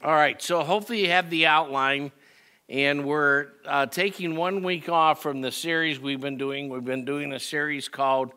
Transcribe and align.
All 0.00 0.14
right, 0.14 0.40
so 0.40 0.62
hopefully 0.62 1.00
you 1.00 1.10
have 1.10 1.28
the 1.28 1.46
outline, 1.46 2.12
and 2.68 3.04
we're 3.04 3.48
uh, 3.66 3.86
taking 3.86 4.36
one 4.36 4.62
week 4.62 4.88
off 4.88 5.20
from 5.20 5.40
the 5.40 5.50
series 5.50 5.98
we've 5.98 6.20
been 6.20 6.36
doing. 6.36 6.68
We've 6.68 6.84
been 6.84 7.04
doing 7.04 7.32
a 7.32 7.40
series 7.40 7.88
called 7.88 8.30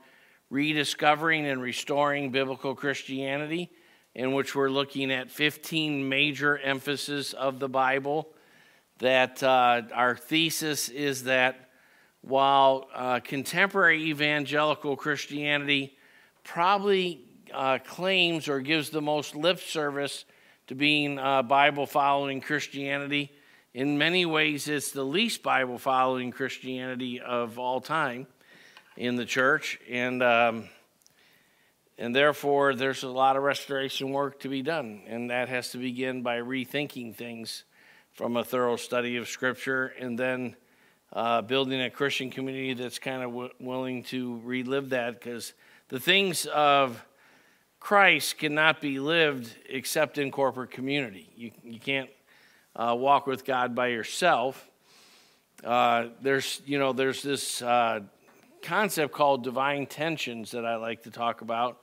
Rediscovering 0.49 1.45
and 1.45 1.61
Restoring 1.61 2.31
Biblical 2.31 2.73
Christianity, 2.73 3.69
in 4.15 4.33
which 4.33 4.55
we're 4.55 4.71
looking 4.71 5.11
at 5.11 5.29
15 5.29 6.09
major 6.09 6.57
emphases 6.57 7.33
of 7.33 7.59
the 7.59 7.69
Bible. 7.69 8.29
That 8.97 9.43
uh, 9.43 9.83
our 9.93 10.15
thesis 10.15 10.89
is 10.89 11.25
that 11.25 11.69
while 12.21 12.87
uh, 12.91 13.19
contemporary 13.19 14.05
evangelical 14.05 14.95
Christianity 14.95 15.95
probably 16.43 17.21
uh, 17.53 17.77
claims 17.85 18.47
or 18.47 18.61
gives 18.61 18.89
the 18.89 19.01
most 19.01 19.35
lip 19.35 19.59
service 19.59 20.25
to 20.71 20.75
being 20.75 21.19
uh, 21.19 21.43
Bible 21.43 21.85
following 21.85 22.39
Christianity. 22.39 23.29
In 23.73 23.97
many 23.97 24.25
ways, 24.25 24.69
it's 24.69 24.91
the 24.91 25.03
least 25.03 25.43
Bible 25.43 25.77
following 25.77 26.31
Christianity 26.31 27.19
of 27.19 27.59
all 27.59 27.81
time 27.81 28.25
in 28.95 29.17
the 29.17 29.25
church. 29.25 29.77
And, 29.89 30.23
um, 30.23 30.69
and 31.97 32.15
therefore, 32.15 32.73
there's 32.73 33.03
a 33.03 33.09
lot 33.09 33.35
of 33.35 33.43
restoration 33.43 34.11
work 34.11 34.39
to 34.39 34.47
be 34.47 34.61
done. 34.61 35.01
And 35.07 35.29
that 35.29 35.49
has 35.49 35.71
to 35.71 35.77
begin 35.77 36.21
by 36.21 36.37
rethinking 36.37 37.17
things 37.17 37.65
from 38.13 38.37
a 38.37 38.43
thorough 38.45 38.77
study 38.77 39.17
of 39.17 39.27
Scripture 39.27 39.87
and 39.99 40.17
then 40.17 40.55
uh, 41.11 41.41
building 41.41 41.81
a 41.81 41.89
Christian 41.89 42.31
community 42.31 42.75
that's 42.75 42.97
kind 42.97 43.23
of 43.23 43.31
w- 43.31 43.51
willing 43.59 44.03
to 44.03 44.39
relive 44.45 44.91
that 44.91 45.19
because 45.19 45.51
the 45.89 45.99
things 45.99 46.45
of 46.45 47.05
Christ 47.81 48.37
cannot 48.37 48.79
be 48.79 48.99
lived 48.99 49.53
except 49.67 50.19
in 50.19 50.29
corporate 50.31 50.69
community. 50.69 51.27
You, 51.35 51.51
you 51.63 51.79
can't 51.79 52.11
uh, 52.75 52.95
walk 52.97 53.25
with 53.25 53.43
God 53.43 53.73
by 53.73 53.87
yourself. 53.87 54.69
Uh, 55.63 56.09
there's, 56.21 56.61
you 56.65 56.77
know, 56.77 56.93
there's 56.93 57.23
this 57.23 57.61
uh, 57.61 58.01
concept 58.61 59.11
called 59.11 59.43
divine 59.43 59.87
tensions 59.87 60.51
that 60.51 60.63
I 60.63 60.75
like 60.75 61.03
to 61.03 61.11
talk 61.11 61.41
about, 61.41 61.79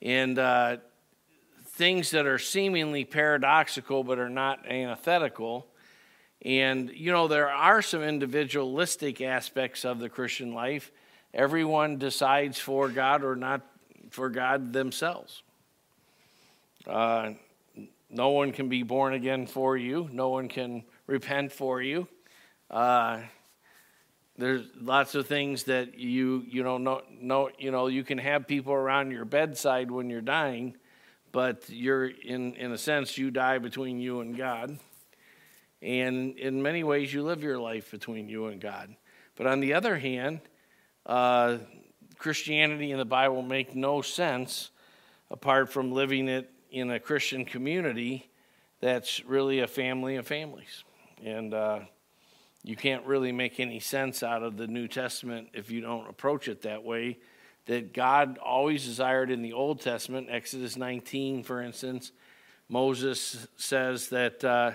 and 0.00 0.38
uh, 0.38 0.78
things 1.66 2.10
that 2.12 2.24
are 2.24 2.38
seemingly 2.38 3.04
paradoxical 3.04 4.02
but 4.04 4.18
are 4.18 4.30
not 4.30 4.66
antithetical. 4.66 5.66
And, 6.42 6.90
you 6.90 7.12
know, 7.12 7.28
there 7.28 7.50
are 7.50 7.82
some 7.82 8.02
individualistic 8.02 9.20
aspects 9.20 9.84
of 9.84 9.98
the 9.98 10.08
Christian 10.08 10.54
life. 10.54 10.90
Everyone 11.34 11.98
decides 11.98 12.58
for 12.58 12.88
God 12.88 13.22
or 13.22 13.36
not 13.36 13.60
for 14.10 14.30
God 14.30 14.72
themselves. 14.72 15.42
Uh, 16.86 17.32
no 18.08 18.30
one 18.30 18.52
can 18.52 18.68
be 18.68 18.82
born 18.82 19.14
again 19.14 19.46
for 19.46 19.76
you. 19.76 20.08
No 20.12 20.28
one 20.28 20.48
can 20.48 20.84
repent 21.06 21.52
for 21.52 21.82
you. 21.82 22.06
Uh, 22.70 23.20
there's 24.38 24.66
lots 24.80 25.14
of 25.14 25.26
things 25.26 25.64
that 25.64 25.98
you 25.98 26.44
you 26.48 26.62
know 26.62 26.78
no, 26.78 27.02
no 27.20 27.50
you 27.58 27.70
know 27.70 27.86
you 27.86 28.04
can 28.04 28.18
have 28.18 28.46
people 28.46 28.72
around 28.72 29.10
your 29.10 29.24
bedside 29.24 29.90
when 29.90 30.10
you're 30.10 30.20
dying, 30.20 30.76
but 31.32 31.64
you're 31.68 32.06
in 32.06 32.54
in 32.54 32.72
a 32.72 32.78
sense 32.78 33.16
you 33.16 33.30
die 33.30 33.58
between 33.58 33.98
you 33.98 34.20
and 34.20 34.36
God, 34.36 34.78
and 35.80 36.38
in 36.38 36.62
many 36.62 36.84
ways 36.84 37.12
you 37.12 37.22
live 37.22 37.42
your 37.42 37.58
life 37.58 37.90
between 37.90 38.28
you 38.28 38.46
and 38.46 38.60
God. 38.60 38.94
But 39.36 39.46
on 39.46 39.60
the 39.60 39.74
other 39.74 39.96
hand, 39.96 40.40
uh, 41.06 41.58
Christianity 42.18 42.90
and 42.92 43.00
the 43.00 43.04
Bible 43.04 43.42
make 43.42 43.74
no 43.74 44.02
sense 44.02 44.70
apart 45.30 45.72
from 45.72 45.92
living 45.92 46.28
it 46.28 46.50
in 46.70 46.90
a 46.90 47.00
Christian 47.00 47.44
community 47.44 48.28
that's 48.80 49.24
really 49.24 49.60
a 49.60 49.66
family 49.66 50.16
of 50.16 50.26
families. 50.26 50.84
And 51.24 51.54
uh, 51.54 51.80
you 52.62 52.76
can't 52.76 53.04
really 53.06 53.32
make 53.32 53.60
any 53.60 53.80
sense 53.80 54.22
out 54.22 54.42
of 54.42 54.56
the 54.56 54.66
New 54.66 54.88
Testament 54.88 55.48
if 55.54 55.70
you 55.70 55.80
don't 55.80 56.08
approach 56.08 56.48
it 56.48 56.62
that 56.62 56.84
way. 56.84 57.18
That 57.66 57.92
God 57.92 58.38
always 58.38 58.84
desired 58.84 59.30
in 59.30 59.42
the 59.42 59.52
Old 59.52 59.80
Testament, 59.80 60.28
Exodus 60.30 60.76
19, 60.76 61.42
for 61.42 61.60
instance, 61.60 62.12
Moses 62.68 63.46
says 63.56 64.08
that 64.10 64.44
uh, 64.44 64.72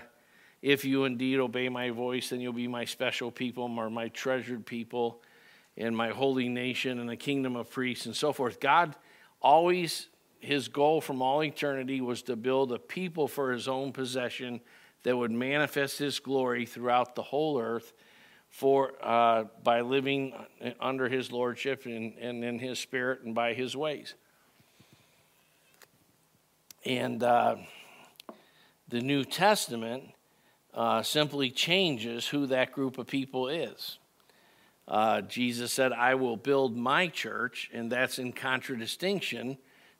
if 0.61 0.85
you 0.85 1.05
indeed 1.05 1.39
obey 1.39 1.69
my 1.69 1.89
voice, 1.89 2.29
then 2.29 2.41
you'll 2.41 2.53
be 2.53 2.67
my 2.67 2.85
special 2.85 3.31
people 3.31 3.63
or 3.77 3.89
my 3.89 4.09
treasured 4.09 4.65
people 4.65 5.21
and 5.77 5.95
my 5.95 6.09
holy 6.09 6.49
nation 6.49 6.99
and 6.99 7.09
the 7.09 7.15
kingdom 7.15 7.55
of 7.55 7.69
priests 7.69 8.05
and 8.05 8.15
so 8.15 8.33
forth. 8.33 8.59
God 8.59 8.95
always, 9.41 10.07
his 10.39 10.67
goal 10.67 11.01
from 11.01 11.21
all 11.21 11.43
eternity 11.43 12.01
was 12.01 12.21
to 12.23 12.35
build 12.35 12.71
a 12.71 12.79
people 12.79 13.27
for 13.27 13.51
his 13.51 13.67
own 13.67 13.91
possession 13.91 14.61
that 15.03 15.17
would 15.17 15.31
manifest 15.31 15.97
his 15.97 16.19
glory 16.19 16.65
throughout 16.65 17.15
the 17.15 17.23
whole 17.23 17.59
earth 17.59 17.93
for 18.49 18.93
uh, 19.01 19.45
by 19.63 19.81
living 19.81 20.33
under 20.79 21.07
his 21.07 21.31
lordship 21.31 21.85
and, 21.85 22.17
and 22.17 22.43
in 22.43 22.59
his 22.59 22.79
spirit 22.79 23.21
and 23.23 23.33
by 23.33 23.53
his 23.53 23.75
ways. 23.75 24.13
And 26.85 27.23
uh, 27.23 27.55
the 28.89 29.01
New 29.01 29.23
Testament 29.23 30.03
uh, 30.73 31.01
simply 31.01 31.49
changes 31.49 32.27
who 32.27 32.47
that 32.47 32.73
group 32.73 32.97
of 32.97 33.07
people 33.07 33.47
is. 33.47 33.97
Uh, 34.91 35.21
Jesus 35.21 35.71
said, 35.71 35.93
I 35.93 36.15
will 36.15 36.35
build 36.35 36.75
my 36.75 37.07
church, 37.07 37.69
and 37.73 37.89
that's 37.89 38.19
in 38.19 38.33
contradistinction 38.33 39.57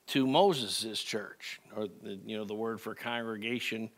to 0.07 0.27
Moses' 0.27 1.01
church, 1.01 1.61
or 1.73 1.87
the, 2.03 2.19
you 2.25 2.37
know, 2.37 2.43
the 2.43 2.53
word 2.53 2.81
for 2.81 2.93
congregation 2.93 3.89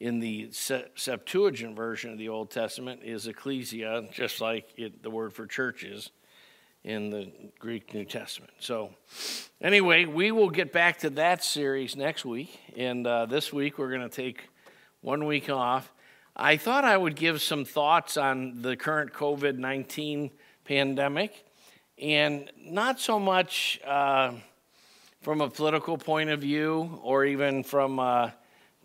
in 0.00 0.18
the 0.18 0.50
Septuagint 0.50 1.76
version 1.76 2.10
of 2.10 2.18
the 2.18 2.28
Old 2.28 2.50
Testament 2.50 3.02
is 3.04 3.28
ecclesia, 3.28 4.08
just 4.10 4.40
like 4.40 4.68
it, 4.76 5.00
the 5.04 5.10
word 5.10 5.32
for 5.32 5.46
church 5.46 5.84
is 5.84 6.10
in 6.82 7.10
the 7.10 7.30
Greek 7.60 7.94
New 7.94 8.04
Testament. 8.04 8.52
So, 8.58 8.92
anyway, 9.60 10.06
we 10.06 10.32
will 10.32 10.50
get 10.50 10.72
back 10.72 10.98
to 10.98 11.10
that 11.10 11.44
series 11.44 11.94
next 11.94 12.24
week, 12.24 12.58
and 12.76 13.06
uh, 13.06 13.26
this 13.26 13.52
week 13.52 13.78
we're 13.78 13.90
going 13.90 14.00
to 14.00 14.08
take 14.08 14.48
one 15.02 15.24
week 15.24 15.48
off. 15.48 15.92
I 16.34 16.56
thought 16.56 16.84
I 16.84 16.96
would 16.96 17.14
give 17.14 17.42
some 17.42 17.66
thoughts 17.66 18.16
on 18.16 18.62
the 18.62 18.74
current 18.74 19.12
COVID 19.12 19.58
19 19.58 20.30
pandemic, 20.64 21.44
and 21.98 22.50
not 22.58 22.98
so 22.98 23.18
much 23.18 23.78
uh, 23.86 24.32
from 25.20 25.42
a 25.42 25.50
political 25.50 25.98
point 25.98 26.30
of 26.30 26.40
view 26.40 26.98
or 27.02 27.26
even 27.26 27.62
from 27.62 27.98
a 27.98 28.34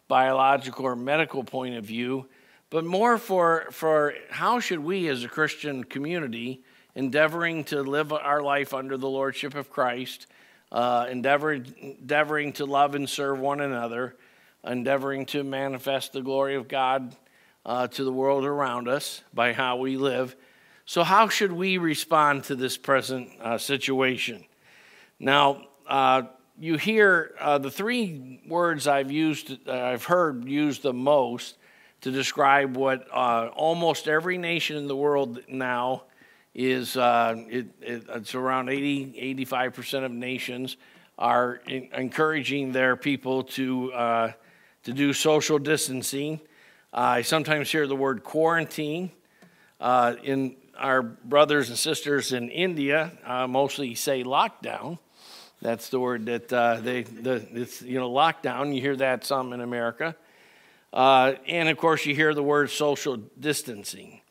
biological 0.10 0.86
or 0.86 0.96
medical 0.98 1.42
point 1.42 1.76
of 1.76 1.86
view, 1.86 2.28
but 2.70 2.84
more 2.84 3.18
for, 3.18 3.68
for 3.72 4.14
how 4.30 4.60
should 4.60 4.80
we 4.80 5.08
as 5.08 5.24
a 5.24 5.30
Christian 5.30 5.86
community 5.86 6.64
endeavoring 6.96 7.64
to 7.64 7.82
live 7.82 8.12
our 8.12 8.42
life 8.42 8.74
under 8.74 8.98
the 8.98 9.08
Lordship 9.08 9.56
of 9.56 9.70
Christ, 9.70 10.28
uh, 10.74 11.08
endeavoring, 11.10 11.96
endeavoring 12.02 12.52
to 12.54 12.66
love 12.66 12.94
and 12.94 13.10
serve 13.10 13.40
one 13.40 13.62
another, 13.62 14.18
endeavoring 14.66 15.26
to 15.28 15.46
manifest 15.46 16.12
the 16.12 16.22
glory 16.22 16.56
of 16.56 16.68
God 16.68 17.16
uh, 17.68 17.86
to 17.86 18.04
the 18.06 18.12
world 18.12 18.46
around 18.46 18.88
us 18.88 19.22
by 19.34 19.52
how 19.52 19.76
we 19.76 19.98
live. 19.98 20.36
So, 20.86 21.04
how 21.04 21.28
should 21.28 21.52
we 21.52 21.78
respond 21.78 22.46
to 22.46 22.56
this 22.56 22.78
present 22.78 23.30
uh, 23.42 23.58
situation? 23.58 24.46
Now, 25.20 25.66
uh, 25.86 26.24
you 26.58 26.78
hear 26.78 27.36
uh, 27.40 27.58
the 27.58 27.70
three 27.70 28.42
words 28.48 28.88
I've 28.88 29.12
used, 29.12 29.58
uh, 29.68 29.72
I've 29.72 30.06
heard 30.06 30.48
used 30.48 30.82
the 30.82 30.94
most 30.94 31.58
to 32.02 32.12
describe 32.12 32.78
what 32.78 33.06
uh, 33.12 33.50
almost 33.54 34.08
every 34.08 34.38
nation 34.38 34.78
in 34.78 34.88
the 34.88 34.96
world 34.96 35.42
now 35.50 36.04
is. 36.56 36.96
It, 36.96 37.68
it, 37.82 38.06
it's 38.08 38.34
around 38.34 38.70
80, 38.70 39.36
85% 39.46 40.06
of 40.06 40.12
nations 40.12 40.78
are 41.20 41.60
in, 41.68 41.90
encouraging 41.94 42.72
their 42.72 42.96
people 42.96 43.44
to 43.44 44.34
to 44.84 44.94
do 44.94 45.12
social 45.12 45.60
distancing 45.60 46.40
I 46.98 47.22
sometimes 47.22 47.72
hear 47.72 47.86
the 47.86 47.96
word 47.96 48.24
quarantine. 48.24 49.12
Uh, 49.80 50.16
in 50.24 50.56
our 50.76 51.04
brothers 51.04 51.70
and 51.70 51.78
sisters 51.78 52.34
in 52.34 52.50
India, 52.50 53.12
uh, 53.24 53.46
mostly 53.46 53.94
say 53.94 54.24
lockdown. 54.24 54.98
That's 55.62 55.90
the 55.90 56.00
word 56.00 56.26
that 56.26 56.52
uh, 56.52 56.80
they, 56.82 57.04
the, 57.04 57.46
it's, 57.54 57.84
you 57.84 58.00
know, 58.00 58.10
lockdown. 58.10 58.74
You 58.74 58.82
hear 58.82 58.96
that 58.96 59.24
some 59.24 59.54
in 59.54 59.62
America. 59.62 60.16
Uh, 60.92 61.34
and 61.48 61.70
of 61.70 61.78
course, 61.78 62.04
you 62.08 62.16
hear 62.16 62.34
the 62.34 62.42
word 62.42 62.72
social 62.72 63.18
distancing. 63.40 64.22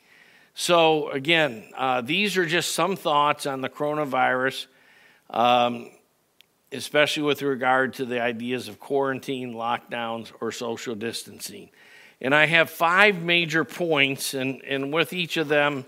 So, 0.55 1.11
again, 1.11 1.67
uh, 1.77 2.01
these 2.01 2.37
are 2.37 2.47
just 2.47 2.73
some 2.73 2.97
thoughts 2.97 3.47
on 3.47 3.61
the 3.61 3.69
coronavirus, 3.69 4.67
um, 5.31 5.93
especially 6.73 7.23
with 7.23 7.43
regard 7.43 7.95
to 7.95 8.05
the 8.05 8.21
ideas 8.21 8.67
of 8.67 8.81
quarantine, 8.81 9.55
lockdowns, 9.55 10.33
or 10.41 10.51
social 10.51 10.97
distancing. 10.97 11.71
And 12.21 12.35
I 12.35 12.47
have 12.47 12.71
five 12.71 13.23
major 13.23 13.65
points, 13.65 14.35
and, 14.35 14.63
and 14.65 14.93
with 14.93 15.13
each 15.13 15.37
of 15.37 15.49
them, 15.49 15.85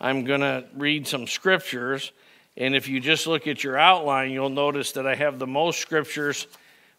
I'm 0.00 0.24
going 0.24 0.40
to 0.40 0.64
read 0.74 1.06
some 1.06 1.26
scriptures. 1.26 2.12
And 2.56 2.74
if 2.74 2.88
you 2.88 3.00
just 3.00 3.26
look 3.26 3.46
at 3.46 3.62
your 3.62 3.78
outline, 3.78 4.30
you'll 4.30 4.48
notice 4.48 4.92
that 4.92 5.06
I 5.06 5.14
have 5.14 5.38
the 5.38 5.46
most 5.46 5.80
scriptures 5.80 6.46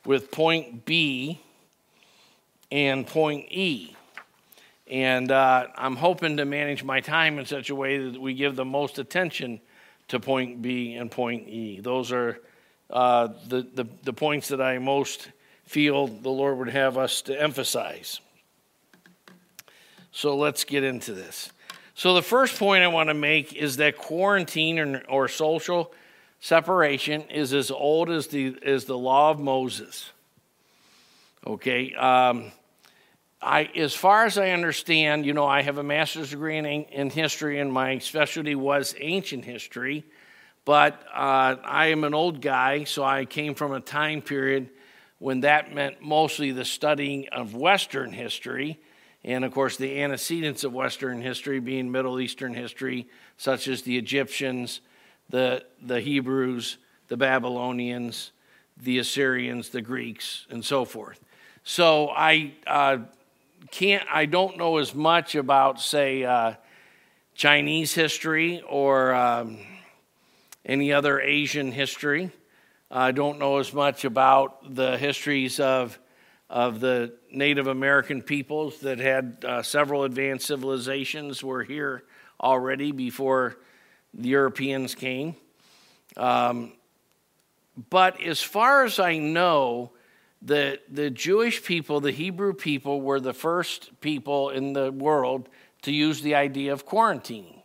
with 0.05 0.31
point 0.31 0.85
B. 0.85 1.41
and 2.71 3.05
point 3.05 3.51
E. 3.51 3.95
And 4.87 5.31
uh, 5.31 5.67
I'm 5.75 5.95
hoping 5.95 6.37
to 6.37 6.45
manage 6.45 6.83
my 6.83 6.99
time 6.99 7.37
in 7.39 7.45
such 7.45 7.69
a 7.69 7.75
way 7.75 7.97
that 7.97 8.19
we 8.19 8.33
give 8.33 8.55
the 8.55 8.65
most 8.65 8.97
attention 8.99 9.59
to 10.07 10.19
point 10.19 10.61
B 10.61 10.95
and 10.95 11.11
point 11.11 11.47
E. 11.47 11.79
Those 11.79 12.11
are 12.11 12.39
uh, 12.89 13.29
the, 13.47 13.67
the, 13.73 13.85
the 14.03 14.13
points 14.13 14.47
that 14.47 14.61
I 14.61 14.79
most 14.79 15.29
feel 15.65 16.07
the 16.07 16.29
Lord 16.29 16.57
would 16.57 16.69
have 16.69 16.97
us 16.97 17.21
to 17.23 17.39
emphasize. 17.39 18.19
So 20.11 20.35
let's 20.35 20.63
get 20.63 20.83
into 20.83 21.13
this. 21.13 21.51
So, 21.93 22.13
the 22.13 22.21
first 22.21 22.57
point 22.57 22.83
I 22.83 22.87
want 22.87 23.09
to 23.09 23.13
make 23.13 23.53
is 23.53 23.77
that 23.77 23.97
quarantine 23.97 24.79
or, 24.79 25.03
or 25.09 25.27
social 25.27 25.91
separation 26.39 27.23
is 27.23 27.53
as 27.53 27.71
old 27.71 28.09
as 28.09 28.27
the, 28.27 28.55
as 28.63 28.85
the 28.85 28.97
law 28.97 29.31
of 29.31 29.39
Moses. 29.39 30.11
Okay? 31.45 31.93
Um, 31.95 32.51
I, 33.41 33.65
as 33.75 33.93
far 33.93 34.25
as 34.25 34.37
I 34.37 34.51
understand, 34.51 35.25
you 35.25 35.33
know, 35.33 35.45
I 35.45 35.61
have 35.61 35.77
a 35.77 35.83
master's 35.83 36.31
degree 36.31 36.57
in, 36.57 36.65
in 36.65 37.09
history, 37.09 37.59
and 37.59 37.71
my 37.71 37.97
specialty 37.99 38.55
was 38.55 38.95
ancient 38.99 39.45
history. 39.45 40.05
But 40.65 41.01
uh, 41.13 41.55
I 41.63 41.87
am 41.87 42.03
an 42.03 42.13
old 42.13 42.41
guy, 42.41 42.83
so 42.83 43.03
I 43.03 43.25
came 43.25 43.55
from 43.55 43.71
a 43.71 43.79
time 43.79 44.21
period 44.21 44.69
when 45.17 45.41
that 45.41 45.73
meant 45.73 46.01
mostly 46.01 46.51
the 46.51 46.65
studying 46.65 47.27
of 47.29 47.55
Western 47.55 48.11
history, 48.11 48.79
and 49.23 49.43
of 49.43 49.53
course, 49.53 49.77
the 49.77 50.01
antecedents 50.01 50.63
of 50.63 50.73
Western 50.73 51.21
history 51.21 51.59
being 51.59 51.91
Middle 51.91 52.19
Eastern 52.19 52.53
history, 52.53 53.07
such 53.37 53.67
as 53.67 53.81
the 53.81 53.97
Egyptians, 53.97 54.81
the, 55.29 55.63
the 55.81 55.99
Hebrews, 55.99 56.77
the 57.09 57.17
Babylonians, 57.17 58.31
the 58.81 58.99
Assyrians, 58.99 59.69
the 59.69 59.81
Greeks, 59.81 60.47
and 60.49 60.63
so 60.63 60.85
forth. 60.85 61.19
So 61.63 62.09
I 62.09 62.53
uh, 62.65 62.99
can't, 63.71 64.07
I 64.11 64.25
don't 64.25 64.57
know 64.57 64.77
as 64.77 64.95
much 64.95 65.35
about, 65.35 65.81
say, 65.81 66.23
uh, 66.23 66.53
Chinese 67.35 67.93
history 67.93 68.61
or 68.67 69.13
um, 69.13 69.59
any 70.65 70.93
other 70.93 71.19
Asian 71.19 71.71
history. 71.71 72.31
I 72.91 73.11
don't 73.11 73.37
know 73.37 73.57
as 73.57 73.73
much 73.73 74.05
about 74.05 74.75
the 74.75 74.97
histories 74.97 75.59
of, 75.59 75.99
of 76.49 76.79
the 76.79 77.13
Native 77.31 77.67
American 77.67 78.21
peoples 78.21 78.79
that 78.79 78.99
had 78.99 79.45
uh, 79.47 79.61
several 79.61 80.03
advanced 80.03 80.47
civilizations 80.47 81.43
were 81.43 81.63
here 81.63 82.03
already 82.41 82.91
before 82.91 83.57
the 84.13 84.29
Europeans 84.29 84.95
came. 84.95 85.35
Um, 86.17 86.73
but 87.89 88.21
as 88.21 88.41
far 88.41 88.83
as 88.83 88.99
I 88.99 89.17
know, 89.19 89.91
the, 90.41 90.79
the 90.89 91.09
Jewish 91.09 91.63
people, 91.63 91.99
the 91.99 92.11
Hebrew 92.11 92.53
people, 92.53 93.01
were 93.01 93.19
the 93.19 93.33
first 93.33 94.01
people 94.01 94.49
in 94.49 94.73
the 94.73 94.91
world 94.91 95.49
to 95.83 95.91
use 95.91 96.21
the 96.21 96.35
idea 96.35 96.73
of 96.73 96.85
quarantining. 96.85 97.61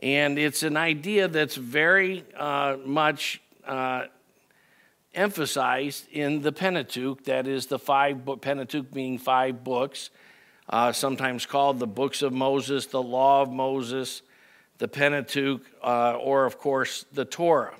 And 0.00 0.38
it's 0.38 0.62
an 0.62 0.76
idea 0.76 1.26
that's 1.26 1.56
very 1.56 2.24
uh, 2.36 2.76
much 2.84 3.40
uh, 3.64 4.06
emphasized 5.14 6.08
in 6.10 6.42
the 6.42 6.52
Pentateuch, 6.52 7.24
that 7.24 7.46
is 7.46 7.66
the 7.66 7.78
five 7.78 8.20
Pentateuch 8.40 8.90
being 8.92 9.18
five 9.18 9.64
books, 9.64 10.10
uh, 10.68 10.92
sometimes 10.92 11.46
called 11.46 11.78
the 11.78 11.86
books 11.86 12.22
of 12.22 12.32
Moses, 12.32 12.86
the 12.86 13.02
law 13.02 13.42
of 13.42 13.50
Moses, 13.50 14.22
the 14.78 14.88
Pentateuch, 14.88 15.62
uh, 15.82 16.12
or 16.12 16.44
of 16.44 16.58
course 16.58 17.04
the 17.12 17.24
Torah. 17.24 17.74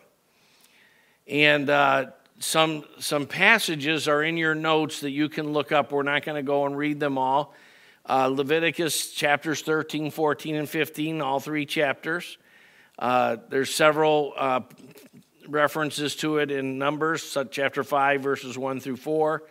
And 1.27 1.69
uh, 1.69 2.07
some, 2.39 2.85
some 2.99 3.27
passages 3.27 4.09
are 4.09 4.23
in 4.23 4.37
your 4.37 4.55
notes 4.55 5.01
that 5.01 5.11
you 5.11 5.29
can 5.29 5.53
look 5.53 5.73
up. 5.73 5.93
We're 5.93 6.03
not 6.03 6.25
going 6.25 6.37
to 6.37 6.47
go 6.47 6.67
and 6.67 6.77
read 6.77 7.01
them 7.01 7.19
all. 7.19 7.55
Uh, 8.09 8.29
Leviticus 8.29 9.13
chapters 9.13 9.61
13, 9.61 10.11
14, 10.11 10.55
and 10.55 10.69
15, 10.69 11.21
all 11.21 11.41
three 11.41 11.67
chapters. 11.67 12.39
Uh, 12.99 13.37
there's 13.51 13.73
several 13.75 14.33
uh, 14.37 14.61
references 15.49 16.15
to 16.17 16.39
it 16.39 16.51
in 16.51 16.79
Numbers, 16.79 17.37
chapter 17.51 17.83
5, 17.83 18.21
verses 18.21 18.59
1 18.59 18.81
through 18.81 18.97
4, 18.97 19.43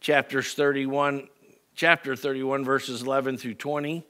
chapters 0.00 0.54
31, 0.54 1.28
chapter 1.74 2.16
31, 2.16 2.64
verses 2.64 3.02
11 3.02 3.36
through 3.38 3.54
20, 3.54 4.02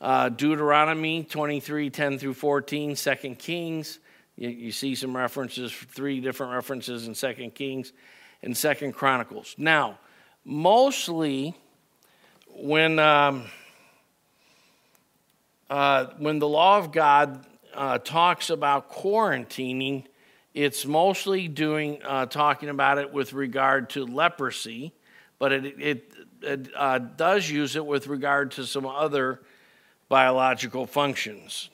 uh, 0.00 0.28
Deuteronomy 0.28 1.24
23, 1.24 1.90
10 1.90 2.18
through 2.18 2.34
14, 2.34 2.94
2 2.94 3.34
Kings. 3.34 3.98
You, 4.36 4.48
you, 4.50 4.72
see 4.72 4.94
some 4.94 5.16
references, 5.16 5.72
three 5.72 6.20
different 6.20 6.52
references 6.52 7.08
in 7.08 7.14
2 7.14 7.50
Kings 7.50 7.92
and 8.42 8.54
2 8.54 8.92
Chronicles. 8.92 9.56
Now, 9.58 9.98
mostly 10.44 11.54
when, 12.54 13.00
um, 13.00 13.44
uh, 15.68 16.06
when 16.18 16.38
the 16.38 16.48
law 16.48 16.78
of 16.78 16.92
God 16.92 17.44
uh, 17.74 17.98
talks 17.98 18.50
about 18.50 18.92
quarantining, 18.92 20.04
it's 20.58 20.84
mostly 20.84 21.46
doing 21.46 22.00
uh, 22.04 22.26
talking 22.26 22.68
about 22.68 22.98
it 22.98 23.12
with 23.12 23.32
regard 23.32 23.90
to 23.90 24.04
leprosy, 24.04 24.92
but 25.38 25.52
it, 25.52 25.80
it, 25.80 26.12
it 26.42 26.68
uh, 26.74 26.98
does 26.98 27.48
use 27.48 27.76
it 27.76 27.86
with 27.86 28.08
regard 28.08 28.50
to 28.50 28.66
some 28.66 28.84
other 28.84 29.40
biological 30.08 30.84
functions, 30.84 31.70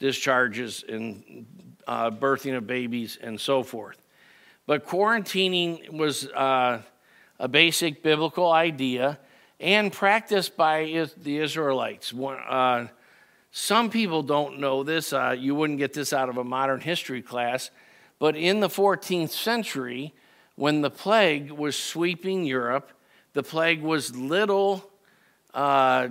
discharges 0.00 0.84
and 0.88 1.46
uh, 1.86 2.10
birthing 2.10 2.56
of 2.56 2.66
babies 2.66 3.20
and 3.22 3.40
so 3.40 3.62
forth. 3.62 4.04
But 4.66 4.84
quarantining 4.84 5.88
was 5.92 6.26
uh, 6.30 6.82
a 7.38 7.46
basic 7.46 8.02
biblical 8.02 8.50
idea 8.50 9.16
and 9.60 9.92
practiced 9.92 10.56
by 10.56 11.06
the 11.22 11.38
Israelites. 11.38 12.12
Uh, 12.12 12.88
some 13.58 13.88
people 13.88 14.22
don't 14.22 14.60
know 14.60 14.82
this. 14.82 15.14
Uh, 15.14 15.34
you 15.36 15.54
wouldn't 15.54 15.78
get 15.78 15.94
this 15.94 16.12
out 16.12 16.28
of 16.28 16.36
a 16.36 16.44
modern 16.44 16.78
history 16.78 17.22
class. 17.22 17.70
But 18.18 18.36
in 18.36 18.60
the 18.60 18.68
14th 18.68 19.30
century, 19.30 20.12
when 20.56 20.82
the 20.82 20.90
plague 20.90 21.50
was 21.50 21.74
sweeping 21.74 22.44
Europe, 22.44 22.92
the 23.32 23.42
plague 23.42 23.80
was 23.80 24.14
little 24.14 24.90
uh, 25.54 26.08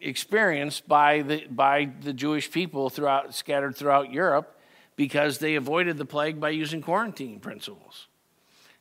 experienced 0.00 0.88
by 0.88 1.20
the, 1.20 1.46
by 1.50 1.90
the 2.00 2.14
Jewish 2.14 2.50
people 2.50 2.88
throughout, 2.88 3.34
scattered 3.34 3.76
throughout 3.76 4.10
Europe 4.10 4.58
because 4.96 5.36
they 5.36 5.56
avoided 5.56 5.98
the 5.98 6.06
plague 6.06 6.40
by 6.40 6.48
using 6.48 6.80
quarantine 6.80 7.38
principles. 7.38 8.06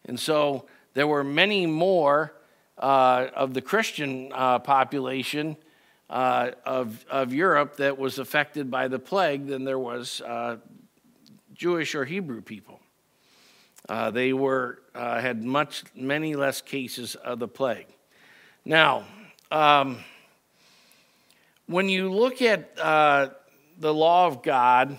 And 0.05 0.17
so 0.17 0.65
there 0.93 1.07
were 1.07 1.25
many 1.25 1.65
more 1.65 2.35
uh, 2.77 3.27
of 3.35 3.53
the 3.53 3.61
Christian 3.61 4.31
uh, 4.33 4.59
population 4.59 5.57
uh, 6.09 6.51
of, 6.65 7.05
of 7.09 7.33
Europe 7.33 7.77
that 7.77 7.97
was 7.97 8.19
affected 8.19 8.69
by 8.69 8.87
the 8.87 8.99
plague 8.99 9.47
than 9.47 9.63
there 9.63 9.79
was 9.79 10.21
uh, 10.21 10.57
Jewish 11.53 11.95
or 11.95 12.05
Hebrew 12.05 12.41
people. 12.41 12.79
Uh, 13.87 14.11
they 14.11 14.33
were, 14.33 14.79
uh, 14.93 15.19
had 15.19 15.43
much, 15.43 15.83
many 15.95 16.35
less 16.35 16.61
cases 16.61 17.15
of 17.15 17.39
the 17.39 17.47
plague. 17.47 17.87
Now, 18.63 19.05
um, 19.51 19.99
when 21.67 21.89
you 21.89 22.11
look 22.11 22.41
at 22.41 22.75
the 22.75 23.93
law 23.93 24.27
of 24.27 24.41
God, 24.41 24.97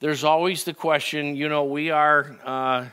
there's 0.00 0.24
always 0.24 0.64
the 0.64 0.74
question 0.74 1.36
you 1.36 1.48
know, 1.48 1.64
we 1.64 1.90
are 1.90 2.90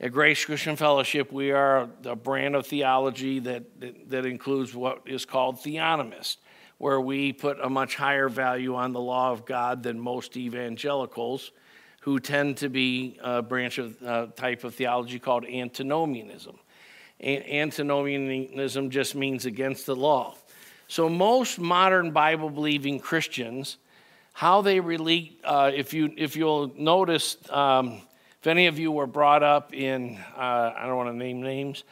at 0.00 0.12
Grace 0.12 0.44
Christian 0.44 0.76
Fellowship, 0.76 1.32
we 1.32 1.50
are 1.50 1.88
a 2.04 2.14
brand 2.14 2.54
of 2.54 2.66
theology 2.66 3.40
that, 3.40 3.80
that, 3.80 4.10
that, 4.10 4.26
includes 4.26 4.74
what 4.74 5.02
is 5.06 5.24
called 5.24 5.56
theonomist, 5.56 6.36
where 6.78 7.00
we 7.00 7.32
put 7.32 7.58
a 7.60 7.68
much 7.68 7.96
higher 7.96 8.28
value 8.28 8.74
on 8.74 8.92
the 8.92 9.00
law 9.00 9.32
of 9.32 9.44
God 9.44 9.82
than 9.82 9.98
most 9.98 10.36
evangelicals 10.36 11.52
who 12.00 12.18
tend 12.20 12.56
to 12.58 12.68
be 12.68 13.18
a 13.22 13.42
branch 13.42 13.78
of 13.78 14.02
uh, 14.02 14.26
type 14.36 14.64
of 14.64 14.74
theology 14.74 15.18
called 15.18 15.44
antinomianism. 15.44 16.56
antinomianism 17.20 18.90
just 18.90 19.14
means 19.14 19.44
against 19.44 19.86
the 19.86 19.96
law. 19.96 20.34
So 20.86 21.08
most 21.08 21.58
modern 21.58 22.12
Bible 22.12 22.48
believing 22.48 22.98
Christians, 22.98 23.76
how 24.32 24.62
they 24.62 24.80
relate, 24.80 25.40
uh, 25.44 25.70
if, 25.74 25.92
you, 25.92 26.14
if 26.16 26.34
you'll 26.36 26.72
notice, 26.78 27.36
um, 27.50 28.00
if 28.40 28.46
any 28.46 28.68
of 28.68 28.78
you 28.78 28.92
were 28.92 29.06
brought 29.06 29.42
up 29.42 29.74
in, 29.74 30.16
uh, 30.36 30.72
I 30.76 30.86
don't 30.86 30.96
want 30.96 31.10
to 31.10 31.16
name 31.16 31.42
names, 31.42 31.82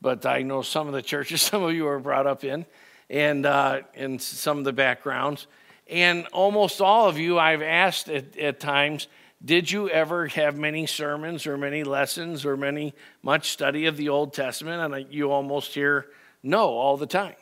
but 0.00 0.24
I 0.24 0.42
know 0.42 0.62
some 0.62 0.88
of 0.88 0.94
the 0.94 1.02
churches 1.02 1.42
some 1.50 1.62
of 1.62 1.74
you 1.74 1.84
were 1.84 2.00
brought 2.00 2.26
up 2.26 2.42
in, 2.42 2.64
and 3.10 3.44
uh, 3.44 3.80
some 4.18 4.58
of 4.58 4.64
the 4.64 4.72
backgrounds. 4.72 5.46
And 5.88 6.26
almost 6.28 6.80
all 6.80 7.08
of 7.08 7.18
you, 7.18 7.38
I've 7.38 7.62
asked 7.62 8.08
at, 8.08 8.38
at 8.38 8.60
times, 8.60 9.08
did 9.44 9.70
you 9.70 9.90
ever 9.90 10.28
have 10.28 10.56
many 10.56 10.86
sermons 10.86 11.46
or 11.46 11.58
many 11.58 11.82
lessons 11.82 12.46
or 12.46 12.56
many 12.56 12.94
much 13.22 13.50
study 13.50 13.86
of 13.86 13.96
the 13.96 14.08
Old 14.08 14.32
Testament? 14.32 14.94
And 14.94 15.12
you 15.12 15.32
almost 15.32 15.74
hear 15.74 16.06
no 16.42 16.68
all 16.68 16.96
the 16.96 17.06
time. 17.06 17.34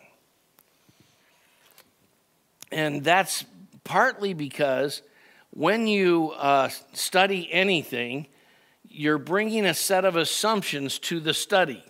And 2.73 3.05
that's 3.05 3.45
partly 3.85 4.33
because 4.33 5.03
when 5.51 5.87
you 5.87 6.33
uh, 6.37 6.69
study 6.93 7.53
anything, 7.53 8.29
you're 8.89 9.19
bringing 9.19 9.67
a 9.67 9.75
set 9.75 10.05
of 10.05 10.17
assumptions 10.17 10.99
to 11.01 11.21
the 11.21 11.35
study. 11.35 11.85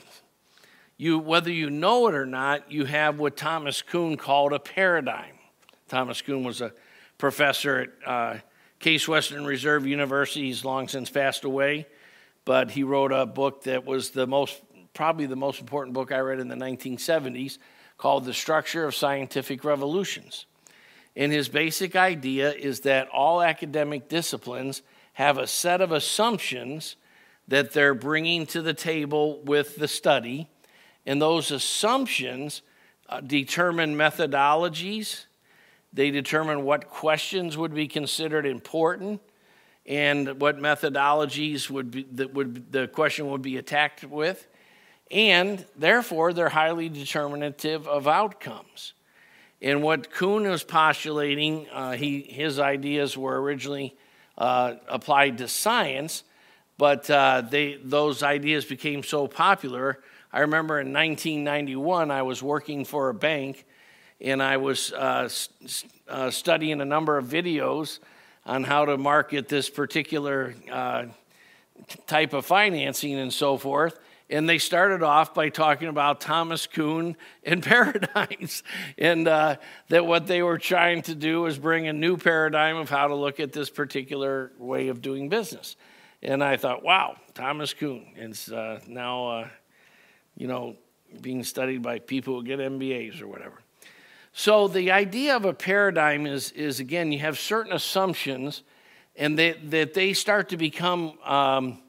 You, 0.99 1.21
whether 1.21 1.51
you 1.51 1.71
know 1.71 2.09
it 2.09 2.15
or 2.15 2.27
not, 2.27 2.71
you 2.71 2.85
have 2.85 3.21
what 3.21 3.37
Thomas 3.37 3.83
Kuhn 3.83 4.17
called 4.17 4.53
a 4.53 4.59
paradigm. 4.59 5.37
Thomas 5.89 6.21
Kuhn 6.21 6.43
was 6.43 6.61
a 6.61 6.73
professor 7.17 7.79
at 7.79 8.09
uh, 8.09 8.39
Case 8.81 9.07
Western 9.07 9.47
Reserve 9.47 9.87
University. 9.87 10.47
He's 10.47 10.65
long 10.65 10.89
since 10.89 11.09
passed 11.09 11.45
away, 11.45 11.87
but 12.45 12.73
he 12.73 12.83
wrote 12.83 13.13
a 13.13 13.25
book 13.27 13.63
that 13.63 13.87
was 13.87 14.11
the 14.11 14.27
most, 14.27 14.61
probably 14.93 15.27
the 15.27 15.37
most 15.37 15.61
important 15.61 15.95
book 15.95 16.11
I 16.11 16.19
read 16.19 16.41
in 16.41 16.49
the 16.49 16.57
1970s 16.57 17.59
called 17.97 18.25
The 18.25 18.35
Structure 18.35 18.85
of 18.85 18.95
Scientific 18.95 19.63
Revolutions. 19.63 20.47
And 21.15 21.33
his 21.33 21.49
basic 21.49 21.95
idea 21.95 22.53
is 22.53 22.81
that 22.81 23.09
all 23.09 23.41
academic 23.41 24.09
disciplines 24.09 24.83
have 25.15 25.39
a 25.39 25.47
set 25.47 25.81
of 25.81 25.93
assumptions 25.93 26.97
that 27.47 27.73
they're 27.73 27.95
bringing 27.95 28.47
to 28.47 28.63
the 28.63 28.75
table 28.75 29.41
with 29.43 29.77
the 29.77 29.89
study 29.89 30.49
and 31.09 31.23
those 31.23 31.51
assumptions 31.51 32.61
uh, 33.09 33.23
determine 33.23 33.97
methodologies, 33.97 35.25
they 35.91 36.11
determine 36.11 36.65
what 36.65 36.91
questions 36.91 37.57
would 37.57 37.75
be 37.75 37.89
considered 37.89 38.45
important 38.45 39.23
and 39.87 40.39
what 40.39 40.59
methodologies 40.59 41.71
would 41.71 41.91
be, 41.91 42.07
that 42.13 42.35
would, 42.35 42.71
the 42.71 42.89
question 42.89 43.31
would 43.31 43.41
be 43.41 43.57
attacked 43.57 44.05
with. 44.05 44.47
And 45.11 45.65
therefore, 45.75 46.35
they're 46.35 46.51
highly 46.51 46.91
determinative 46.91 47.89
of 47.89 48.07
outcomes. 48.07 48.93
And 49.63 49.83
what 49.83 50.11
Kuhn 50.11 50.43
was 50.47 50.63
postulating, 50.63 51.67
uh, 51.73 51.93
he, 51.93 52.21
his 52.21 52.59
ideas 52.59 53.17
were 53.17 53.41
originally 53.41 53.97
uh, 54.37 54.75
applied 54.87 55.39
to 55.39 55.49
science, 55.49 56.25
but 56.77 57.09
uh, 57.09 57.41
they, 57.41 57.81
those 57.83 58.23
ideas 58.23 58.67
became 58.67 59.03
so 59.03 59.27
popular 59.27 60.01
I 60.33 60.41
remember 60.41 60.81
in 60.81 60.93
1991, 60.93 62.11
I 62.11 62.23
was 62.23 62.43
working 62.43 62.85
for 62.85 63.09
a 63.09 63.15
bank 63.15 63.65
and 64.21 64.43
I 64.43 64.57
was 64.57 64.93
uh, 64.93 65.29
uh, 66.09 66.31
studying 66.31 66.81
a 66.81 66.85
number 66.85 67.17
of 67.17 67.27
videos 67.27 67.99
on 68.45 68.65
how 68.65 68.85
to 68.85 68.97
market 68.97 69.49
this 69.49 69.71
particular 69.71 70.55
uh, 70.71 71.07
type 72.07 72.33
of 72.33 72.45
financing 72.45 73.15
and 73.15 73.33
so 73.33 73.57
forth. 73.57 73.99
And 74.31 74.47
they 74.47 74.59
started 74.59 75.03
off 75.03 75.33
by 75.33 75.49
talking 75.49 75.89
about 75.89 76.21
Thomas 76.21 76.67
Kuhn 76.67 77.17
and 77.45 77.63
paradigms, 77.63 78.63
and 78.99 79.27
uh, 79.27 79.57
that 79.89 80.05
what 80.05 80.27
they 80.27 80.43
were 80.43 80.59
trying 80.59 81.01
to 81.03 81.15
do 81.15 81.43
was 81.43 81.59
bring 81.59 81.89
a 81.89 81.95
new 81.95 82.19
paradigm 82.19 82.77
of 82.77 82.91
how 82.91 83.09
to 83.09 83.15
look 83.15 83.41
at 83.41 83.55
this 83.55 83.71
particular 83.71 84.53
way 84.59 84.89
of 84.89 85.01
doing 85.01 85.31
business. 85.31 85.77
And 86.23 86.45
I 86.45 86.59
thought, 86.59 86.83
wow, 86.83 87.17
Thomas 87.33 87.73
Kuhn. 87.73 88.05
It's 88.17 88.51
uh, 88.51 88.81
now 88.87 89.29
uh, 89.29 89.49
you 90.39 90.47
know, 90.47 90.77
being 91.21 91.43
studied 91.43 91.83
by 91.83 91.99
people 91.99 92.35
who 92.35 92.43
get 92.45 92.61
MBAs 92.61 93.21
or 93.21 93.27
whatever. 93.27 93.61
So 94.33 94.69
the 94.69 94.93
idea 94.93 95.35
of 95.37 95.45
a 95.45 95.53
paradigm 95.53 96.27
is, 96.27 96.53
is 96.53 96.81
again, 96.81 97.11
you 97.11 97.19
have 97.19 97.39
certain 97.39 97.73
assumptions 97.73 98.63
and 99.17 99.37
they, 99.37 99.53
that 99.65 99.95
they 99.95 100.13
start 100.13 100.51
to 100.51 100.57
become 100.57 101.19
um, 101.25 101.81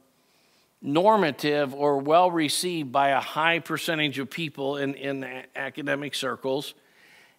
normative 0.82 1.76
or 1.76 2.00
well 2.00 2.32
received 2.32 2.92
by 2.92 3.10
a 3.10 3.20
high 3.20 3.60
percentage 3.60 4.18
of 4.18 4.32
people 4.32 4.78
in, 4.78 4.96
in 4.96 5.44
academic 5.56 6.16
circles. 6.16 6.74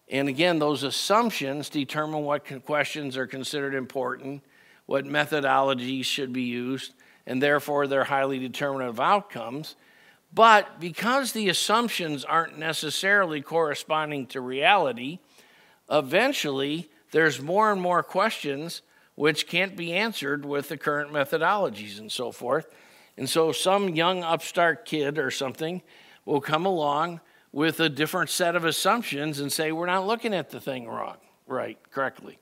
And 0.07 0.29
again, 0.29 0.59
those 0.59 0.83
assumptions 0.83 1.69
determine 1.69 2.23
what 2.23 2.45
questions 2.65 3.17
are 3.17 3.27
considered 3.27 3.75
important, 3.75 4.43
what 4.85 5.05
methodologies 5.05 6.05
should 6.05 6.31
be 6.31 6.43
used, 6.43 6.93
and 7.25 7.41
therefore 7.41 7.87
they're 7.87 8.05
highly 8.05 8.39
determinative 8.39 8.99
outcomes. 8.99 9.75
But 10.33 10.79
because 10.79 11.33
the 11.33 11.49
assumptions 11.49 12.23
aren't 12.23 12.57
necessarily 12.57 13.41
corresponding 13.41 14.27
to 14.27 14.41
reality, 14.41 15.19
eventually 15.89 16.89
there's 17.11 17.41
more 17.41 17.71
and 17.71 17.81
more 17.81 18.01
questions 18.01 18.81
which 19.15 19.47
can't 19.47 19.75
be 19.75 19.93
answered 19.93 20.45
with 20.45 20.69
the 20.69 20.77
current 20.77 21.11
methodologies 21.11 21.99
and 21.99 22.11
so 22.11 22.31
forth. 22.31 22.67
And 23.17 23.29
so 23.29 23.51
some 23.51 23.89
young 23.89 24.23
upstart 24.23 24.85
kid 24.85 25.19
or 25.19 25.31
something 25.31 25.81
will 26.25 26.41
come 26.41 26.65
along 26.65 27.19
with 27.51 27.79
a 27.81 27.89
different 27.89 28.29
set 28.29 28.55
of 28.55 28.63
assumptions 28.63 29.39
and 29.39 29.51
say, 29.51 29.71
We're 29.71 29.85
not 29.85 30.07
looking 30.07 30.33
at 30.33 30.49
the 30.49 30.61
thing 30.61 30.87
wrong, 30.87 31.17
right, 31.45 31.77
correctly. 31.91 32.39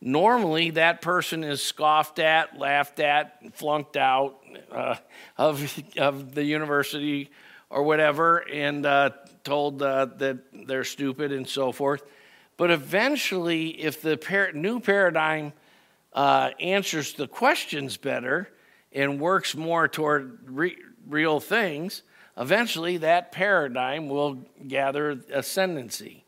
Normally, 0.00 0.70
that 0.70 1.00
person 1.00 1.42
is 1.42 1.62
scoffed 1.62 2.18
at, 2.18 2.58
laughed 2.58 3.00
at, 3.00 3.56
flunked 3.56 3.96
out 3.96 4.38
uh, 4.70 4.96
of, 5.38 5.82
of 5.96 6.34
the 6.34 6.44
university 6.44 7.30
or 7.70 7.82
whatever, 7.82 8.38
and 8.38 8.84
uh, 8.84 9.10
told 9.42 9.82
uh, 9.82 10.06
that 10.18 10.38
they're 10.66 10.84
stupid 10.84 11.32
and 11.32 11.48
so 11.48 11.72
forth. 11.72 12.02
But 12.56 12.70
eventually, 12.70 13.68
if 13.68 14.02
the 14.02 14.16
par- 14.16 14.52
new 14.52 14.80
paradigm 14.80 15.52
uh, 16.12 16.50
answers 16.60 17.14
the 17.14 17.26
questions 17.26 17.96
better 17.96 18.50
and 18.92 19.18
works 19.18 19.56
more 19.56 19.88
toward 19.88 20.38
re- 20.46 20.76
real 21.08 21.40
things, 21.40 22.02
eventually 22.36 22.98
that 22.98 23.32
paradigm 23.32 24.08
will 24.08 24.46
gather 24.66 25.20
ascendancy. 25.32 26.25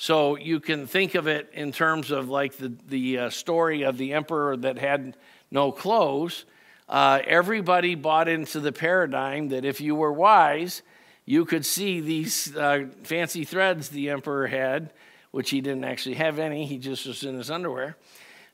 So 0.00 0.38
you 0.38 0.60
can 0.60 0.86
think 0.86 1.14
of 1.14 1.26
it 1.26 1.50
in 1.52 1.72
terms 1.72 2.10
of 2.10 2.30
like 2.30 2.56
the, 2.56 2.72
the 2.88 3.18
uh, 3.18 3.30
story 3.30 3.82
of 3.82 3.98
the 3.98 4.14
emperor 4.14 4.56
that 4.56 4.78
had 4.78 5.14
no 5.50 5.72
clothes. 5.72 6.46
Uh, 6.88 7.20
everybody 7.26 7.96
bought 7.96 8.26
into 8.26 8.60
the 8.60 8.72
paradigm 8.72 9.50
that 9.50 9.66
if 9.66 9.78
you 9.78 9.94
were 9.94 10.10
wise, 10.10 10.80
you 11.26 11.44
could 11.44 11.66
see 11.66 12.00
these 12.00 12.56
uh, 12.56 12.86
fancy 13.02 13.44
threads 13.44 13.90
the 13.90 14.08
emperor 14.08 14.46
had, 14.46 14.90
which 15.32 15.50
he 15.50 15.60
didn't 15.60 15.84
actually 15.84 16.14
have 16.14 16.38
any, 16.38 16.64
he 16.64 16.78
just 16.78 17.04
was 17.04 17.22
in 17.22 17.36
his 17.36 17.50
underwear. 17.50 17.98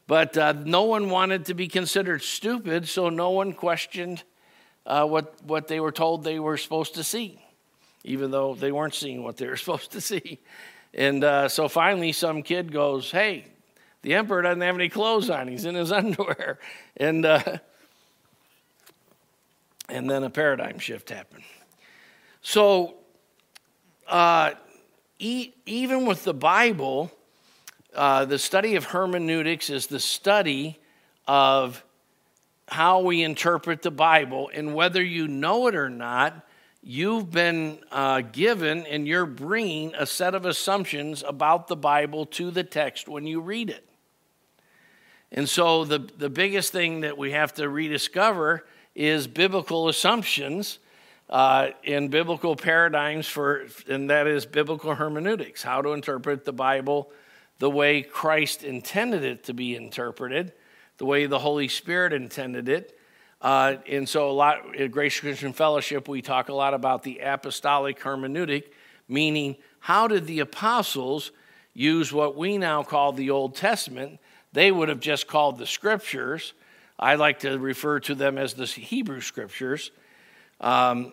But 0.08 0.36
uh, 0.36 0.52
no 0.52 0.82
one 0.82 1.10
wanted 1.10 1.44
to 1.44 1.54
be 1.54 1.68
considered 1.68 2.24
stupid, 2.24 2.88
so 2.88 3.08
no 3.08 3.30
one 3.30 3.52
questioned 3.52 4.24
uh, 4.84 5.06
what, 5.06 5.40
what 5.44 5.68
they 5.68 5.78
were 5.78 5.92
told 5.92 6.24
they 6.24 6.40
were 6.40 6.56
supposed 6.56 6.96
to 6.96 7.04
see, 7.04 7.40
even 8.02 8.32
though 8.32 8.56
they 8.56 8.72
weren't 8.72 8.94
seeing 8.94 9.22
what 9.22 9.36
they 9.36 9.46
were 9.46 9.56
supposed 9.56 9.92
to 9.92 10.00
see. 10.00 10.40
And 10.96 11.22
uh, 11.22 11.48
so 11.48 11.68
finally, 11.68 12.12
some 12.12 12.42
kid 12.42 12.72
goes, 12.72 13.10
Hey, 13.10 13.44
the 14.00 14.14
emperor 14.14 14.40
doesn't 14.42 14.62
have 14.62 14.74
any 14.74 14.88
clothes 14.88 15.28
on. 15.28 15.46
He's 15.46 15.66
in 15.66 15.74
his 15.74 15.92
underwear. 15.92 16.58
And, 16.96 17.24
uh, 17.26 17.58
and 19.88 20.10
then 20.10 20.24
a 20.24 20.30
paradigm 20.30 20.78
shift 20.78 21.10
happened. 21.10 21.44
So, 22.40 22.94
uh, 24.08 24.52
e- 25.18 25.52
even 25.66 26.06
with 26.06 26.24
the 26.24 26.34
Bible, 26.34 27.12
uh, 27.94 28.24
the 28.24 28.38
study 28.38 28.76
of 28.76 28.84
hermeneutics 28.84 29.68
is 29.68 29.88
the 29.88 30.00
study 30.00 30.78
of 31.28 31.84
how 32.68 33.00
we 33.00 33.22
interpret 33.22 33.82
the 33.82 33.90
Bible, 33.90 34.50
and 34.52 34.74
whether 34.74 35.02
you 35.02 35.28
know 35.28 35.66
it 35.66 35.76
or 35.76 35.90
not, 35.90 36.45
you've 36.88 37.32
been 37.32 37.80
uh, 37.90 38.20
given 38.20 38.86
and 38.86 39.08
you're 39.08 39.26
bringing 39.26 39.92
a 39.96 40.06
set 40.06 40.36
of 40.36 40.46
assumptions 40.46 41.24
about 41.26 41.66
the 41.66 41.74
Bible 41.74 42.24
to 42.24 42.52
the 42.52 42.62
text 42.62 43.08
when 43.08 43.26
you 43.26 43.40
read 43.40 43.68
it. 43.68 43.84
And 45.32 45.48
so, 45.48 45.84
the, 45.84 45.98
the 45.98 46.30
biggest 46.30 46.70
thing 46.70 47.00
that 47.00 47.18
we 47.18 47.32
have 47.32 47.52
to 47.54 47.68
rediscover 47.68 48.64
is 48.94 49.26
biblical 49.26 49.88
assumptions 49.88 50.78
uh, 51.28 51.70
in 51.82 52.06
biblical 52.06 52.54
paradigms 52.54 53.26
for, 53.26 53.66
and 53.88 54.08
that 54.10 54.28
is 54.28 54.46
biblical 54.46 54.94
hermeneutics, 54.94 55.64
how 55.64 55.82
to 55.82 55.92
interpret 55.92 56.44
the 56.44 56.52
Bible 56.52 57.10
the 57.58 57.68
way 57.68 58.02
Christ 58.02 58.62
intended 58.62 59.24
it 59.24 59.42
to 59.44 59.54
be 59.54 59.74
interpreted, 59.74 60.52
the 60.98 61.06
way 61.06 61.26
the 61.26 61.40
Holy 61.40 61.66
Spirit 61.66 62.12
intended 62.12 62.68
it, 62.68 62.95
uh, 63.46 63.76
and 63.88 64.08
so, 64.08 64.28
a 64.28 64.32
lot 64.32 64.74
at 64.74 64.90
Grace 64.90 65.20
Christian 65.20 65.52
Fellowship, 65.52 66.08
we 66.08 66.20
talk 66.20 66.48
a 66.48 66.52
lot 66.52 66.74
about 66.74 67.04
the 67.04 67.20
apostolic 67.20 68.00
hermeneutic, 68.00 68.64
meaning 69.08 69.54
how 69.78 70.08
did 70.08 70.26
the 70.26 70.40
apostles 70.40 71.30
use 71.72 72.12
what 72.12 72.36
we 72.36 72.58
now 72.58 72.82
call 72.82 73.12
the 73.12 73.30
Old 73.30 73.54
Testament? 73.54 74.18
They 74.52 74.72
would 74.72 74.88
have 74.88 74.98
just 74.98 75.28
called 75.28 75.58
the 75.58 75.66
scriptures. 75.66 76.54
I 76.98 77.14
like 77.14 77.38
to 77.40 77.56
refer 77.56 78.00
to 78.00 78.16
them 78.16 78.36
as 78.36 78.54
the 78.54 78.64
Hebrew 78.66 79.20
scriptures 79.20 79.92
um, 80.60 81.12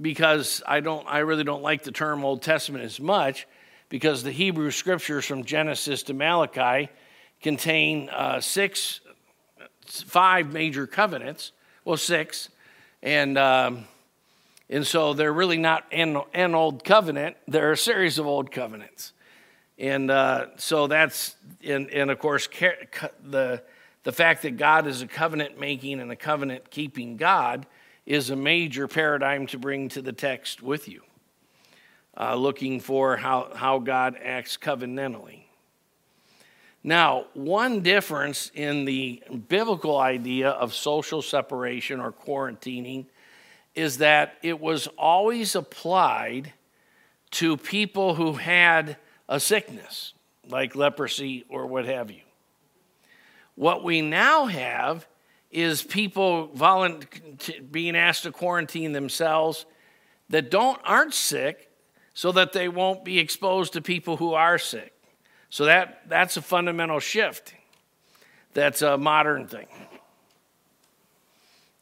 because 0.00 0.62
I 0.66 0.80
don't. 0.80 1.06
I 1.06 1.18
really 1.18 1.44
don't 1.44 1.62
like 1.62 1.82
the 1.82 1.92
term 1.92 2.24
Old 2.24 2.40
Testament 2.40 2.82
as 2.82 2.98
much 2.98 3.46
because 3.90 4.22
the 4.22 4.32
Hebrew 4.32 4.70
scriptures 4.70 5.26
from 5.26 5.44
Genesis 5.44 6.02
to 6.04 6.14
Malachi 6.14 6.88
contain 7.42 8.08
uh, 8.08 8.40
six 8.40 9.02
five 9.84 10.50
major 10.50 10.86
covenants, 10.86 11.52
well, 11.88 11.96
six, 11.96 12.50
and 13.02 13.38
um, 13.38 13.86
and 14.68 14.86
so 14.86 15.14
they're 15.14 15.32
really 15.32 15.56
not 15.56 15.86
an, 15.90 16.20
an 16.34 16.54
old 16.54 16.84
covenant; 16.84 17.38
they're 17.46 17.72
a 17.72 17.78
series 17.78 18.18
of 18.18 18.26
old 18.26 18.52
covenants, 18.52 19.14
and 19.78 20.10
uh, 20.10 20.48
so 20.58 20.86
that's 20.86 21.34
and 21.64 21.88
and 21.88 22.10
of 22.10 22.18
course 22.18 22.46
the 23.24 23.62
the 24.04 24.12
fact 24.12 24.42
that 24.42 24.58
God 24.58 24.86
is 24.86 25.00
a 25.00 25.06
covenant 25.06 25.58
making 25.58 25.98
and 25.98 26.12
a 26.12 26.16
covenant 26.16 26.70
keeping 26.70 27.16
God 27.16 27.66
is 28.04 28.28
a 28.28 28.36
major 28.36 28.86
paradigm 28.86 29.46
to 29.46 29.58
bring 29.58 29.88
to 29.88 30.02
the 30.02 30.12
text 30.12 30.62
with 30.62 30.88
you 30.88 31.00
uh, 32.18 32.34
looking 32.34 32.80
for 32.80 33.16
how, 33.16 33.50
how 33.54 33.78
God 33.78 34.18
acts 34.22 34.58
covenantally. 34.58 35.47
Now, 36.88 37.26
one 37.34 37.82
difference 37.82 38.50
in 38.54 38.86
the 38.86 39.22
biblical 39.48 39.98
idea 39.98 40.48
of 40.48 40.72
social 40.72 41.20
separation 41.20 42.00
or 42.00 42.12
quarantining 42.12 43.04
is 43.74 43.98
that 43.98 44.38
it 44.42 44.58
was 44.58 44.86
always 44.96 45.54
applied 45.54 46.54
to 47.32 47.58
people 47.58 48.14
who 48.14 48.32
had 48.32 48.96
a 49.28 49.38
sickness, 49.38 50.14
like 50.48 50.74
leprosy 50.74 51.44
or 51.50 51.66
what 51.66 51.84
have 51.84 52.10
you. 52.10 52.22
What 53.54 53.84
we 53.84 54.00
now 54.00 54.46
have 54.46 55.06
is 55.50 55.82
people 55.82 56.46
being 57.70 57.96
asked 57.96 58.22
to 58.22 58.32
quarantine 58.32 58.92
themselves 58.92 59.66
that 60.30 60.50
don't 60.50 60.80
aren't 60.84 61.12
sick 61.12 61.70
so 62.14 62.32
that 62.32 62.54
they 62.54 62.66
won't 62.66 63.04
be 63.04 63.18
exposed 63.18 63.74
to 63.74 63.82
people 63.82 64.16
who 64.16 64.32
are 64.32 64.56
sick. 64.56 64.94
So 65.50 65.64
that, 65.64 66.08
that's 66.08 66.36
a 66.36 66.42
fundamental 66.42 67.00
shift. 67.00 67.54
That's 68.54 68.82
a 68.82 68.98
modern 68.98 69.46
thing. 69.46 69.66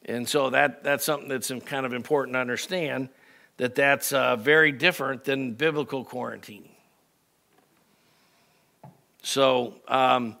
And 0.05 0.27
so 0.27 0.49
that, 0.51 0.83
that's 0.83 1.03
something 1.03 1.27
that's 1.27 1.51
kind 1.65 1.85
of 1.85 1.93
important 1.93 2.35
to 2.35 2.39
understand 2.39 3.09
that 3.57 3.75
that's 3.75 4.13
uh, 4.13 4.35
very 4.35 4.71
different 4.71 5.25
than 5.25 5.53
biblical 5.53 6.05
quarantining. 6.05 6.69
So, 9.21 9.75
um, 9.87 10.37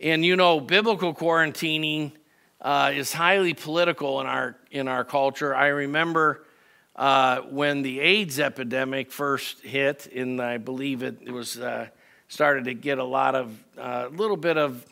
and 0.00 0.24
you 0.24 0.36
know, 0.36 0.60
biblical 0.60 1.12
quarantining 1.14 2.12
uh, 2.60 2.92
is 2.94 3.12
highly 3.12 3.54
political 3.54 4.20
in 4.20 4.26
our, 4.26 4.56
in 4.70 4.86
our 4.86 5.04
culture. 5.04 5.54
I 5.54 5.68
remember 5.68 6.44
uh, 6.94 7.40
when 7.40 7.82
the 7.82 7.98
AIDS 8.00 8.38
epidemic 8.38 9.10
first 9.10 9.60
hit, 9.62 10.06
and 10.14 10.40
I 10.40 10.58
believe 10.58 11.02
it, 11.02 11.18
it 11.22 11.32
was 11.32 11.58
uh, 11.58 11.88
started 12.28 12.64
to 12.66 12.74
get 12.74 12.98
a 12.98 13.04
lot 13.04 13.34
of 13.34 13.58
a 13.76 13.80
uh, 13.80 14.08
little 14.12 14.36
bit 14.36 14.56
of 14.56 14.84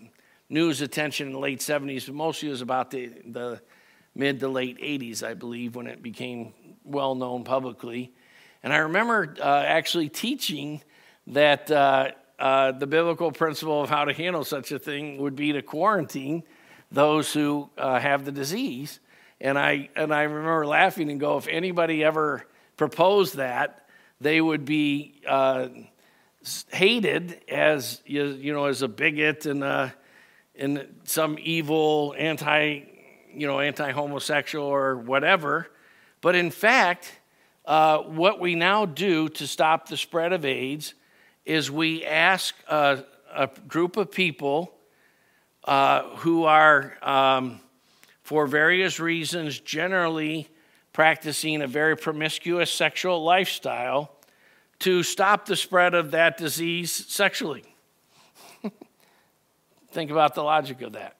news 0.49 0.81
attention 0.81 1.29
in 1.29 1.33
the 1.35 1.39
late 1.39 1.61
70s, 1.61 2.07
but 2.07 2.15
mostly 2.15 2.49
it 2.49 2.53
was 2.53 2.63
about 2.63 2.91
the, 2.91 3.13
the 3.27 3.61
mid 4.15 4.41
to 4.41 4.49
late 4.49 4.79
80s, 4.79 5.23
I 5.23 5.35
believe, 5.35 5.77
when 5.77 5.87
it 5.87 6.03
became 6.03 6.55
well 6.85 7.15
known 7.15 7.45
publicly. 7.45 8.13
And 8.63 8.73
I 8.73 8.79
remember 8.79 9.35
uh, 9.41 9.65
actually 9.67 10.09
teaching 10.09 10.83
that 11.29 11.71
uh, 11.71 12.13
uh, 12.39 12.73
the 12.73 12.87
biblical 12.87 13.33
principle 13.33 13.83
of 13.83 13.91
how 13.91 14.05
to 14.05 14.13
handle 14.13 14.45
such 14.45 14.73
a 14.73 14.79
thing 14.79 15.19
would 15.19 15.37
be 15.37 15.53
to 15.53 15.63
quarantine 15.63 16.43
those 16.91 17.33
who 17.33 17.69
uh, 17.77 17.99
have 17.99 18.25
the 18.25 18.33
disease. 18.33 19.01
And 19.41 19.59
I, 19.59 19.91
and 19.97 20.15
I 20.15 20.23
remember 20.23 20.67
laughing 20.67 21.11
and 21.11 21.21
go, 21.21 21.37
if 21.37 21.49
anybody 21.49 22.03
ever 22.03 22.47
proposed 22.77 23.37
that, 23.37 23.87
they 24.21 24.41
would 24.41 24.65
be 24.65 25.21
uh, 25.27 25.69
hated 26.71 27.41
as 27.49 28.01
you, 28.07 28.53
know 28.53 28.67
as 28.67 28.83
a 28.83 28.89
bigot 28.89 29.47
and 29.47 29.65
uh, 29.65 29.91
and 30.55 30.87
some 31.05 31.39
evil 31.41 32.15
anti 32.19 32.83
you 33.33 33.47
know 33.47 33.61
anti 33.61 33.91
homosexual 33.91 34.67
or 34.67 34.97
whatever. 34.97 35.69
But 36.21 36.35
in 36.35 36.51
fact, 36.51 37.13
uh, 37.65 37.99
what 37.99 38.41
we 38.41 38.55
now 38.55 38.87
do 38.87 39.29
to 39.31 39.47
stop 39.47 39.89
the 39.89 39.97
spread 39.97 40.33
of 40.33 40.45
AIDS 40.45 40.95
is 41.45 41.71
we 41.71 42.05
ask 42.05 42.55
a, 42.69 43.05
a 43.35 43.49
group 43.69 43.97
of 43.97 44.11
people 44.11 44.73
uh, 45.65 46.03
who 46.17 46.45
are, 46.45 46.97
um, 47.03 47.61
for 48.23 48.47
various 48.47 48.99
reasons, 48.99 49.59
generally 49.61 50.49
practicing 50.93 51.63
a 51.63 51.67
very 51.67 51.97
promiscuous 51.97 52.71
sexual 52.71 53.23
lifestyle 53.23 54.16
to 54.81 55.03
stop 55.03 55.47
the 55.47 55.57
spread 55.57 55.95
of 55.95 56.11
that 56.11 56.37
disease 56.37 56.93
sexually. 56.93 57.65
Think 59.91 60.11
about 60.11 60.35
the 60.35 60.43
logic 60.43 60.83
of 60.83 60.93
that. 60.93 61.17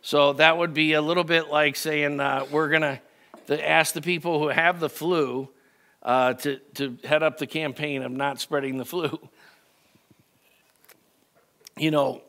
So 0.00 0.32
that 0.34 0.58
would 0.58 0.74
be 0.74 0.94
a 0.94 1.02
little 1.02 1.24
bit 1.24 1.48
like 1.48 1.76
saying 1.76 2.18
uh, 2.18 2.46
we're 2.50 2.68
going 2.68 2.82
to 2.82 3.68
ask 3.68 3.94
the 3.94 4.02
people 4.02 4.40
who 4.40 4.48
have 4.48 4.80
the 4.80 4.88
flu 4.88 5.48
uh, 6.02 6.34
to, 6.34 6.58
to 6.74 6.98
head 7.04 7.22
up 7.22 7.38
the 7.38 7.46
campaign 7.46 8.02
of 8.02 8.10
not 8.10 8.40
spreading 8.40 8.78
the 8.78 8.84
flu. 8.84 9.18
You 11.76 11.90
know, 11.90 12.22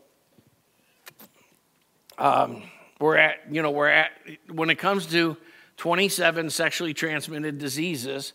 um, 2.17 2.63
we're 2.99 3.17
at, 3.17 3.39
you 3.49 3.61
know, 3.61 3.71
we're 3.71 3.89
at, 3.89 4.11
when 4.49 4.69
it 4.69 4.75
comes 4.75 5.07
to 5.07 5.35
27 5.77 6.49
sexually 6.49 6.93
transmitted 6.93 7.57
diseases, 7.57 8.33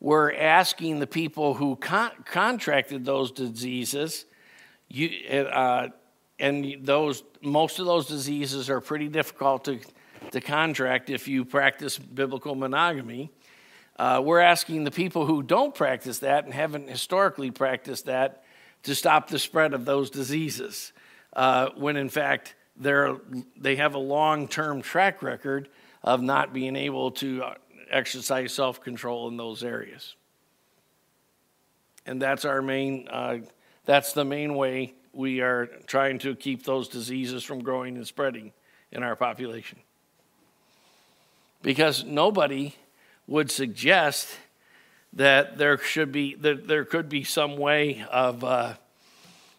we're 0.00 0.32
asking 0.32 0.98
the 0.98 1.06
people 1.06 1.54
who 1.54 1.76
con- 1.76 2.12
contracted 2.24 3.04
those 3.04 3.32
diseases, 3.32 4.26
you, 4.88 5.08
uh, 5.30 5.88
and 6.38 6.76
those 6.82 7.22
most 7.42 7.78
of 7.78 7.86
those 7.86 8.06
diseases 8.06 8.68
are 8.68 8.80
pretty 8.80 9.08
difficult 9.08 9.64
to, 9.64 9.80
to 10.32 10.40
contract 10.40 11.08
if 11.10 11.28
you 11.28 11.44
practice 11.44 11.98
biblical 11.98 12.54
monogamy. 12.54 13.30
Uh, 13.98 14.20
we're 14.22 14.40
asking 14.40 14.84
the 14.84 14.90
people 14.90 15.24
who 15.24 15.42
don't 15.42 15.74
practice 15.74 16.18
that 16.18 16.44
and 16.44 16.52
haven't 16.52 16.90
historically 16.90 17.50
practiced 17.50 18.04
that 18.06 18.44
to 18.82 18.94
stop 18.94 19.28
the 19.28 19.38
spread 19.38 19.72
of 19.72 19.86
those 19.86 20.10
diseases, 20.10 20.92
uh, 21.34 21.70
when 21.76 21.96
in 21.96 22.10
fact 22.10 22.54
they 22.76 23.76
have 23.76 23.94
a 23.94 23.98
long 23.98 24.46
term 24.46 24.82
track 24.82 25.22
record 25.22 25.68
of 26.04 26.22
not 26.22 26.52
being 26.52 26.76
able 26.76 27.10
to 27.10 27.42
uh, 27.42 27.54
exercise 27.90 28.52
self 28.52 28.80
control 28.80 29.28
in 29.28 29.36
those 29.36 29.62
areas. 29.62 30.14
And 32.06 32.22
that's 32.22 32.44
our 32.44 32.62
main, 32.62 33.08
uh, 33.08 33.38
that's 33.84 34.12
the 34.12 34.24
main 34.24 34.54
way 34.54 34.94
we 35.12 35.40
are 35.40 35.66
trying 35.86 36.18
to 36.20 36.34
keep 36.36 36.64
those 36.64 36.88
diseases 36.88 37.42
from 37.42 37.62
growing 37.62 37.96
and 37.96 38.06
spreading 38.06 38.52
in 38.92 39.02
our 39.02 39.16
population. 39.16 39.78
Because 41.62 42.04
nobody 42.04 42.74
would 43.26 43.50
suggest 43.50 44.28
that 45.14 45.58
there 45.58 45.78
should 45.78 46.12
be 46.12 46.34
that 46.36 46.68
there 46.68 46.84
could 46.84 47.08
be 47.08 47.24
some 47.24 47.56
way 47.56 48.04
of 48.10 48.44
uh, 48.44 48.74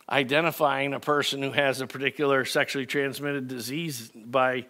identifying 0.09 0.93
a 0.93 0.99
person 0.99 1.41
who 1.41 1.51
has 1.51 1.81
a 1.81 1.87
particular 1.87 2.45
sexually 2.45 2.85
transmitted 2.85 3.47
disease 3.47 4.09
by 4.15 4.65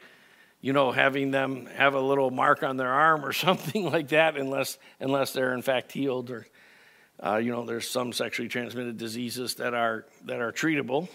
you 0.61 0.73
know, 0.73 0.91
having 0.91 1.31
them 1.31 1.67
have 1.67 1.93
a 1.93 1.99
little 2.01 2.31
mark 2.31 2.63
on 2.63 2.77
their 2.77 2.91
arm 2.91 3.23
or 3.23 3.33
something 3.33 3.85
like 3.85 4.09
that, 4.09 4.37
unless 4.37 4.77
unless 4.99 5.33
they're 5.33 5.53
in 5.53 5.61
fact 5.61 5.91
healed 5.91 6.31
or, 6.31 6.47
uh, 7.23 7.37
you 7.37 7.51
know, 7.51 7.65
there's 7.65 7.89
some 7.89 8.13
sexually 8.13 8.49
transmitted 8.49 8.97
diseases 8.97 9.55
that 9.55 9.73
are 9.73 10.05
that 10.25 10.41
are 10.41 10.51
treatable. 10.51 11.07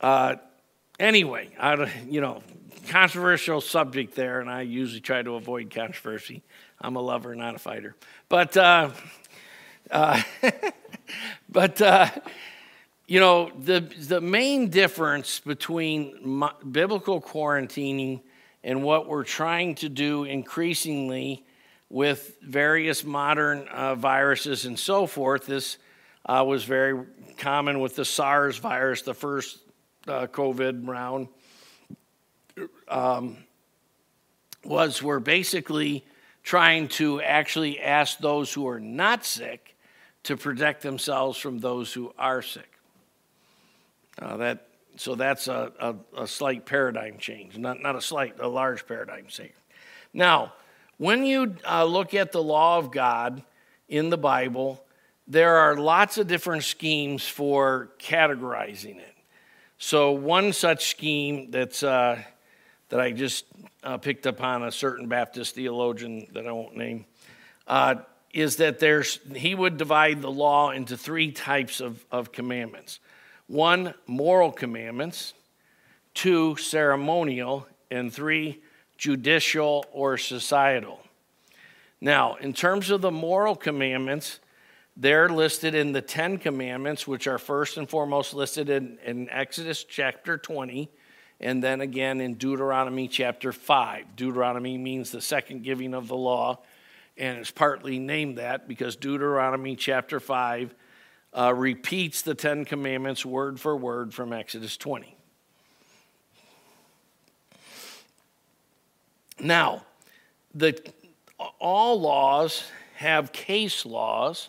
Uh, 0.00 0.36
anyway, 0.98 1.48
I, 1.58 1.90
you 2.08 2.20
know, 2.20 2.42
controversial 2.88 3.60
subject 3.60 4.14
there, 4.14 4.40
and 4.40 4.50
I 4.50 4.62
usually 4.62 5.00
try 5.00 5.22
to 5.22 5.34
avoid 5.34 5.74
controversy. 5.74 6.42
I'm 6.80 6.96
a 6.96 7.00
lover, 7.00 7.34
not 7.34 7.54
a 7.54 7.58
fighter, 7.58 7.96
but 8.28 8.56
uh, 8.56 8.90
uh 9.90 10.22
but 11.48 11.80
uh, 11.80 12.10
you 13.06 13.20
know, 13.20 13.50
the, 13.56 13.80
the 13.80 14.20
main 14.20 14.68
difference 14.68 15.38
between 15.40 16.42
biblical 16.70 17.20
quarantining 17.20 18.20
and 18.64 18.82
what 18.82 19.06
we're 19.06 19.24
trying 19.24 19.76
to 19.76 19.88
do 19.88 20.24
increasingly 20.24 21.44
with 21.88 22.36
various 22.42 23.04
modern 23.04 23.68
uh, 23.68 23.94
viruses 23.94 24.64
and 24.64 24.76
so 24.76 25.06
forth, 25.06 25.46
this 25.46 25.78
uh, 26.24 26.44
was 26.44 26.64
very 26.64 27.06
common 27.38 27.78
with 27.78 27.94
the 27.94 28.04
SARS 28.04 28.58
virus, 28.58 29.02
the 29.02 29.14
first 29.14 29.58
uh, 30.08 30.26
COVID 30.26 30.88
round, 30.88 31.28
um, 32.88 33.36
was 34.64 35.00
we're 35.00 35.20
basically 35.20 36.04
trying 36.42 36.88
to 36.88 37.20
actually 37.20 37.78
ask 37.78 38.18
those 38.18 38.52
who 38.52 38.66
are 38.66 38.80
not 38.80 39.24
sick 39.24 39.76
to 40.24 40.36
protect 40.36 40.82
themselves 40.82 41.38
from 41.38 41.60
those 41.60 41.92
who 41.92 42.12
are 42.18 42.42
sick. 42.42 42.75
Uh, 44.20 44.36
that, 44.38 44.68
so 44.96 45.14
that's 45.14 45.48
a, 45.48 45.72
a, 45.78 46.22
a, 46.22 46.26
slight 46.26 46.64
paradigm 46.64 47.18
change, 47.18 47.58
not, 47.58 47.82
not 47.82 47.96
a 47.96 48.00
slight, 48.00 48.34
a 48.40 48.48
large 48.48 48.86
paradigm 48.86 49.26
change. 49.26 49.52
Now, 50.14 50.54
when 50.96 51.26
you 51.26 51.56
uh, 51.68 51.84
look 51.84 52.14
at 52.14 52.32
the 52.32 52.42
law 52.42 52.78
of 52.78 52.90
God 52.90 53.42
in 53.88 54.08
the 54.08 54.16
Bible, 54.16 54.82
there 55.28 55.56
are 55.56 55.76
lots 55.76 56.16
of 56.16 56.26
different 56.26 56.64
schemes 56.64 57.28
for 57.28 57.90
categorizing 57.98 58.96
it. 58.96 59.14
So, 59.78 60.12
one 60.12 60.54
such 60.54 60.88
scheme 60.88 61.50
that's, 61.50 61.82
uh, 61.82 62.22
that 62.88 63.00
I 63.00 63.12
just 63.12 63.44
uh, 63.82 63.98
picked 63.98 64.26
up 64.26 64.42
on 64.42 64.62
a 64.62 64.72
certain 64.72 65.08
Baptist 65.08 65.54
theologian 65.54 66.26
that 66.32 66.46
I 66.46 66.52
won't 66.52 66.76
name 66.76 67.04
uh, 67.66 67.96
is 68.32 68.56
that 68.56 68.78
there's, 68.78 69.20
he 69.34 69.54
would 69.54 69.76
divide 69.76 70.22
the 70.22 70.30
law 70.30 70.70
into 70.70 70.96
three 70.96 71.32
types 71.32 71.80
of, 71.80 72.02
of 72.10 72.32
commandments 72.32 73.00
one, 73.46 73.94
moral 74.06 74.52
commandments, 74.52 75.34
two, 76.14 76.56
ceremonial, 76.56 77.66
and 77.90 78.12
three, 78.12 78.60
judicial 78.96 79.84
or 79.92 80.16
societal. 80.16 81.00
Now, 82.00 82.36
in 82.36 82.52
terms 82.52 82.90
of 82.90 83.00
the 83.00 83.10
moral 83.10 83.54
commandments, 83.54 84.40
they're 84.96 85.28
listed 85.28 85.74
in 85.74 85.92
the 85.92 86.00
Ten 86.00 86.38
Commandments, 86.38 87.06
which 87.06 87.26
are 87.26 87.38
first 87.38 87.76
and 87.76 87.88
foremost 87.88 88.34
listed 88.34 88.70
in, 88.70 88.98
in 89.04 89.28
Exodus 89.30 89.84
chapter 89.84 90.38
20, 90.38 90.88
and 91.40 91.62
then 91.62 91.82
again 91.82 92.20
in 92.20 92.34
Deuteronomy 92.34 93.06
chapter 93.06 93.52
5. 93.52 94.16
Deuteronomy 94.16 94.78
means 94.78 95.10
the 95.10 95.20
second 95.20 95.62
giving 95.62 95.92
of 95.92 96.08
the 96.08 96.16
law, 96.16 96.60
and 97.18 97.38
it's 97.38 97.50
partly 97.50 97.98
named 97.98 98.38
that 98.38 98.66
because 98.66 98.96
Deuteronomy 98.96 99.76
chapter 99.76 100.18
5 100.18 100.74
uh, 101.32 101.52
repeats 101.54 102.22
the 102.22 102.34
Ten 102.34 102.64
Commandments 102.64 103.24
word 103.24 103.60
for 103.60 103.76
word 103.76 104.14
from 104.14 104.32
Exodus 104.32 104.76
20. 104.76 105.16
Now, 109.38 109.84
the, 110.54 110.80
all 111.60 112.00
laws 112.00 112.64
have 112.94 113.32
case 113.32 113.84
laws 113.84 114.48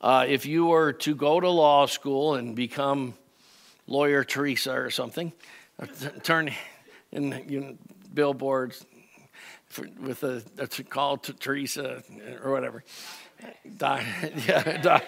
uh, 0.00 0.24
if 0.28 0.46
you 0.46 0.66
were 0.66 0.92
to 0.92 1.14
go 1.14 1.40
to 1.40 1.48
law 1.48 1.86
school 1.86 2.34
and 2.34 2.54
become 2.54 3.14
lawyer 3.88 4.22
Teresa 4.22 4.72
or 4.72 4.90
something, 4.90 5.32
uh, 5.80 5.86
turn 6.22 6.52
in 7.10 7.44
you 7.48 7.60
know, 7.60 7.76
billboards 8.14 8.86
for, 9.66 9.88
with 10.00 10.22
a, 10.22 10.42
a 10.58 10.66
call 10.84 11.16
to 11.18 11.32
Teresa 11.32 12.02
or 12.42 12.52
whatever. 12.52 12.84
yeah, 13.80 15.00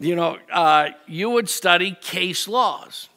you 0.00 0.14
know, 0.14 0.38
uh, 0.52 0.90
you 1.06 1.30
would 1.30 1.48
study 1.48 1.96
case 2.00 2.46
laws. 2.46 3.08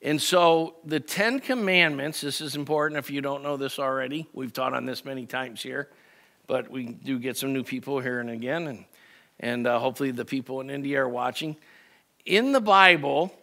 And 0.00 0.20
so 0.20 0.74
the 0.84 0.98
Ten 0.98 1.38
Commandments, 1.38 2.20
this 2.20 2.40
is 2.40 2.56
important 2.56 2.98
if 2.98 3.10
you 3.10 3.20
don't 3.20 3.42
know 3.42 3.56
this 3.56 3.78
already. 3.78 4.26
We've 4.32 4.52
taught 4.52 4.74
on 4.74 4.84
this 4.84 5.04
many 5.04 5.26
times 5.26 5.62
here, 5.62 5.88
but 6.48 6.68
we 6.70 6.86
do 6.86 7.20
get 7.20 7.36
some 7.36 7.52
new 7.52 7.62
people 7.62 8.00
here 8.00 8.18
and 8.18 8.30
again. 8.30 8.66
And 8.66 8.84
and 9.42 9.66
uh, 9.66 9.78
hopefully 9.78 10.12
the 10.12 10.24
people 10.24 10.60
in 10.60 10.70
India 10.70 11.02
are 11.02 11.08
watching. 11.08 11.56
In 12.24 12.52
the 12.52 12.60
Bible, 12.60 13.34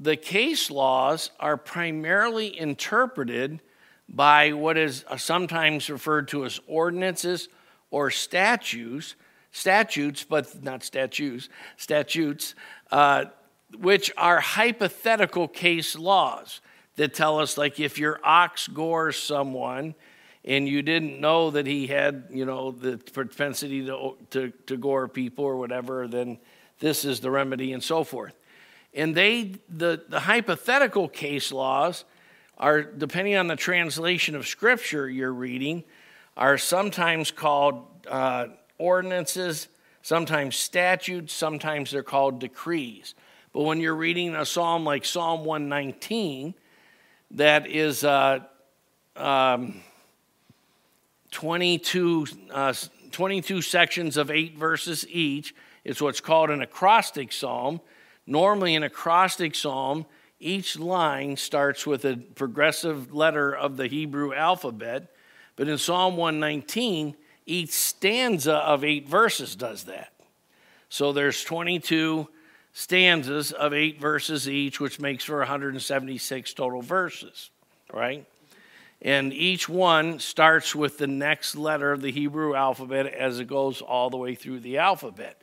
the 0.00 0.16
case 0.16 0.70
laws 0.70 1.30
are 1.38 1.56
primarily 1.56 2.58
interpreted 2.58 3.60
by 4.08 4.52
what 4.52 4.78
is 4.78 5.04
sometimes 5.18 5.90
referred 5.90 6.28
to 6.28 6.44
as 6.44 6.60
ordinances 6.66 7.48
or 7.90 8.10
statutes, 8.10 9.14
statutes, 9.52 10.24
but 10.24 10.62
not 10.62 10.82
statutes, 10.82 11.48
statutes, 11.76 12.54
uh, 12.90 13.26
which 13.78 14.12
are 14.16 14.40
hypothetical 14.40 15.48
case 15.48 15.96
laws 15.96 16.60
that 16.96 17.14
tell 17.14 17.38
us, 17.38 17.58
like, 17.58 17.80
if 17.80 17.98
your 17.98 18.20
ox 18.24 18.68
gores 18.68 19.16
someone 19.16 19.94
and 20.44 20.68
you 20.68 20.82
didn't 20.82 21.20
know 21.20 21.50
that 21.50 21.66
he 21.66 21.86
had, 21.86 22.24
you 22.30 22.44
know, 22.44 22.70
the 22.70 22.98
propensity 22.98 23.84
to, 23.86 24.16
to, 24.30 24.52
to 24.66 24.76
gore 24.76 25.08
people 25.08 25.44
or 25.44 25.56
whatever, 25.56 26.06
then 26.06 26.38
this 26.78 27.04
is 27.04 27.20
the 27.20 27.30
remedy 27.30 27.72
and 27.72 27.82
so 27.82 28.04
forth. 28.04 28.34
And 28.94 29.14
they, 29.14 29.56
the, 29.68 30.04
the 30.08 30.20
hypothetical 30.20 31.08
case 31.08 31.52
laws 31.52 32.04
are, 32.56 32.82
depending 32.82 33.36
on 33.36 33.46
the 33.46 33.56
translation 33.56 34.34
of 34.34 34.46
scripture 34.46 35.08
you're 35.08 35.32
reading, 35.32 35.84
are 36.36 36.58
sometimes 36.58 37.30
called 37.30 37.86
uh, 38.08 38.46
ordinances, 38.78 39.68
sometimes 40.02 40.56
statutes, 40.56 41.32
sometimes 41.32 41.90
they're 41.90 42.02
called 42.02 42.38
decrees. 42.38 43.14
But 43.52 43.62
when 43.62 43.80
you're 43.80 43.96
reading 43.96 44.34
a 44.34 44.44
psalm 44.44 44.84
like 44.84 45.04
Psalm 45.04 45.44
119, 45.44 46.54
that 47.32 47.66
is 47.66 48.04
uh, 48.04 48.40
um, 49.16 49.80
22, 51.30 52.26
uh, 52.52 52.74
22 53.12 53.62
sections 53.62 54.16
of 54.16 54.30
eight 54.30 54.58
verses 54.58 55.06
each. 55.08 55.54
It's 55.84 56.02
what's 56.02 56.20
called 56.20 56.50
an 56.50 56.60
acrostic 56.60 57.32
psalm. 57.32 57.80
Normally, 58.26 58.74
an 58.74 58.82
acrostic 58.82 59.54
psalm, 59.54 60.04
each 60.38 60.78
line 60.78 61.36
starts 61.36 61.86
with 61.86 62.04
a 62.04 62.16
progressive 62.16 63.14
letter 63.14 63.54
of 63.54 63.76
the 63.76 63.86
Hebrew 63.86 64.34
alphabet. 64.34 65.14
But 65.56 65.68
in 65.68 65.78
Psalm 65.78 66.16
119, 66.16 67.16
each 67.46 67.70
stanza 67.70 68.54
of 68.54 68.84
eight 68.84 69.08
verses 69.08 69.56
does 69.56 69.84
that. 69.84 70.12
So 70.88 71.12
there's 71.12 71.42
22 71.44 72.28
stanzas 72.72 73.52
of 73.52 73.72
eight 73.72 74.00
verses 74.00 74.48
each, 74.48 74.80
which 74.80 75.00
makes 75.00 75.24
for 75.24 75.38
176 75.38 76.52
total 76.52 76.82
verses, 76.82 77.50
right? 77.92 78.26
And 79.00 79.32
each 79.32 79.68
one 79.68 80.18
starts 80.18 80.74
with 80.74 80.98
the 80.98 81.06
next 81.06 81.56
letter 81.56 81.92
of 81.92 82.02
the 82.02 82.12
Hebrew 82.12 82.54
alphabet 82.54 83.06
as 83.06 83.40
it 83.40 83.48
goes 83.48 83.80
all 83.80 84.10
the 84.10 84.16
way 84.16 84.34
through 84.34 84.60
the 84.60 84.78
alphabet. 84.78 85.40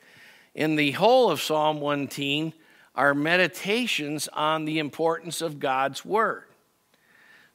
In 0.54 0.76
the 0.76 0.92
whole 0.92 1.32
of 1.32 1.42
Psalm 1.42 1.80
110 1.80 2.54
are 2.96 3.14
meditations 3.14 4.28
on 4.28 4.66
the 4.66 4.80
importance 4.80 5.42
of 5.42 5.60
God's 5.60 6.06
word. 6.06 6.44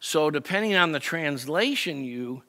So, 0.00 0.30
depending 0.30 0.76
on 0.76 0.92
the 0.92 1.00
translation 1.00 2.04
you 2.04 2.42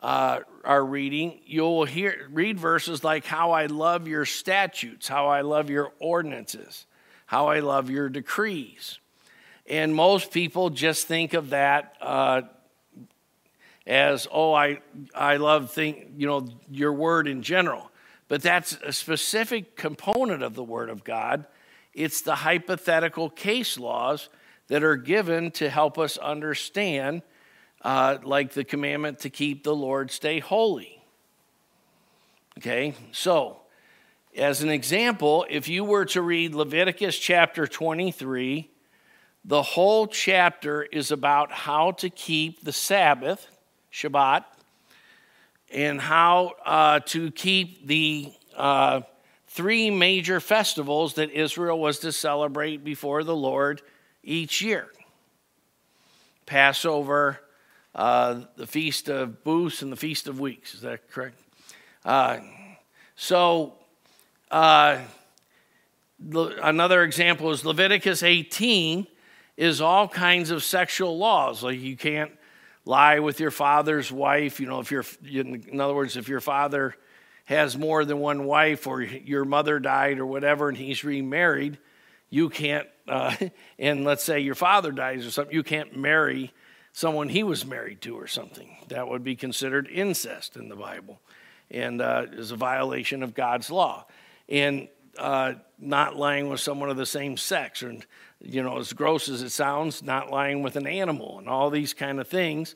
uh, 0.00 0.40
are 0.64 0.84
reading, 0.84 1.40
you'll 1.44 1.84
hear 1.84 2.28
read 2.32 2.58
verses 2.58 3.04
like 3.04 3.24
"How 3.24 3.52
I 3.52 3.66
love 3.66 4.08
your 4.08 4.24
statutes," 4.24 5.08
"How 5.08 5.28
I 5.28 5.42
love 5.42 5.70
your 5.70 5.92
ordinances," 5.98 6.86
"How 7.26 7.48
I 7.48 7.60
love 7.60 7.90
your 7.90 8.08
decrees." 8.08 8.98
And 9.66 9.94
most 9.94 10.32
people 10.32 10.70
just 10.70 11.06
think 11.06 11.32
of 11.32 11.50
that 11.50 11.96
uh, 12.00 12.42
as, 13.86 14.26
oh, 14.32 14.52
I, 14.52 14.80
I 15.14 15.36
love 15.36 15.72
think, 15.72 16.12
you 16.16 16.26
know, 16.26 16.48
your 16.70 16.92
word 16.92 17.28
in 17.28 17.42
general. 17.42 17.90
But 18.28 18.42
that's 18.42 18.78
a 18.84 18.92
specific 18.92 19.76
component 19.76 20.42
of 20.42 20.54
the 20.54 20.64
word 20.64 20.90
of 20.90 21.04
God. 21.04 21.46
It's 21.94 22.20
the 22.22 22.36
hypothetical 22.36 23.30
case 23.30 23.78
laws 23.78 24.28
that 24.68 24.84
are 24.84 24.96
given 24.96 25.50
to 25.52 25.68
help 25.68 25.98
us 25.98 26.16
understand, 26.18 27.22
uh, 27.82 28.18
like 28.22 28.52
the 28.52 28.64
commandment 28.64 29.20
to 29.20 29.30
keep 29.30 29.64
the 29.64 29.74
Lord's 29.74 30.18
day 30.18 30.38
holy. 30.38 31.02
Okay, 32.58 32.94
so 33.12 33.60
as 34.36 34.62
an 34.62 34.70
example, 34.70 35.46
if 35.48 35.68
you 35.68 35.84
were 35.84 36.04
to 36.06 36.22
read 36.22 36.54
Leviticus 36.54 37.18
chapter 37.18 37.66
23, 37.66 38.70
the 39.44 39.62
whole 39.62 40.06
chapter 40.06 40.82
is 40.82 41.10
about 41.10 41.50
how 41.50 41.92
to 41.92 42.10
keep 42.10 42.62
the 42.62 42.72
Sabbath 42.72 43.46
Shabbat, 43.92 44.44
and 45.72 46.00
how 46.00 46.54
uh, 46.64 47.00
to 47.06 47.30
keep 47.30 47.86
the 47.86 48.32
uh, 48.56 49.00
three 49.48 49.90
major 49.90 50.40
festivals 50.40 51.14
that 51.14 51.30
Israel 51.30 51.78
was 51.78 52.00
to 52.00 52.12
celebrate 52.12 52.84
before 52.84 53.24
the 53.24 53.34
Lord 53.34 53.82
each 54.22 54.62
year 54.62 54.88
Passover, 56.46 57.40
uh, 57.94 58.40
the 58.56 58.66
Feast 58.66 59.08
of 59.08 59.42
Booths, 59.44 59.82
and 59.82 59.90
the 59.90 59.96
Feast 59.96 60.28
of 60.28 60.40
Weeks. 60.40 60.74
Is 60.74 60.82
that 60.82 61.10
correct? 61.10 61.38
Uh, 62.04 62.38
so, 63.16 63.74
uh, 64.50 64.98
another 66.62 67.02
example 67.02 67.50
is 67.50 67.64
Leviticus 67.64 68.22
18 68.22 69.06
is 69.56 69.80
all 69.80 70.08
kinds 70.08 70.50
of 70.50 70.64
sexual 70.64 71.18
laws. 71.18 71.62
Like 71.62 71.80
you 71.80 71.96
can't 71.96 72.32
lie 72.84 73.18
with 73.18 73.40
your 73.40 73.50
father's 73.50 74.10
wife. 74.10 74.60
You 74.60 74.66
know, 74.66 74.80
if 74.80 74.90
you're, 74.90 75.04
in 75.22 75.80
other 75.80 75.94
words, 75.94 76.16
if 76.16 76.28
your 76.28 76.40
father 76.40 76.94
has 77.44 77.76
more 77.76 78.04
than 78.04 78.18
one 78.18 78.44
wife 78.44 78.86
or 78.86 79.02
your 79.02 79.44
mother 79.44 79.78
died 79.78 80.18
or 80.18 80.26
whatever 80.26 80.68
and 80.68 80.78
he's 80.78 81.04
remarried, 81.04 81.78
you 82.30 82.48
can't, 82.48 82.88
uh, 83.08 83.34
and 83.78 84.04
let's 84.04 84.24
say 84.24 84.40
your 84.40 84.54
father 84.54 84.92
dies 84.92 85.26
or 85.26 85.30
something, 85.30 85.54
you 85.54 85.62
can't 85.62 85.96
marry 85.96 86.52
someone 86.92 87.28
he 87.28 87.42
was 87.42 87.64
married 87.64 88.00
to 88.02 88.18
or 88.18 88.26
something. 88.26 88.76
That 88.88 89.08
would 89.08 89.24
be 89.24 89.36
considered 89.36 89.88
incest 89.88 90.56
in 90.56 90.68
the 90.68 90.76
Bible 90.76 91.20
and 91.70 92.02
uh, 92.02 92.26
is 92.32 92.50
a 92.50 92.56
violation 92.56 93.22
of 93.22 93.34
God's 93.34 93.70
law. 93.70 94.06
And 94.48 94.88
uh, 95.18 95.54
not 95.78 96.16
lying 96.16 96.48
with 96.48 96.60
someone 96.60 96.90
of 96.90 96.96
the 96.96 97.06
same 97.06 97.36
sex, 97.36 97.82
or 97.82 97.94
you 98.40 98.62
know, 98.62 98.78
as 98.78 98.92
gross 98.92 99.28
as 99.28 99.42
it 99.42 99.50
sounds, 99.50 100.02
not 100.02 100.30
lying 100.30 100.62
with 100.62 100.76
an 100.76 100.86
animal, 100.86 101.38
and 101.38 101.48
all 101.48 101.70
these 101.70 101.94
kind 101.94 102.20
of 102.20 102.28
things 102.28 102.74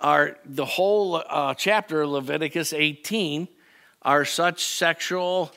are 0.00 0.36
the 0.44 0.64
whole 0.64 1.22
uh, 1.28 1.54
chapter 1.54 2.02
of 2.02 2.10
Leviticus 2.10 2.72
18 2.72 3.48
are 4.02 4.24
such 4.24 4.64
sexual 4.64 5.52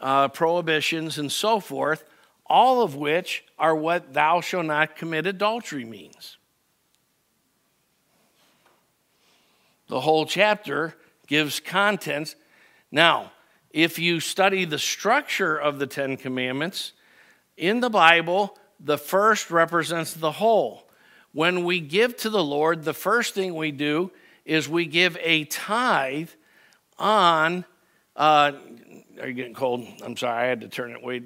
uh, 0.00 0.28
prohibitions 0.28 1.18
and 1.18 1.30
so 1.30 1.60
forth, 1.60 2.04
all 2.46 2.82
of 2.82 2.96
which 2.96 3.44
are 3.58 3.76
what 3.76 4.14
thou 4.14 4.40
shalt 4.40 4.66
not 4.66 4.96
commit 4.96 5.26
adultery 5.26 5.84
means. 5.84 6.38
The 9.90 10.00
whole 10.00 10.24
chapter 10.24 10.94
gives 11.26 11.58
contents. 11.58 12.36
Now, 12.92 13.32
if 13.70 13.98
you 13.98 14.20
study 14.20 14.64
the 14.64 14.78
structure 14.78 15.56
of 15.56 15.80
the 15.80 15.86
Ten 15.88 16.16
Commandments, 16.16 16.92
in 17.56 17.80
the 17.80 17.90
Bible, 17.90 18.56
the 18.78 18.96
first 18.96 19.50
represents 19.50 20.14
the 20.14 20.30
whole. 20.30 20.88
When 21.32 21.64
we 21.64 21.80
give 21.80 22.16
to 22.18 22.30
the 22.30 22.42
Lord, 22.42 22.84
the 22.84 22.94
first 22.94 23.34
thing 23.34 23.56
we 23.56 23.72
do 23.72 24.12
is 24.44 24.68
we 24.68 24.86
give 24.86 25.18
a 25.20 25.44
tithe 25.46 26.30
on. 26.96 27.64
Uh, 28.14 28.52
are 29.20 29.26
you 29.26 29.34
getting 29.34 29.54
cold? 29.54 29.84
I'm 30.04 30.16
sorry, 30.16 30.44
I 30.44 30.46
had 30.46 30.60
to 30.60 30.68
turn 30.68 30.92
it 30.92 31.02
way. 31.02 31.18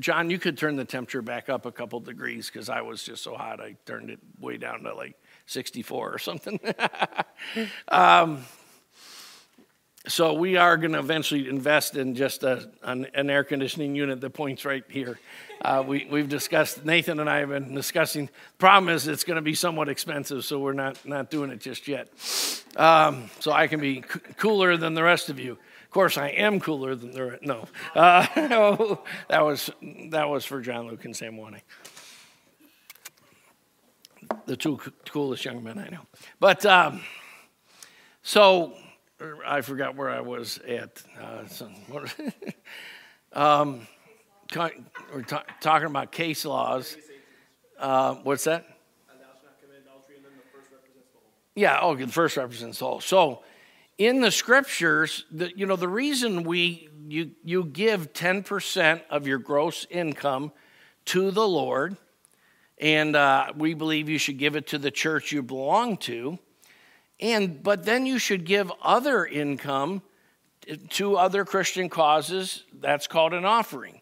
John, 0.00 0.30
you 0.30 0.40
could 0.40 0.58
turn 0.58 0.74
the 0.74 0.84
temperature 0.84 1.22
back 1.22 1.48
up 1.48 1.64
a 1.64 1.70
couple 1.70 2.00
degrees 2.00 2.50
because 2.50 2.68
I 2.68 2.80
was 2.80 3.04
just 3.04 3.22
so 3.22 3.36
hot. 3.36 3.60
I 3.60 3.76
turned 3.86 4.10
it 4.10 4.18
way 4.40 4.56
down 4.56 4.82
to 4.82 4.96
like 4.96 5.14
64 5.50 6.12
or 6.12 6.18
something. 6.18 6.60
um, 7.88 8.44
so 10.08 10.32
we 10.32 10.56
are 10.56 10.76
going 10.78 10.92
to 10.92 10.98
eventually 10.98 11.48
invest 11.48 11.96
in 11.96 12.14
just 12.14 12.42
a, 12.42 12.70
an, 12.82 13.06
an, 13.14 13.28
air 13.28 13.44
conditioning 13.44 13.94
unit 13.94 14.20
that 14.22 14.30
points 14.30 14.64
right 14.64 14.82
here. 14.88 15.20
Uh, 15.60 15.84
we, 15.86 16.06
we've 16.10 16.28
discussed, 16.28 16.86
Nathan 16.86 17.20
and 17.20 17.28
I 17.28 17.40
have 17.40 17.50
been 17.50 17.74
discussing. 17.74 18.30
Problem 18.58 18.88
is, 18.94 19.06
it's 19.06 19.24
going 19.24 19.36
to 19.36 19.42
be 19.42 19.54
somewhat 19.54 19.90
expensive, 19.90 20.44
so 20.44 20.58
we're 20.58 20.72
not, 20.72 21.04
not 21.06 21.30
doing 21.30 21.50
it 21.50 21.60
just 21.60 21.86
yet. 21.86 22.08
Um, 22.76 23.28
so 23.40 23.52
I 23.52 23.66
can 23.66 23.78
be 23.78 23.96
c- 23.96 24.20
cooler 24.38 24.78
than 24.78 24.94
the 24.94 25.02
rest 25.02 25.28
of 25.28 25.38
you. 25.38 25.58
Of 25.90 25.90
course, 25.90 26.16
I 26.16 26.28
am 26.28 26.60
cooler 26.60 26.94
than 26.94 27.10
the. 27.10 27.38
No, 27.42 27.66
uh, 27.96 28.24
that 29.28 29.44
was 29.44 29.70
that 30.10 30.28
was 30.28 30.44
for 30.44 30.60
John 30.60 30.86
Luke 30.86 31.04
and 31.04 31.16
Sam 31.16 31.36
Wanning, 31.36 31.62
the 34.46 34.56
two 34.56 34.78
coolest 35.08 35.44
young 35.44 35.62
men 35.62 35.78
I 35.78 35.88
know. 35.88 36.06
But 36.38 36.64
um, 36.66 37.00
so 38.22 38.74
I 39.46 39.60
forgot 39.60 39.96
where 39.96 40.10
I 40.10 40.20
was 40.20 40.58
at. 40.66 41.02
Uh, 41.20 41.44
um, 43.32 43.86
we're 44.54 45.22
ta- 45.22 45.44
talking 45.60 45.86
about 45.86 46.12
case 46.12 46.44
laws. 46.44 46.96
Uh, 47.78 48.14
what's 48.16 48.44
that? 48.44 48.66
Yeah, 51.54 51.78
oh, 51.82 51.94
the 51.94 52.06
first 52.06 52.36
represents 52.36 52.78
whole. 52.78 53.00
So, 53.00 53.42
in 53.98 54.20
the 54.20 54.30
scriptures, 54.30 55.26
the, 55.30 55.50
you 55.56 55.66
know, 55.66 55.76
the 55.76 55.88
reason 55.88 56.44
we 56.44 56.88
you 57.06 57.32
you 57.44 57.64
give 57.64 58.12
ten 58.12 58.42
percent 58.42 59.02
of 59.10 59.26
your 59.26 59.38
gross 59.38 59.86
income 59.90 60.52
to 61.06 61.30
the 61.30 61.46
Lord, 61.46 61.96
and 62.80 63.14
uh, 63.14 63.52
we 63.56 63.74
believe 63.74 64.08
you 64.08 64.18
should 64.18 64.38
give 64.38 64.56
it 64.56 64.66
to 64.68 64.78
the 64.78 64.90
church 64.90 65.30
you 65.30 65.42
belong 65.42 65.96
to 65.98 66.38
and 67.20 67.62
but 67.62 67.84
then 67.84 68.06
you 68.06 68.18
should 68.18 68.44
give 68.44 68.72
other 68.82 69.24
income 69.24 70.02
to 70.90 71.16
other 71.16 71.44
Christian 71.44 71.88
causes. 71.88 72.64
That's 72.72 73.06
called 73.06 73.34
an 73.34 73.44
offering. 73.44 74.00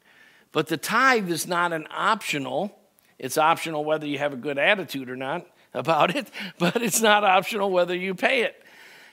But 0.53 0.69
the 0.69 0.77
tithe 0.77 1.31
is 1.31 1.47
not 1.47 1.73
an 1.73 1.87
optional. 1.91 2.79
It's 3.19 3.37
optional 3.37 3.85
whether 3.85 4.07
you 4.07 4.19
have 4.19 4.33
a 4.33 4.37
good 4.37 4.59
attitude 4.59 5.11
or 5.11 5.17
not 5.17 5.47
about 5.75 6.15
it, 6.15 6.31
but 6.59 6.83
it's 6.83 7.01
not 7.01 7.25
optional 7.25 7.71
whether 7.71 7.95
you 7.95 8.15
pay 8.15 8.43
it. 8.43 8.63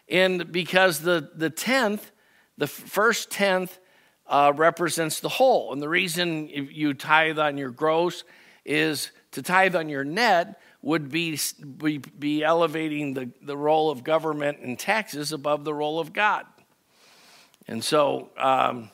And 0.07 0.51
because 0.51 0.99
the, 0.99 1.31
the 1.35 1.49
tenth, 1.49 2.11
the 2.57 2.67
first 2.67 3.31
tenth 3.31 3.79
uh, 4.27 4.53
represents 4.55 5.19
the 5.19 5.29
whole. 5.29 5.73
And 5.73 5.81
the 5.81 5.89
reason 5.89 6.47
you 6.47 6.93
tithe 6.93 7.39
on 7.39 7.57
your 7.57 7.71
gross 7.71 8.23
is 8.63 9.11
to 9.35 9.41
tithe 9.41 9.75
on 9.75 9.89
your 9.89 10.03
net 10.03 10.59
would 10.81 11.09
be, 11.09 11.39
be, 11.77 11.97
be 11.97 12.43
elevating 12.43 13.13
the, 13.13 13.29
the 13.41 13.55
role 13.55 13.89
of 13.89 14.03
government 14.03 14.59
and 14.59 14.77
taxes 14.79 15.31
above 15.31 15.63
the 15.63 15.73
role 15.73 15.99
of 15.99 16.13
God. 16.13 16.45
And 17.67 17.83
so, 17.83 18.29
um, 18.37 18.89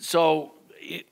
so 0.00 0.52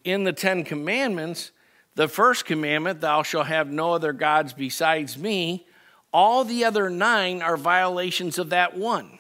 in 0.05 0.25
the 0.25 0.33
Ten 0.33 0.65
Commandments, 0.65 1.53
the 1.95 2.09
first 2.09 2.45
commandment, 2.45 3.01
thou 3.01 3.23
shalt 3.23 3.49
have 3.49 3.71
no 3.71 3.93
other 3.93 4.13
gods 4.13 4.53
besides 4.53 5.19
me, 5.19 5.67
all 6.13 6.45
the 6.45 6.65
other 6.65 6.89
nine 6.89 7.43
are 7.43 7.57
violations 7.57 8.39
of 8.39 8.51
that 8.51 8.77
one. 8.77 9.19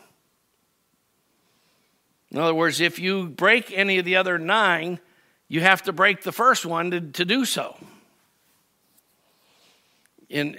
In 2.31 2.39
other 2.39 2.55
words, 2.55 2.81
if 2.81 2.99
you 2.99 3.29
break 3.29 3.73
any 3.77 3.99
of 3.99 4.05
the 4.05 4.17
other 4.17 4.39
nine, 4.39 5.01
you 5.51 5.61
have 5.61 5.83
to 5.83 5.93
break 5.93 6.23
the 6.23 6.33
first 6.33 6.65
one 6.65 6.91
to, 6.93 7.01
to 7.01 7.27
do 7.27 7.45
so 7.45 7.77
in, 10.31 10.57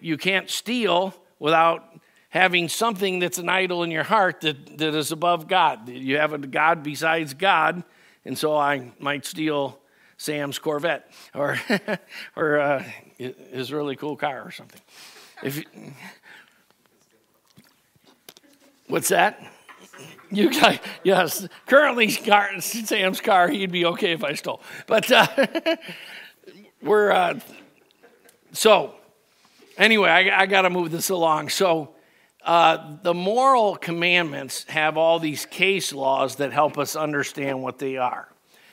you 0.00 0.16
can't 0.16 0.48
steal 0.48 1.14
without 1.38 1.98
having 2.28 2.68
something 2.68 3.18
that's 3.18 3.38
an 3.38 3.48
idol 3.48 3.82
in 3.82 3.90
your 3.90 4.04
heart 4.04 4.42
that, 4.42 4.78
that 4.78 4.94
is 4.94 5.10
above 5.10 5.48
God. 5.48 5.88
You 5.88 6.18
have 6.18 6.32
a 6.32 6.38
God 6.38 6.82
besides 6.82 7.34
God, 7.34 7.82
and 8.24 8.38
so 8.38 8.56
I 8.56 8.92
might 8.98 9.24
steal 9.24 9.80
Sam's 10.18 10.58
Corvette 10.58 11.10
or, 11.34 11.58
or 12.36 12.60
uh, 12.60 12.84
his 13.16 13.72
really 13.72 13.96
cool 13.96 14.16
car 14.16 14.42
or 14.42 14.50
something. 14.50 14.80
If 15.42 15.56
you, 15.56 15.64
what's 18.88 19.08
that? 19.08 19.53
You 20.34 20.50
guys, 20.50 20.80
yes. 21.02 21.48
Currently, 21.66 22.10
Sam's 22.60 23.20
car. 23.20 23.48
He'd 23.48 23.72
be 23.72 23.84
okay 23.86 24.12
if 24.12 24.24
I 24.24 24.34
stole, 24.34 24.60
but 24.86 25.10
uh, 25.10 25.26
we're 26.82 27.10
uh, 27.10 27.38
so 28.52 28.94
anyway, 29.76 30.10
I, 30.10 30.42
I 30.42 30.46
got 30.46 30.62
to 30.62 30.70
move 30.70 30.90
this 30.90 31.10
along. 31.10 31.48
So, 31.50 31.94
uh, 32.44 32.96
the 33.02 33.14
moral 33.14 33.76
commandments 33.76 34.64
have 34.64 34.98
all 34.98 35.18
these 35.18 35.46
case 35.46 35.92
laws 35.92 36.36
that 36.36 36.52
help 36.52 36.76
us 36.76 36.94
understand 36.94 37.62
what 37.62 37.78
they 37.78 37.96
are. 37.96 38.28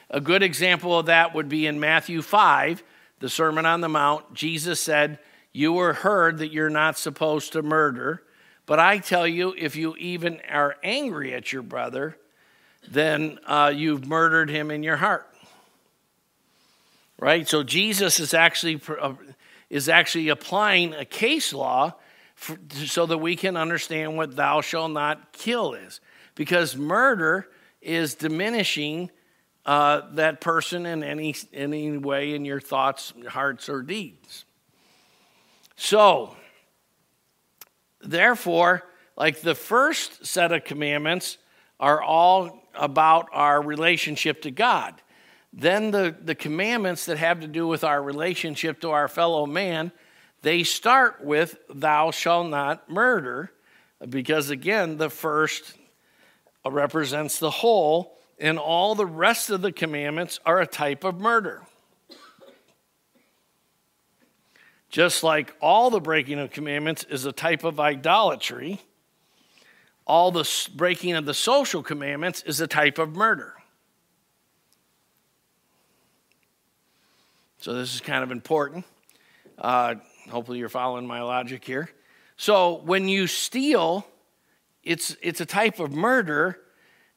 A 0.09 0.19
good 0.19 0.43
example 0.43 0.99
of 0.99 1.05
that 1.05 1.33
would 1.33 1.47
be 1.47 1.67
in 1.67 1.79
Matthew 1.79 2.21
5, 2.21 2.83
the 3.19 3.29
Sermon 3.29 3.65
on 3.65 3.79
the 3.79 3.87
Mount. 3.87 4.33
Jesus 4.33 4.81
said, 4.81 5.19
You 5.53 5.71
were 5.71 5.93
heard 5.93 6.39
that 6.39 6.51
you're 6.51 6.69
not 6.69 6.97
supposed 6.97 7.53
to 7.53 7.61
murder, 7.61 8.23
but 8.65 8.79
I 8.79 8.99
tell 8.99 9.27
you, 9.27 9.53
if 9.57 9.75
you 9.75 9.95
even 9.97 10.39
are 10.49 10.77
angry 10.83 11.33
at 11.33 11.51
your 11.51 11.61
brother, 11.61 12.17
then 12.87 13.39
uh, 13.45 13.71
you've 13.75 14.07
murdered 14.07 14.49
him 14.49 14.71
in 14.71 14.83
your 14.83 14.97
heart. 14.97 15.27
Right? 17.19 17.47
So 17.47 17.63
Jesus 17.63 18.19
is 18.19 18.33
actually 18.33 18.81
uh, 18.99 19.13
is 19.69 19.87
actually 19.87 20.29
applying 20.29 20.93
a 20.93 21.05
case 21.05 21.53
law 21.53 21.93
for, 22.35 22.57
so 22.85 23.05
that 23.05 23.19
we 23.19 23.35
can 23.35 23.55
understand 23.55 24.17
what 24.17 24.35
thou 24.35 24.61
shalt 24.61 24.91
not 24.91 25.31
kill 25.31 25.73
is. 25.73 26.01
Because 26.35 26.75
murder 26.75 27.47
is 27.81 28.15
diminishing 28.15 29.11
uh, 29.65 30.01
that 30.13 30.41
person 30.41 30.85
in 30.85 31.03
any, 31.03 31.35
any 31.53 31.97
way 31.97 32.33
in 32.33 32.45
your 32.45 32.59
thoughts, 32.59 33.13
hearts, 33.29 33.69
or 33.69 33.81
deeds. 33.81 34.45
So, 35.75 36.35
therefore, 38.03 38.83
like 39.17 39.41
the 39.41 39.55
first 39.55 40.25
set 40.25 40.51
of 40.51 40.63
commandments 40.63 41.37
are 41.79 42.01
all 42.01 42.63
about 42.75 43.27
our 43.31 43.61
relationship 43.61 44.41
to 44.43 44.51
God. 44.51 45.01
Then 45.53 45.91
the, 45.91 46.15
the 46.21 46.35
commandments 46.35 47.05
that 47.05 47.17
have 47.17 47.41
to 47.41 47.47
do 47.47 47.67
with 47.67 47.83
our 47.83 48.01
relationship 48.01 48.79
to 48.81 48.91
our 48.91 49.07
fellow 49.07 49.45
man, 49.45 49.91
they 50.41 50.63
start 50.63 51.23
with 51.23 51.57
thou 51.69 52.11
shalt 52.11 52.49
not 52.49 52.89
murder, 52.89 53.51
because 54.07 54.49
again, 54.49 54.97
the 54.97 55.09
first 55.09 55.73
uh, 56.65 56.71
represents 56.71 57.39
the 57.39 57.51
whole, 57.51 58.17
and 58.39 58.57
all 58.57 58.95
the 58.95 59.05
rest 59.05 59.49
of 59.49 59.61
the 59.61 59.71
commandments 59.71 60.39
are 60.45 60.59
a 60.59 60.67
type 60.67 61.03
of 61.03 61.19
murder. 61.19 61.63
Just 64.91 65.23
like 65.23 65.55
all 65.61 65.89
the 65.89 66.01
breaking 66.01 66.37
of 66.37 66.51
commandments 66.51 67.05
is 67.05 67.25
a 67.25 67.31
type 67.31 67.63
of 67.63 67.79
idolatry, 67.79 68.81
all 70.05 70.31
the 70.31 70.47
breaking 70.75 71.15
of 71.15 71.25
the 71.25 71.33
social 71.33 71.81
commandments 71.81 72.43
is 72.43 72.59
a 72.59 72.67
type 72.67 72.99
of 72.99 73.15
murder. 73.15 73.53
So 77.59 77.73
this 77.73 77.95
is 77.95 78.01
kind 78.01 78.21
of 78.21 78.31
important. 78.31 78.83
Uh, 79.57 79.95
hopefully, 80.29 80.59
you're 80.59 80.67
following 80.67 81.07
my 81.07 81.21
logic 81.21 81.63
here. 81.63 81.89
So 82.35 82.81
when 82.83 83.07
you 83.07 83.27
steal, 83.27 84.05
it's 84.83 85.15
it's 85.21 85.39
a 85.39 85.45
type 85.45 85.79
of 85.79 85.93
murder 85.93 86.59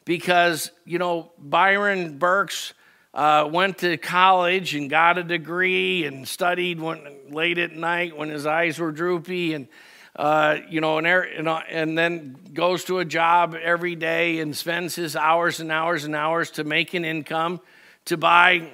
because 0.04 0.70
you 0.84 0.98
know 0.98 1.32
Byron 1.38 2.18
Burks 2.18 2.74
uh, 3.14 3.48
went 3.50 3.79
to 3.79 3.96
college 3.96 4.74
and 4.74 4.90
got 4.90 5.16
a 5.16 5.22
degree 5.22 6.05
and 6.05 6.29
studied 6.29 6.81
when, 6.81 7.00
late 7.31 7.57
at 7.59 7.72
night 7.72 8.16
when 8.16 8.29
his 8.29 8.44
eyes 8.46 8.79
were 8.79 8.92
droopy 8.92 9.55
and. 9.55 9.68
Uh, 10.16 10.59
you 10.68 10.81
know, 10.81 10.98
and, 10.98 11.09
and, 11.09 11.48
and 11.48 11.98
then 11.98 12.37
goes 12.53 12.85
to 12.85 13.00
a 13.00 13.05
job 13.05 13.57
every 13.61 13.96
day 13.96 14.38
and 14.38 14.57
spends 14.57 14.94
his 14.94 15.16
hours 15.16 15.59
and 15.59 15.72
hours 15.72 16.05
and 16.05 16.14
hours 16.14 16.53
to 16.53 16.62
make 16.62 16.94
an 16.94 17.05
income 17.05 17.61
to 18.05 18.16
buy 18.16 18.70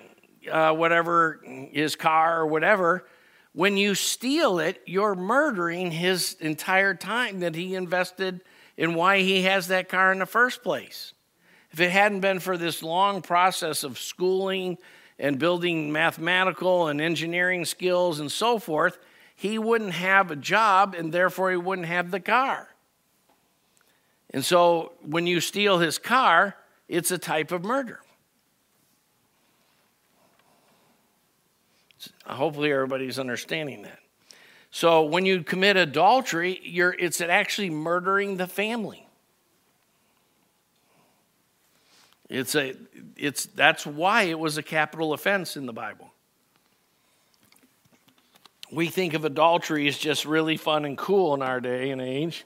uh, 0.52 0.74
whatever, 0.74 1.40
his 1.72 1.96
car 1.96 2.40
or 2.40 2.46
whatever, 2.46 3.06
when 3.52 3.76
you 3.76 3.94
steal 3.94 4.58
it, 4.58 4.80
you're 4.86 5.14
murdering 5.14 5.90
his 5.90 6.36
entire 6.40 6.94
time 6.94 7.40
that 7.40 7.54
he 7.54 7.74
invested 7.74 8.42
in 8.76 8.94
why 8.94 9.20
he 9.20 9.42
has 9.42 9.68
that 9.68 9.88
car 9.88 10.12
in 10.12 10.20
the 10.20 10.26
first 10.26 10.62
place. 10.62 11.12
If 11.72 11.80
it 11.80 11.90
hadn't 11.90 12.20
been 12.20 12.40
for 12.40 12.56
this 12.56 12.82
long 12.82 13.22
process 13.22 13.84
of 13.84 13.98
schooling 13.98 14.78
and 15.18 15.38
building 15.38 15.92
mathematical 15.92 16.88
and 16.88 17.00
engineering 17.00 17.64
skills 17.64 18.20
and 18.20 18.30
so 18.30 18.58
forth, 18.58 18.98
he 19.36 19.58
wouldn't 19.58 19.92
have 19.92 20.30
a 20.30 20.36
job 20.36 20.94
and 20.94 21.12
therefore 21.12 21.50
he 21.50 21.56
wouldn't 21.56 21.88
have 21.88 22.10
the 22.10 22.20
car. 22.20 22.68
And 24.32 24.44
so 24.44 24.92
when 25.02 25.26
you 25.26 25.40
steal 25.40 25.78
his 25.78 25.98
car, 25.98 26.56
it's 26.88 27.10
a 27.10 27.18
type 27.18 27.52
of 27.52 27.64
murder. 27.64 28.00
Hopefully, 32.26 32.72
everybody's 32.72 33.18
understanding 33.18 33.82
that. 33.82 33.98
So, 34.70 35.02
when 35.02 35.26
you 35.26 35.42
commit 35.42 35.76
adultery, 35.76 36.60
you're, 36.62 36.92
it's 36.92 37.20
actually 37.20 37.70
murdering 37.70 38.36
the 38.36 38.46
family. 38.46 39.06
It's 42.30 42.54
a, 42.54 42.76
it's, 43.16 43.46
that's 43.46 43.84
why 43.84 44.22
it 44.22 44.38
was 44.38 44.56
a 44.56 44.62
capital 44.62 45.12
offense 45.12 45.56
in 45.56 45.66
the 45.66 45.72
Bible. 45.72 46.12
We 48.70 48.86
think 48.86 49.14
of 49.14 49.24
adultery 49.24 49.88
as 49.88 49.98
just 49.98 50.24
really 50.24 50.56
fun 50.56 50.84
and 50.84 50.96
cool 50.96 51.34
in 51.34 51.42
our 51.42 51.60
day 51.60 51.90
and 51.90 52.00
age. 52.00 52.44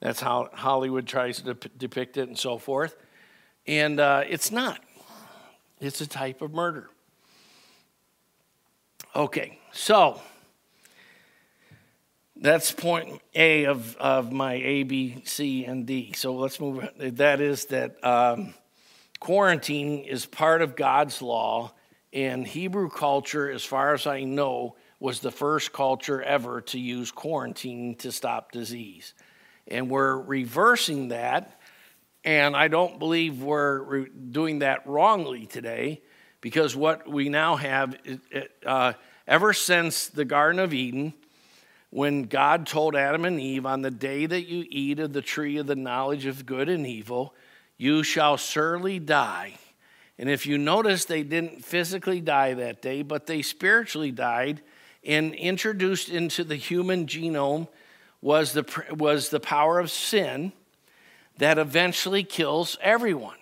That's 0.00 0.20
how 0.20 0.50
Hollywood 0.52 1.06
tries 1.06 1.40
to 1.40 1.54
depict 1.54 2.18
it 2.18 2.28
and 2.28 2.38
so 2.38 2.58
forth. 2.58 2.96
And 3.66 3.98
uh, 3.98 4.24
it's 4.28 4.52
not, 4.52 4.80
it's 5.80 6.02
a 6.02 6.06
type 6.06 6.42
of 6.42 6.52
murder. 6.52 6.90
Okay, 9.16 9.58
so 9.72 10.20
that's 12.36 12.72
point 12.72 13.22
A 13.34 13.64
of, 13.64 13.96
of 13.96 14.32
my 14.32 14.54
A, 14.54 14.82
B, 14.82 15.22
C, 15.24 15.64
and 15.64 15.86
D. 15.86 16.12
So 16.14 16.34
let's 16.34 16.60
move. 16.60 16.86
That 16.98 17.40
is 17.40 17.64
that 17.66 18.04
um, 18.04 18.52
quarantine 19.20 20.04
is 20.04 20.26
part 20.26 20.62
of 20.62 20.76
God's 20.76 21.22
law, 21.22 21.72
and 22.12 22.46
Hebrew 22.46 22.88
culture, 22.88 23.50
as 23.50 23.64
far 23.64 23.94
as 23.94 24.06
I 24.06 24.24
know, 24.24 24.76
was 25.00 25.20
the 25.20 25.30
first 25.30 25.72
culture 25.72 26.22
ever 26.22 26.60
to 26.62 26.78
use 26.78 27.10
quarantine 27.10 27.96
to 27.96 28.12
stop 28.12 28.52
disease. 28.52 29.14
And 29.66 29.90
we're 29.90 30.16
reversing 30.16 31.08
that, 31.08 31.60
and 32.24 32.56
I 32.56 32.68
don't 32.68 32.98
believe 32.98 33.42
we're 33.42 33.82
re- 33.82 34.10
doing 34.30 34.60
that 34.60 34.86
wrongly 34.86 35.46
today 35.46 36.02
because 36.40 36.76
what 36.76 37.08
we 37.08 37.28
now 37.28 37.56
have, 37.56 37.96
uh, 38.64 38.92
ever 39.26 39.52
since 39.52 40.08
the 40.08 40.24
Garden 40.24 40.60
of 40.60 40.74
Eden, 40.74 41.14
when 41.90 42.24
God 42.24 42.66
told 42.66 42.96
Adam 42.96 43.24
and 43.24 43.40
Eve, 43.40 43.64
On 43.66 43.80
the 43.80 43.90
day 43.90 44.26
that 44.26 44.46
you 44.46 44.66
eat 44.68 44.98
of 44.98 45.12
the 45.12 45.22
tree 45.22 45.58
of 45.58 45.66
the 45.66 45.76
knowledge 45.76 46.26
of 46.26 46.44
good 46.44 46.68
and 46.68 46.86
evil, 46.86 47.34
you 47.84 48.02
shall 48.02 48.38
surely 48.38 48.98
die. 48.98 49.52
And 50.18 50.30
if 50.30 50.46
you 50.46 50.56
notice, 50.56 51.04
they 51.04 51.22
didn't 51.22 51.62
physically 51.64 52.22
die 52.22 52.54
that 52.54 52.80
day, 52.80 53.02
but 53.02 53.26
they 53.26 53.42
spiritually 53.42 54.10
died 54.10 54.62
and 55.04 55.34
introduced 55.34 56.08
into 56.08 56.44
the 56.44 56.56
human 56.56 57.06
genome 57.06 57.68
was 58.22 58.52
the, 58.52 58.64
was 58.90 59.28
the 59.28 59.38
power 59.38 59.78
of 59.78 59.90
sin 59.90 60.52
that 61.36 61.58
eventually 61.58 62.24
kills 62.24 62.78
everyone. 62.80 63.36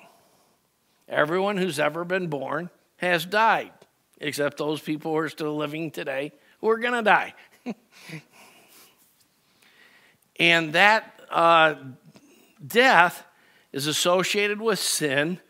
Everyone 1.08 1.56
who's 1.56 1.78
ever 1.78 2.04
been 2.04 2.26
born 2.26 2.68
has 2.96 3.24
died, 3.24 3.70
except 4.20 4.56
those 4.56 4.80
people 4.80 5.12
who 5.12 5.18
are 5.18 5.28
still 5.28 5.56
living 5.56 5.92
today 5.92 6.32
who 6.60 6.68
are 6.68 6.78
going 6.78 6.94
to 6.94 7.02
die. 7.02 7.34
and 10.40 10.72
that 10.72 11.20
uh, 11.30 11.74
death 12.66 13.24
is 13.72 13.86
associated 13.86 14.60
with 14.60 14.78
sin, 14.78 15.40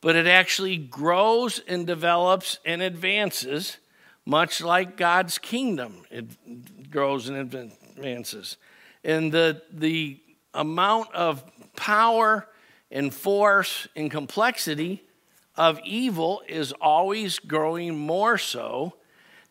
but 0.00 0.16
it 0.16 0.26
actually 0.26 0.76
grows 0.76 1.60
and 1.66 1.86
develops 1.86 2.58
and 2.64 2.82
advances, 2.82 3.78
much 4.24 4.60
like 4.60 4.96
God's 4.96 5.38
kingdom. 5.38 6.02
It 6.10 6.90
grows 6.90 7.28
and 7.28 7.54
advances. 7.54 8.56
And 9.04 9.32
the, 9.32 9.62
the 9.72 10.20
amount 10.54 11.14
of 11.14 11.44
power 11.76 12.48
and 12.90 13.12
force 13.12 13.86
and 13.94 14.10
complexity 14.10 15.04
of 15.56 15.80
evil 15.84 16.42
is 16.48 16.72
always 16.72 17.38
growing 17.38 17.98
more 17.98 18.38
so 18.38 18.94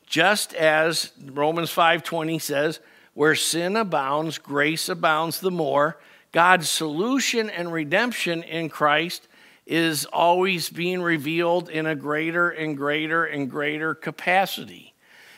just 0.08 0.54
as 0.54 1.12
Romans 1.22 1.70
5:20 1.70 2.42
says 2.42 2.80
where 3.14 3.36
sin 3.36 3.76
abounds 3.76 4.38
grace 4.38 4.90
abounds 4.90 5.42
the 5.42 5.52
more 5.52 6.00
God's 6.38 6.70
solution 6.70 7.50
and 7.50 7.74
redemption 7.74 8.44
in 8.44 8.70
Christ 8.70 9.28
is 9.66 10.06
always 10.06 10.70
being 10.70 11.02
revealed 11.02 11.68
in 11.68 11.88
a 11.88 11.96
greater 11.96 12.52
and 12.52 12.78
greater 12.78 13.26
and 13.26 13.50
greater 13.50 13.96
capacity. 13.96 14.94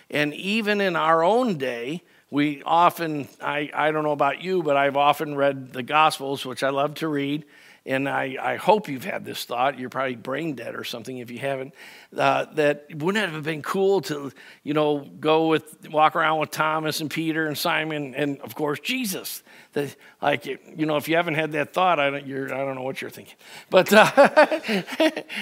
And 0.09 0.33
even 0.33 0.81
in 0.81 0.97
our 0.97 1.23
own 1.23 1.57
day, 1.57 2.01
we 2.29 2.61
often, 2.63 3.29
I, 3.41 3.71
I 3.73 3.91
don't 3.91 4.03
know 4.03 4.11
about 4.11 4.41
you, 4.41 4.61
but 4.61 4.75
I've 4.75 4.97
often 4.97 5.35
read 5.35 5.71
the 5.71 5.83
Gospels, 5.83 6.45
which 6.45 6.63
I 6.63 6.69
love 6.69 6.95
to 6.95 7.07
read, 7.07 7.45
and 7.89 8.07
I, 8.07 8.37
I 8.39 8.55
hope 8.57 8.87
you've 8.87 9.03
had 9.03 9.25
this 9.25 9.45
thought. 9.45 9.79
You're 9.79 9.89
probably 9.89 10.15
brain 10.15 10.53
dead 10.53 10.75
or 10.75 10.83
something 10.83 11.17
if 11.17 11.31
you 11.31 11.39
haven't. 11.39 11.73
Uh, 12.15 12.45
that 12.53 12.85
wouldn't 12.93 13.23
it 13.23 13.33
have 13.33 13.43
been 13.43 13.63
cool 13.63 14.01
to, 14.01 14.31
you 14.63 14.75
know, 14.75 14.99
go 15.19 15.47
with, 15.47 15.89
walk 15.89 16.15
around 16.15 16.39
with 16.39 16.51
Thomas 16.51 17.01
and 17.01 17.09
Peter 17.09 17.47
and 17.47 17.57
Simon 17.57 18.13
and, 18.13 18.39
of 18.41 18.53
course, 18.53 18.79
Jesus. 18.79 19.41
Like, 20.21 20.45
you 20.45 20.85
know, 20.85 20.97
if 20.97 21.07
you 21.07 21.15
haven't 21.15 21.33
had 21.33 21.53
that 21.53 21.73
thought, 21.73 21.99
I 21.99 22.11
don't, 22.11 22.27
you're, 22.27 22.53
I 22.53 22.59
don't 22.59 22.75
know 22.75 22.83
what 22.83 23.01
you're 23.01 23.09
thinking. 23.09 23.35
But, 23.71 23.91
uh, 23.91 24.61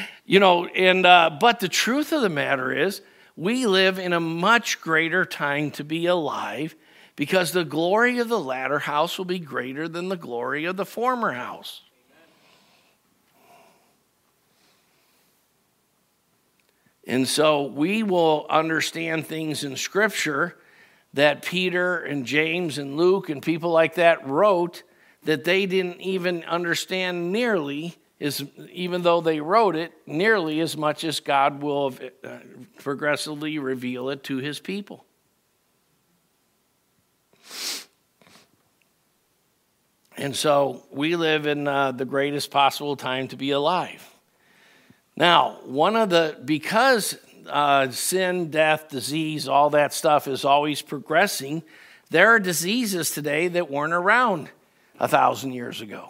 you 0.25 0.39
know, 0.39 0.67
and, 0.67 1.05
uh, 1.05 1.31
but 1.41 1.59
the 1.59 1.67
truth 1.67 2.13
of 2.13 2.21
the 2.21 2.29
matter 2.29 2.71
is, 2.71 3.01
we 3.35 3.67
live 3.67 3.99
in 3.99 4.13
a 4.13 4.21
much 4.21 4.79
greater 4.79 5.25
time 5.25 5.69
to 5.71 5.83
be 5.83 6.05
alive 6.05 6.75
because 7.17 7.51
the 7.51 7.65
glory 7.65 8.19
of 8.19 8.29
the 8.29 8.39
latter 8.39 8.79
house 8.79 9.17
will 9.17 9.25
be 9.25 9.37
greater 9.37 9.89
than 9.89 10.07
the 10.07 10.15
glory 10.15 10.63
of 10.63 10.77
the 10.77 10.85
former 10.85 11.33
house. 11.33 11.81
And 17.07 17.25
so 17.25 17.63
we 17.63 18.03
will 18.03 18.45
understand 18.49 19.25
things 19.25 19.63
in 19.63 19.77
Scripture 19.77 20.57
that 21.13 21.41
Peter 21.41 21.97
and 21.99 22.25
James 22.25 22.77
and 22.77 22.97
Luke 22.97 23.29
and 23.29 23.41
people 23.41 23.71
like 23.71 23.95
that 23.95 24.27
wrote 24.27 24.83
that 25.23 25.45
they 25.45 25.65
didn't 25.65 26.01
even 26.01 26.43
understand 26.43 27.31
nearly 27.31 27.95
as 28.19 28.43
even 28.71 29.03
though 29.03 29.21
they 29.21 29.39
wrote 29.39 29.75
it 29.75 29.93
nearly 30.05 30.59
as 30.59 30.75
much 30.75 31.03
as 31.03 31.21
God 31.21 31.61
will 31.61 31.93
uh, 32.23 32.39
progressively 32.79 33.57
reveal 33.57 34.09
it 34.09 34.23
to 34.25 34.37
his 34.37 34.59
people. 34.59 35.05
And 40.17 40.35
so 40.35 40.83
we 40.91 41.15
live 41.15 41.45
in 41.45 41.67
uh, 41.67 41.91
the 41.91 42.05
greatest 42.05 42.51
possible 42.51 42.95
time 42.95 43.27
to 43.29 43.37
be 43.37 43.51
alive. 43.51 44.06
Now, 45.17 45.57
one 45.65 45.95
of 45.95 46.11
the, 46.11 46.37
because 46.45 47.17
uh, 47.49 47.89
sin, 47.89 48.51
death, 48.51 48.89
disease, 48.89 49.47
all 49.47 49.71
that 49.71 49.91
stuff 49.91 50.27
is 50.27 50.45
always 50.45 50.83
progressing, 50.83 51.63
there 52.11 52.29
are 52.29 52.39
diseases 52.39 53.09
today 53.09 53.47
that 53.47 53.69
weren't 53.69 53.93
around 53.93 54.49
a 54.99 55.07
thousand 55.07 55.53
years 55.53 55.81
ago. 55.81 56.09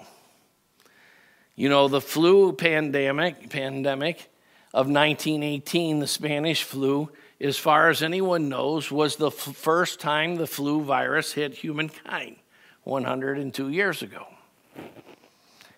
You 1.56 1.70
know, 1.70 1.88
the 1.88 2.02
flu 2.02 2.52
pandemic, 2.52 3.50
pandemic 3.50 4.30
of 4.74 4.88
1918, 4.88 6.00
the 6.00 6.08
Spanish 6.08 6.64
flu, 6.64 7.10
as 7.40 7.58
far 7.58 7.90
as 7.90 8.04
anyone 8.04 8.50
knows, 8.50 8.92
was 8.92 9.16
the 9.16 9.28
f- 9.28 9.34
first 9.34 10.02
time 10.02 10.36
the 10.36 10.48
flu 10.48 10.82
virus 10.82 11.32
hit 11.32 11.54
humankind 11.54 12.36
102 12.84 13.70
years 13.70 14.02
ago 14.02 14.28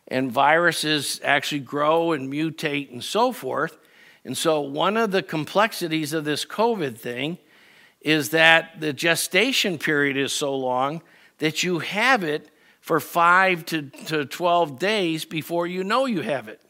and 0.10 0.32
viruses 0.32 1.22
actually 1.24 1.62
grow 1.62 2.12
and 2.12 2.32
mutate 2.32 2.92
and 2.92 3.04
so 3.04 3.32
forth. 3.32 3.78
And 4.26 4.38
so, 4.38 4.60
one 4.60 4.98
of 4.98 5.12
the 5.12 5.24
complexities 5.24 6.14
of 6.14 6.26
this 6.26 6.46
COVID 6.46 6.98
thing 6.98 7.38
is 8.02 8.30
that 8.30 8.80
the 8.80 8.94
gestation 8.94 9.78
period 9.78 10.18
is 10.18 10.34
so 10.34 10.56
long 10.56 11.02
that 11.38 11.64
you 11.64 11.80
have 11.80 12.24
it 12.24 12.50
for 12.82 13.00
five 13.00 13.66
to, 13.66 13.84
to 13.84 14.26
12 14.26 14.80
days 14.80 15.26
before 15.26 15.68
you 15.68 15.84
know 15.84 16.06
you 16.06 16.22
have 16.22 16.48
it, 16.48 16.62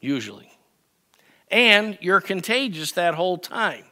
usually. 0.00 0.50
And 1.50 1.96
you're 2.00 2.20
contagious 2.20 2.92
that 2.92 3.14
whole 3.14 3.38
time. 3.38 3.84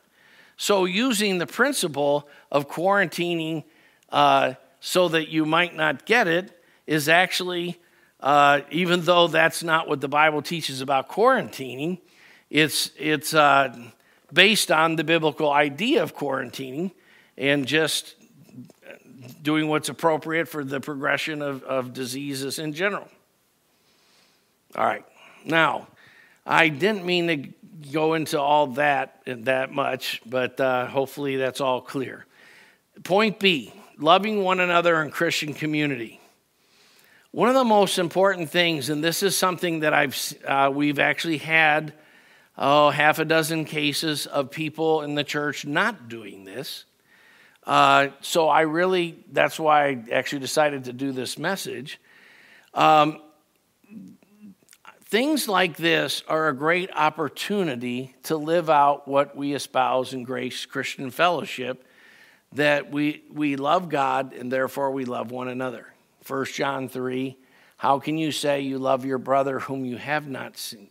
So, 0.56 0.84
using 0.84 1.38
the 1.38 1.46
principle 1.46 2.28
of 2.50 2.68
quarantining 2.68 3.64
uh, 4.10 4.54
so 4.80 5.08
that 5.08 5.28
you 5.28 5.46
might 5.46 5.74
not 5.74 6.06
get 6.06 6.28
it 6.28 6.52
is 6.86 7.08
actually 7.08 7.78
uh, 8.20 8.60
even 8.70 9.02
though 9.02 9.28
that's 9.28 9.62
not 9.62 9.88
what 9.88 10.00
the 10.00 10.08
Bible 10.08 10.42
teaches 10.42 10.80
about 10.80 11.08
quarantining, 11.08 11.98
it's, 12.50 12.90
it's 12.98 13.34
uh, 13.34 13.76
based 14.32 14.70
on 14.70 14.96
the 14.96 15.04
biblical 15.04 15.50
idea 15.50 16.02
of 16.02 16.16
quarantining 16.16 16.92
and 17.36 17.66
just 17.66 18.14
doing 19.42 19.68
what's 19.68 19.88
appropriate 19.88 20.48
for 20.48 20.64
the 20.64 20.80
progression 20.80 21.42
of, 21.42 21.62
of 21.64 21.92
diseases 21.92 22.58
in 22.58 22.72
general. 22.72 23.08
All 24.74 24.84
right. 24.84 25.04
Now, 25.44 25.88
I 26.44 26.68
didn't 26.68 27.04
mean 27.04 27.26
to 27.28 27.90
go 27.92 28.14
into 28.14 28.40
all 28.40 28.68
that 28.68 29.22
that 29.26 29.72
much, 29.72 30.20
but 30.26 30.60
uh, 30.60 30.86
hopefully 30.86 31.36
that's 31.36 31.60
all 31.60 31.80
clear. 31.80 32.26
Point 33.04 33.38
B 33.38 33.72
loving 33.98 34.42
one 34.42 34.60
another 34.60 35.02
in 35.02 35.10
Christian 35.10 35.54
community. 35.54 36.20
One 37.36 37.50
of 37.50 37.54
the 37.54 37.64
most 37.64 37.98
important 37.98 38.48
things, 38.48 38.88
and 38.88 39.04
this 39.04 39.22
is 39.22 39.36
something 39.36 39.80
that 39.80 39.92
I've, 39.92 40.34
uh, 40.48 40.70
we've 40.72 40.98
actually 40.98 41.36
had 41.36 41.92
oh, 42.56 42.88
half 42.88 43.18
a 43.18 43.26
dozen 43.26 43.66
cases 43.66 44.24
of 44.24 44.50
people 44.50 45.02
in 45.02 45.16
the 45.16 45.22
church 45.22 45.66
not 45.66 46.08
doing 46.08 46.44
this. 46.44 46.86
Uh, 47.64 48.08
so 48.22 48.48
I 48.48 48.62
really, 48.62 49.22
that's 49.30 49.60
why 49.60 49.86
I 49.86 50.04
actually 50.12 50.38
decided 50.38 50.84
to 50.84 50.94
do 50.94 51.12
this 51.12 51.36
message. 51.36 52.00
Um, 52.72 53.20
things 55.04 55.46
like 55.46 55.76
this 55.76 56.22
are 56.28 56.48
a 56.48 56.56
great 56.56 56.88
opportunity 56.94 58.14
to 58.22 58.38
live 58.38 58.70
out 58.70 59.06
what 59.06 59.36
we 59.36 59.52
espouse 59.52 60.14
in 60.14 60.24
Grace 60.24 60.64
Christian 60.64 61.10
Fellowship 61.10 61.84
that 62.52 62.90
we, 62.90 63.24
we 63.30 63.56
love 63.56 63.90
God 63.90 64.32
and 64.32 64.50
therefore 64.50 64.90
we 64.90 65.04
love 65.04 65.30
one 65.30 65.48
another. 65.48 65.92
1 66.26 66.44
John 66.46 66.88
3 66.88 67.36
how 67.78 67.98
can 67.98 68.16
you 68.16 68.32
say 68.32 68.60
you 68.60 68.78
love 68.78 69.04
your 69.04 69.18
brother 69.18 69.60
whom 69.60 69.84
you 69.84 69.98
have 69.98 70.26
not 70.26 70.56
seen? 70.56 70.88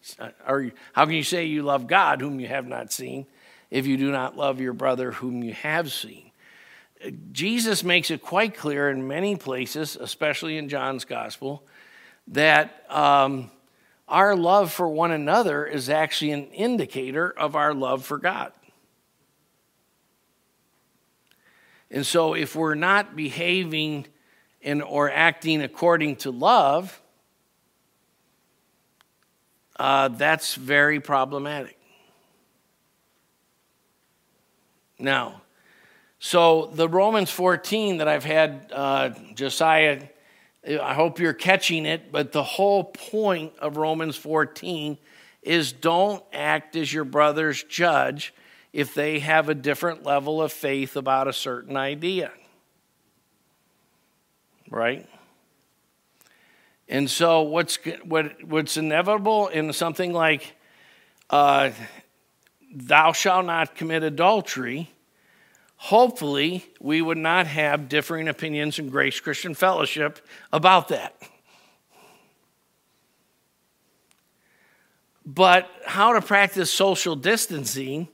Or 0.47 0.71
how 0.93 1.05
can 1.05 1.15
you 1.15 1.23
say 1.23 1.45
you 1.45 1.63
love 1.63 1.87
God 1.87 2.21
whom 2.21 2.39
you 2.39 2.47
have 2.47 2.67
not 2.67 2.91
seen 2.91 3.25
if 3.71 3.87
you 3.87 3.97
do 3.97 4.11
not 4.11 4.37
love 4.37 4.61
your 4.61 4.73
brother 4.73 5.11
whom 5.11 5.43
you 5.43 5.53
have 5.53 5.91
seen? 5.91 6.31
Jesus 7.31 7.83
makes 7.83 8.11
it 8.11 8.21
quite 8.21 8.55
clear 8.55 8.89
in 8.89 9.07
many 9.07 9.35
places, 9.35 9.95
especially 9.95 10.57
in 10.57 10.69
John's 10.69 11.05
gospel, 11.05 11.63
that 12.27 12.85
um, 12.89 13.49
our 14.07 14.35
love 14.35 14.71
for 14.71 14.87
one 14.87 15.11
another 15.11 15.65
is 15.65 15.89
actually 15.89 16.31
an 16.31 16.45
indicator 16.51 17.29
of 17.31 17.55
our 17.55 17.73
love 17.73 18.05
for 18.05 18.19
God. 18.19 18.51
And 21.89 22.05
so 22.05 22.33
if 22.33 22.55
we're 22.55 22.75
not 22.75 23.15
behaving 23.15 24.07
and, 24.65 24.81
or 24.81 25.09
acting 25.09 25.61
according 25.61 26.17
to 26.17 26.31
love, 26.31 26.99
uh, 29.77 30.09
that's 30.09 30.55
very 30.55 30.99
problematic. 30.99 31.77
Now, 34.97 35.41
so 36.19 36.71
the 36.73 36.89
Romans 36.89 37.29
14 37.29 37.97
that 37.97 38.07
I've 38.07 38.23
had 38.23 38.71
uh, 38.73 39.09
Josiah, 39.35 40.01
I 40.67 40.93
hope 40.95 41.19
you're 41.19 41.33
catching 41.33 41.85
it, 41.85 42.11
but 42.11 42.31
the 42.31 42.43
whole 42.43 42.85
point 42.85 43.53
of 43.59 43.77
Romans 43.77 44.15
14 44.15 44.97
is 45.43 45.73
don't 45.73 46.23
act 46.33 46.75
as 46.75 46.91
your 46.91 47.03
brother's 47.03 47.63
judge 47.63 48.33
if 48.73 48.95
they 48.95 49.19
have 49.19 49.47
a 49.47 49.53
different 49.53 50.03
level 50.03 50.41
of 50.41 50.51
faith 50.51 50.95
about 50.95 51.27
a 51.27 51.33
certain 51.33 51.77
idea 51.77 52.31
right? 54.75 55.07
And 56.89 57.09
so, 57.09 57.43
what's, 57.43 57.79
what, 58.03 58.43
what's 58.43 58.75
inevitable 58.75 59.47
in 59.47 59.71
something 59.71 60.11
like, 60.11 60.55
uh, 61.29 61.71
thou 62.75 63.13
shalt 63.13 63.45
not 63.45 63.75
commit 63.75 64.03
adultery, 64.03 64.91
hopefully, 65.77 66.65
we 66.81 67.01
would 67.01 67.17
not 67.17 67.47
have 67.47 67.87
differing 67.87 68.27
opinions 68.27 68.77
in 68.77 68.89
Grace 68.89 69.19
Christian 69.19 69.55
Fellowship 69.55 70.19
about 70.51 70.89
that. 70.89 71.15
But 75.25 75.69
how 75.85 76.13
to 76.13 76.21
practice 76.21 76.69
social 76.69 77.15
distancing, 77.15 78.09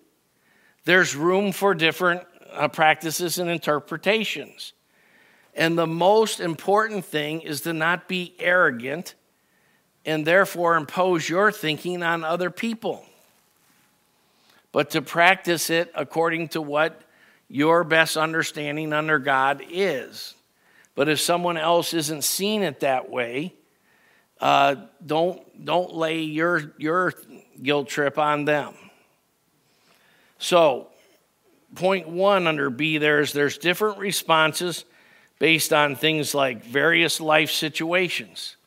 there's 0.86 1.16
room 1.16 1.52
for 1.52 1.74
different 1.74 2.22
uh, 2.54 2.68
practices 2.68 3.40
and 3.40 3.50
interpretations. 3.50 4.74
And 5.54 5.78
the 5.78 5.88
most 5.88 6.40
important 6.40 7.06
thing 7.06 7.42
is 7.42 7.62
to 7.62 7.74
not 7.74 8.08
be 8.08 8.34
arrogant 8.40 9.16
and 10.06 10.26
therefore 10.26 10.76
impose 10.76 11.28
your 11.28 11.52
thinking 11.52 12.02
on 12.04 12.24
other 12.24 12.50
people, 12.50 13.06
but 14.72 14.92
to 14.92 15.02
practice 15.02 15.70
it 15.70 15.92
according 15.94 16.50
to 16.50 16.62
what 16.62 17.02
your 17.50 17.84
best 17.84 18.18
understanding 18.18 18.94
under 18.94 19.20
God 19.20 19.62
is. 19.70 20.34
But 20.96 21.10
if 21.10 21.20
someone 21.20 21.58
else 21.58 21.94
isn't 21.94 22.24
seeing 22.24 22.64
it 22.64 22.80
that 22.80 23.10
way, 23.10 23.54
uh, 24.40 24.76
don't, 25.06 25.66
don't 25.66 25.94
lay 25.94 26.22
your, 26.22 26.74
your 26.78 27.14
guilt 27.62 27.88
trip 27.90 28.18
on 28.18 28.46
them. 28.46 28.74
So, 30.40 30.88
point 31.76 32.08
one 32.08 32.48
under 32.48 32.70
B 32.70 32.98
there 32.98 33.20
is 33.20 33.34
there's 33.34 33.58
different 33.58 34.00
responses 34.00 34.86
based 35.42 35.74
on 35.74 35.96
things 35.96 36.36
like 36.36 36.64
various 36.64 37.20
life 37.20 37.50
situations. 37.50 38.58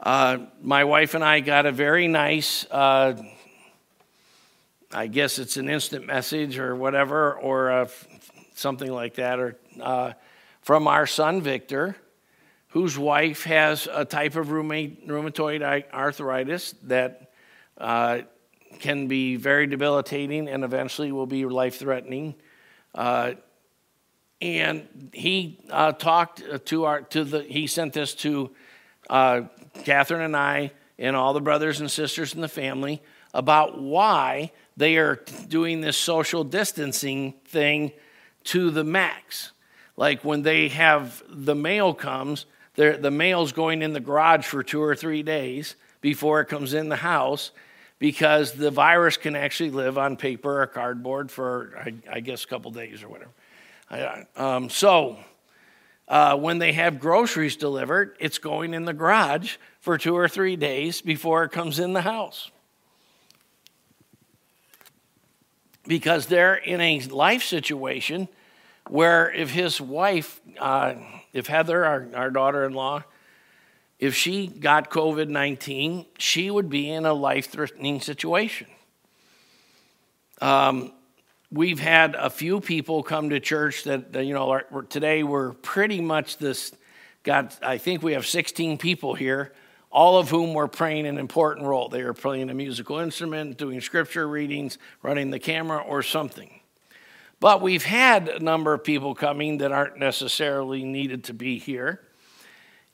Uh, 0.00 0.38
my 0.62 0.82
wife 0.82 1.12
and 1.12 1.22
I 1.22 1.40
got 1.40 1.66
a 1.66 1.72
very 1.72 2.08
nice, 2.08 2.64
uh, 2.70 3.22
I 4.90 5.08
guess 5.08 5.38
it's 5.38 5.58
an 5.58 5.68
instant 5.68 6.06
message 6.06 6.58
or 6.58 6.74
whatever, 6.74 7.34
or 7.34 7.70
uh, 7.70 7.88
something 8.54 8.90
like 8.90 9.16
that, 9.16 9.38
or 9.38 9.58
uh, 9.78 10.12
from 10.62 10.88
our 10.88 11.06
son 11.06 11.42
Victor, 11.42 11.96
whose 12.68 12.96
wife 12.96 13.44
has 13.44 13.86
a 13.92 14.06
type 14.06 14.36
of 14.36 14.46
rheumatoid 14.46 15.92
arthritis 15.92 16.74
that 16.84 17.30
uh, 17.76 18.20
can 18.78 19.06
be 19.06 19.36
very 19.36 19.66
debilitating 19.66 20.48
and 20.48 20.64
eventually 20.64 21.12
will 21.12 21.26
be 21.26 21.44
life 21.44 21.78
threatening. 21.78 22.34
Uh, 24.40 24.44
and 24.44 25.10
he 25.12 25.58
uh, 25.70 25.92
talked 25.92 26.42
to 26.66 26.84
our 26.84 27.02
to 27.02 27.24
the 27.24 27.42
he 27.42 27.66
sent 27.66 27.92
this 27.92 28.14
to 28.14 28.50
uh, 29.08 29.42
Catherine 29.84 30.22
and 30.22 30.36
I 30.36 30.72
and 30.98 31.16
all 31.16 31.32
the 31.32 31.40
brothers 31.40 31.80
and 31.80 31.90
sisters 31.90 32.34
in 32.34 32.40
the 32.40 32.48
family 32.48 33.02
about 33.32 33.80
why 33.80 34.52
they 34.76 34.96
are 34.96 35.20
doing 35.48 35.80
this 35.80 35.96
social 35.96 36.44
distancing 36.44 37.34
thing 37.46 37.92
to 38.44 38.70
the 38.70 38.84
max. 38.84 39.52
Like 39.96 40.24
when 40.24 40.42
they 40.42 40.68
have 40.68 41.22
the 41.28 41.54
mail 41.54 41.94
comes, 41.94 42.46
the 42.74 43.10
mail's 43.10 43.52
going 43.52 43.82
in 43.82 43.92
the 43.92 44.00
garage 44.00 44.46
for 44.46 44.62
two 44.62 44.82
or 44.82 44.96
three 44.96 45.22
days 45.22 45.76
before 46.00 46.40
it 46.40 46.46
comes 46.46 46.72
in 46.72 46.88
the 46.88 46.96
house 46.96 47.50
because 47.98 48.52
the 48.52 48.70
virus 48.70 49.18
can 49.18 49.36
actually 49.36 49.70
live 49.70 49.98
on 49.98 50.16
paper 50.16 50.62
or 50.62 50.66
cardboard 50.66 51.30
for, 51.30 51.74
I, 51.78 51.92
I 52.10 52.20
guess, 52.20 52.44
a 52.44 52.46
couple 52.46 52.70
days 52.70 53.02
or 53.02 53.08
whatever. 53.08 53.30
Um, 54.36 54.70
so, 54.70 55.18
uh, 56.06 56.36
when 56.36 56.58
they 56.58 56.72
have 56.72 57.00
groceries 57.00 57.56
delivered, 57.56 58.16
it's 58.18 58.38
going 58.38 58.74
in 58.74 58.84
the 58.84 58.92
garage 58.92 59.56
for 59.80 59.96
two 59.96 60.16
or 60.16 60.28
three 60.28 60.56
days 60.56 61.00
before 61.00 61.44
it 61.44 61.52
comes 61.52 61.78
in 61.78 61.92
the 61.92 62.02
house. 62.02 62.50
Because 65.86 66.26
they're 66.26 66.54
in 66.54 66.80
a 66.80 67.00
life 67.00 67.42
situation 67.42 68.28
where 68.88 69.32
if 69.32 69.50
his 69.50 69.80
wife, 69.80 70.40
uh, 70.58 70.94
if 71.32 71.46
Heather, 71.46 71.84
our, 71.84 72.06
our 72.14 72.30
daughter 72.30 72.64
in 72.64 72.74
law, 72.74 73.04
if 74.00 74.14
she 74.14 74.46
got 74.46 74.90
COVID 74.90 75.28
19, 75.28 76.06
she 76.18 76.50
would 76.50 76.68
be 76.68 76.90
in 76.90 77.06
a 77.06 77.12
life 77.12 77.50
threatening 77.50 78.00
situation. 78.00 78.66
Um, 80.40 80.92
we've 81.52 81.80
had 81.80 82.14
a 82.14 82.30
few 82.30 82.60
people 82.60 83.02
come 83.02 83.30
to 83.30 83.40
church 83.40 83.84
that, 83.84 84.14
you 84.24 84.34
know, 84.34 84.50
are, 84.50 84.82
today 84.88 85.22
we're 85.22 85.52
pretty 85.52 86.00
much 86.00 86.38
this, 86.38 86.72
got, 87.22 87.58
I 87.62 87.78
think 87.78 88.02
we 88.02 88.12
have 88.12 88.26
16 88.26 88.78
people 88.78 89.14
here, 89.14 89.52
all 89.90 90.18
of 90.18 90.30
whom 90.30 90.54
were 90.54 90.68
playing 90.68 91.06
an 91.06 91.18
important 91.18 91.66
role. 91.66 91.88
They 91.88 92.04
were 92.04 92.14
playing 92.14 92.50
a 92.50 92.54
musical 92.54 92.98
instrument, 92.98 93.58
doing 93.58 93.80
scripture 93.80 94.28
readings, 94.28 94.78
running 95.02 95.30
the 95.30 95.40
camera, 95.40 95.78
or 95.78 96.02
something. 96.02 96.60
But 97.40 97.62
we've 97.62 97.84
had 97.84 98.28
a 98.28 98.38
number 98.38 98.72
of 98.72 98.84
people 98.84 99.14
coming 99.14 99.58
that 99.58 99.72
aren't 99.72 99.98
necessarily 99.98 100.84
needed 100.84 101.24
to 101.24 101.34
be 101.34 101.58
here. 101.58 102.00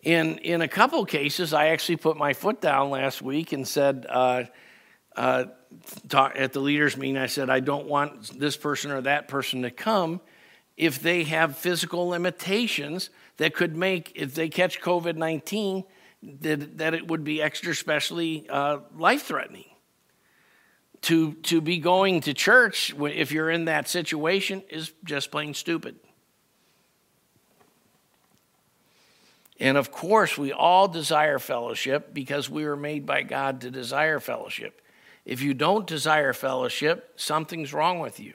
In, 0.03 0.39
in 0.39 0.63
a 0.63 0.69
couple 0.69 1.05
cases, 1.05 1.53
I 1.53 1.69
actually 1.69 1.97
put 1.97 2.17
my 2.17 2.33
foot 2.33 2.61
down 2.61 2.91
last 2.91 3.21
week 3.21 3.53
and 3.53 3.67
said, 3.67 4.07
uh, 4.09 4.45
uh, 5.17 5.47
talk, 6.09 6.33
at 6.37 6.53
the 6.53 6.61
leaders' 6.61 6.97
meeting, 6.97 7.17
I 7.17 7.27
said, 7.27 7.51
I 7.51 7.61
don't 7.61 7.87
want 7.87 8.39
this 8.39 8.57
person 8.57 8.91
or 8.91 9.01
that 9.03 9.29
person 9.29 9.63
to 9.63 9.71
come 9.71 10.21
if 10.77 11.01
they 11.01 11.25
have 11.25 11.57
physical 11.57 12.09
limitations 12.09 13.11
that 13.39 13.55
could 13.55 13.77
make, 13.77 14.13
if 14.15 14.35
they 14.35 14.49
catch 14.49 14.81
COVID 14.81 15.17
19, 15.17 15.85
that, 16.41 16.79
that 16.79 16.95
it 16.95 17.09
would 17.09 17.25
be 17.25 17.41
extra 17.41 17.75
specially 17.75 18.47
uh, 18.49 18.79
life 18.97 19.23
threatening. 19.23 19.65
To, 21.03 21.35
to 21.45 21.61
be 21.61 21.79
going 21.79 22.23
to 22.23 22.35
church 22.35 22.93
if 22.99 23.31
you're 23.31 23.51
in 23.51 23.67
that 23.67 23.87
situation 23.87 24.65
is 24.69 24.93
just 25.05 25.31
plain 25.31 25.55
stupid. 25.55 25.97
And 29.61 29.77
of 29.77 29.93
course, 29.93 30.37
we 30.37 30.53
all 30.53 30.89
desire 30.89 31.39
fellowship 31.39 32.13
because 32.13 32.51
we 32.51 32.65
were 32.65 32.77
made 32.77 33.07
by 33.07 33.23
God 33.23 33.61
to 33.61 33.71
desire 33.71 34.21
fellowship. 34.21 34.83
If 35.27 35.43
you 35.43 35.55
don't 35.55 35.89
desire 35.89 36.33
fellowship, 36.33 37.13
something's 37.17 37.75
wrong 37.75 37.99
with 37.99 38.21
you. 38.21 38.35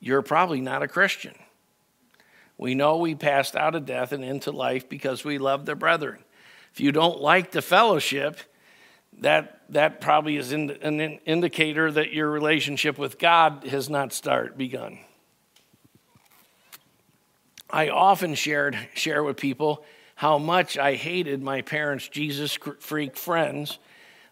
You're 0.00 0.22
probably 0.22 0.62
not 0.62 0.82
a 0.82 0.88
Christian. 0.88 1.34
We 2.56 2.74
know 2.74 2.96
we 2.96 3.14
passed 3.14 3.54
out 3.54 3.74
of 3.74 3.84
death 3.84 4.12
and 4.12 4.24
into 4.24 4.50
life 4.50 4.88
because 4.88 5.22
we 5.22 5.36
love 5.36 5.66
the 5.66 5.76
brethren. 5.76 6.24
If 6.72 6.80
you 6.80 6.92
don't 6.92 7.20
like 7.20 7.50
the 7.50 7.60
fellowship, 7.60 8.38
that, 9.18 9.60
that 9.68 10.00
probably 10.00 10.38
is 10.38 10.50
in, 10.50 10.70
an 10.70 11.00
indicator 11.26 11.92
that 11.92 12.10
your 12.10 12.30
relationship 12.30 12.96
with 12.96 13.18
God 13.18 13.64
has 13.64 13.90
not 13.90 14.14
start, 14.14 14.56
begun. 14.56 14.98
I 17.68 17.90
often 17.90 18.34
shared, 18.34 18.78
share 18.94 19.22
with 19.22 19.36
people 19.36 19.84
how 20.14 20.38
much 20.38 20.78
I 20.78 20.94
hated 20.94 21.42
my 21.42 21.60
parents' 21.60 22.08
Jesus 22.08 22.58
freak 22.80 23.18
friends 23.18 23.78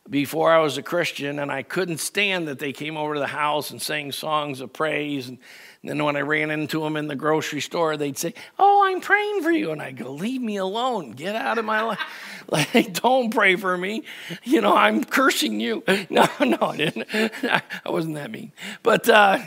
before 0.09 0.53
I 0.53 0.59
was 0.59 0.77
a 0.77 0.83
Christian, 0.83 1.39
and 1.39 1.51
I 1.51 1.63
couldn't 1.63 1.99
stand 1.99 2.49
that 2.49 2.59
they 2.59 2.73
came 2.73 2.97
over 2.97 3.15
to 3.15 3.21
the 3.21 3.27
house 3.27 3.71
and 3.71 3.81
sang 3.81 4.13
songs 4.13 4.61
of 4.61 4.73
praise. 4.73 5.29
And, 5.29 5.39
then 5.85 6.03
when 6.03 6.17
I 6.17 6.21
ran 6.21 6.51
into 6.51 6.81
them 6.81 6.97
in 6.97 7.09
the 7.09 7.15
grocery 7.17 7.61
store, 7.61 7.97
they'd 7.97 8.17
say, 8.17 8.33
Oh, 8.59 8.85
I'm 8.87 9.03
praying 9.03 9.43
for 9.43 9.51
you. 9.51 9.71
And 9.71 9.83
I 9.83 9.93
go, 9.93 10.13
Leave 10.13 10.41
me 10.41 10.57
alone. 10.57 11.13
Get 11.13 11.37
out 11.37 11.59
of 11.59 11.65
my 11.65 11.83
life. 11.83 12.01
Like, 12.47 13.01
don't 13.01 13.31
pray 13.31 13.57
for 13.57 13.75
me. 13.75 14.05
You 14.43 14.61
know, 14.61 14.77
I'm 14.77 15.03
cursing 15.03 15.61
you. 15.61 15.83
No, 16.11 16.29
no, 16.41 16.59
I 16.61 16.77
didn't. 16.77 17.09
I 17.15 17.63
wasn't 17.87 18.17
that 18.17 18.31
mean. 18.31 18.53
But, 18.83 19.09
uh, 19.09 19.39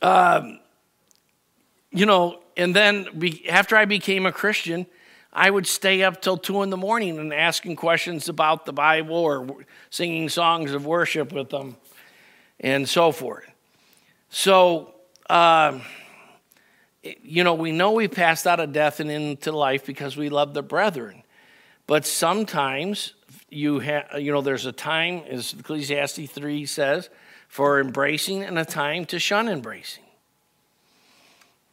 um, 0.00 0.60
you 1.90 2.06
know, 2.06 2.40
and 2.56 2.74
then 2.74 3.06
be, 3.18 3.46
after 3.50 3.76
I 3.76 3.84
became 3.84 4.24
a 4.24 4.32
Christian, 4.32 4.86
I 5.32 5.50
would 5.50 5.66
stay 5.66 6.02
up 6.02 6.20
till 6.20 6.36
two 6.36 6.62
in 6.62 6.70
the 6.70 6.76
morning 6.76 7.18
and 7.18 7.32
asking 7.32 7.76
questions 7.76 8.28
about 8.28 8.66
the 8.66 8.72
Bible 8.72 9.16
or 9.16 9.64
singing 9.88 10.28
songs 10.28 10.72
of 10.72 10.86
worship 10.86 11.32
with 11.32 11.50
them 11.50 11.76
and 12.58 12.88
so 12.88 13.12
forth. 13.12 13.48
So, 14.28 14.94
uh, 15.28 15.78
you 17.02 17.44
know, 17.44 17.54
we 17.54 17.72
know 17.72 17.92
we 17.92 18.08
passed 18.08 18.46
out 18.46 18.60
of 18.60 18.72
death 18.72 19.00
and 19.00 19.10
into 19.10 19.52
life 19.52 19.86
because 19.86 20.16
we 20.16 20.28
love 20.28 20.52
the 20.52 20.62
brethren. 20.62 21.22
But 21.86 22.06
sometimes 22.06 23.14
you 23.48 23.80
have, 23.80 24.20
you 24.20 24.32
know, 24.32 24.42
there's 24.42 24.66
a 24.66 24.72
time, 24.72 25.22
as 25.28 25.54
Ecclesiastes 25.58 26.30
3 26.30 26.66
says, 26.66 27.08
for 27.48 27.80
embracing 27.80 28.42
and 28.44 28.58
a 28.58 28.64
time 28.64 29.04
to 29.06 29.18
shun 29.18 29.48
embracing. 29.48 30.04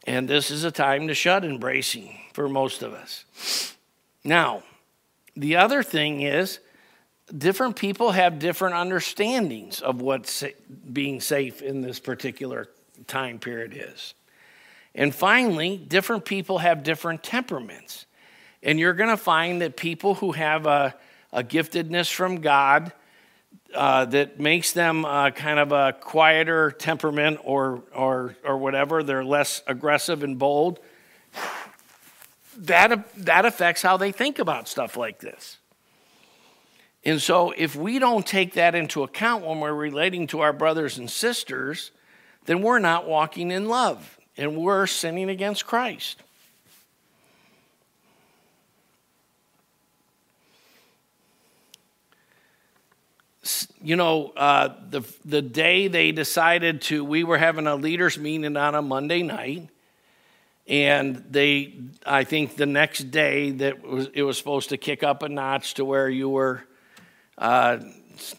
And 0.08 0.26
this 0.26 0.50
is 0.50 0.64
a 0.64 0.70
time 0.70 1.08
to 1.08 1.14
shun 1.14 1.44
embracing 1.44 2.18
for 2.32 2.48
most 2.48 2.82
of 2.82 2.94
us. 2.94 3.76
Now, 4.24 4.62
the 5.36 5.56
other 5.56 5.82
thing 5.82 6.22
is, 6.22 6.60
different 7.36 7.76
people 7.76 8.12
have 8.12 8.38
different 8.38 8.74
understandings 8.74 9.82
of 9.82 10.00
what 10.00 10.42
being 10.90 11.20
safe 11.20 11.60
in 11.60 11.82
this 11.82 12.00
particular 12.00 12.68
time 13.06 13.38
period 13.38 13.74
is. 13.76 14.14
And 14.94 15.14
finally, 15.14 15.76
different 15.76 16.24
people 16.24 16.56
have 16.56 16.82
different 16.82 17.22
temperaments. 17.22 18.06
And 18.62 18.80
you're 18.80 18.94
going 18.94 19.10
to 19.10 19.18
find 19.18 19.60
that 19.60 19.76
people 19.76 20.14
who 20.14 20.32
have 20.32 20.64
a, 20.64 20.94
a 21.34 21.44
giftedness 21.44 22.10
from 22.10 22.40
God 22.40 22.94
uh, 23.74 24.04
that 24.06 24.40
makes 24.40 24.72
them 24.72 25.04
uh, 25.04 25.30
kind 25.30 25.58
of 25.58 25.72
a 25.72 25.94
quieter 26.00 26.70
temperament 26.70 27.40
or, 27.44 27.82
or, 27.94 28.36
or 28.44 28.58
whatever, 28.58 29.02
they're 29.02 29.24
less 29.24 29.62
aggressive 29.66 30.22
and 30.22 30.38
bold 30.38 30.80
that, 32.58 33.06
that 33.16 33.44
affects 33.44 33.82
how 33.82 33.96
they 33.96 34.12
think 34.12 34.38
about 34.38 34.68
stuff 34.68 34.96
like 34.96 35.20
this. 35.20 35.58
And 37.04 37.22
so, 37.22 37.52
if 37.52 37.76
we 37.76 37.98
don't 37.98 38.26
take 38.26 38.54
that 38.54 38.74
into 38.74 39.02
account 39.04 39.44
when 39.44 39.60
we're 39.60 39.72
relating 39.72 40.26
to 40.28 40.40
our 40.40 40.52
brothers 40.52 40.98
and 40.98 41.08
sisters, 41.08 41.92
then 42.46 42.60
we're 42.60 42.80
not 42.80 43.06
walking 43.06 43.50
in 43.50 43.68
love 43.68 44.18
and 44.36 44.56
we're 44.56 44.86
sinning 44.86 45.30
against 45.30 45.64
Christ. 45.64 46.22
You 53.82 53.96
know, 53.96 54.32
uh, 54.36 54.74
the, 54.90 55.02
the 55.24 55.42
day 55.42 55.88
they 55.88 56.12
decided 56.12 56.82
to, 56.82 57.04
we 57.04 57.24
were 57.24 57.38
having 57.38 57.66
a 57.66 57.76
leaders' 57.76 58.18
meeting 58.18 58.56
on 58.56 58.74
a 58.74 58.82
Monday 58.82 59.22
night 59.22 59.68
and 60.68 61.24
they 61.30 61.74
i 62.04 62.24
think 62.24 62.56
the 62.56 62.66
next 62.66 63.10
day 63.10 63.50
that 63.50 63.82
was, 63.82 64.08
it 64.12 64.22
was 64.22 64.36
supposed 64.36 64.68
to 64.68 64.76
kick 64.76 65.02
up 65.02 65.22
a 65.22 65.28
notch 65.28 65.74
to 65.74 65.84
where 65.84 66.08
you 66.08 66.28
were 66.28 66.62
uh, 67.38 67.78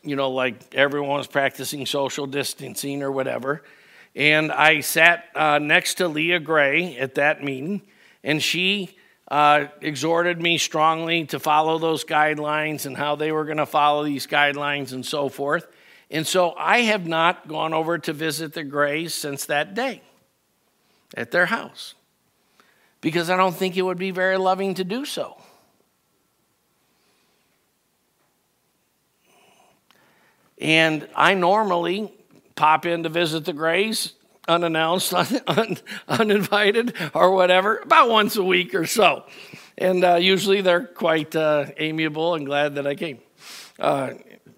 you 0.03 0.15
know 0.15 0.29
like 0.29 0.75
everyone 0.75 1.17
was 1.17 1.27
practicing 1.27 1.85
social 1.85 2.27
distancing 2.27 3.01
or 3.01 3.11
whatever. 3.11 3.63
And 4.15 4.51
i 4.51 4.81
sat 4.81 5.25
uh, 5.35 5.59
next 5.59 5.95
to 5.95 6.07
leah 6.07 6.39
gray 6.39 6.97
at 6.97 7.15
that 7.15 7.43
meeting 7.43 7.81
and 8.23 8.41
she 8.41 8.95
uh, 9.29 9.65
exhorted 9.81 10.41
me 10.41 10.57
strongly 10.57 11.25
to 11.25 11.39
follow 11.39 11.77
those 11.77 12.03
guidelines 12.03 12.85
and 12.85 12.97
how 12.97 13.15
they 13.15 13.31
were 13.31 13.45
going 13.45 13.57
to 13.57 13.65
follow 13.65 14.03
these 14.03 14.27
guidelines 14.27 14.91
and 14.91 15.05
so 15.05 15.29
forth 15.29 15.67
and 16.09 16.25
so 16.25 16.53
i 16.57 16.79
have 16.79 17.07
not 17.07 17.47
gone 17.47 17.73
over 17.73 17.97
to 17.97 18.11
visit 18.11 18.53
the 18.53 18.63
grays 18.63 19.13
since 19.13 19.45
that 19.45 19.75
day 19.75 20.01
at 21.15 21.31
their 21.31 21.45
house 21.45 21.93
because 23.01 23.29
I 23.29 23.37
don't 23.37 23.55
think 23.55 23.77
it 23.77 23.81
would 23.81 23.97
be 23.97 24.11
very 24.11 24.37
loving 24.37 24.73
to 24.75 24.83
do 24.83 25.05
so. 25.05 25.37
And 30.59 31.07
I 31.15 31.35
normally 31.35 32.13
pop 32.55 32.85
in 32.85 33.03
to 33.03 33.09
visit 33.09 33.45
the 33.45 33.53
Grays 33.53 34.13
unannounced, 34.49 35.13
un, 35.13 35.27
un, 35.47 35.77
uninvited, 36.07 36.93
or 37.13 37.31
whatever, 37.31 37.77
about 37.77 38.09
once 38.09 38.35
a 38.35 38.43
week 38.43 38.75
or 38.75 38.85
so. 38.85 39.25
And 39.77 40.03
uh, 40.03 40.15
usually 40.15 40.61
they're 40.61 40.85
quite 40.85 41.35
uh, 41.35 41.67
amiable 41.77 42.35
and 42.35 42.45
glad 42.45 42.75
that 42.75 42.85
I 42.85 42.95
came, 42.95 43.19
uh, 43.79 44.11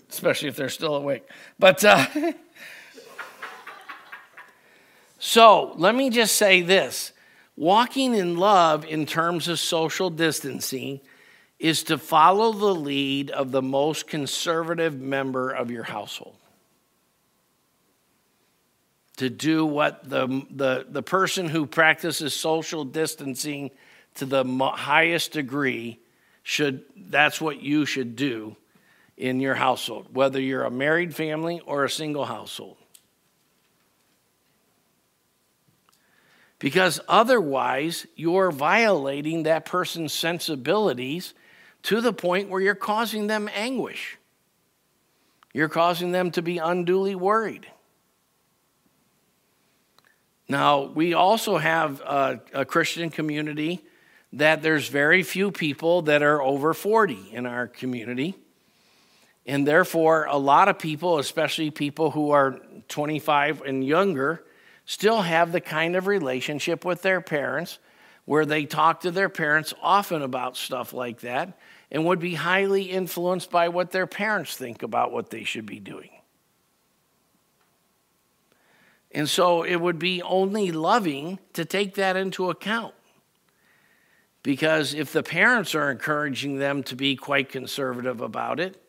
especially 0.10 0.50
if 0.50 0.56
they're 0.56 0.70
still 0.70 0.96
awake. 0.96 1.28
But 1.60 1.84
uh, 1.86 2.08
so 5.20 5.74
let 5.78 5.94
me 5.94 6.10
just 6.10 6.36
say 6.36 6.62
this 6.62 7.12
Walking 7.56 8.16
in 8.16 8.38
love 8.38 8.86
in 8.86 9.06
terms 9.06 9.48
of 9.48 9.60
social 9.60 10.10
distancing 10.10 11.02
is 11.60 11.84
to 11.84 11.98
follow 12.00 12.54
the 12.54 12.74
lead 12.74 13.30
of 13.30 13.52
the 13.52 13.62
most 13.62 14.08
conservative 14.08 15.00
member 15.00 15.52
of 15.52 15.70
your 15.70 15.84
household. 15.84 16.36
To 19.22 19.30
do 19.30 19.66
what 19.68 20.10
the, 20.10 20.46
the, 20.50 20.86
the 20.90 21.04
person 21.04 21.48
who 21.48 21.68
practices 21.68 22.34
social 22.34 22.84
distancing 22.84 23.70
to 24.16 24.26
the 24.26 24.44
highest 24.44 25.34
degree 25.34 26.00
should, 26.42 26.84
that's 26.96 27.40
what 27.40 27.62
you 27.62 27.86
should 27.86 28.16
do 28.16 28.56
in 29.18 29.40
your 29.40 29.54
household, 29.54 30.08
whether 30.12 30.42
you're 30.42 30.64
a 30.64 30.72
married 30.72 31.14
family 31.14 31.62
or 31.66 31.86
a 31.86 31.90
single 31.90 32.26
household. 32.26 32.78
because 36.62 37.00
otherwise 37.08 38.06
you're 38.16 38.52
violating 38.52 39.44
that 39.44 39.66
person's 39.66 40.14
sensibilities 40.14 41.34
to 41.82 42.02
the 42.02 42.14
point 42.14 42.50
where 42.50 42.62
you're 42.62 42.76
causing 42.76 43.26
them 43.26 43.50
anguish. 43.56 44.20
You're 45.54 45.70
causing 45.70 46.12
them 46.12 46.30
to 46.32 46.44
be 46.44 46.60
unduly 46.60 47.16
worried. 47.16 47.66
Now, 50.52 50.82
we 50.82 51.14
also 51.14 51.58
have 51.58 52.02
a, 52.02 52.42
a, 52.54 52.66
Christian 52.66 53.10
community 53.10 53.86
that 54.34 54.62
there's 54.62 54.90
very 54.90 55.24
few 55.24 55.50
people 55.50 56.02
that 56.02 56.22
are 56.22 56.42
over 56.42 56.74
40 56.74 57.30
in 57.32 57.46
our 57.46 57.68
community. 57.68 58.36
And 59.46 59.66
therefore, 59.66 60.26
a 60.26 60.36
lot 60.36 60.68
of 60.68 60.78
people, 60.78 61.20
especially 61.20 61.72
people 61.72 62.12
who 62.12 62.32
are 62.32 62.60
25 62.90 63.62
and 63.62 63.82
younger, 63.82 64.44
still 64.86 65.22
have 65.22 65.54
the 65.54 65.62
kind 65.62 65.96
of 65.96 66.06
relationship 66.06 66.84
with 66.84 67.02
their 67.02 67.22
parents 67.22 67.80
where 68.26 68.46
they 68.46 68.66
talk 68.66 69.00
to 69.02 69.12
their 69.12 69.30
parents 69.30 69.74
often 69.82 70.22
about 70.22 70.58
stuff 70.58 70.92
like 70.92 71.22
that 71.22 71.58
and 71.90 72.06
would 72.06 72.20
be 72.20 72.34
highly 72.34 72.84
influenced 72.84 73.50
by 73.50 73.70
what 73.70 73.92
their 73.92 74.06
parents 74.06 74.58
think 74.58 74.84
about 74.84 75.14
what 75.14 75.30
they 75.30 75.46
should 75.46 75.66
be 75.66 75.80
doing. 75.80 76.10
And 79.14 79.30
so 79.30 79.64
it 79.64 79.76
would 79.76 80.00
be 80.00 80.22
only 80.22 80.72
loving 80.72 81.40
to 81.54 81.66
take 81.66 81.96
that 81.96 82.16
into 82.16 82.50
account. 82.50 82.94
Because 84.44 84.94
if 84.94 85.12
the 85.12 85.22
parents 85.22 85.76
are 85.76 85.92
encouraging 85.92 86.58
them 86.58 86.82
to 86.84 86.96
be 86.96 87.16
quite 87.16 87.50
conservative 87.50 88.22
about 88.22 88.60
it, 88.60 88.82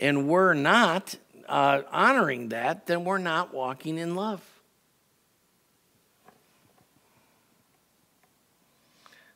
and 0.00 0.28
we're 0.28 0.54
not 0.54 1.16
uh, 1.48 1.82
honoring 1.90 2.50
that, 2.50 2.86
then 2.86 3.04
we're 3.04 3.18
not 3.18 3.54
walking 3.54 3.96
in 3.96 4.14
love. 4.14 4.42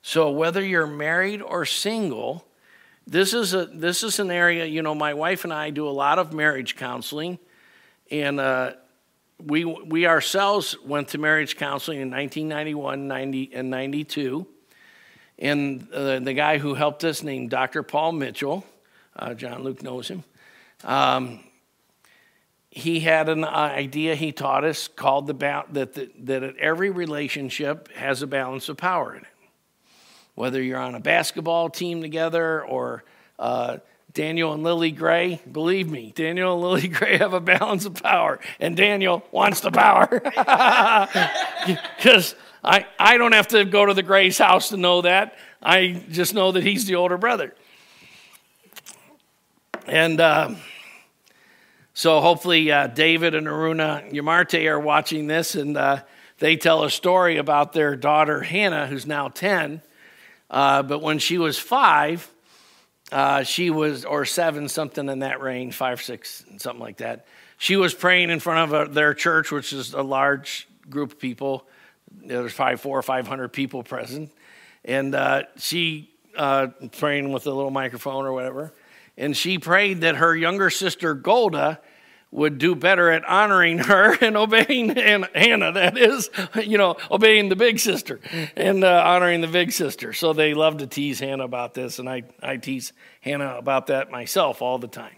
So 0.03 0.31
whether 0.31 0.63
you're 0.63 0.87
married 0.87 1.41
or 1.41 1.65
single, 1.65 2.45
this 3.07 3.33
is 3.33 3.55
a 3.55 3.67
this 3.67 4.03
is 4.03 4.19
an 4.19 4.31
area. 4.31 4.67
You 4.67 4.83
know, 4.83 4.95
my 4.95 5.15
wife 5.15 5.45
and 5.45 5.53
I 5.53 5.71
do 5.71 5.89
a 5.89 5.91
lot 5.91 6.19
of 6.19 6.33
marriage 6.33 6.77
counseling, 6.77 7.39
and 8.11 8.39
uh, 8.39 8.73
we, 9.47 9.65
we 9.65 10.07
ourselves 10.07 10.77
went 10.85 11.09
to 11.09 11.19
marriage 11.19 11.57
counseling 11.57 12.01
in 12.01 12.11
1991 12.11 13.09
90, 13.09 13.51
and 13.55 13.71
92. 13.71 14.47
And 15.39 15.89
uh, 15.93 16.21
the 16.21 16.35
guy 16.35 16.59
who 16.59 16.75
helped 16.75 17.05
us, 17.05 17.23
named 17.23 17.51
Dr. 17.51 17.83
Paul 17.83 18.13
Mitchell, 18.13 18.65
uh, 19.17 19.35
John 19.35 19.63
Luke 19.63 19.83
knows 19.83 20.09
him, 20.09 20.25
um, 20.85 21.41
he 22.71 23.01
had 23.01 23.29
an 23.29 23.45
idea 23.45 24.15
he 24.15 24.33
taught 24.33 24.65
us 24.65 24.89
called 24.89 25.27
the 25.27 25.35
ba- 25.35 25.67
that, 25.73 25.95
the, 25.95 26.11
that 26.21 26.57
every 26.57 26.91
relationship 26.91 27.93
has 27.93 28.23
a 28.23 28.27
balance 28.27 28.69
of 28.69 28.79
power 28.79 29.15
in 29.15 29.23
it. 29.23 29.29
Whether 30.35 30.63
you're 30.63 30.79
on 30.79 30.95
a 30.95 31.01
basketball 31.01 31.69
team 31.69 32.01
together 32.01 32.65
or 32.65 33.05
uh, 33.39 33.79
Daniel 34.15 34.53
and 34.53 34.63
Lily 34.63 34.91
Gray, 34.91 35.41
believe 35.51 35.89
me, 35.89 36.13
Daniel 36.15 36.53
and 36.53 36.63
Lily 36.63 36.89
Gray 36.99 37.17
have 37.17 37.33
a 37.33 37.41
balance 37.41 37.87
of 37.87 37.95
power, 37.95 38.41
and 38.61 38.77
Daniel 38.77 39.25
wants 39.31 39.61
the 39.61 39.71
power. 39.71 40.23
Because 41.97 42.35
I, 42.65 42.87
I 42.99 43.19
don't 43.19 43.31
have 43.33 43.47
to 43.49 43.65
go 43.65 43.87
to 43.87 43.95
the 43.95 44.03
Gray's 44.03 44.37
house 44.37 44.71
to 44.71 44.77
know 44.77 45.03
that. 45.03 45.37
I 45.63 46.03
just 46.11 46.35
know 46.35 46.51
that 46.51 46.65
he's 46.65 46.87
the 46.87 46.97
older 46.97 47.17
brother. 47.17 47.55
And 49.87 50.21
uh, 50.21 50.57
so 51.95 52.21
hopefully 52.21 52.73
uh, 52.73 52.89
David 52.89 53.37
and 53.37 53.47
Aruna 53.47 54.13
Yamarte 54.13 54.69
are 54.69 54.81
watching 54.81 55.29
this, 55.29 55.55
and 55.55 55.77
uh, 55.77 56.03
they 56.39 56.57
tell 56.57 56.83
a 56.83 56.91
story 56.91 57.37
about 57.37 57.73
their 57.73 57.95
daughter 57.95 58.41
Hannah, 58.41 58.89
who's 58.89 59.07
now 59.07 59.29
10. 59.29 59.83
Uh, 60.51 60.83
but 60.83 61.01
when 61.01 61.21
she 61.21 61.39
was 61.39 61.61
five, 61.61 62.29
uh, 63.13 63.43
she 63.43 63.71
was, 63.71 64.05
or 64.05 64.25
seven, 64.25 64.69
something 64.69 65.09
in 65.09 65.21
that 65.21 65.41
range, 65.41 65.75
five, 65.75 66.03
six, 66.03 66.45
something 66.57 66.81
like 66.81 66.97
that. 66.97 67.27
She 67.59 67.77
was 67.77 67.95
praying 67.95 68.31
in 68.31 68.41
front 68.41 68.73
of 68.73 68.89
a, 68.89 68.93
their 68.93 69.15
church, 69.15 69.53
which 69.53 69.73
is 69.73 69.93
a 69.93 70.03
large 70.03 70.67
group 70.89 71.13
of 71.13 71.19
people. 71.19 71.67
There's 72.11 72.53
five, 72.53 72.81
four 72.81 72.99
or 72.99 73.03
five 73.03 73.29
hundred 73.29 73.53
people 73.53 73.83
present, 73.83 74.33
and 74.85 75.15
uh, 75.15 75.43
she 75.59 76.11
uh, 76.37 76.69
praying 76.99 77.33
with 77.33 77.47
a 77.47 77.53
little 77.53 77.71
microphone 77.71 78.25
or 78.25 78.33
whatever, 78.33 78.73
and 79.17 79.37
she 79.37 79.59
prayed 79.59 80.01
that 80.01 80.17
her 80.17 80.35
younger 80.35 80.71
sister 80.71 81.15
Golda 81.15 81.81
would 82.33 82.57
do 82.57 82.75
better 82.75 83.11
at 83.11 83.25
honoring 83.27 83.79
her 83.91 84.17
and 84.21 84.37
obeying 84.37 84.89
Hannah, 84.89 85.73
that 85.73 85.97
is, 85.97 86.31
you 86.65 86.79
know, 86.79 86.97
obeying 87.11 87.49
the 87.49 87.57
big 87.57 87.79
sister 87.79 88.19
and 88.57 88.83
uh, 88.83 89.03
honoring 89.05 89.43
the 89.43 89.47
big 89.47 89.71
sister. 89.71 90.13
So 90.13 90.33
they 90.33 90.55
love 90.55 90.79
to 90.79 90.87
tease 90.87 91.21
Hannah 91.21 91.45
about 91.45 91.75
this, 91.75 92.01
and 92.01 92.09
I, 92.09 92.25
I 92.43 92.57
tease 92.57 92.93
Hannah 93.21 93.57
about 93.57 93.87
that 93.89 94.11
myself 94.11 94.63
all 94.63 94.79
the 94.79 94.89
time. 94.89 95.15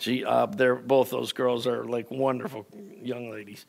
She, 0.00 0.24
uh, 0.24 0.46
they're, 0.46 0.74
both 0.74 1.10
those 1.10 1.32
girls 1.32 1.66
are 1.66 1.84
like 1.84 2.10
wonderful 2.10 2.66
young 3.02 3.30
ladies. 3.30 3.64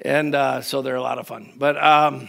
And 0.00 0.34
uh, 0.34 0.62
so 0.62 0.82
they're 0.82 0.96
a 0.96 1.02
lot 1.02 1.18
of 1.18 1.28
fun. 1.28 1.52
But, 1.56 1.82
um, 1.82 2.28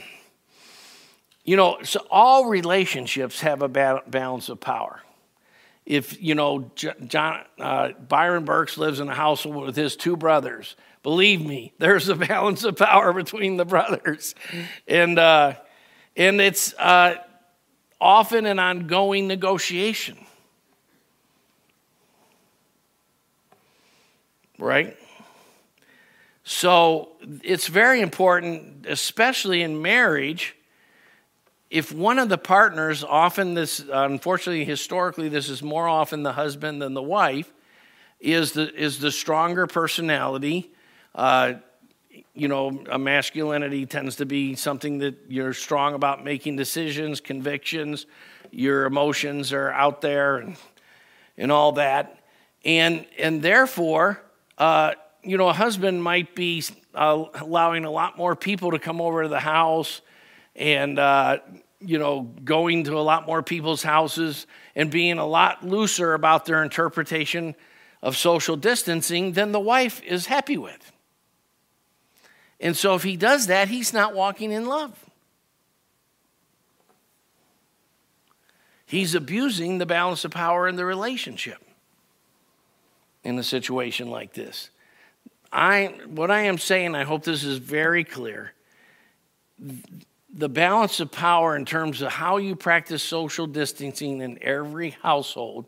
you 1.44 1.58
know, 1.58 1.80
so 1.84 2.06
all 2.12 2.46
relationships 2.46 3.42
have 3.42 3.62
a 3.62 3.68
balance 3.68 4.50
of 4.50 4.60
power 4.60 5.02
if 5.86 6.22
you 6.22 6.36
know 6.36 6.72
John 6.76 7.42
uh, 7.60 7.90
Byron 7.92 8.46
Burks 8.46 8.78
lives 8.78 9.00
in 9.00 9.10
a 9.10 9.14
household 9.14 9.66
with 9.66 9.76
his 9.76 9.96
two 9.96 10.16
brothers, 10.16 10.76
believe 11.02 11.46
me, 11.46 11.74
there's 11.80 12.10
a 12.10 12.16
balance 12.16 12.64
of 12.64 12.78
power 12.78 13.14
between 13.14 13.58
the 13.58 13.66
brothers, 13.66 14.36
and 14.88 15.20
uh, 15.20 15.56
and 16.16 16.40
it's 16.40 16.74
uh, 16.76 17.16
often 18.00 18.46
an 18.46 18.60
ongoing 18.60 19.28
negotiation, 19.28 20.18
right? 24.58 24.98
So 26.46 27.14
it's 27.42 27.68
very 27.68 28.02
important, 28.02 28.86
especially 28.86 29.62
in 29.62 29.82
marriage 29.82 30.56
if 31.74 31.92
one 31.92 32.20
of 32.20 32.30
the 32.30 32.38
partners, 32.38 33.04
often 33.04 33.56
this, 33.56 33.84
unfortunately, 33.92 34.64
historically, 34.64 35.28
this 35.28 35.50
is 35.50 35.64
more 35.64 35.88
often 35.88 36.22
the 36.22 36.34
husband 36.34 36.84
than 36.84 36.94
the 36.94 37.02
wife, 37.02 37.52
is 38.20 38.52
the, 38.52 38.72
is 38.76 39.00
the 39.00 39.12
stronger 39.12 39.66
personality. 39.66 40.72
Uh, 41.16 41.54
you 42.36 42.48
know, 42.48 42.84
a 42.92 43.00
masculinity 43.00 43.88
tends 43.88 44.18
to 44.18 44.26
be 44.28 44.54
something 44.54 45.00
that 45.00 45.16
you're 45.28 45.52
strong 45.52 45.96
about 45.96 46.24
making 46.24 46.58
decisions, 46.58 47.20
convictions, 47.20 48.06
your 48.52 48.86
emotions 48.86 49.52
are 49.52 49.72
out 49.72 50.00
there, 50.02 50.38
and, 50.38 50.56
and 51.40 51.52
all 51.52 51.72
that. 51.72 52.20
And, 52.64 53.04
and 53.18 53.42
therefore, 53.42 54.22
uh, 54.60 54.94
you 55.24 55.38
know, 55.38 55.50
a 55.50 55.54
husband 55.54 56.04
might 56.04 56.36
be 56.36 56.64
uh, 56.94 57.26
allowing 57.34 57.84
a 57.86 57.92
lot 57.92 58.16
more 58.16 58.36
people 58.36 58.70
to 58.70 58.80
come 58.80 59.02
over 59.02 59.24
to 59.24 59.30
the 59.30 59.40
house 59.40 60.02
and 60.56 61.00
uh, 61.00 61.40
you 61.86 62.00
know, 62.00 62.22
going 62.44 62.86
to 62.86 62.98
a 62.98 63.02
lot 63.02 63.26
more 63.26 63.44
people's 63.44 63.84
houses 63.84 64.48
and 64.76 64.90
being 64.90 65.18
a 65.18 65.26
lot 65.26 65.66
looser 65.66 66.14
about 66.14 66.46
their 66.46 66.64
interpretation 66.64 67.56
of 68.02 68.18
social 68.18 68.56
distancing 68.56 69.34
than 69.34 69.52
the 69.52 69.60
wife 69.60 70.02
is 70.04 70.26
happy 70.26 70.58
with. 70.58 70.92
And 72.60 72.76
so 72.78 72.96
if 72.96 73.04
he 73.04 73.18
does 73.18 73.48
that, 73.48 73.68
he's 73.68 73.94
not 73.94 74.14
walking 74.14 74.52
in 74.52 74.66
love. 74.66 74.98
He's 78.86 79.16
abusing 79.16 79.80
the 79.80 79.86
balance 79.86 80.24
of 80.24 80.32
power 80.32 80.68
in 80.68 80.76
the 80.76 80.86
relationship 80.86 81.58
in 83.24 83.40
a 83.40 83.44
situation 83.44 84.10
like 84.10 84.34
this. 84.34 84.70
I, 85.52 85.96
what 86.08 86.30
I 86.30 86.42
am 86.42 86.58
saying, 86.58 86.96
I 86.96 87.04
hope 87.04 87.24
this 87.24 87.44
is 87.44 87.58
very 87.58 88.04
clear 88.04 88.54
the 90.34 90.50
balance 90.50 91.00
of 91.00 91.12
power 91.12 91.56
in 91.56 91.64
terms 91.64 92.02
of 92.02 92.12
how 92.12 92.38
you 92.38 92.56
practice 92.56 93.04
social 93.04 93.46
distancing 93.46 94.22
in 94.22 94.40
every 94.42 94.92
household 95.02 95.68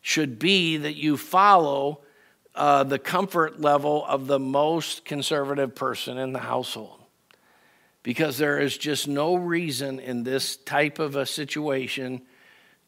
should 0.00 0.38
be 0.38 0.78
that 0.78 0.96
you 0.96 1.18
follow 1.18 2.00
uh, 2.54 2.82
the 2.84 2.98
comfort 2.98 3.60
level 3.60 4.04
of 4.06 4.26
the 4.26 4.38
most 4.38 5.04
conservative 5.04 5.74
person 5.74 6.16
in 6.16 6.32
the 6.32 6.38
household. 6.38 7.00
Because 8.02 8.38
there 8.38 8.58
is 8.58 8.78
just 8.78 9.06
no 9.06 9.34
reason 9.34 10.00
in 10.00 10.22
this 10.22 10.56
type 10.56 10.98
of 10.98 11.14
a 11.14 11.26
situation 11.26 12.22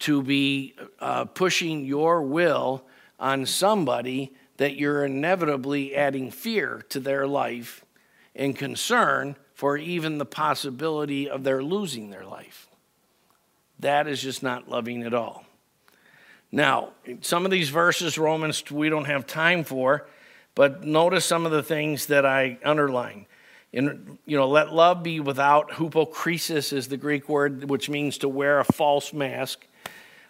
to 0.01 0.23
be 0.23 0.75
uh, 0.99 1.27
pushing 1.27 1.85
your 1.85 2.23
will 2.23 2.83
on 3.19 3.45
somebody 3.45 4.35
that 4.57 4.77
you're 4.77 5.05
inevitably 5.05 5.95
adding 5.95 6.31
fear 6.31 6.83
to 6.89 6.99
their 6.99 7.27
life 7.27 7.85
and 8.35 8.57
concern 8.57 9.37
for 9.61 9.77
even 9.77 10.17
the 10.17 10.25
possibility 10.25 11.29
of 11.29 11.45
their 11.45 11.63
losing 11.63 12.09
their 12.09 12.25
life. 12.25 12.67
That 13.81 14.09
is 14.09 14.23
just 14.23 14.43
not 14.43 14.71
loving 14.71 15.03
at 15.03 15.13
all. 15.13 15.45
Now, 16.51 16.93
some 17.21 17.45
of 17.45 17.51
these 17.51 17.69
verses, 17.69 18.17
Romans, 18.17 18.65
we 18.71 18.89
don't 18.89 19.05
have 19.05 19.27
time 19.27 19.65
for, 19.65 20.09
but 20.55 20.85
notice 20.85 21.27
some 21.27 21.45
of 21.45 21.53
the 21.53 21.63
things 21.63 22.07
that 22.07 22.25
I 22.25 22.57
underline. 22.65 23.27
In, 23.71 24.19
you 24.25 24.39
know, 24.39 24.49
let 24.49 24.73
love 24.73 25.03
be 25.03 25.21
without 25.21 25.75
hypocrisy 25.75 26.55
is 26.55 26.89
the 26.89 26.97
Greek 26.97 27.29
word, 27.29 27.69
which 27.69 27.91
means 27.91 28.17
to 28.19 28.31
wear 28.31 28.61
a 28.61 28.65
false 28.65 29.13
mask. 29.13 29.67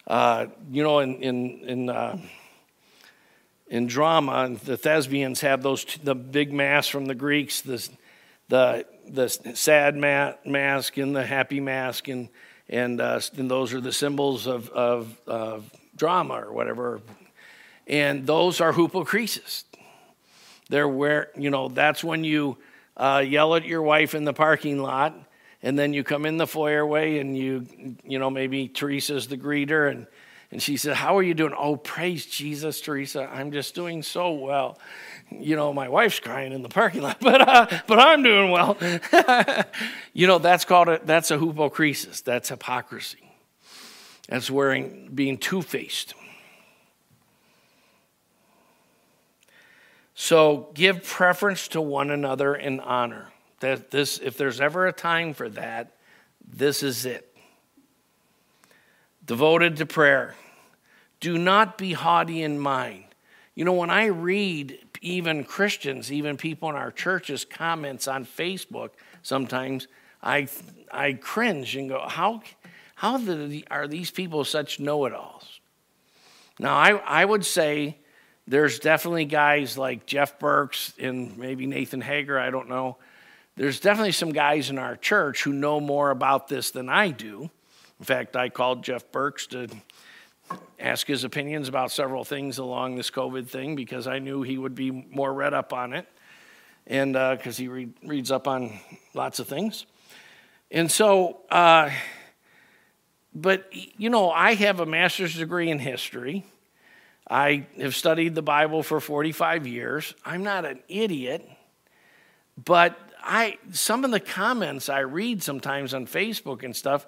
Uh, 0.05 0.47
you 0.69 0.83
know, 0.83 0.99
in 0.99 1.23
in 1.23 1.59
in, 1.61 1.89
uh, 1.89 2.17
in 3.69 3.87
drama, 3.87 4.57
the 4.65 4.75
thespians 4.75 5.39
have 5.39 5.63
those 5.63 5.85
the 6.03 6.15
big 6.15 6.51
masks 6.51 6.89
from 6.89 7.05
the 7.05 7.15
Greeks, 7.15 7.61
the 7.61 7.89
the 8.51 8.85
the 9.07 9.29
sad 9.29 9.95
ma- 9.95 10.33
mask 10.45 10.97
and 10.97 11.15
the 11.15 11.25
happy 11.25 11.59
mask, 11.59 12.09
and 12.09 12.27
and, 12.69 13.01
uh, 13.01 13.19
and 13.37 13.51
those 13.51 13.73
are 13.73 13.81
the 13.81 13.91
symbols 13.91 14.47
of, 14.47 14.69
of, 14.69 15.19
of 15.27 15.69
drama 15.95 16.35
or 16.35 16.53
whatever. 16.53 17.01
And 17.85 18.25
those 18.25 18.61
are 18.61 18.71
hypocrisis. 18.71 19.65
They're 20.69 20.87
where, 20.87 21.31
you 21.35 21.49
know, 21.49 21.67
that's 21.67 22.01
when 22.01 22.23
you 22.23 22.57
uh, 22.95 23.23
yell 23.27 23.55
at 23.55 23.65
your 23.65 23.81
wife 23.81 24.15
in 24.15 24.23
the 24.23 24.31
parking 24.31 24.81
lot, 24.81 25.13
and 25.61 25.77
then 25.77 25.93
you 25.93 26.05
come 26.05 26.25
in 26.25 26.37
the 26.37 26.45
foyerway 26.45 27.19
and 27.19 27.37
you, 27.37 27.67
you 28.05 28.19
know, 28.19 28.29
maybe 28.29 28.69
Teresa's 28.69 29.27
the 29.27 29.37
greeter, 29.37 29.91
and, 29.91 30.07
and 30.49 30.63
she 30.63 30.77
said, 30.77 30.95
How 30.95 31.17
are 31.17 31.23
you 31.23 31.33
doing? 31.33 31.53
Oh, 31.57 31.75
praise 31.75 32.25
Jesus, 32.25 32.79
Teresa. 32.79 33.29
I'm 33.33 33.51
just 33.51 33.75
doing 33.75 34.01
so 34.01 34.31
well 34.31 34.79
you 35.31 35.55
know, 35.55 35.73
my 35.73 35.89
wife's 35.89 36.19
crying 36.19 36.51
in 36.51 36.61
the 36.61 36.69
parking 36.69 37.01
lot, 37.01 37.17
but, 37.21 37.47
uh, 37.47 37.67
but 37.87 37.99
I'm 37.99 38.23
doing 38.23 38.51
well. 38.51 38.77
you 40.13 40.27
know, 40.27 40.39
that's 40.39 40.65
called 40.65 40.89
a, 40.89 41.01
that's 41.03 41.31
a 41.31 41.39
hypocrisis. 41.39 42.21
That's 42.21 42.49
hypocrisy. 42.49 43.31
That's 44.27 44.49
wearing, 44.49 45.09
being 45.13 45.37
two 45.37 45.61
faced. 45.61 46.13
So 50.13 50.69
give 50.73 51.03
preference 51.03 51.67
to 51.69 51.81
one 51.81 52.11
another 52.11 52.55
in 52.55 52.79
honor. 52.79 53.31
That 53.59 53.91
this, 53.91 54.19
if 54.19 54.37
there's 54.37 54.61
ever 54.61 54.87
a 54.87 54.93
time 54.93 55.33
for 55.33 55.49
that, 55.49 55.95
this 56.47 56.83
is 56.83 57.05
it. 57.05 57.35
Devoted 59.25 59.77
to 59.77 59.85
prayer. 59.85 60.35
Do 61.19 61.37
not 61.37 61.77
be 61.77 61.93
haughty 61.93 62.41
in 62.41 62.59
mind. 62.59 63.05
You 63.55 63.65
know, 63.65 63.73
when 63.73 63.89
I 63.89 64.05
read 64.05 64.79
even 65.01 65.43
Christians, 65.43 66.11
even 66.11 66.37
people 66.37 66.69
in 66.69 66.75
our 66.75 66.91
churches, 66.91 67.43
comments 67.43 68.07
on 68.07 68.25
Facebook 68.25 68.91
sometimes, 69.23 69.87
I, 70.21 70.47
I 70.91 71.13
cringe 71.13 71.75
and 71.75 71.89
go, 71.89 72.05
how, 72.07 72.43
how 72.95 73.19
are 73.71 73.87
these 73.87 74.11
people 74.11 74.45
such 74.45 74.79
know 74.79 75.05
it 75.05 75.13
alls? 75.13 75.59
Now, 76.59 76.75
I, 76.75 76.91
I 76.91 77.25
would 77.25 77.43
say 77.43 77.97
there's 78.47 78.77
definitely 78.79 79.25
guys 79.25 79.77
like 79.77 80.05
Jeff 80.05 80.37
Burks 80.37 80.93
and 80.99 81.37
maybe 81.37 81.65
Nathan 81.65 82.01
Hager, 82.01 82.39
I 82.39 82.51
don't 82.51 82.69
know. 82.69 82.97
There's 83.55 83.79
definitely 83.79 84.11
some 84.13 84.31
guys 84.31 84.69
in 84.69 84.77
our 84.77 84.95
church 84.95 85.43
who 85.43 85.53
know 85.53 85.79
more 85.79 86.11
about 86.11 86.47
this 86.47 86.71
than 86.71 86.89
I 86.89 87.09
do. 87.09 87.49
In 87.99 88.05
fact, 88.05 88.35
I 88.35 88.49
called 88.49 88.83
Jeff 88.83 89.11
Burks 89.11 89.47
to 89.47 89.67
ask 90.79 91.07
his 91.07 91.23
opinions 91.23 91.67
about 91.67 91.91
several 91.91 92.23
things 92.23 92.57
along 92.57 92.95
this 92.95 93.11
COVID 93.11 93.47
thing 93.47 93.75
because 93.75 94.07
I 94.07 94.19
knew 94.19 94.41
he 94.41 94.57
would 94.57 94.75
be 94.75 94.91
more 94.91 95.33
read 95.33 95.53
up 95.53 95.73
on 95.73 95.93
it, 95.93 96.07
and 96.87 97.13
because 97.13 97.59
uh, 97.59 97.61
he 97.61 97.67
read, 97.67 97.93
reads 98.03 98.31
up 98.31 98.47
on 98.47 98.79
lots 99.13 99.39
of 99.39 99.47
things. 99.47 99.85
And 100.71 100.91
so, 100.91 101.39
uh, 101.49 101.89
but 103.33 103.69
you 103.71 104.09
know, 104.09 104.31
I 104.31 104.53
have 104.55 104.79
a 104.79 104.85
master's 104.85 105.35
degree 105.35 105.69
in 105.69 105.79
history. 105.79 106.45
I 107.29 107.67
have 107.79 107.95
studied 107.95 108.35
the 108.35 108.41
Bible 108.41 108.83
for 108.83 108.99
45 108.99 109.67
years. 109.67 110.13
I'm 110.25 110.43
not 110.43 110.65
an 110.65 110.81
idiot, 110.87 111.47
but 112.63 112.97
I 113.23 113.57
some 113.71 114.03
of 114.03 114.11
the 114.11 114.19
comments 114.19 114.89
I 114.89 114.99
read 114.99 115.43
sometimes 115.43 115.93
on 115.93 116.07
Facebook 116.07 116.63
and 116.63 116.75
stuff 116.75 117.05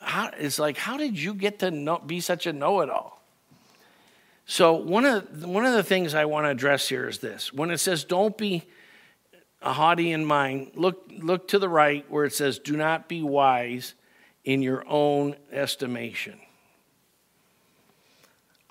how, 0.00 0.30
it's 0.36 0.58
like, 0.58 0.76
how 0.76 0.96
did 0.96 1.18
you 1.18 1.34
get 1.34 1.58
to 1.60 1.70
know, 1.70 1.98
be 1.98 2.20
such 2.20 2.46
a 2.46 2.52
know 2.52 2.80
it 2.80 2.90
all? 2.90 3.22
So, 4.44 4.74
one 4.74 5.04
of, 5.04 5.44
one 5.44 5.66
of 5.66 5.72
the 5.72 5.82
things 5.82 6.14
I 6.14 6.24
want 6.26 6.46
to 6.46 6.50
address 6.50 6.88
here 6.88 7.08
is 7.08 7.18
this 7.18 7.52
when 7.52 7.70
it 7.70 7.78
says, 7.78 8.04
don't 8.04 8.36
be 8.36 8.64
a 9.62 9.72
haughty 9.72 10.12
in 10.12 10.24
mind, 10.24 10.72
look, 10.74 11.10
look 11.18 11.48
to 11.48 11.58
the 11.58 11.68
right 11.68 12.08
where 12.10 12.24
it 12.24 12.32
says, 12.32 12.58
do 12.58 12.76
not 12.76 13.08
be 13.08 13.22
wise 13.22 13.94
in 14.44 14.62
your 14.62 14.84
own 14.86 15.34
estimation. 15.50 16.38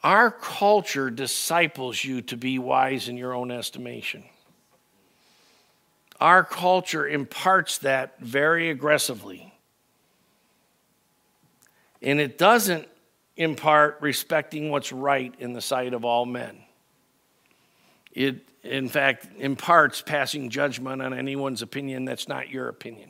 Our 0.01 0.29
culture 0.29 1.09
disciples 1.09 2.03
you 2.03 2.21
to 2.21 2.37
be 2.37 2.59
wise 2.59 3.09
in 3.09 3.17
your 3.17 3.33
own 3.33 3.49
estimation. 3.49 4.23
Our 6.21 6.43
culture 6.43 7.07
imparts 7.07 7.79
that 7.79 8.19
very 8.19 8.69
aggressively. 8.69 9.54
And 12.05 12.19
it 12.19 12.37
doesn't 12.37 12.87
impart 13.35 13.97
respecting 13.99 14.69
what's 14.69 14.93
right 14.93 15.33
in 15.39 15.53
the 15.53 15.59
sight 15.59 15.93
of 15.93 16.05
all 16.05 16.25
men. 16.25 16.55
It, 18.13 18.47
in 18.63 18.87
fact, 18.87 19.27
imparts 19.39 20.03
passing 20.03 20.51
judgment 20.51 21.01
on 21.01 21.13
anyone's 21.13 21.63
opinion 21.63 22.05
that's 22.05 22.27
not 22.27 22.49
your 22.49 22.69
opinion. 22.69 23.09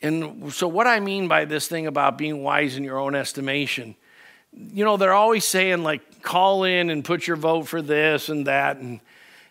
And 0.00 0.52
so, 0.52 0.68
what 0.68 0.86
I 0.86 1.00
mean 1.00 1.26
by 1.28 1.44
this 1.44 1.66
thing 1.66 1.86
about 1.86 2.18
being 2.18 2.42
wise 2.42 2.76
in 2.76 2.84
your 2.84 2.98
own 2.98 3.14
estimation, 3.14 3.96
you 4.52 4.84
know, 4.84 4.96
they're 4.96 5.12
always 5.12 5.44
saying, 5.44 5.82
like, 5.82 6.22
call 6.22 6.64
in 6.64 6.88
and 6.88 7.04
put 7.04 7.26
your 7.26 7.36
vote 7.36 7.68
for 7.68 7.82
this 7.82 8.28
and 8.28 8.46
that. 8.46 8.76
And, 8.76 9.00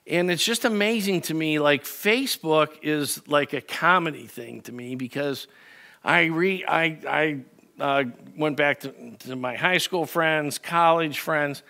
and 0.08 0.32
it's 0.32 0.44
just 0.44 0.66
amazing 0.66 1.22
to 1.24 1.34
me. 1.34 1.60
Like, 1.60 1.84
Facebook 1.84 2.80
is 2.82 3.26
like 3.28 3.54
a 3.54 3.62
comedy 3.62 4.28
thing 4.28 4.62
to 4.64 4.72
me 4.72 4.96
because 4.96 5.48
I, 6.04 6.26
re, 6.26 6.66
I, 6.68 6.98
I 7.08 7.40
uh, 7.80 8.04
went 8.36 8.58
back 8.58 8.82
to, 8.82 8.92
to, 9.20 9.36
my 9.36 9.56
high 9.56 9.78
school 9.78 10.06
friends, 10.06 10.58
college 10.58 11.20
friends, 11.20 11.64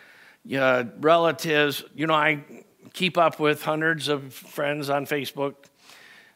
uh, 0.58 0.86
relatives. 1.00 1.84
You 1.96 2.08
know, 2.08 2.14
I 2.14 2.44
keep 2.94 3.18
up 3.18 3.40
with 3.40 3.62
hundreds 3.62 4.08
of 4.08 4.34
friends 4.34 4.90
on 4.90 5.06
Facebook, 5.06 5.56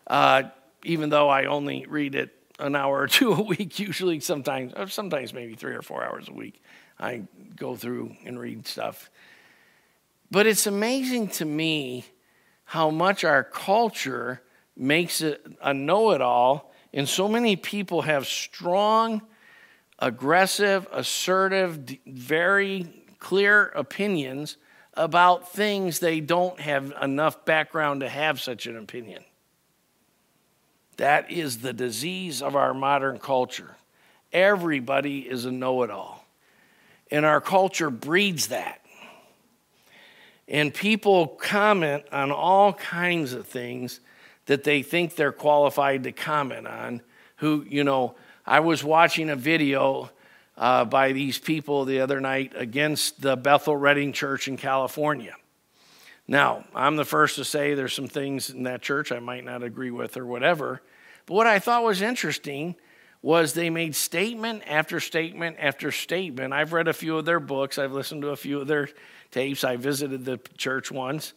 uh, 0.07 0.43
even 0.83 1.09
though 1.09 1.29
I 1.29 1.45
only 1.45 1.85
read 1.87 2.15
it 2.15 2.31
an 2.59 2.75
hour 2.75 3.01
or 3.01 3.07
two 3.07 3.33
a 3.33 3.41
week, 3.41 3.79
usually, 3.79 4.19
sometimes, 4.19 4.73
or 4.75 4.87
sometimes 4.87 5.33
maybe 5.33 5.55
three 5.55 5.73
or 5.73 5.81
four 5.81 6.03
hours 6.03 6.27
a 6.27 6.33
week. 6.33 6.61
I 6.99 7.23
go 7.55 7.75
through 7.75 8.15
and 8.25 8.39
read 8.39 8.67
stuff. 8.67 9.09
But 10.31 10.47
it's 10.47 10.67
amazing 10.67 11.29
to 11.29 11.45
me 11.45 12.05
how 12.65 12.89
much 12.89 13.23
our 13.23 13.43
culture 13.43 14.41
makes 14.75 15.21
it 15.21 15.45
a 15.61 15.73
know 15.73 16.11
it 16.11 16.21
all 16.21 16.73
and 16.95 17.09
so 17.09 17.27
many 17.27 17.57
people 17.57 18.03
have 18.03 18.25
strong, 18.25 19.21
aggressive, 19.99 20.87
assertive, 20.93 21.97
very 22.07 22.87
clear 23.19 23.67
opinions 23.75 24.55
about 24.93 25.51
things 25.51 25.99
they 25.99 26.21
don't 26.21 26.57
have 26.61 26.93
enough 27.01 27.43
background 27.43 27.99
to 27.99 28.07
have 28.07 28.39
such 28.39 28.65
an 28.65 28.77
opinion. 28.77 29.25
That 30.95 31.29
is 31.29 31.57
the 31.57 31.73
disease 31.73 32.41
of 32.41 32.55
our 32.55 32.73
modern 32.73 33.19
culture. 33.19 33.75
Everybody 34.31 35.19
is 35.19 35.43
a 35.43 35.51
know 35.51 35.83
it 35.83 35.91
all. 35.91 36.25
And 37.11 37.25
our 37.25 37.41
culture 37.41 37.89
breeds 37.89 38.47
that. 38.47 38.79
And 40.47 40.73
people 40.73 41.27
comment 41.27 42.05
on 42.13 42.31
all 42.31 42.71
kinds 42.71 43.33
of 43.33 43.47
things 43.47 43.99
that 44.45 44.63
they 44.63 44.81
think 44.81 45.15
they're 45.15 45.31
qualified 45.31 46.03
to 46.03 46.11
comment 46.11 46.67
on. 46.67 47.01
Who, 47.37 47.65
you 47.67 47.83
know, 47.83 48.15
I 48.45 48.59
was 48.59 48.83
watching 48.83 49.29
a 49.29 49.35
video 49.35 50.11
uh, 50.57 50.85
by 50.85 51.11
these 51.11 51.37
people 51.37 51.85
the 51.85 51.99
other 51.99 52.21
night 52.21 52.53
against 52.55 53.21
the 53.21 53.35
Bethel 53.35 53.75
Redding 53.75 54.13
Church 54.13 54.47
in 54.47 54.57
California. 54.57 55.35
Now, 56.27 56.65
I'm 56.73 56.95
the 56.95 57.05
first 57.05 57.35
to 57.35 57.45
say 57.45 57.73
there's 57.73 57.93
some 57.93 58.07
things 58.07 58.49
in 58.49 58.63
that 58.63 58.81
church 58.81 59.11
I 59.11 59.19
might 59.19 59.43
not 59.43 59.63
agree 59.63 59.91
with 59.91 60.17
or 60.17 60.25
whatever. 60.25 60.81
But 61.25 61.33
what 61.35 61.47
I 61.47 61.59
thought 61.59 61.83
was 61.83 62.01
interesting 62.01 62.75
was 63.21 63.53
they 63.53 63.69
made 63.69 63.95
statement 63.95 64.63
after 64.67 64.99
statement 64.99 65.57
after 65.59 65.91
statement. 65.91 66.53
I've 66.53 66.73
read 66.73 66.87
a 66.87 66.93
few 66.93 67.17
of 67.17 67.25
their 67.25 67.39
books, 67.39 67.77
I've 67.77 67.91
listened 67.91 68.21
to 68.21 68.29
a 68.29 68.35
few 68.35 68.61
of 68.61 68.67
their 68.67 68.89
tapes, 69.31 69.63
I 69.63 69.77
visited 69.77 70.25
the 70.25 70.39
church 70.57 70.91
once 70.91 71.33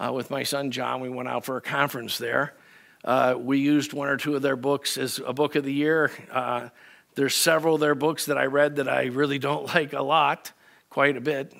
uh, 0.00 0.12
with 0.12 0.30
my 0.30 0.42
son 0.42 0.70
John. 0.70 1.00
We 1.00 1.10
went 1.10 1.28
out 1.28 1.44
for 1.44 1.56
a 1.56 1.60
conference 1.60 2.18
there. 2.18 2.54
Uh, 3.04 3.34
we 3.38 3.58
used 3.58 3.92
one 3.92 4.08
or 4.08 4.16
two 4.16 4.34
of 4.34 4.42
their 4.42 4.56
books 4.56 4.96
as 4.98 5.20
a 5.24 5.32
book 5.32 5.54
of 5.54 5.64
the 5.64 5.72
year. 5.72 6.10
Uh, 6.30 6.70
there's 7.14 7.34
several 7.34 7.74
of 7.74 7.80
their 7.80 7.94
books 7.94 8.26
that 8.26 8.38
I 8.38 8.46
read 8.46 8.76
that 8.76 8.88
I 8.88 9.04
really 9.04 9.38
don't 9.38 9.66
like 9.74 9.92
a 9.92 10.02
lot, 10.02 10.52
quite 10.88 11.16
a 11.16 11.20
bit. 11.20 11.54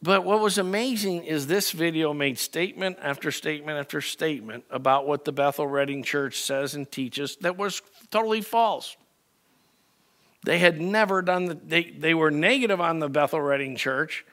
But 0.00 0.24
what 0.24 0.40
was 0.40 0.58
amazing 0.58 1.24
is 1.24 1.48
this 1.48 1.72
video 1.72 2.14
made 2.14 2.38
statement 2.38 2.98
after 3.02 3.32
statement 3.32 3.78
after 3.78 4.00
statement 4.00 4.64
about 4.70 5.08
what 5.08 5.24
the 5.24 5.32
Bethel 5.32 5.66
Redding 5.66 6.04
Church 6.04 6.40
says 6.40 6.74
and 6.74 6.88
teaches 6.90 7.36
that 7.40 7.56
was 7.56 7.82
totally 8.10 8.40
false. 8.40 8.96
They 10.44 10.60
had 10.60 10.80
never 10.80 11.20
done 11.20 11.46
the, 11.46 11.54
they, 11.54 11.90
they 11.90 12.14
were 12.14 12.30
negative 12.30 12.80
on 12.80 13.00
the 13.00 13.08
Bethel 13.08 13.40
Redding 13.40 13.74
Church 13.74 14.24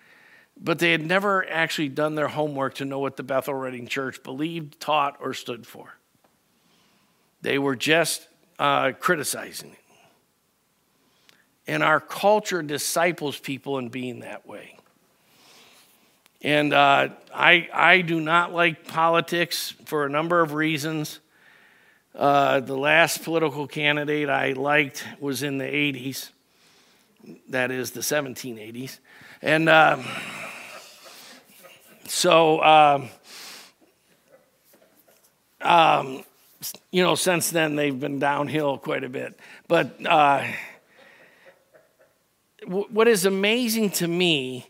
but 0.59 0.79
they 0.79 0.91
had 0.91 1.05
never 1.05 1.47
actually 1.49 1.89
done 1.89 2.15
their 2.15 2.27
homework 2.27 2.75
to 2.75 2.85
know 2.85 2.99
what 2.99 3.17
the 3.17 3.23
Bethel 3.23 3.53
Redding 3.53 3.87
Church 3.87 4.23
believed, 4.23 4.79
taught, 4.79 5.17
or 5.19 5.33
stood 5.33 5.67
for. 5.67 5.95
They 7.41 7.59
were 7.59 7.75
just 7.75 8.27
uh, 8.57 8.93
criticizing 8.93 9.71
it. 9.71 9.79
And 11.67 11.83
our 11.83 11.99
culture 11.99 12.61
disciples 12.61 13.39
people 13.39 13.77
in 13.79 13.89
being 13.89 14.19
that 14.19 14.47
way. 14.47 14.77
And 16.41 16.73
uh, 16.73 17.09
I, 17.33 17.67
I 17.73 18.01
do 18.01 18.21
not 18.21 18.53
like 18.53 18.87
politics 18.87 19.73
for 19.85 20.05
a 20.05 20.09
number 20.09 20.41
of 20.41 20.53
reasons. 20.53 21.19
Uh, 22.13 22.59
the 22.59 22.77
last 22.77 23.23
political 23.23 23.67
candidate 23.67 24.29
I 24.29 24.53
liked 24.53 25.05
was 25.19 25.43
in 25.43 25.57
the 25.57 25.65
80s, 25.65 26.29
that 27.49 27.71
is 27.71 27.91
the 27.91 28.01
1780s. 28.01 28.99
And 29.45 29.69
uh, 29.69 30.01
so, 32.07 32.63
um, 32.63 33.09
um, 35.61 36.23
you 36.89 37.03
know, 37.03 37.13
since 37.13 37.51
then 37.51 37.75
they've 37.75 37.99
been 37.99 38.17
downhill 38.17 38.79
quite 38.79 39.03
a 39.03 39.09
bit. 39.09 39.39
But 39.67 40.03
uh, 40.03 40.47
w- 42.61 42.87
what 42.89 43.07
is 43.07 43.27
amazing 43.27 43.91
to 43.91 44.07
me 44.07 44.65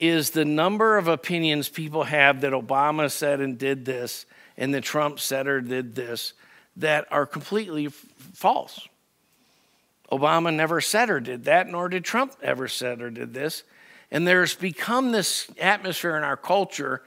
is 0.00 0.30
the 0.30 0.44
number 0.44 0.98
of 0.98 1.06
opinions 1.06 1.68
people 1.68 2.02
have 2.02 2.40
that 2.40 2.52
Obama 2.52 3.08
said 3.08 3.40
and 3.40 3.56
did 3.56 3.84
this, 3.84 4.26
and 4.56 4.74
that 4.74 4.82
Trump 4.82 5.20
said 5.20 5.46
or 5.46 5.60
did 5.60 5.94
this, 5.94 6.32
that 6.76 7.06
are 7.12 7.26
completely 7.26 7.86
f- 7.86 7.92
false. 8.34 8.88
Obama 10.10 10.52
never 10.52 10.80
said 10.80 11.10
or 11.10 11.20
did 11.20 11.44
that, 11.44 11.68
nor 11.68 11.88
did 11.88 12.04
Trump 12.04 12.34
ever 12.42 12.66
said 12.66 13.00
or 13.00 13.08
did 13.08 13.32
this. 13.32 13.62
And 14.10 14.26
there's 14.26 14.54
become 14.54 15.12
this 15.12 15.50
atmosphere 15.60 16.16
in 16.16 16.22
our 16.22 16.36
culture 16.36 17.02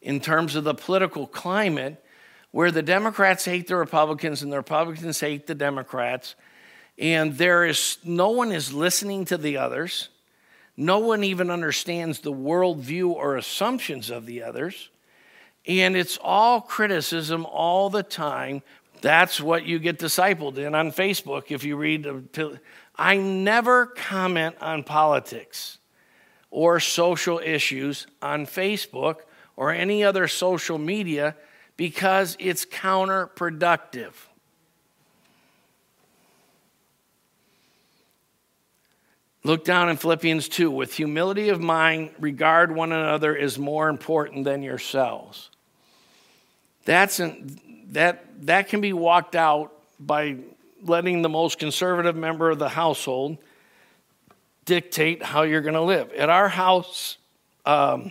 in 0.00 0.20
terms 0.20 0.54
of 0.54 0.64
the 0.64 0.74
political 0.74 1.26
climate 1.26 2.02
where 2.50 2.70
the 2.70 2.82
Democrats 2.82 3.44
hate 3.44 3.66
the 3.66 3.76
Republicans 3.76 4.42
and 4.42 4.52
the 4.52 4.56
Republicans 4.56 5.18
hate 5.18 5.46
the 5.46 5.54
Democrats. 5.54 6.36
And 6.98 7.36
there 7.36 7.64
is 7.64 7.98
no 8.04 8.30
one 8.30 8.52
is 8.52 8.72
listening 8.72 9.24
to 9.26 9.36
the 9.36 9.56
others. 9.56 10.10
No 10.76 11.00
one 11.00 11.24
even 11.24 11.50
understands 11.50 12.20
the 12.20 12.32
worldview 12.32 13.10
or 13.10 13.36
assumptions 13.36 14.10
of 14.10 14.26
the 14.26 14.42
others. 14.42 14.90
And 15.66 15.96
it's 15.96 16.18
all 16.22 16.60
criticism 16.60 17.46
all 17.46 17.90
the 17.90 18.02
time. 18.02 18.62
That's 19.00 19.40
what 19.40 19.64
you 19.64 19.78
get 19.78 19.98
discipled 19.98 20.58
in 20.58 20.74
on 20.74 20.92
Facebook 20.92 21.44
if 21.48 21.64
you 21.64 21.76
read. 21.76 22.06
I 22.96 23.16
never 23.16 23.86
comment 23.86 24.56
on 24.60 24.84
politics 24.84 25.78
or 26.54 26.78
social 26.78 27.40
issues 27.40 28.06
on 28.22 28.46
Facebook 28.46 29.16
or 29.56 29.72
any 29.72 30.04
other 30.04 30.28
social 30.28 30.78
media 30.78 31.34
because 31.76 32.36
it's 32.38 32.64
counterproductive. 32.64 34.12
Look 39.42 39.64
down 39.64 39.88
in 39.88 39.96
Philippians 39.96 40.48
2. 40.48 40.70
With 40.70 40.94
humility 40.94 41.48
of 41.48 41.60
mind, 41.60 42.10
regard 42.20 42.72
one 42.72 42.92
another 42.92 43.36
as 43.36 43.58
more 43.58 43.88
important 43.88 44.44
than 44.44 44.62
yourselves. 44.62 45.50
That's 46.84 47.18
an, 47.18 47.58
that, 47.90 48.46
that 48.46 48.68
can 48.68 48.80
be 48.80 48.92
walked 48.92 49.34
out 49.34 49.72
by 49.98 50.36
letting 50.84 51.22
the 51.22 51.28
most 51.28 51.58
conservative 51.58 52.14
member 52.14 52.48
of 52.48 52.60
the 52.60 52.68
household 52.68 53.38
dictate 54.64 55.22
how 55.22 55.42
you're 55.42 55.60
going 55.60 55.74
to 55.74 55.82
live. 55.82 56.12
At 56.12 56.30
our 56.30 56.48
house, 56.48 57.18
um, 57.66 58.10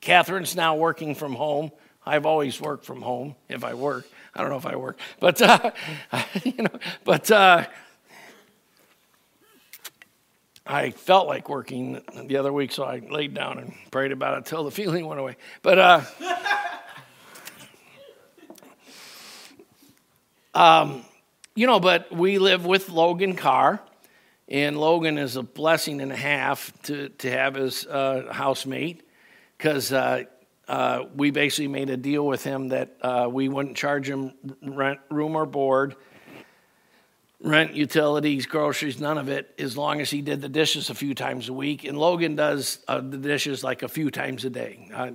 Catherine's 0.00 0.54
now 0.54 0.76
working 0.76 1.14
from 1.14 1.34
home. 1.34 1.70
I've 2.06 2.26
always 2.26 2.60
worked 2.60 2.84
from 2.84 3.02
home 3.02 3.34
if 3.48 3.64
I 3.64 3.74
work. 3.74 4.06
I 4.34 4.40
don't 4.40 4.50
know 4.50 4.56
if 4.56 4.66
I 4.66 4.76
work, 4.76 4.98
but 5.20 5.40
uh, 5.40 5.70
you 6.44 6.64
know, 6.64 6.78
but 7.04 7.30
uh, 7.30 7.66
I 10.66 10.90
felt 10.90 11.28
like 11.28 11.48
working 11.48 12.00
the 12.24 12.36
other 12.38 12.52
week, 12.52 12.72
so 12.72 12.84
I 12.84 12.98
laid 12.98 13.34
down 13.34 13.58
and 13.58 13.74
prayed 13.90 14.12
about 14.12 14.38
it 14.38 14.46
till 14.46 14.64
the 14.64 14.70
feeling 14.72 15.06
went 15.06 15.20
away. 15.20 15.36
But 15.62 15.78
uh, 15.78 16.00
um, 20.54 21.04
you 21.54 21.66
know, 21.66 21.80
but 21.80 22.10
we 22.12 22.38
live 22.38 22.66
with 22.66 22.88
Logan 22.88 23.36
Carr, 23.36 23.80
and 24.48 24.78
Logan 24.78 25.18
is 25.18 25.36
a 25.36 25.42
blessing 25.42 26.00
and 26.00 26.12
a 26.12 26.16
half 26.16 26.72
to 26.84 27.08
to 27.08 27.30
have 27.30 27.54
his 27.54 27.86
uh, 27.86 28.28
housemate 28.30 29.02
because 29.56 29.92
uh, 29.92 30.24
uh, 30.68 31.04
we 31.14 31.30
basically 31.30 31.68
made 31.68 31.90
a 31.90 31.96
deal 31.96 32.26
with 32.26 32.44
him 32.44 32.68
that 32.68 32.96
uh, 33.00 33.28
we 33.30 33.48
wouldn't 33.48 33.76
charge 33.76 34.08
him 34.08 34.32
rent, 34.62 35.00
room 35.10 35.36
or 35.36 35.46
board, 35.46 35.96
rent, 37.40 37.74
utilities, 37.74 38.46
groceries, 38.46 39.00
none 39.00 39.18
of 39.18 39.28
it, 39.28 39.54
as 39.58 39.76
long 39.76 40.00
as 40.00 40.10
he 40.10 40.22
did 40.22 40.40
the 40.40 40.48
dishes 40.48 40.90
a 40.90 40.94
few 40.94 41.14
times 41.14 41.48
a 41.48 41.52
week. 41.52 41.84
And 41.84 41.98
Logan 41.98 42.36
does 42.36 42.78
uh, 42.88 43.00
the 43.00 43.18
dishes 43.18 43.62
like 43.62 43.82
a 43.82 43.88
few 43.88 44.10
times 44.10 44.44
a 44.44 44.50
day. 44.50 44.88
Uh, 44.92 45.10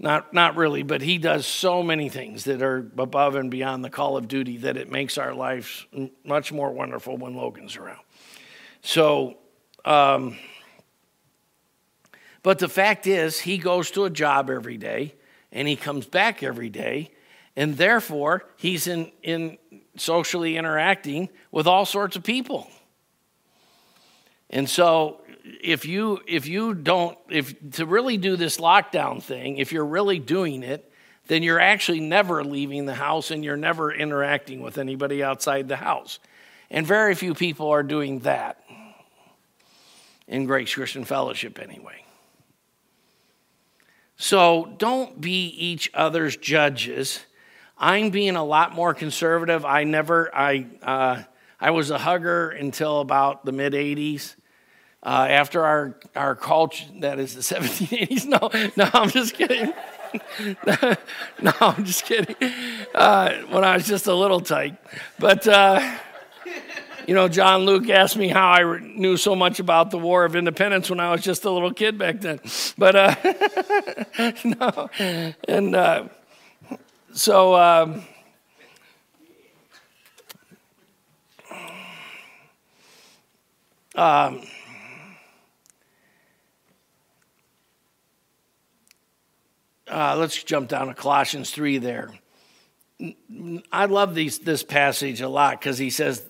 not, 0.00 0.32
not 0.32 0.56
really, 0.56 0.84
but 0.84 1.02
he 1.02 1.18
does 1.18 1.44
so 1.44 1.82
many 1.82 2.08
things 2.08 2.44
that 2.44 2.62
are 2.62 2.86
above 2.96 3.34
and 3.34 3.50
beyond 3.50 3.84
the 3.84 3.90
call 3.90 4.16
of 4.16 4.28
duty 4.28 4.58
that 4.58 4.76
it 4.76 4.90
makes 4.90 5.18
our 5.18 5.34
lives 5.34 5.86
much 6.24 6.52
more 6.52 6.70
wonderful 6.70 7.16
when 7.16 7.34
Logan's 7.34 7.76
around. 7.76 7.98
So, 8.82 9.36
um, 9.84 10.36
but 12.42 12.58
the 12.58 12.68
fact 12.68 13.06
is, 13.06 13.40
he 13.40 13.58
goes 13.58 13.90
to 13.92 14.04
a 14.04 14.10
job 14.10 14.50
every 14.50 14.76
day 14.76 15.14
and 15.52 15.66
he 15.66 15.76
comes 15.76 16.06
back 16.06 16.42
every 16.42 16.68
day, 16.68 17.10
and 17.56 17.76
therefore 17.76 18.44
he's 18.56 18.86
in, 18.86 19.10
in 19.22 19.58
socially 19.96 20.56
interacting 20.56 21.28
with 21.50 21.66
all 21.66 21.86
sorts 21.86 22.16
of 22.16 22.22
people. 22.22 22.68
And 24.50 24.68
so 24.68 25.20
if 25.62 25.86
you 25.86 26.20
if 26.26 26.46
you 26.46 26.74
don't 26.74 27.18
if 27.28 27.54
to 27.72 27.86
really 27.86 28.16
do 28.16 28.36
this 28.36 28.58
lockdown 28.58 29.22
thing, 29.22 29.58
if 29.58 29.72
you're 29.72 29.84
really 29.84 30.18
doing 30.18 30.62
it, 30.62 30.90
then 31.26 31.42
you're 31.42 31.60
actually 31.60 32.00
never 32.00 32.44
leaving 32.44 32.86
the 32.86 32.94
house 32.94 33.30
and 33.30 33.44
you're 33.44 33.56
never 33.56 33.92
interacting 33.92 34.60
with 34.60 34.78
anybody 34.78 35.22
outside 35.22 35.68
the 35.68 35.76
house. 35.76 36.18
And 36.70 36.86
very 36.86 37.14
few 37.14 37.34
people 37.34 37.68
are 37.68 37.82
doing 37.82 38.20
that 38.20 38.62
in 40.28 40.44
Grace 40.44 40.72
Christian 40.72 41.04
Fellowship 41.04 41.58
anyway. 41.58 42.04
So 44.16 44.74
don't 44.78 45.20
be 45.20 45.46
each 45.46 45.90
other's 45.94 46.36
judges. 46.36 47.20
I'm 47.78 48.10
being 48.10 48.36
a 48.36 48.44
lot 48.44 48.74
more 48.74 48.92
conservative. 48.92 49.64
I 49.64 49.84
never, 49.84 50.34
I, 50.34 50.66
uh, 50.82 51.22
I 51.60 51.70
was 51.70 51.90
a 51.90 51.98
hugger 51.98 52.50
until 52.50 53.00
about 53.00 53.44
the 53.44 53.52
mid 53.52 53.72
80s. 53.72 54.34
Uh, 55.00 55.28
after 55.30 55.64
our, 55.64 55.96
our 56.16 56.34
culture, 56.34 56.84
that 57.00 57.20
is 57.20 57.34
the 57.34 57.40
1780s. 57.54 58.26
No, 58.26 58.50
no, 58.76 58.90
I'm 58.92 59.10
just 59.10 59.34
kidding. 59.34 59.72
no, 61.40 61.52
I'm 61.60 61.84
just 61.84 62.04
kidding. 62.04 62.34
Uh, 62.94 63.34
when 63.50 63.62
I 63.62 63.76
was 63.76 63.86
just 63.86 64.08
a 64.08 64.14
little 64.14 64.40
tight. 64.40 64.76
But, 65.20 65.46
uh, 65.46 65.98
you 67.08 67.14
know, 67.14 67.26
John 67.26 67.62
Luke 67.62 67.88
asked 67.88 68.18
me 68.18 68.28
how 68.28 68.50
I 68.50 68.80
knew 68.80 69.16
so 69.16 69.34
much 69.34 69.60
about 69.60 69.90
the 69.90 69.96
War 69.96 70.26
of 70.26 70.36
Independence 70.36 70.90
when 70.90 71.00
I 71.00 71.10
was 71.10 71.22
just 71.22 71.46
a 71.46 71.50
little 71.50 71.72
kid 71.72 71.96
back 71.96 72.20
then. 72.20 72.38
But, 72.76 72.96
uh, 72.96 74.32
no. 74.44 74.90
And 75.48 75.74
uh, 75.74 76.08
so, 77.14 77.54
um, 77.54 78.02
um, 83.94 84.42
uh, 89.90 90.14
let's 90.18 90.44
jump 90.44 90.68
down 90.68 90.88
to 90.88 90.94
Colossians 90.94 91.50
3 91.52 91.78
there. 91.78 92.12
I 93.72 93.86
love 93.86 94.14
these, 94.14 94.40
this 94.40 94.62
passage 94.62 95.22
a 95.22 95.28
lot 95.30 95.58
because 95.58 95.78
he 95.78 95.88
says, 95.88 96.22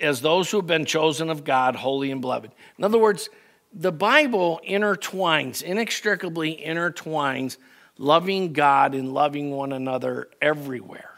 as 0.00 0.20
those 0.20 0.50
who 0.50 0.58
have 0.58 0.66
been 0.66 0.84
chosen 0.84 1.30
of 1.30 1.44
God, 1.44 1.76
holy 1.76 2.10
and 2.10 2.20
beloved. 2.20 2.52
In 2.76 2.84
other 2.84 2.98
words, 2.98 3.28
the 3.72 3.92
Bible 3.92 4.60
intertwines, 4.66 5.62
inextricably 5.62 6.62
intertwines 6.64 7.56
loving 7.98 8.52
God 8.52 8.94
and 8.94 9.12
loving 9.12 9.50
one 9.50 9.72
another 9.72 10.28
everywhere. 10.40 11.10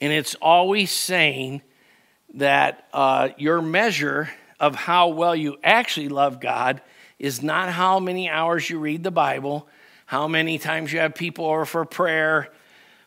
And 0.00 0.12
it's 0.12 0.34
always 0.36 0.90
saying 0.90 1.62
that 2.34 2.88
uh, 2.92 3.28
your 3.36 3.60
measure 3.60 4.30
of 4.58 4.74
how 4.74 5.08
well 5.08 5.36
you 5.36 5.58
actually 5.62 6.08
love 6.08 6.40
God 6.40 6.80
is 7.18 7.42
not 7.42 7.68
how 7.68 8.00
many 8.00 8.30
hours 8.30 8.68
you 8.70 8.78
read 8.78 9.02
the 9.02 9.10
Bible, 9.10 9.68
how 10.06 10.26
many 10.26 10.58
times 10.58 10.92
you 10.92 11.00
have 11.00 11.14
people 11.14 11.44
over 11.44 11.66
for 11.66 11.84
prayer, 11.84 12.50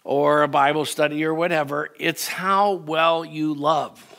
or 0.04 0.44
a 0.44 0.48
Bible 0.48 0.86
study 0.86 1.24
or 1.24 1.34
whatever. 1.34 1.90
It's 2.00 2.28
how 2.28 2.74
well 2.74 3.24
you 3.24 3.54
love. 3.54 4.10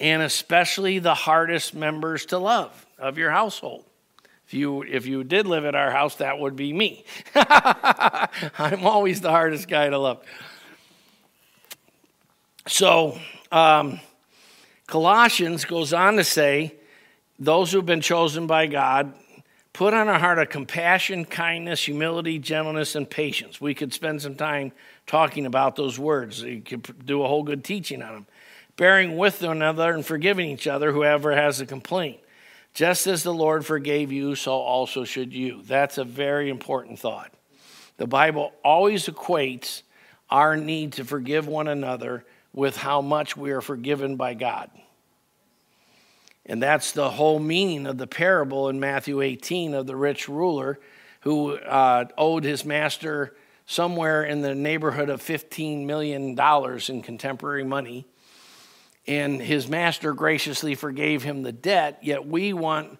And 0.00 0.22
especially 0.22 0.98
the 0.98 1.14
hardest 1.14 1.74
members 1.74 2.26
to 2.26 2.38
love 2.38 2.86
of 2.98 3.18
your 3.18 3.30
household. 3.30 3.84
If 4.46 4.54
you, 4.54 4.82
if 4.82 5.06
you 5.06 5.24
did 5.24 5.46
live 5.46 5.66
at 5.66 5.74
our 5.74 5.90
house, 5.90 6.16
that 6.16 6.38
would 6.38 6.56
be 6.56 6.72
me. 6.72 7.04
I'm 7.34 8.86
always 8.86 9.20
the 9.20 9.30
hardest 9.30 9.68
guy 9.68 9.90
to 9.90 9.98
love. 9.98 10.24
So, 12.66 13.18
um, 13.52 14.00
Colossians 14.86 15.66
goes 15.66 15.92
on 15.92 16.16
to 16.16 16.24
say, 16.24 16.74
those 17.38 17.70
who've 17.70 17.84
been 17.84 18.00
chosen 18.00 18.46
by 18.46 18.66
God, 18.66 19.12
Put 19.78 19.94
on 19.94 20.08
our 20.08 20.18
heart 20.18 20.40
a 20.40 20.44
compassion, 20.44 21.24
kindness, 21.24 21.84
humility, 21.84 22.40
gentleness, 22.40 22.96
and 22.96 23.08
patience. 23.08 23.60
We 23.60 23.74
could 23.74 23.94
spend 23.94 24.20
some 24.20 24.34
time 24.34 24.72
talking 25.06 25.46
about 25.46 25.76
those 25.76 26.00
words. 26.00 26.42
You 26.42 26.60
could 26.62 27.06
do 27.06 27.22
a 27.22 27.28
whole 27.28 27.44
good 27.44 27.62
teaching 27.62 28.02
on 28.02 28.12
them. 28.12 28.26
Bearing 28.74 29.16
with 29.16 29.40
one 29.40 29.58
another 29.58 29.94
and 29.94 30.04
forgiving 30.04 30.50
each 30.50 30.66
other, 30.66 30.90
whoever 30.90 31.32
has 31.32 31.60
a 31.60 31.64
complaint. 31.64 32.18
Just 32.74 33.06
as 33.06 33.22
the 33.22 33.32
Lord 33.32 33.64
forgave 33.64 34.10
you, 34.10 34.34
so 34.34 34.54
also 34.54 35.04
should 35.04 35.32
you. 35.32 35.62
That's 35.62 35.96
a 35.96 36.02
very 36.04 36.50
important 36.50 36.98
thought. 36.98 37.32
The 37.98 38.08
Bible 38.08 38.52
always 38.64 39.06
equates 39.06 39.82
our 40.28 40.56
need 40.56 40.94
to 40.94 41.04
forgive 41.04 41.46
one 41.46 41.68
another 41.68 42.24
with 42.52 42.76
how 42.76 43.00
much 43.00 43.36
we 43.36 43.52
are 43.52 43.60
forgiven 43.60 44.16
by 44.16 44.34
God. 44.34 44.72
And 46.48 46.62
that's 46.62 46.92
the 46.92 47.10
whole 47.10 47.38
meaning 47.38 47.86
of 47.86 47.98
the 47.98 48.06
parable 48.06 48.70
in 48.70 48.80
Matthew 48.80 49.20
18 49.20 49.74
of 49.74 49.86
the 49.86 49.94
rich 49.94 50.28
ruler 50.28 50.80
who 51.20 51.56
uh, 51.56 52.06
owed 52.16 52.44
his 52.44 52.64
master 52.64 53.36
somewhere 53.66 54.24
in 54.24 54.40
the 54.40 54.54
neighborhood 54.54 55.10
of 55.10 55.22
$15 55.22 55.84
million 55.84 56.38
in 56.88 57.02
contemporary 57.02 57.64
money. 57.64 58.06
And 59.06 59.42
his 59.42 59.68
master 59.68 60.14
graciously 60.14 60.74
forgave 60.74 61.22
him 61.22 61.42
the 61.42 61.52
debt, 61.52 61.98
yet 62.02 62.26
we 62.26 62.54
want 62.54 62.98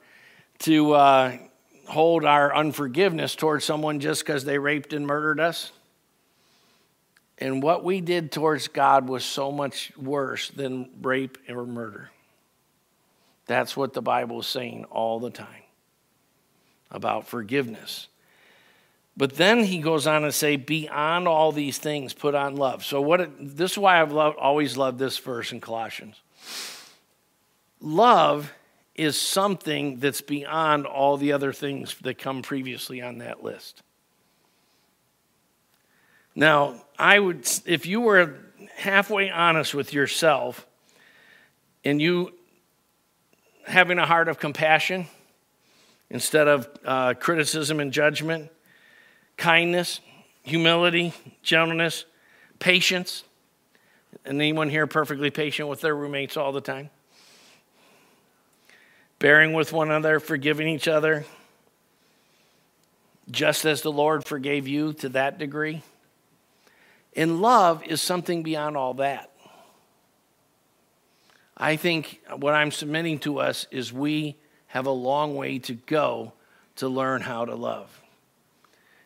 to 0.61 0.93
uh, 0.93 1.39
hold 1.87 2.25
our 2.25 2.55
unforgiveness 2.55 3.35
towards 3.35 3.65
someone 3.65 4.01
just 4.01 4.25
because 4.25 4.45
they 4.45 4.59
raped 4.59 4.93
and 4.93 5.07
murdered 5.07 5.41
us. 5.41 5.73
And 7.39 7.63
what 7.63 7.85
we 7.85 8.01
did 8.01 8.33
towards 8.33 8.69
God 8.69 9.09
was 9.09 9.25
so 9.25 9.53
much 9.53 9.97
worse 9.97 10.51
than 10.51 10.91
rape 11.01 11.39
or 11.49 11.65
murder. 11.65 12.11
That's 13.49 13.77
what 13.77 13.95
the 13.95 14.03
Bible 14.03 14.41
is 14.41 14.47
saying 14.47 14.85
all 14.85 15.19
the 15.19 15.31
time 15.31 15.65
about 16.91 17.27
forgiveness. 17.27 18.07
But 19.17 19.35
then 19.35 19.65
he 19.65 19.79
goes 19.79 20.07
on 20.07 20.23
to 20.23 20.31
say, 20.31 20.55
beyond 20.57 21.27
all 21.27 21.51
these 21.51 21.79
things, 21.79 22.13
put 22.13 22.37
on 22.37 22.55
love. 22.55 22.85
So 22.85 23.01
what? 23.01 23.21
It, 23.21 23.57
this 23.57 23.73
is 23.73 23.79
why 23.79 24.01
I've 24.01 24.13
loved, 24.13 24.39
always 24.39 24.77
loved 24.77 24.99
this 25.01 25.19
verse 25.19 25.51
in 25.51 25.61
Colossians. 25.61 26.21
Love 27.81 28.53
is 28.95 29.21
something 29.21 29.99
that's 29.99 30.21
beyond 30.21 30.87
all 30.87 31.17
the 31.17 31.33
other 31.33 31.53
things 31.53 31.97
that 32.03 32.19
come 32.19 32.43
previously 32.43 33.01
on 33.01 33.19
that 33.19 33.43
list. 33.43 33.83
Now, 36.35 36.85
I 36.99 37.19
would, 37.19 37.49
if 37.65 37.87
you 37.87 38.01
were 38.01 38.37
halfway 38.77 39.31
honest 39.31 39.75
with 39.75 39.93
yourself 39.93 40.67
and 41.85 42.01
you 42.01 42.33
having 43.69 43.99
a 43.99 44.07
heart 44.07 44.29
of 44.29 44.39
compassion 44.39 45.07
instead 46.11 46.49
of 46.49 46.69
uh, 46.85 47.15
criticism 47.15 47.81
and 47.81 47.93
judgment, 47.93 48.51
kindness, 49.37 50.01
humility, 50.43 51.13
gentleness, 51.43 52.05
patience. 52.59 53.25
And 54.25 54.41
anyone 54.41 54.71
here 54.71 54.87
perfectly 54.87 55.31
patient 55.31 55.69
with 55.69 55.81
their 55.81 55.95
roommates 55.95 56.37
all 56.37 56.53
the 56.53 56.61
time? 56.61 56.91
Bearing 59.19 59.53
with 59.53 59.73
one 59.73 59.89
another, 59.89 60.21
forgiving 60.21 60.69
each 60.69 60.89
other, 60.89 61.25
just 63.31 63.65
as 63.65 63.83
the 63.83 63.93
Lord 63.93 64.25
forgave 64.25 64.67
you 64.67 64.93
to 64.95 65.11
that 65.11 65.39
degree. 65.39 65.83
And 67.15 67.43
love 67.43 67.85
is 67.85 68.01
something 68.01 68.43
beyond 68.43 68.77
all 68.77 68.95
that. 68.95 69.31
I 71.59 71.75
think 71.77 72.21
what 72.37 72.55
I'm 72.55 72.71
submitting 72.71 73.19
to 73.21 73.41
us 73.41 73.67
is 73.73 73.93
we 73.93 74.37
have 74.69 74.87
a 74.87 74.93
long 74.93 75.35
way 75.35 75.59
to 75.59 75.75
go 75.75 76.33
to 76.77 76.89
learn 76.89 77.21
how 77.21 77.45
to 77.45 77.57
love. 77.57 78.01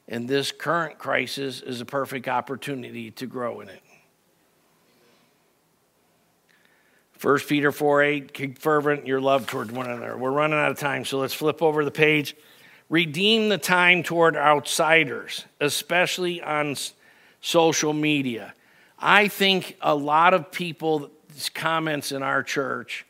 And 0.07 0.29
this 0.29 0.53
current 0.53 0.99
crisis 0.99 1.63
is 1.63 1.81
a 1.81 1.87
perfect 1.87 2.29
opportunity 2.29 3.11
to 3.13 3.27
grow 3.27 3.61
in 3.61 3.71
it. 3.71 3.83
1 7.23 7.39
Peter 7.49 7.73
4 7.73 8.03
8, 8.03 8.35
keep 8.35 8.59
fervent 8.59 9.07
your 9.07 9.21
love 9.21 9.47
toward 9.47 9.71
one 9.71 9.89
another. 9.89 10.17
We're 10.19 10.33
running 10.33 10.59
out 10.59 10.73
of 10.73 10.79
time, 10.79 11.05
so 11.05 11.21
let's 11.21 11.33
flip 11.33 11.63
over 11.63 11.85
the 11.85 11.91
page. 11.91 12.37
Redeem 12.91 13.49
the 13.49 13.59
time 13.59 14.03
toward 14.03 14.37
outsiders, 14.37 15.45
especially 15.61 16.43
on 16.43 16.75
social 17.41 17.93
media. 17.93 18.53
I 18.99 19.29
think 19.29 19.77
a 19.81 19.95
lot 19.95 20.35
of 20.35 20.51
people 20.51 21.11
comments 21.55 22.13
in 22.13 22.23
our 22.23 22.43
church, 22.43 23.07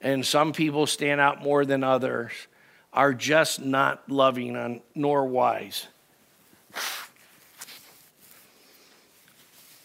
and 0.00 0.24
some 0.24 0.52
people 0.52 0.86
stand 0.86 1.20
out 1.20 1.42
more 1.42 1.64
than 1.64 1.82
others, 1.82 2.32
are 2.92 3.12
just 3.12 3.60
not 3.60 4.08
loving 4.10 4.56
on, 4.56 4.80
nor 4.94 5.26
wise. 5.26 5.86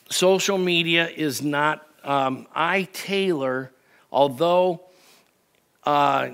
Social 0.09 0.57
media 0.57 1.07
is 1.07 1.41
not, 1.41 1.87
um, 2.03 2.47
I 2.53 2.87
tailor, 2.93 3.71
although 4.11 4.81
uh, 5.85 6.29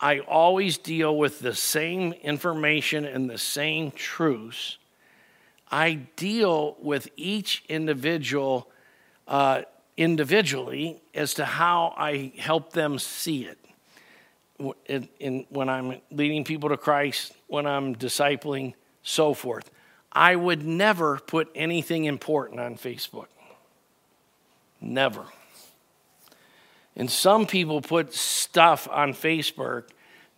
I 0.00 0.18
always 0.20 0.78
deal 0.78 1.16
with 1.16 1.40
the 1.40 1.54
same 1.54 2.12
information 2.12 3.04
and 3.04 3.28
the 3.28 3.38
same 3.38 3.90
truths, 3.90 4.78
I 5.70 5.94
deal 6.16 6.76
with 6.80 7.08
each 7.16 7.64
individual 7.68 8.68
uh, 9.26 9.62
individually 9.96 11.00
as 11.14 11.34
to 11.34 11.44
how 11.44 11.94
I 11.96 12.32
help 12.38 12.72
them 12.72 12.98
see 12.98 13.44
it. 13.44 13.58
In, 14.86 15.08
in, 15.20 15.46
when 15.50 15.68
I'm 15.68 16.00
leading 16.10 16.44
people 16.44 16.70
to 16.70 16.78
Christ, 16.78 17.32
when 17.46 17.66
I'm 17.66 17.94
discipling, 17.94 18.74
so 19.02 19.34
forth. 19.34 19.70
I 20.10 20.34
would 20.34 20.64
never 20.64 21.18
put 21.18 21.50
anything 21.54 22.06
important 22.06 22.58
on 22.58 22.76
Facebook. 22.76 23.26
Never. 24.80 25.24
And 26.96 27.10
some 27.10 27.46
people 27.46 27.82
put 27.82 28.14
stuff 28.14 28.88
on 28.90 29.12
Facebook 29.12 29.84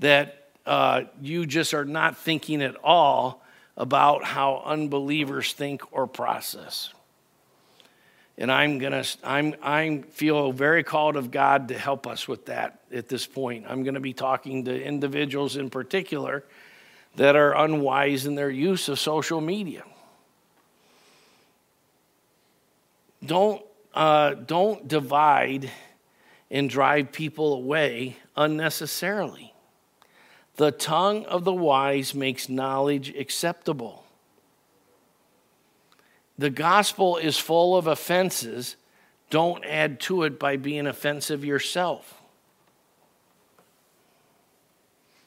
that 0.00 0.48
uh, 0.66 1.02
you 1.20 1.46
just 1.46 1.72
are 1.72 1.84
not 1.84 2.16
thinking 2.18 2.60
at 2.60 2.76
all 2.82 3.42
about 3.76 4.24
how 4.24 4.62
unbelievers 4.66 5.52
think 5.52 5.82
or 5.92 6.06
process 6.08 6.92
and 8.38 8.52
I'm 8.52 8.78
gonna 8.78 9.04
I'm 9.24 9.56
I 9.60 10.04
feel 10.10 10.52
very 10.52 10.84
called 10.84 11.16
of 11.16 11.30
God 11.32 11.68
to 11.68 11.78
help 11.78 12.06
us 12.06 12.28
with 12.28 12.46
that 12.46 12.80
at 12.94 13.08
this 13.08 13.26
point. 13.26 13.66
I'm 13.68 13.82
to 13.94 14.00
be 14.00 14.12
talking 14.12 14.64
to 14.66 14.82
individuals 14.82 15.56
in 15.56 15.70
particular 15.70 16.44
that 17.16 17.34
are 17.34 17.56
unwise 17.56 18.26
in 18.26 18.36
their 18.36 18.48
use 18.48 18.88
of 18.88 19.00
social 19.00 19.40
media. 19.40 19.82
Don't 23.26 23.60
uh, 23.92 24.34
don't 24.34 24.86
divide 24.86 25.70
and 26.48 26.70
drive 26.70 27.10
people 27.10 27.54
away 27.54 28.16
unnecessarily. 28.36 29.52
The 30.56 30.70
tongue 30.70 31.24
of 31.26 31.44
the 31.44 31.52
wise 31.52 32.14
makes 32.14 32.48
knowledge 32.48 33.14
acceptable 33.16 34.04
the 36.38 36.50
gospel 36.50 37.16
is 37.16 37.36
full 37.36 37.76
of 37.76 37.88
offenses. 37.88 38.76
Don't 39.28 39.64
add 39.64 40.00
to 40.00 40.22
it 40.22 40.38
by 40.38 40.56
being 40.56 40.86
offensive 40.86 41.44
yourself. 41.44 42.22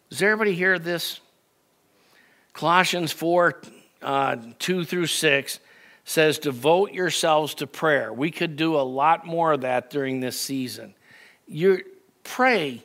Does 0.09 0.21
everybody 0.21 0.53
hear 0.55 0.79
this? 0.79 1.19
Colossians 2.53 3.11
4 3.11 3.61
uh, 4.01 4.37
2 4.57 4.85
through 4.85 5.05
6 5.07 5.59
says, 6.05 6.39
Devote 6.39 6.91
yourselves 6.91 7.55
to 7.55 7.67
prayer. 7.67 8.11
We 8.11 8.31
could 8.31 8.55
do 8.55 8.75
a 8.75 8.81
lot 8.81 9.25
more 9.25 9.53
of 9.53 9.61
that 9.61 9.89
during 9.89 10.19
this 10.19 10.39
season. 10.39 10.95
You 11.47 11.83
pray 12.23 12.83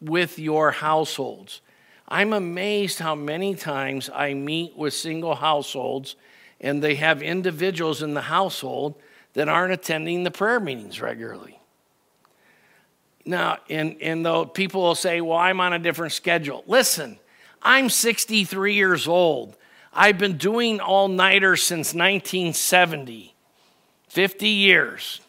with 0.00 0.38
your 0.38 0.70
households. 0.70 1.60
I'm 2.08 2.32
amazed 2.32 3.00
how 3.00 3.14
many 3.14 3.54
times 3.54 4.08
I 4.12 4.34
meet 4.34 4.76
with 4.76 4.94
single 4.94 5.34
households 5.34 6.16
and 6.60 6.82
they 6.82 6.94
have 6.96 7.22
individuals 7.22 8.02
in 8.02 8.14
the 8.14 8.22
household 8.22 8.94
that 9.34 9.48
aren't 9.48 9.72
attending 9.72 10.24
the 10.24 10.30
prayer 10.30 10.60
meetings 10.60 11.00
regularly. 11.00 11.58
Now, 13.24 13.58
and, 13.68 13.96
and 14.00 14.24
though 14.24 14.46
people 14.46 14.82
will 14.82 14.94
say, 14.94 15.20
well, 15.20 15.38
I'm 15.38 15.60
on 15.60 15.72
a 15.72 15.78
different 15.78 16.12
schedule. 16.12 16.64
Listen, 16.66 17.18
I'm 17.60 17.90
63 17.90 18.74
years 18.74 19.08
old. 19.08 19.56
I've 19.92 20.18
been 20.18 20.36
doing 20.36 20.80
all 20.80 21.08
nighters 21.08 21.62
since 21.62 21.92
1970, 21.92 23.34
50 24.08 24.48
years. 24.48 25.20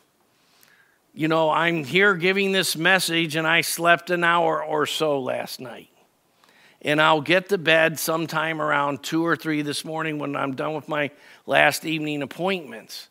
You 1.13 1.27
know, 1.27 1.49
I'm 1.49 1.83
here 1.83 2.13
giving 2.13 2.51
this 2.51 2.75
message, 2.77 3.35
and 3.35 3.47
I 3.47 3.61
slept 3.61 4.11
an 4.11 4.23
hour 4.23 4.63
or 4.63 4.85
so 4.85 5.19
last 5.19 5.59
night 5.59 5.89
and 6.81 7.01
I'll 7.01 7.21
get 7.21 7.49
to 7.49 7.57
bed 7.57 7.99
sometime 7.99 8.61
around 8.61 9.03
two 9.03 9.25
or 9.25 9.35
three 9.35 9.61
this 9.61 9.83
morning 9.83 10.19
when 10.19 10.35
I'm 10.35 10.55
done 10.55 10.73
with 10.75 10.87
my 10.87 11.11
last 11.45 11.85
evening 11.85 12.21
appointments. 12.21 13.09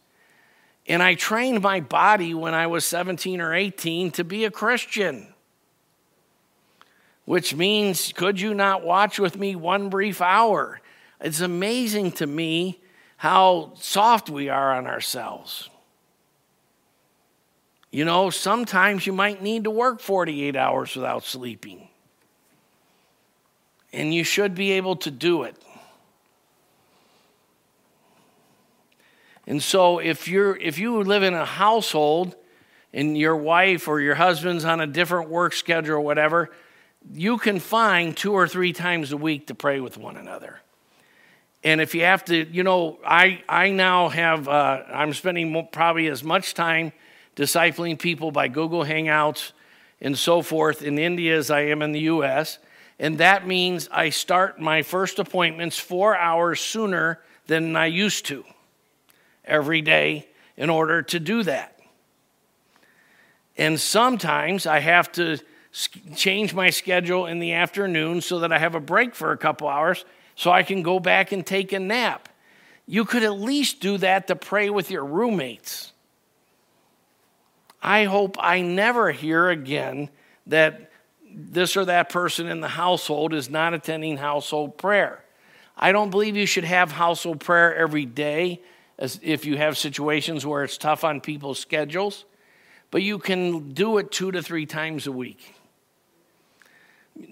And 0.87 1.03
I 1.03 1.15
trained 1.15 1.63
my 1.63 1.81
body 1.81 2.33
when 2.33 2.55
I 2.55 2.69
was 2.69 2.85
17 2.87 3.41
or 3.41 3.53
18 3.53 4.13
to 4.13 4.25
be 4.25 4.45
a 4.45 4.51
Christian, 4.53 5.35
which 7.25 7.57
means, 7.57 8.13
could 8.13 8.41
you 8.41 8.55
not 8.55 8.85
watch 8.85 9.19
with 9.19 9.37
me 9.37 9.57
one 9.57 9.89
brief 9.89 10.21
hour? 10.21 10.81
It's 11.21 11.41
amazing 11.41 12.13
to 12.13 12.27
me 12.27 12.81
how 13.17 13.73
soft 13.75 14.31
we 14.31 14.49
are 14.49 14.75
on 14.75 14.87
ourselves. 14.87 15.71
You 17.91 18.05
know, 18.05 18.31
sometimes 18.31 19.07
you 19.07 19.13
might 19.13 19.43
need 19.43 19.65
to 19.65 19.71
work 19.71 20.01
48 20.01 20.55
hours 20.55 20.95
without 20.95 21.25
sleeping 21.25 21.86
and 23.97 24.13
you 24.13 24.23
should 24.23 24.55
be 24.55 24.73
able 24.73 24.95
to 24.97 25.11
do 25.11 25.43
it. 25.43 25.57
And 29.47 29.63
so 29.63 29.99
if 29.99 30.29
you're 30.29 30.57
if 30.57 30.79
you 30.79 31.03
live 31.03 31.23
in 31.23 31.35
a 31.35 31.45
household 31.45 32.37
and 32.93 33.17
your 33.17 33.37
wife 33.37 33.89
or 33.89 34.01
your 34.01 34.17
husband's 34.17 34.65
on 34.65 34.81
a 34.81 34.87
different 34.87 35.31
work 35.31 35.53
schedule 35.53 35.97
or 35.97 36.01
whatever, 36.01 36.51
you 37.13 37.39
can 37.39 37.59
find 37.59 38.17
two 38.17 38.33
or 38.33 38.47
three 38.47 38.73
times 38.73 39.13
a 39.13 39.17
week 39.17 39.47
to 39.47 39.55
pray 39.55 39.81
with 39.81 39.97
one 39.97 40.17
another. 40.17 40.61
And 41.63 41.81
if 41.81 41.95
you 41.95 42.03
have 42.03 42.25
to, 42.27 42.45
you 42.45 42.65
know, 42.65 42.99
I 43.07 43.43
I 43.49 43.71
now 43.71 44.09
have 44.09 44.49
uh, 44.49 44.83
I'm 44.93 45.15
spending 45.15 45.69
probably 45.73 46.09
as 46.09 46.23
much 46.23 46.55
time 46.55 46.93
discipling 47.35 47.99
people 47.99 48.31
by 48.31 48.49
Google 48.49 48.85
Hangouts 48.85 49.53
and 50.01 50.19
so 50.19 50.43
forth 50.43 50.83
in 50.83 50.99
India 50.99 51.39
as 51.39 51.51
I 51.51 51.61
am 51.61 51.83
in 51.83 51.93
the 51.93 52.01
U.S. 52.01 52.59
And 52.99 53.19
that 53.19 53.47
means 53.47 53.89
I 53.93 54.11
start 54.11 54.61
my 54.61 54.83
first 54.83 55.19
appointments 55.19 55.79
four 55.79 56.17
hours 56.17 56.61
sooner 56.61 57.21
than 57.47 57.77
I 57.77 57.87
used 57.87 58.27
to 58.27 58.45
every 59.45 59.83
day 59.83 60.29
in 60.57 60.71
order 60.71 61.03
to 61.03 61.21
do 61.21 61.43
that. 61.43 61.79
And 63.59 63.81
sometimes 63.81 64.67
I 64.67 64.81
have 64.81 65.13
to 65.13 65.39
change 66.15 66.55
my 66.55 66.71
schedule 66.71 67.27
in 67.27 67.39
the 67.39 67.53
afternoon 67.53 68.21
so 68.23 68.41
that 68.41 68.53
I 68.53 68.59
have 68.59 68.75
a 68.75 68.81
break 68.81 69.15
for 69.15 69.33
a 69.33 69.37
couple 69.37 69.69
hours 69.69 70.05
so 70.35 70.51
I 70.51 70.63
can 70.63 70.83
go 70.83 70.99
back 70.99 71.33
and 71.33 71.47
take 71.47 71.73
a 71.73 71.79
nap. 71.79 72.29
You 72.87 73.05
could 73.05 73.25
at 73.25 73.39
least 73.39 73.81
do 73.81 73.99
that 73.99 74.29
to 74.29 74.37
pray 74.37 74.71
with 74.71 74.91
your 74.91 75.05
roommates. 75.05 75.93
I 77.83 78.05
hope 78.05 78.37
I 78.39 78.63
never 78.63 79.13
hear 79.13 79.51
again 79.51 80.11
that 80.47 80.91
this 81.37 81.77
or 81.77 81.85
that 81.85 82.09
person 82.09 82.49
in 82.49 82.61
the 82.61 82.69
household 82.69 83.35
is 83.35 83.51
not 83.51 83.75
attending 83.75 84.17
household 84.17 84.79
prayer. 84.79 85.23
I 85.77 85.93
don't 85.93 86.11
believe 86.11 86.37
you 86.37 86.47
should 86.47 86.65
have 86.65 86.91
household 86.91 87.41
prayer 87.41 87.75
every 87.77 88.07
day 88.07 88.63
as 88.99 89.21
if 89.23 89.45
you 89.45 89.59
have 89.59 89.77
situations 89.77 90.47
where 90.47 90.65
it's 90.65 90.79
tough 90.79 91.05
on 91.05 91.21
people's 91.21 91.59
schedules, 91.59 92.25
but 92.91 93.03
you 93.03 93.19
can 93.19 93.75
do 93.75 93.99
it 93.99 94.11
two 94.11 94.33
to 94.33 94.43
three 94.43 94.65
times 94.65 95.07
a 95.07 95.13
week 95.13 95.55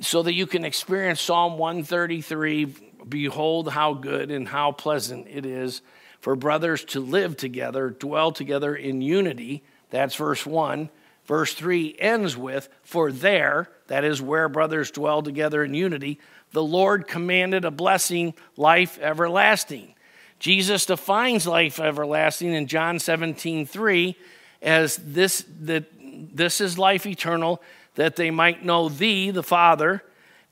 so 0.00 0.22
that 0.22 0.34
you 0.34 0.46
can 0.46 0.64
experience 0.64 1.20
Psalm 1.20 1.56
133 1.56 2.66
Behold, 3.08 3.70
how 3.70 3.94
good 3.94 4.30
and 4.30 4.48
how 4.48 4.72
pleasant 4.72 5.26
it 5.28 5.44
is 5.44 5.82
for 6.20 6.34
brothers 6.36 6.84
to 6.86 7.00
live 7.00 7.36
together, 7.36 7.90
dwell 7.90 8.32
together 8.32 8.74
in 8.74 9.02
unity. 9.02 9.62
That's 9.90 10.14
verse 10.14 10.46
1. 10.46 10.88
Verse 11.26 11.52
3 11.52 11.96
ends 11.98 12.36
with, 12.36 12.68
For 12.82 13.12
there, 13.12 13.68
that 13.86 14.04
is 14.04 14.22
where 14.22 14.48
brothers 14.48 14.90
dwell 14.90 15.22
together 15.22 15.64
in 15.64 15.74
unity, 15.74 16.18
the 16.52 16.62
Lord 16.62 17.06
commanded 17.06 17.64
a 17.64 17.70
blessing, 17.70 18.34
life 18.56 18.98
everlasting. 19.00 19.94
Jesus 20.38 20.86
defines 20.86 21.46
life 21.46 21.80
everlasting 21.80 22.52
in 22.52 22.66
John 22.66 22.98
17, 22.98 23.66
3 23.66 24.16
as 24.62 24.96
this, 24.96 25.44
that 25.60 25.84
this 26.00 26.60
is 26.60 26.78
life 26.78 27.06
eternal, 27.06 27.62
that 27.94 28.16
they 28.16 28.30
might 28.30 28.64
know 28.64 28.88
thee, 28.88 29.30
the 29.30 29.42
Father, 29.42 30.02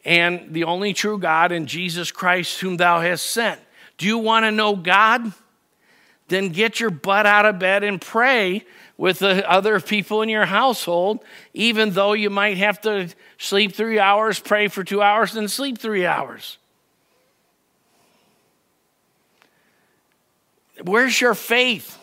and 0.05 0.53
the 0.53 0.65
only 0.65 0.93
true 0.93 1.19
God, 1.19 1.53
and 1.53 1.67
Jesus 1.67 2.11
Christ, 2.11 2.61
whom 2.61 2.77
thou 2.77 3.01
hast 3.01 3.27
sent. 3.27 3.61
Do 3.99 4.07
you 4.07 4.19
want 4.19 4.45
to 4.45 4.51
know 4.51 4.77
God? 4.77 5.33
Then 6.29 6.49
get 6.49 6.81
your 6.81 6.91
butt 6.91 7.27
out 7.27 7.47
of 7.47 7.59
bed 7.59 7.85
and 7.85 8.01
pray 8.01 8.65
with 9.03 9.19
the 9.19 9.51
other 9.51 9.81
people 9.81 10.23
in 10.23 10.29
your 10.29 10.45
household, 10.47 11.25
even 11.55 11.91
though 11.91 12.13
you 12.13 12.31
might 12.31 12.57
have 12.57 12.81
to 12.81 13.09
sleep 13.37 13.75
three 13.75 13.99
hours, 13.99 14.39
pray 14.39 14.69
for 14.69 14.85
two 14.85 15.03
hours, 15.03 15.35
and 15.35 15.51
sleep 15.51 15.77
three 15.77 16.07
hours. 16.07 16.57
Where's 20.85 21.21
your 21.21 21.35
faith? 21.35 21.99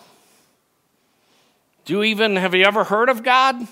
Do 1.85 1.93
you 1.93 2.03
even 2.03 2.35
have 2.35 2.53
you 2.53 2.65
ever 2.65 2.83
heard 2.83 3.07
of 3.07 3.23
God? 3.23 3.65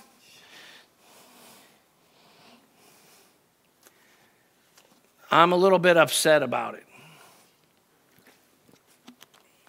I'm 5.30 5.52
a 5.52 5.58
little 5.58 5.80
bit 5.80 5.98
upset 5.98 6.44
about 6.44 6.76
it. 6.76 6.86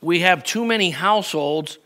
We 0.01 0.21
have 0.21 0.45
too 0.45 0.65
many 0.65 0.91
households 0.91 1.79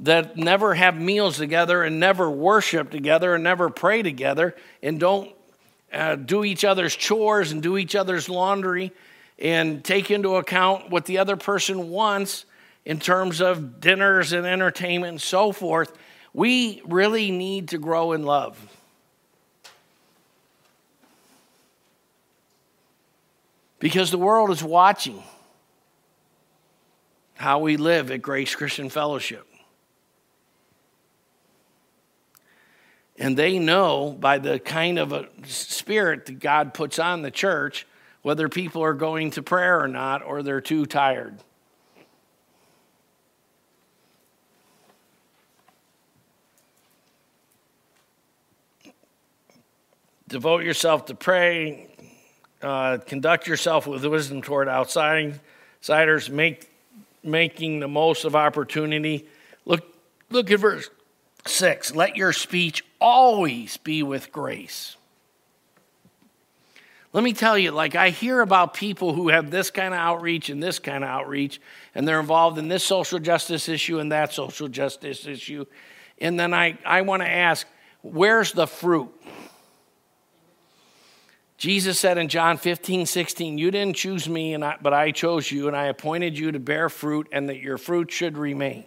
that 0.00 0.36
never 0.36 0.74
have 0.74 1.00
meals 1.00 1.38
together 1.38 1.82
and 1.82 1.98
never 1.98 2.30
worship 2.30 2.90
together 2.90 3.34
and 3.34 3.44
never 3.44 3.70
pray 3.70 4.02
together 4.02 4.54
and 4.82 5.00
don't 5.00 5.34
uh, 5.92 6.16
do 6.16 6.44
each 6.44 6.64
other's 6.64 6.94
chores 6.94 7.52
and 7.52 7.62
do 7.62 7.78
each 7.78 7.94
other's 7.94 8.28
laundry 8.28 8.92
and 9.38 9.84
take 9.84 10.10
into 10.10 10.36
account 10.36 10.90
what 10.90 11.06
the 11.06 11.18
other 11.18 11.36
person 11.36 11.88
wants 11.88 12.44
in 12.84 13.00
terms 13.00 13.40
of 13.40 13.80
dinners 13.80 14.32
and 14.32 14.46
entertainment 14.46 15.10
and 15.10 15.20
so 15.20 15.52
forth. 15.52 15.96
We 16.32 16.82
really 16.84 17.30
need 17.30 17.68
to 17.68 17.78
grow 17.78 18.12
in 18.12 18.24
love. 18.24 18.58
Because 23.78 24.10
the 24.10 24.18
world 24.18 24.50
is 24.50 24.62
watching 24.62 25.22
how 27.34 27.58
we 27.58 27.76
live 27.76 28.10
at 28.10 28.22
Grace 28.22 28.54
Christian 28.54 28.88
Fellowship. 28.88 29.46
And 33.18 33.36
they 33.36 33.58
know 33.58 34.16
by 34.18 34.38
the 34.38 34.58
kind 34.58 34.98
of 34.98 35.12
a 35.12 35.28
spirit 35.46 36.26
that 36.26 36.38
God 36.38 36.74
puts 36.74 36.98
on 36.98 37.22
the 37.22 37.30
church 37.30 37.86
whether 38.22 38.48
people 38.48 38.82
are 38.82 38.92
going 38.92 39.30
to 39.30 39.42
prayer 39.42 39.80
or 39.80 39.86
not, 39.86 40.22
or 40.24 40.42
they're 40.42 40.60
too 40.60 40.84
tired. 40.84 41.38
Devote 50.28 50.64
yourself 50.64 51.06
to 51.06 51.14
pray, 51.14 51.86
uh, 52.60 52.98
conduct 53.06 53.46
yourself 53.46 53.86
with 53.86 54.04
wisdom 54.04 54.42
toward 54.42 54.68
outsiders, 54.68 55.38
make, 56.28 56.68
making 57.22 57.78
the 57.78 57.86
most 57.86 58.24
of 58.24 58.34
opportunity. 58.34 59.28
Look, 59.64 59.86
look 60.30 60.50
at 60.50 60.58
verse 60.58 60.90
6. 61.48 61.94
Let 61.94 62.16
your 62.16 62.32
speech 62.32 62.84
always 63.00 63.76
be 63.76 64.02
with 64.02 64.32
grace. 64.32 64.96
Let 67.12 67.24
me 67.24 67.32
tell 67.32 67.56
you, 67.56 67.70
like, 67.70 67.94
I 67.94 68.10
hear 68.10 68.42
about 68.42 68.74
people 68.74 69.14
who 69.14 69.30
have 69.30 69.50
this 69.50 69.70
kind 69.70 69.94
of 69.94 70.00
outreach 70.00 70.50
and 70.50 70.62
this 70.62 70.78
kind 70.78 71.02
of 71.02 71.08
outreach, 71.08 71.60
and 71.94 72.06
they're 72.06 72.20
involved 72.20 72.58
in 72.58 72.68
this 72.68 72.84
social 72.84 73.18
justice 73.18 73.70
issue 73.70 74.00
and 74.00 74.12
that 74.12 74.34
social 74.34 74.68
justice 74.68 75.26
issue. 75.26 75.64
And 76.18 76.38
then 76.38 76.52
I, 76.52 76.78
I 76.84 77.00
want 77.00 77.22
to 77.22 77.28
ask, 77.28 77.66
where's 78.02 78.52
the 78.52 78.66
fruit? 78.66 79.10
Jesus 81.56 81.98
said 81.98 82.18
in 82.18 82.28
John 82.28 82.58
15, 82.58 83.06
16, 83.06 83.56
You 83.56 83.70
didn't 83.70 83.96
choose 83.96 84.28
me, 84.28 84.52
and 84.52 84.62
I, 84.62 84.76
but 84.80 84.92
I 84.92 85.10
chose 85.10 85.50
you, 85.50 85.68
and 85.68 85.76
I 85.76 85.86
appointed 85.86 86.38
you 86.38 86.52
to 86.52 86.58
bear 86.58 86.90
fruit, 86.90 87.28
and 87.32 87.48
that 87.48 87.60
your 87.60 87.78
fruit 87.78 88.10
should 88.10 88.36
remain. 88.36 88.84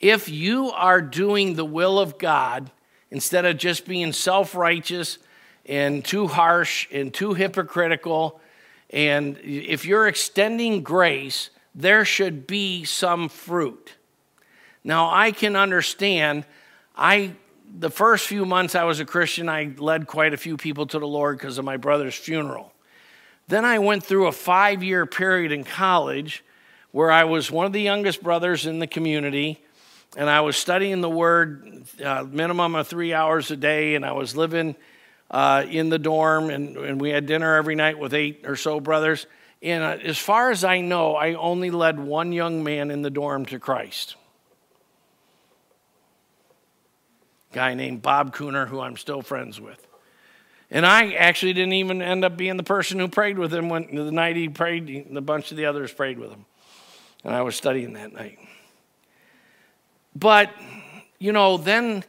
If 0.00 0.28
you 0.28 0.70
are 0.70 1.02
doing 1.02 1.54
the 1.54 1.64
will 1.64 1.98
of 1.98 2.18
God, 2.18 2.70
instead 3.10 3.44
of 3.44 3.58
just 3.58 3.86
being 3.86 4.12
self 4.12 4.54
righteous 4.54 5.18
and 5.66 6.04
too 6.04 6.26
harsh 6.26 6.88
and 6.90 7.12
too 7.12 7.34
hypocritical, 7.34 8.40
and 8.88 9.38
if 9.42 9.84
you're 9.84 10.08
extending 10.08 10.82
grace, 10.82 11.50
there 11.74 12.04
should 12.04 12.46
be 12.46 12.84
some 12.84 13.28
fruit. 13.28 13.94
Now, 14.82 15.10
I 15.12 15.30
can 15.30 15.54
understand, 15.54 16.44
I 16.96 17.34
the 17.78 17.90
first 17.90 18.26
few 18.26 18.44
months 18.44 18.74
I 18.74 18.84
was 18.84 18.98
a 18.98 19.04
Christian, 19.04 19.48
I 19.48 19.72
led 19.76 20.06
quite 20.06 20.34
a 20.34 20.36
few 20.36 20.56
people 20.56 20.86
to 20.86 20.98
the 20.98 21.06
Lord 21.06 21.38
because 21.38 21.58
of 21.58 21.64
my 21.64 21.76
brother's 21.76 22.16
funeral. 22.16 22.72
Then 23.46 23.64
I 23.64 23.78
went 23.78 24.04
through 24.04 24.26
a 24.26 24.32
five 24.32 24.82
year 24.82 25.06
period 25.06 25.52
in 25.52 25.64
college 25.64 26.44
where 26.92 27.10
I 27.10 27.24
was 27.24 27.50
one 27.50 27.66
of 27.66 27.72
the 27.72 27.80
youngest 27.80 28.22
brothers 28.22 28.66
in 28.66 28.80
the 28.80 28.86
community, 28.86 29.62
and 30.16 30.28
I 30.28 30.40
was 30.40 30.56
studying 30.56 31.00
the 31.00 31.10
Word 31.10 31.84
uh, 32.04 32.24
minimum 32.24 32.74
of 32.74 32.88
three 32.88 33.14
hours 33.14 33.50
a 33.50 33.56
day, 33.56 33.94
and 33.94 34.04
I 34.04 34.12
was 34.12 34.36
living 34.36 34.76
uh, 35.30 35.64
in 35.68 35.88
the 35.88 35.98
dorm, 35.98 36.50
and, 36.50 36.76
and 36.76 37.00
we 37.00 37.10
had 37.10 37.26
dinner 37.26 37.56
every 37.56 37.74
night 37.74 37.98
with 37.98 38.14
eight 38.14 38.44
or 38.44 38.56
so 38.56 38.80
brothers. 38.80 39.26
And 39.62 39.82
uh, 39.82 39.98
as 40.02 40.18
far 40.18 40.50
as 40.50 40.64
I 40.64 40.80
know, 40.80 41.14
I 41.14 41.34
only 41.34 41.70
led 41.70 42.00
one 42.00 42.32
young 42.32 42.64
man 42.64 42.90
in 42.90 43.02
the 43.02 43.10
dorm 43.10 43.46
to 43.46 43.58
Christ. 43.58 44.16
guy 47.52 47.74
named 47.74 48.02
Bob 48.02 48.34
Cooner, 48.34 48.68
who 48.68 48.80
I'm 48.80 48.96
still 48.96 49.22
friends 49.22 49.60
with. 49.60 49.86
And 50.70 50.86
I 50.86 51.12
actually 51.12 51.52
didn't 51.52 51.72
even 51.72 52.00
end 52.00 52.24
up 52.24 52.36
being 52.36 52.56
the 52.56 52.62
person 52.62 52.98
who 53.00 53.08
prayed 53.08 53.38
with 53.38 53.52
him 53.52 53.68
when 53.68 53.92
the 53.94 54.12
night 54.12 54.36
he 54.36 54.48
prayed, 54.48 55.12
the 55.12 55.20
bunch 55.20 55.50
of 55.50 55.56
the 55.56 55.66
others 55.66 55.92
prayed 55.92 56.18
with 56.18 56.30
him. 56.30 56.44
And 57.24 57.34
I 57.34 57.42
was 57.42 57.56
studying 57.56 57.94
that 57.94 58.12
night. 58.12 58.38
But, 60.14 60.50
you 61.18 61.32
know, 61.32 61.56
then, 61.56 62.04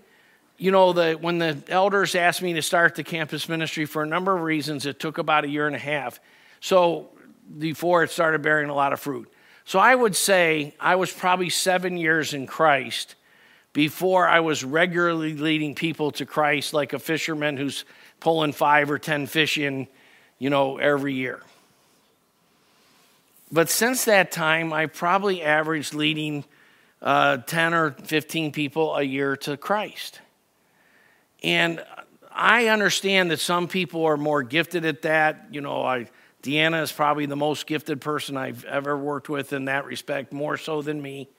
you 0.58 0.72
know, 0.72 0.94
the, 0.94 1.14
when 1.14 1.38
the 1.38 1.58
elders 1.68 2.16
asked 2.16 2.42
me 2.42 2.54
to 2.54 2.62
start 2.62 2.96
the 2.96 3.04
campus 3.04 3.48
ministry 3.48 3.86
for 3.86 4.04
a 4.04 4.08
number 4.08 4.36
of 4.36 4.42
reasons, 4.42 4.86
it 4.86 5.00
took 5.00 5.18
about 5.18 5.46
a 5.46 5.50
year 5.50 5.68
and 5.68 5.76
a 5.76 5.80
half. 5.80 6.20
So 6.60 7.10
before 7.58 8.04
it 8.04 8.12
started 8.12 8.42
bearing 8.42 8.70
a 8.70 8.74
lot 8.74 8.94
of 8.94 9.00
fruit. 9.00 9.32
So 9.66 9.80
I 9.80 9.94
would 9.94 10.16
say 10.16 10.74
I 10.80 10.96
was 10.96 11.12
probably 11.12 11.50
seven 11.50 11.98
years 11.98 12.34
in 12.34 12.48
Christ 12.48 13.16
before 13.74 14.28
I 14.28 14.40
was 14.42 14.64
regularly 14.64 15.36
leading 15.36 15.76
people 15.76 16.12
to 16.12 16.26
Christ 16.26 16.74
like 16.74 16.94
a 16.94 17.00
fisherman 17.00 17.58
who's 17.58 17.86
pulling 18.20 18.54
five 18.54 18.92
or 18.92 19.00
10 19.00 19.28
fish 19.28 19.58
in, 19.58 19.88
you 20.40 20.50
know, 20.50 20.78
every 20.78 21.14
year. 21.14 21.42
But 23.52 23.70
since 23.70 24.06
that 24.06 24.32
time, 24.32 24.72
I 24.74 24.86
probably 24.86 25.42
averaged 25.42 25.94
leading 25.94 26.46
uh, 27.02 27.38
10 27.38 27.74
or 27.74 27.92
15 27.92 28.52
people 28.52 28.96
a 28.96 29.04
year 29.04 29.36
to 29.38 29.58
Christ. 29.58 30.20
And 31.44 31.84
I 32.32 32.68
understand 32.68 33.32
that 33.32 33.40
some 33.40 33.68
people 33.68 34.06
are 34.06 34.18
more 34.18 34.44
gifted 34.44 34.86
at 34.86 35.02
that. 35.02 35.48
You 35.52 35.62
know, 35.62 35.84
I, 35.84 36.08
Deanna 36.44 36.82
is 36.82 36.92
probably 36.92 37.26
the 37.26 37.36
most 37.36 37.68
gifted 37.68 38.02
person 38.02 38.38
I've 38.38 38.64
ever 38.66 38.98
worked 38.98 39.30
with 39.30 39.54
in 39.54 39.66
that 39.66 39.86
respect, 39.86 40.32
more 40.32 40.58
so 40.58 40.82
than 40.82 41.02
me. 41.02 41.30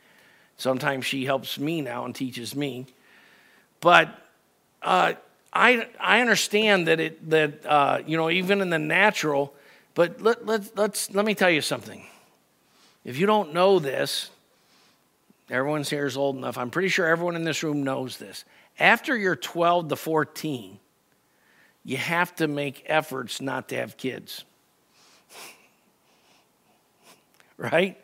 Sometimes 0.56 1.06
she 1.06 1.24
helps 1.24 1.58
me 1.58 1.80
now 1.80 2.04
and 2.04 2.14
teaches 2.14 2.54
me. 2.54 2.86
But 3.80 4.16
uh, 4.82 5.14
I, 5.52 5.86
I 5.98 6.20
understand 6.20 6.88
that 6.88 7.00
it 7.00 7.30
that 7.30 7.66
uh, 7.66 8.00
you 8.06 8.16
know 8.16 8.30
even 8.30 8.60
in 8.60 8.70
the 8.70 8.78
natural, 8.78 9.54
but 9.94 10.20
let, 10.20 10.46
let, 10.46 10.76
let's 10.76 11.10
let 11.12 11.24
me 11.24 11.34
tell 11.34 11.50
you 11.50 11.60
something. 11.60 12.06
If 13.04 13.18
you 13.18 13.26
don't 13.26 13.52
know 13.52 13.78
this, 13.78 14.30
everyone's 15.52 15.90
here 15.90 16.06
is 16.06 16.16
old 16.16 16.36
enough. 16.36 16.58
I'm 16.58 16.70
pretty 16.70 16.88
sure 16.88 17.06
everyone 17.06 17.36
in 17.36 17.44
this 17.44 17.62
room 17.62 17.84
knows 17.84 18.16
this. 18.16 18.44
After 18.78 19.16
you're 19.16 19.36
12 19.36 19.88
to 19.88 19.96
14, 19.96 20.78
you 21.84 21.96
have 21.96 22.34
to 22.36 22.48
make 22.48 22.84
efforts 22.86 23.40
not 23.40 23.68
to 23.68 23.76
have 23.76 23.96
kids. 23.96 24.44
right? 27.56 28.00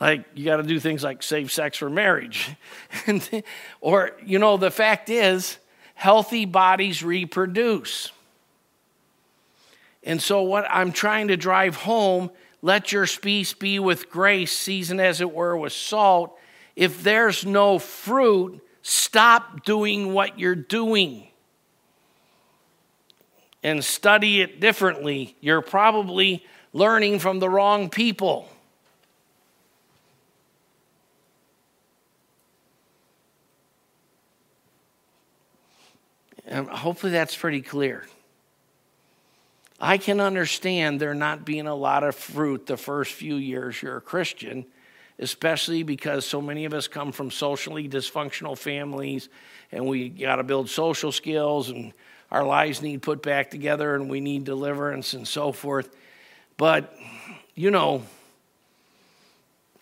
Like 0.00 0.24
you 0.34 0.46
got 0.46 0.56
to 0.56 0.62
do 0.62 0.80
things 0.80 1.04
like 1.04 1.22
save 1.22 1.52
sex 1.52 1.76
for 1.76 1.90
marriage. 1.90 2.50
or, 3.80 4.12
you 4.24 4.38
know, 4.38 4.56
the 4.56 4.70
fact 4.70 5.10
is, 5.10 5.58
healthy 5.94 6.46
bodies 6.46 7.02
reproduce. 7.02 8.10
And 10.02 10.22
so, 10.22 10.42
what 10.42 10.64
I'm 10.70 10.92
trying 10.92 11.28
to 11.28 11.36
drive 11.36 11.76
home 11.76 12.30
let 12.62 12.92
your 12.92 13.06
speech 13.06 13.58
be 13.58 13.78
with 13.78 14.10
grace, 14.10 14.52
seasoned 14.52 15.00
as 15.00 15.20
it 15.20 15.32
were 15.32 15.56
with 15.56 15.72
salt. 15.72 16.38
If 16.76 17.02
there's 17.02 17.44
no 17.44 17.78
fruit, 17.78 18.60
stop 18.82 19.64
doing 19.64 20.12
what 20.12 20.38
you're 20.38 20.54
doing 20.54 21.28
and 23.62 23.84
study 23.84 24.40
it 24.40 24.60
differently. 24.60 25.36
You're 25.40 25.60
probably 25.60 26.44
learning 26.72 27.18
from 27.18 27.38
the 27.38 27.48
wrong 27.48 27.90
people. 27.90 28.48
And 36.46 36.68
hopefully 36.68 37.12
that's 37.12 37.36
pretty 37.36 37.62
clear. 37.62 38.04
I 39.80 39.98
can 39.98 40.20
understand 40.20 41.00
there 41.00 41.14
not 41.14 41.44
being 41.44 41.66
a 41.66 41.74
lot 41.74 42.02
of 42.02 42.14
fruit 42.14 42.66
the 42.66 42.76
first 42.76 43.12
few 43.12 43.36
years 43.36 43.80
you're 43.80 43.96
a 43.96 44.00
Christian, 44.00 44.66
especially 45.20 45.82
because 45.82 46.24
so 46.24 46.40
many 46.40 46.64
of 46.64 46.72
us 46.72 46.88
come 46.88 47.12
from 47.12 47.30
socially 47.30 47.88
dysfunctional 47.88 48.56
families 48.56 49.28
and 49.70 49.86
we 49.86 50.08
got 50.08 50.36
to 50.36 50.42
build 50.42 50.68
social 50.68 51.12
skills 51.12 51.68
and 51.68 51.92
our 52.30 52.42
lives 52.42 52.80
need 52.80 53.02
put 53.02 53.22
back 53.22 53.50
together 53.50 53.94
and 53.94 54.08
we 54.08 54.20
need 54.20 54.44
deliverance 54.44 55.12
and 55.12 55.28
so 55.28 55.52
forth. 55.52 55.94
But, 56.56 56.96
you 57.54 57.70
know, 57.70 58.02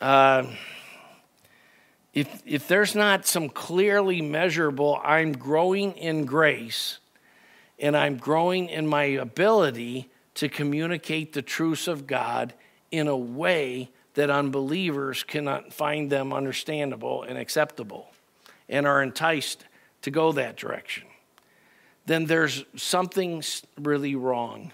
uh, 0.01 0.45
if, 2.13 2.43
if 2.45 2.67
there's 2.67 2.97
not 2.97 3.25
some 3.27 3.49
clearly 3.49 4.21
measurable, 4.21 5.01
I'm 5.05 5.33
growing 5.33 5.93
in 5.93 6.25
grace 6.25 6.99
and 7.79 7.97
I'm 7.97 8.17
growing 8.17 8.69
in 8.69 8.89
my 8.89 9.05
ability 9.05 10.11
to 10.35 10.49
communicate 10.49 11.33
the 11.33 11.43
truths 11.43 11.87
of 11.87 12.09
God 12.09 12.55
in 12.91 13.07
a 13.07 13.17
way 13.17 13.91
that 14.19 14.31
unbelievers 14.31 15.23
cannot 15.23 15.73
find 15.73 16.11
them 16.11 16.33
understandable 16.33 17.23
and 17.23 17.39
acceptable 17.39 18.11
and 18.69 18.85
are 18.85 19.01
enticed 19.01 19.65
to 20.03 20.11
go 20.11 20.33
that 20.33 20.57
direction, 20.57 21.05
then 22.05 22.25
there's 22.25 22.65
something 22.75 23.45
really 23.81 24.17
wrong. 24.17 24.73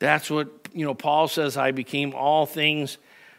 That's 0.00 0.30
what, 0.30 0.48
you 0.72 0.86
know, 0.86 0.94
Paul 0.94 1.28
says, 1.28 1.58
I 1.58 1.72
became 1.72 2.14
all 2.14 2.46
things 2.46 2.96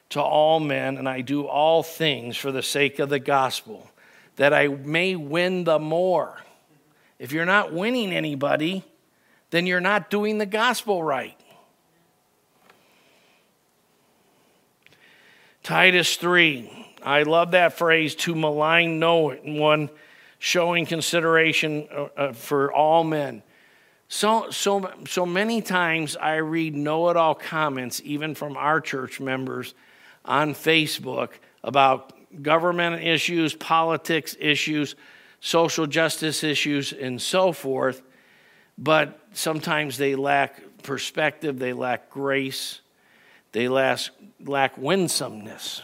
to 0.09 0.21
all 0.21 0.59
men, 0.59 0.97
and 0.97 1.09
I 1.09 1.21
do 1.21 1.47
all 1.47 1.81
things 1.81 2.37
for 2.37 2.51
the 2.51 2.61
sake 2.61 2.99
of 2.99 3.09
the 3.09 3.17
gospel, 3.17 3.89
that 4.35 4.53
I 4.53 4.67
may 4.67 5.15
win 5.15 5.63
the 5.63 5.79
more. 5.79 6.39
If 7.17 7.31
you're 7.31 7.47
not 7.47 7.73
winning 7.73 8.13
anybody, 8.13 8.83
then 9.49 9.65
you're 9.65 9.81
not 9.81 10.11
doing 10.11 10.37
the 10.37 10.45
gospel 10.45 11.01
right. 11.01 11.35
Titus 15.63 16.17
3, 16.17 16.69
I 17.03 17.23
love 17.23 17.51
that 17.51 17.77
phrase 17.77 18.15
to 18.15 18.35
malign 18.35 18.99
no 18.99 19.29
one, 19.31 19.89
showing 20.37 20.85
consideration 20.85 21.87
uh, 21.89 22.07
uh, 22.17 22.33
for 22.33 22.73
all 22.73 23.05
men. 23.05 23.41
So, 24.09 24.49
so, 24.51 24.91
so 25.07 25.25
many 25.25 25.61
times 25.61 26.17
I 26.17 26.35
read 26.35 26.75
know 26.75 27.09
it 27.09 27.15
all 27.15 27.33
comments, 27.33 28.01
even 28.03 28.35
from 28.35 28.57
our 28.57 28.81
church 28.81 29.21
members, 29.21 29.73
on 30.25 30.53
Facebook 30.53 31.29
about 31.63 32.11
government 32.43 33.01
issues, 33.01 33.53
politics 33.53 34.35
issues, 34.41 34.95
social 35.39 35.87
justice 35.87 36.43
issues, 36.43 36.91
and 36.91 37.21
so 37.21 37.53
forth. 37.53 38.01
But 38.77 39.17
sometimes 39.31 39.97
they 39.97 40.15
lack 40.15 40.61
perspective, 40.83 41.57
they 41.57 41.71
lack 41.71 42.09
grace, 42.09 42.81
they 43.53 43.69
lack, 43.69 43.99
lack 44.45 44.77
winsomeness. 44.77 45.83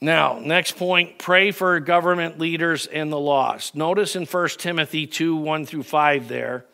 Now, 0.00 0.38
next 0.38 0.76
point 0.76 1.18
pray 1.18 1.52
for 1.52 1.80
government 1.80 2.38
leaders 2.38 2.86
and 2.86 3.10
the 3.10 3.18
lost. 3.18 3.74
Notice 3.74 4.14
in 4.14 4.26
1 4.26 4.48
Timothy 4.58 5.06
2 5.06 5.36
1 5.36 5.64
through 5.64 5.84
5 5.84 6.28
there 6.28 6.66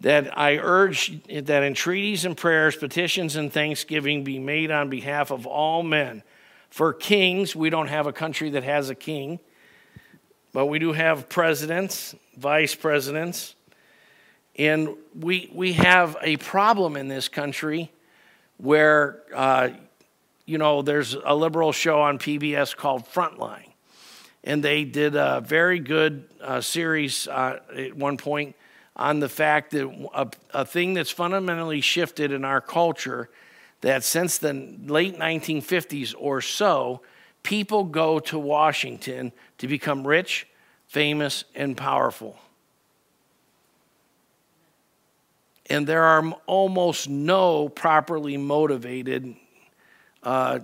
that 0.00 0.38
I 0.38 0.56
urge 0.56 1.22
that 1.24 1.62
entreaties 1.62 2.24
and 2.24 2.36
prayers, 2.36 2.76
petitions 2.76 3.36
and 3.36 3.52
thanksgiving 3.52 4.24
be 4.24 4.38
made 4.38 4.70
on 4.70 4.88
behalf 4.88 5.30
of 5.30 5.46
all 5.46 5.82
men. 5.82 6.22
For 6.70 6.92
kings, 6.92 7.54
we 7.54 7.68
don't 7.68 7.88
have 7.88 8.06
a 8.06 8.12
country 8.12 8.50
that 8.50 8.64
has 8.64 8.88
a 8.88 8.94
king, 8.94 9.40
but 10.52 10.66
we 10.66 10.78
do 10.78 10.92
have 10.92 11.28
presidents, 11.28 12.14
vice 12.36 12.74
presidents, 12.74 13.54
and 14.60 14.94
we, 15.18 15.50
we 15.54 15.72
have 15.72 16.18
a 16.20 16.36
problem 16.36 16.94
in 16.94 17.08
this 17.08 17.28
country 17.28 17.90
where, 18.58 19.22
uh, 19.34 19.70
you 20.44 20.58
know, 20.58 20.82
there's 20.82 21.14
a 21.14 21.34
liberal 21.34 21.72
show 21.72 22.02
on 22.02 22.18
PBS 22.18 22.76
called 22.76 23.06
Frontline. 23.06 23.70
And 24.44 24.62
they 24.62 24.84
did 24.84 25.16
a 25.16 25.40
very 25.40 25.78
good 25.78 26.28
uh, 26.42 26.60
series 26.60 27.26
uh, 27.26 27.60
at 27.74 27.96
one 27.96 28.18
point 28.18 28.54
on 28.96 29.20
the 29.20 29.30
fact 29.30 29.70
that 29.70 29.88
a, 30.12 30.28
a 30.52 30.66
thing 30.66 30.92
that's 30.92 31.10
fundamentally 31.10 31.80
shifted 31.80 32.30
in 32.30 32.44
our 32.44 32.60
culture 32.60 33.30
that 33.80 34.04
since 34.04 34.36
the 34.36 34.52
late 34.84 35.18
1950s 35.18 36.14
or 36.18 36.42
so, 36.42 37.00
people 37.42 37.84
go 37.84 38.18
to 38.18 38.38
Washington 38.38 39.32
to 39.56 39.66
become 39.66 40.06
rich, 40.06 40.46
famous, 40.86 41.44
and 41.54 41.78
powerful. 41.78 42.36
And 45.70 45.86
there 45.86 46.02
are 46.02 46.34
almost 46.46 47.08
no 47.08 47.68
properly 47.68 48.36
motivated, 48.36 49.36
uh, 50.24 50.58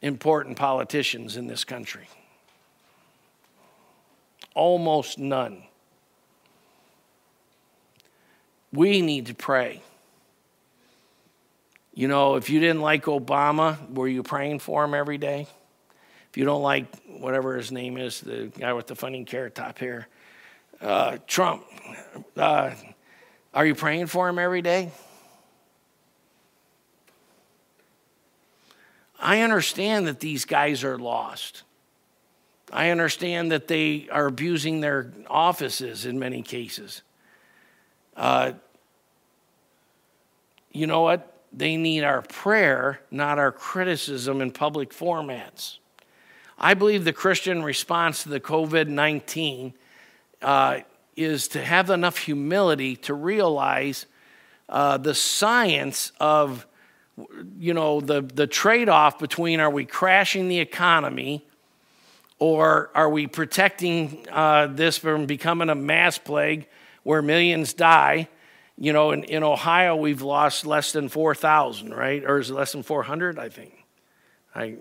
important 0.00 0.56
politicians 0.56 1.36
in 1.36 1.48
this 1.48 1.64
country. 1.64 2.08
Almost 4.54 5.18
none. 5.18 5.64
We 8.72 9.02
need 9.02 9.26
to 9.26 9.34
pray. 9.34 9.82
You 11.92 12.06
know, 12.06 12.36
if 12.36 12.48
you 12.48 12.60
didn't 12.60 12.82
like 12.82 13.06
Obama, 13.06 13.92
were 13.92 14.06
you 14.06 14.22
praying 14.22 14.60
for 14.60 14.84
him 14.84 14.94
every 14.94 15.18
day? 15.18 15.48
If 16.30 16.36
you 16.36 16.44
don't 16.44 16.62
like 16.62 16.86
whatever 17.18 17.56
his 17.56 17.72
name 17.72 17.96
is, 17.96 18.20
the 18.20 18.52
guy 18.56 18.72
with 18.74 18.86
the 18.86 18.94
funny 18.94 19.24
carrot 19.24 19.56
top 19.56 19.78
hair, 19.78 20.06
uh, 20.80 21.18
Trump, 21.26 21.64
uh, 22.36 22.70
are 23.52 23.66
you 23.66 23.74
praying 23.74 24.06
for 24.06 24.28
him 24.28 24.38
every 24.38 24.62
day? 24.62 24.90
I 29.18 29.40
understand 29.40 30.06
that 30.06 30.20
these 30.20 30.44
guys 30.44 30.82
are 30.82 30.98
lost. 30.98 31.62
I 32.72 32.90
understand 32.90 33.52
that 33.52 33.68
they 33.68 34.08
are 34.10 34.26
abusing 34.26 34.80
their 34.80 35.12
offices 35.28 36.06
in 36.06 36.18
many 36.18 36.42
cases. 36.42 37.02
Uh, 38.16 38.52
you 40.72 40.86
know 40.86 41.02
what? 41.02 41.26
They 41.52 41.76
need 41.76 42.04
our 42.04 42.22
prayer, 42.22 43.00
not 43.10 43.38
our 43.38 43.50
criticism 43.50 44.40
in 44.40 44.52
public 44.52 44.90
formats. 44.90 45.78
I 46.58 46.74
believe 46.74 47.04
the 47.04 47.12
Christian 47.12 47.62
response 47.62 48.22
to 48.22 48.28
the 48.28 48.40
COVID 48.40 48.86
19 48.86 49.74
uh, 50.42 50.80
is 51.22 51.48
to 51.48 51.62
have 51.62 51.90
enough 51.90 52.18
humility 52.18 52.96
to 52.96 53.14
realize 53.14 54.06
uh, 54.68 54.96
the 54.96 55.14
science 55.14 56.12
of 56.20 56.66
you 57.58 57.74
know 57.74 58.00
the, 58.00 58.22
the 58.22 58.46
trade-off 58.46 59.18
between 59.18 59.60
are 59.60 59.70
we 59.70 59.84
crashing 59.84 60.48
the 60.48 60.58
economy 60.58 61.44
or 62.38 62.90
are 62.94 63.10
we 63.10 63.26
protecting 63.26 64.26
uh, 64.30 64.66
this 64.68 64.96
from 64.96 65.26
becoming 65.26 65.68
a 65.68 65.74
mass 65.74 66.16
plague 66.18 66.66
where 67.02 67.22
millions 67.22 67.74
die. 67.74 68.28
You 68.76 68.92
know, 68.92 69.10
in, 69.10 69.24
in 69.24 69.42
Ohio, 69.42 69.96
we've 69.96 70.22
lost 70.22 70.64
less 70.64 70.92
than 70.92 71.08
4,000, 71.08 71.92
right? 71.92 72.24
Or 72.24 72.38
is 72.38 72.50
it 72.50 72.54
less 72.54 72.72
than 72.72 72.82
400, 72.82 73.38
I 73.38 73.48
think? 73.48 73.79
I, 74.54 74.76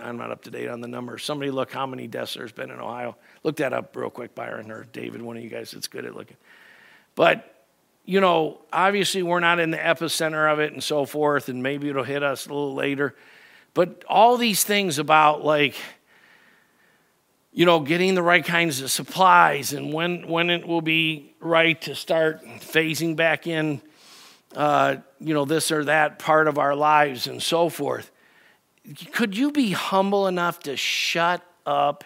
I'm 0.00 0.18
not 0.18 0.30
up 0.30 0.42
to 0.44 0.50
date 0.50 0.68
on 0.68 0.80
the 0.80 0.88
number. 0.88 1.18
Somebody 1.18 1.50
look 1.50 1.72
how 1.72 1.86
many 1.86 2.06
deaths 2.06 2.34
there's 2.34 2.52
been 2.52 2.70
in 2.70 2.78
Ohio. 2.78 3.16
Look 3.42 3.56
that 3.56 3.72
up 3.72 3.96
real 3.96 4.10
quick, 4.10 4.34
Byron 4.34 4.70
or 4.70 4.84
David, 4.92 5.22
one 5.22 5.36
of 5.36 5.42
you 5.42 5.48
guys 5.48 5.70
that's 5.70 5.88
good 5.88 6.04
at 6.04 6.14
looking. 6.14 6.36
But, 7.14 7.64
you 8.04 8.20
know, 8.20 8.60
obviously 8.72 9.22
we're 9.22 9.40
not 9.40 9.60
in 9.60 9.70
the 9.70 9.78
epicenter 9.78 10.52
of 10.52 10.60
it 10.60 10.72
and 10.72 10.82
so 10.82 11.04
forth, 11.04 11.48
and 11.48 11.62
maybe 11.62 11.88
it'll 11.88 12.04
hit 12.04 12.22
us 12.22 12.46
a 12.46 12.50
little 12.50 12.74
later. 12.74 13.14
But 13.74 14.04
all 14.08 14.36
these 14.36 14.62
things 14.62 14.98
about 14.98 15.44
like, 15.44 15.74
you 17.52 17.64
know, 17.64 17.80
getting 17.80 18.14
the 18.14 18.22
right 18.22 18.44
kinds 18.44 18.80
of 18.82 18.90
supplies 18.90 19.72
and 19.72 19.92
when, 19.92 20.28
when 20.28 20.50
it 20.50 20.66
will 20.66 20.82
be 20.82 21.34
right 21.40 21.80
to 21.82 21.94
start 21.94 22.44
phasing 22.44 23.16
back 23.16 23.46
in, 23.46 23.80
uh, 24.54 24.96
you 25.18 25.34
know, 25.34 25.44
this 25.44 25.72
or 25.72 25.84
that 25.84 26.18
part 26.18 26.46
of 26.46 26.58
our 26.58 26.74
lives 26.74 27.26
and 27.26 27.42
so 27.42 27.68
forth. 27.68 28.10
Could 29.12 29.36
you 29.36 29.52
be 29.52 29.72
humble 29.72 30.26
enough 30.26 30.60
to 30.60 30.76
shut 30.76 31.42
up 31.66 32.04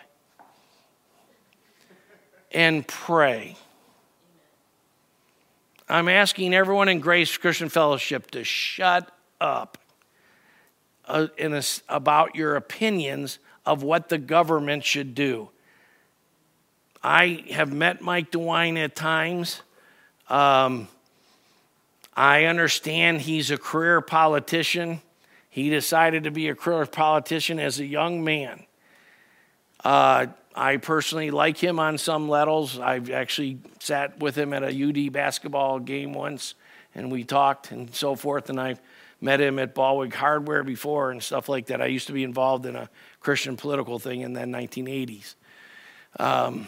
and 2.50 2.86
pray? 2.86 3.56
I'm 5.88 6.08
asking 6.08 6.54
everyone 6.54 6.88
in 6.88 7.00
Grace 7.00 7.36
Christian 7.36 7.68
Fellowship 7.68 8.30
to 8.32 8.42
shut 8.42 9.10
up 9.40 9.78
uh, 11.06 11.26
a, 11.38 11.62
about 11.88 12.34
your 12.34 12.56
opinions 12.56 13.38
of 13.64 13.82
what 13.82 14.08
the 14.08 14.18
government 14.18 14.84
should 14.84 15.14
do. 15.14 15.50
I 17.02 17.44
have 17.50 17.72
met 17.72 18.00
Mike 18.00 18.30
DeWine 18.30 18.82
at 18.82 18.96
times. 18.96 19.62
Um, 20.28 20.88
I 22.16 22.44
understand 22.44 23.20
he's 23.20 23.50
a 23.50 23.58
career 23.58 24.00
politician. 24.00 25.00
He 25.52 25.68
decided 25.68 26.24
to 26.24 26.30
be 26.30 26.48
a 26.48 26.54
career 26.54 26.86
politician 26.86 27.60
as 27.60 27.78
a 27.78 27.84
young 27.84 28.24
man. 28.24 28.64
Uh, 29.84 30.28
I 30.54 30.78
personally 30.78 31.30
like 31.30 31.58
him 31.58 31.78
on 31.78 31.98
some 31.98 32.26
levels. 32.26 32.78
I've 32.78 33.10
actually 33.10 33.58
sat 33.78 34.18
with 34.18 34.34
him 34.34 34.54
at 34.54 34.62
a 34.62 34.68
UD 34.68 35.12
basketball 35.12 35.78
game 35.78 36.14
once, 36.14 36.54
and 36.94 37.12
we 37.12 37.24
talked 37.24 37.70
and 37.70 37.94
so 37.94 38.14
forth. 38.14 38.48
And 38.48 38.58
I've 38.58 38.80
met 39.20 39.42
him 39.42 39.58
at 39.58 39.74
Ballweg 39.74 40.14
Hardware 40.14 40.64
before 40.64 41.10
and 41.10 41.22
stuff 41.22 41.50
like 41.50 41.66
that. 41.66 41.82
I 41.82 41.86
used 41.86 42.06
to 42.06 42.14
be 42.14 42.24
involved 42.24 42.64
in 42.64 42.74
a 42.74 42.88
Christian 43.20 43.58
political 43.58 43.98
thing 43.98 44.22
in 44.22 44.32
the 44.32 44.40
1980s. 44.40 45.34
Um, 46.18 46.66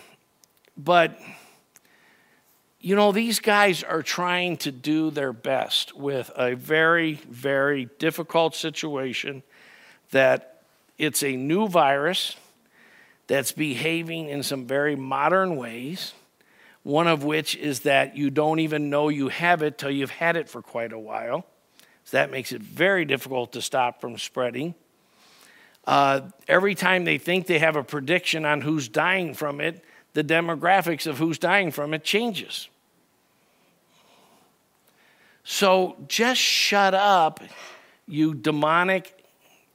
but, 0.76 1.18
you 2.84 2.94
know, 2.94 3.12
these 3.12 3.40
guys 3.40 3.82
are 3.82 4.02
trying 4.02 4.58
to 4.58 4.70
do 4.70 5.10
their 5.10 5.32
best 5.32 5.96
with 5.96 6.30
a 6.36 6.54
very, 6.54 7.14
very 7.30 7.86
difficult 7.98 8.54
situation 8.54 9.42
that 10.10 10.60
it's 10.98 11.22
a 11.22 11.34
new 11.34 11.66
virus 11.66 12.36
that's 13.26 13.52
behaving 13.52 14.28
in 14.28 14.42
some 14.42 14.66
very 14.66 14.96
modern 14.96 15.56
ways. 15.56 16.12
One 16.82 17.06
of 17.06 17.24
which 17.24 17.56
is 17.56 17.80
that 17.80 18.18
you 18.18 18.28
don't 18.28 18.58
even 18.58 18.90
know 18.90 19.08
you 19.08 19.28
have 19.28 19.62
it 19.62 19.78
till 19.78 19.90
you've 19.90 20.10
had 20.10 20.36
it 20.36 20.50
for 20.50 20.60
quite 20.60 20.92
a 20.92 20.98
while. 20.98 21.46
So 22.04 22.18
that 22.18 22.30
makes 22.30 22.52
it 22.52 22.60
very 22.60 23.06
difficult 23.06 23.54
to 23.54 23.62
stop 23.62 24.02
from 24.02 24.18
spreading. 24.18 24.74
Uh, 25.86 26.20
every 26.46 26.74
time 26.74 27.06
they 27.06 27.16
think 27.16 27.46
they 27.46 27.60
have 27.60 27.76
a 27.76 27.82
prediction 27.82 28.44
on 28.44 28.60
who's 28.60 28.88
dying 28.88 29.32
from 29.32 29.62
it, 29.62 29.82
the 30.12 30.22
demographics 30.22 31.06
of 31.06 31.16
who's 31.16 31.38
dying 31.38 31.70
from 31.70 31.94
it 31.94 32.04
changes. 32.04 32.68
So 35.44 35.96
just 36.08 36.40
shut 36.40 36.94
up, 36.94 37.40
you 38.08 38.34
demonic, 38.34 39.24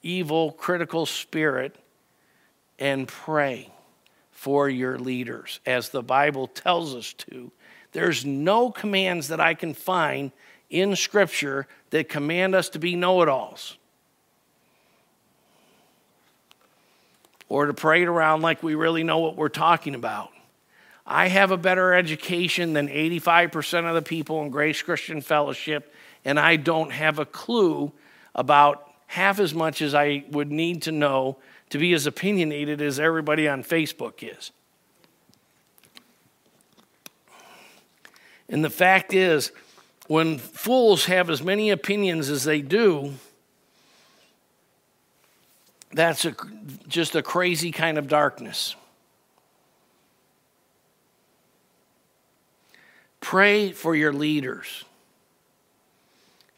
evil, 0.01 0.51
critical 0.51 1.05
spirit 1.05 1.75
and 2.79 3.07
pray 3.07 3.71
for 4.31 4.67
your 4.67 4.97
leaders, 4.97 5.59
as 5.65 5.89
the 5.89 6.01
Bible 6.01 6.47
tells 6.47 6.95
us 6.95 7.13
to. 7.13 7.51
There's 7.91 8.25
no 8.25 8.71
commands 8.71 9.27
that 9.27 9.39
I 9.39 9.53
can 9.53 9.73
find 9.73 10.31
in 10.69 10.95
Scripture 10.95 11.67
that 11.91 12.09
command 12.09 12.55
us 12.55 12.69
to 12.69 12.79
be 12.79 12.95
know 12.95 13.21
it 13.21 13.29
alls 13.29 13.77
or 17.49 17.65
to 17.65 17.73
parade 17.73 18.07
around 18.07 18.41
like 18.41 18.63
we 18.63 18.75
really 18.75 19.03
know 19.03 19.17
what 19.19 19.35
we're 19.35 19.49
talking 19.49 19.95
about. 19.95 20.29
I 21.11 21.27
have 21.27 21.49
a 21.49 21.57
better 21.57 21.95
education 21.95 22.73
than 22.73 22.87
85% 22.87 23.85
of 23.89 23.95
the 23.95 24.03
people 24.03 24.43
in 24.43 24.51
Grace 24.51 24.83
Christian 24.83 25.21
Fellowship, 25.21 25.91
and 26.23 26.39
I 26.39 26.55
don't 26.55 26.91
have 26.91 27.17
a 27.17 27.25
clue 27.25 27.91
about 28.35 28.87
half 29.07 29.39
as 29.39 29.55
much 29.55 29.81
as 29.81 29.95
I 29.95 30.23
would 30.29 30.51
need 30.51 30.83
to 30.83 30.91
know 30.91 31.37
to 31.71 31.79
be 31.79 31.93
as 31.93 32.05
opinionated 32.05 32.79
as 32.79 32.99
everybody 32.99 33.47
on 33.47 33.63
Facebook 33.63 34.21
is. 34.21 34.51
And 38.47 38.63
the 38.63 38.69
fact 38.69 39.11
is, 39.11 39.51
when 40.05 40.37
fools 40.37 41.05
have 41.05 41.31
as 41.31 41.41
many 41.41 41.71
opinions 41.71 42.29
as 42.29 42.43
they 42.43 42.61
do, 42.61 43.15
that's 45.91 46.23
a, 46.25 46.35
just 46.87 47.15
a 47.15 47.23
crazy 47.23 47.71
kind 47.71 47.97
of 47.97 48.07
darkness. 48.07 48.75
Pray 53.29 53.73
for 53.73 53.95
your 53.95 54.11
leaders. 54.11 54.85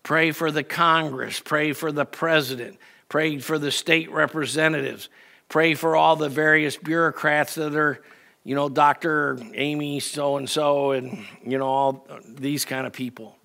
Pray 0.03 0.31
for 0.31 0.52
the 0.52 0.64
Congress. 0.64 1.41
Pray 1.41 1.73
for 1.73 1.91
the 1.91 2.06
president. 2.06 2.77
Pray 3.10 3.39
for 3.39 3.60
the 3.60 3.72
state 3.72 4.10
representatives. 4.10 5.10
Pray 5.49 5.73
for 5.73 5.98
all 5.98 6.15
the 6.15 6.30
various 6.30 6.77
bureaucrats 6.77 7.56
that 7.56 7.76
are, 7.76 8.02
you 8.45 8.56
know, 8.56 8.69
Dr. 8.69 9.38
Amy 9.53 9.99
so 9.99 10.38
and 10.38 10.49
so, 10.49 10.91
and, 10.91 11.26
you 11.45 11.57
know, 11.57 11.68
all 11.68 12.07
these 12.26 12.64
kind 12.64 12.88
of 12.88 12.93
people. 12.93 13.35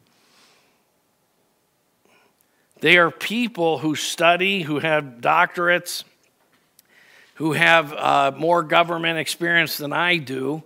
They 2.79 2.97
are 2.97 3.11
people 3.11 3.79
who 3.79 3.97
study, 3.97 4.63
who 4.63 4.79
have 4.79 5.17
doctorates, 5.21 6.05
who 7.35 7.55
have 7.55 7.93
uh, 7.93 8.33
more 8.39 8.63
government 8.63 9.19
experience 9.19 9.79
than 9.79 9.93
I 9.93 10.19
do. 10.19 10.63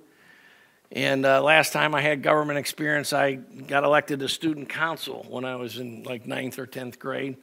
And 0.92 1.24
uh, 1.24 1.40
last 1.42 1.72
time 1.72 1.94
I 1.94 2.00
had 2.00 2.22
government 2.22 2.58
experience, 2.58 3.12
I 3.12 3.34
got 3.34 3.84
elected 3.84 4.20
to 4.20 4.28
student 4.28 4.68
council 4.68 5.24
when 5.28 5.44
I 5.44 5.56
was 5.56 5.78
in 5.78 6.02
like 6.02 6.26
ninth 6.26 6.58
or 6.58 6.66
10th 6.66 6.98
grade 6.98 7.36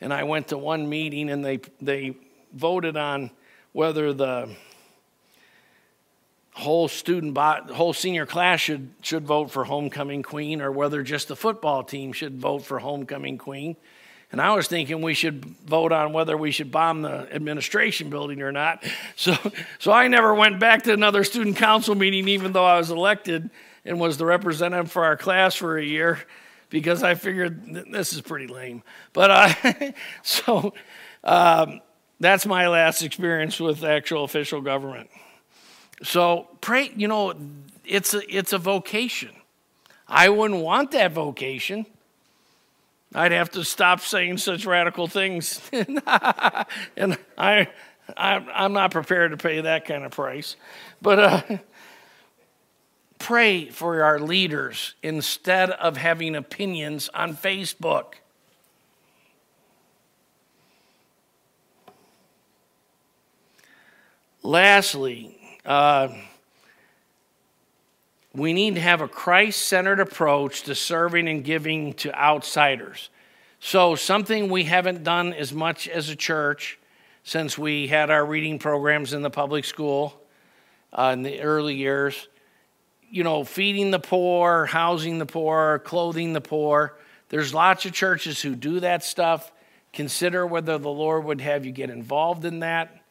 and 0.00 0.12
I 0.12 0.24
went 0.24 0.48
to 0.48 0.58
one 0.58 0.88
meeting 0.88 1.30
and 1.30 1.44
they, 1.44 1.60
they 1.80 2.16
voted 2.52 2.96
on 2.96 3.30
whether 3.72 4.12
the 4.12 4.54
whole 6.52 6.88
student 6.88 7.34
bot, 7.34 7.70
whole 7.70 7.92
senior 7.92 8.24
class 8.24 8.60
should, 8.60 8.90
should 9.02 9.26
vote 9.26 9.50
for 9.50 9.64
homecoming 9.64 10.22
queen 10.22 10.62
or 10.62 10.70
whether 10.72 11.02
just 11.02 11.28
the 11.28 11.36
football 11.36 11.82
team 11.82 12.12
should 12.12 12.40
vote 12.40 12.64
for 12.64 12.78
homecoming 12.78 13.36
queen. 13.36 13.76
And 14.36 14.42
I 14.42 14.54
was 14.54 14.68
thinking 14.68 15.00
we 15.00 15.14
should 15.14 15.46
vote 15.66 15.92
on 15.92 16.12
whether 16.12 16.36
we 16.36 16.50
should 16.50 16.70
bomb 16.70 17.00
the 17.00 17.26
administration 17.34 18.10
building 18.10 18.42
or 18.42 18.52
not. 18.52 18.84
So, 19.16 19.34
so 19.78 19.92
I 19.92 20.08
never 20.08 20.34
went 20.34 20.60
back 20.60 20.82
to 20.82 20.92
another 20.92 21.24
student 21.24 21.56
council 21.56 21.94
meeting, 21.94 22.28
even 22.28 22.52
though 22.52 22.66
I 22.66 22.76
was 22.76 22.90
elected 22.90 23.48
and 23.86 23.98
was 23.98 24.18
the 24.18 24.26
representative 24.26 24.92
for 24.92 25.06
our 25.06 25.16
class 25.16 25.54
for 25.54 25.78
a 25.78 25.82
year 25.82 26.20
because 26.68 27.02
I 27.02 27.14
figured 27.14 27.86
this 27.90 28.12
is 28.12 28.20
pretty 28.20 28.46
lame. 28.46 28.82
But 29.14 29.30
uh, 29.30 29.92
so 30.22 30.74
um, 31.24 31.80
that's 32.20 32.44
my 32.44 32.68
last 32.68 33.00
experience 33.00 33.58
with 33.58 33.82
actual 33.84 34.24
official 34.24 34.60
government. 34.60 35.08
So 36.02 36.48
pray, 36.60 36.92
you 36.94 37.08
know, 37.08 37.32
it's 37.86 38.12
a, 38.12 38.20
it's 38.28 38.52
a 38.52 38.58
vocation. 38.58 39.30
I 40.06 40.28
wouldn't 40.28 40.60
want 40.60 40.90
that 40.90 41.12
vocation. 41.12 41.86
I'd 43.16 43.32
have 43.32 43.50
to 43.52 43.64
stop 43.64 44.00
saying 44.00 44.36
such 44.36 44.66
radical 44.66 45.06
things. 45.06 45.62
and 45.72 46.02
I, 46.06 47.68
I, 48.14 48.64
am 48.64 48.74
not 48.74 48.90
prepared 48.90 49.30
to 49.30 49.38
pay 49.38 49.62
that 49.62 49.86
kind 49.86 50.04
of 50.04 50.10
price. 50.10 50.54
But 51.00 51.18
uh, 51.18 51.42
pray 53.18 53.70
for 53.70 54.02
our 54.02 54.20
leaders 54.20 54.96
instead 55.02 55.70
of 55.70 55.96
having 55.96 56.36
opinions 56.36 57.08
on 57.14 57.34
Facebook. 57.34 58.16
Lastly, 64.42 65.58
uh, 65.64 66.08
we 68.36 68.52
need 68.52 68.74
to 68.74 68.80
have 68.80 69.00
a 69.00 69.08
Christ 69.08 69.62
centered 69.62 70.00
approach 70.00 70.62
to 70.62 70.74
serving 70.74 71.28
and 71.28 71.42
giving 71.42 71.94
to 71.94 72.14
outsiders. 72.14 73.10
So, 73.58 73.94
something 73.94 74.48
we 74.48 74.64
haven't 74.64 75.02
done 75.02 75.32
as 75.32 75.52
much 75.52 75.88
as 75.88 76.08
a 76.08 76.16
church 76.16 76.78
since 77.24 77.56
we 77.58 77.88
had 77.88 78.10
our 78.10 78.24
reading 78.24 78.58
programs 78.58 79.12
in 79.12 79.22
the 79.22 79.30
public 79.30 79.64
school 79.64 80.20
uh, 80.92 81.10
in 81.14 81.22
the 81.22 81.40
early 81.40 81.74
years 81.74 82.28
you 83.10 83.24
know, 83.24 83.44
feeding 83.44 83.90
the 83.90 83.98
poor, 83.98 84.66
housing 84.66 85.18
the 85.18 85.26
poor, 85.26 85.80
clothing 85.80 86.32
the 86.32 86.40
poor. 86.40 86.96
There's 87.28 87.54
lots 87.54 87.84
of 87.84 87.92
churches 87.92 88.42
who 88.42 88.54
do 88.54 88.80
that 88.80 89.04
stuff, 89.04 89.52
consider 89.92 90.46
whether 90.46 90.78
the 90.78 90.90
Lord 90.90 91.24
would 91.24 91.40
have 91.40 91.64
you 91.64 91.72
get 91.72 91.90
involved 91.90 92.44
in 92.44 92.60
that. 92.60 93.02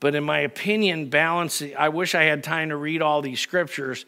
But 0.00 0.14
in 0.14 0.24
my 0.24 0.40
opinion, 0.40 1.10
balance, 1.10 1.62
I 1.76 1.88
wish 1.88 2.14
I 2.14 2.22
had 2.24 2.44
time 2.44 2.68
to 2.68 2.76
read 2.76 3.02
all 3.02 3.20
these 3.20 3.40
scriptures, 3.40 4.06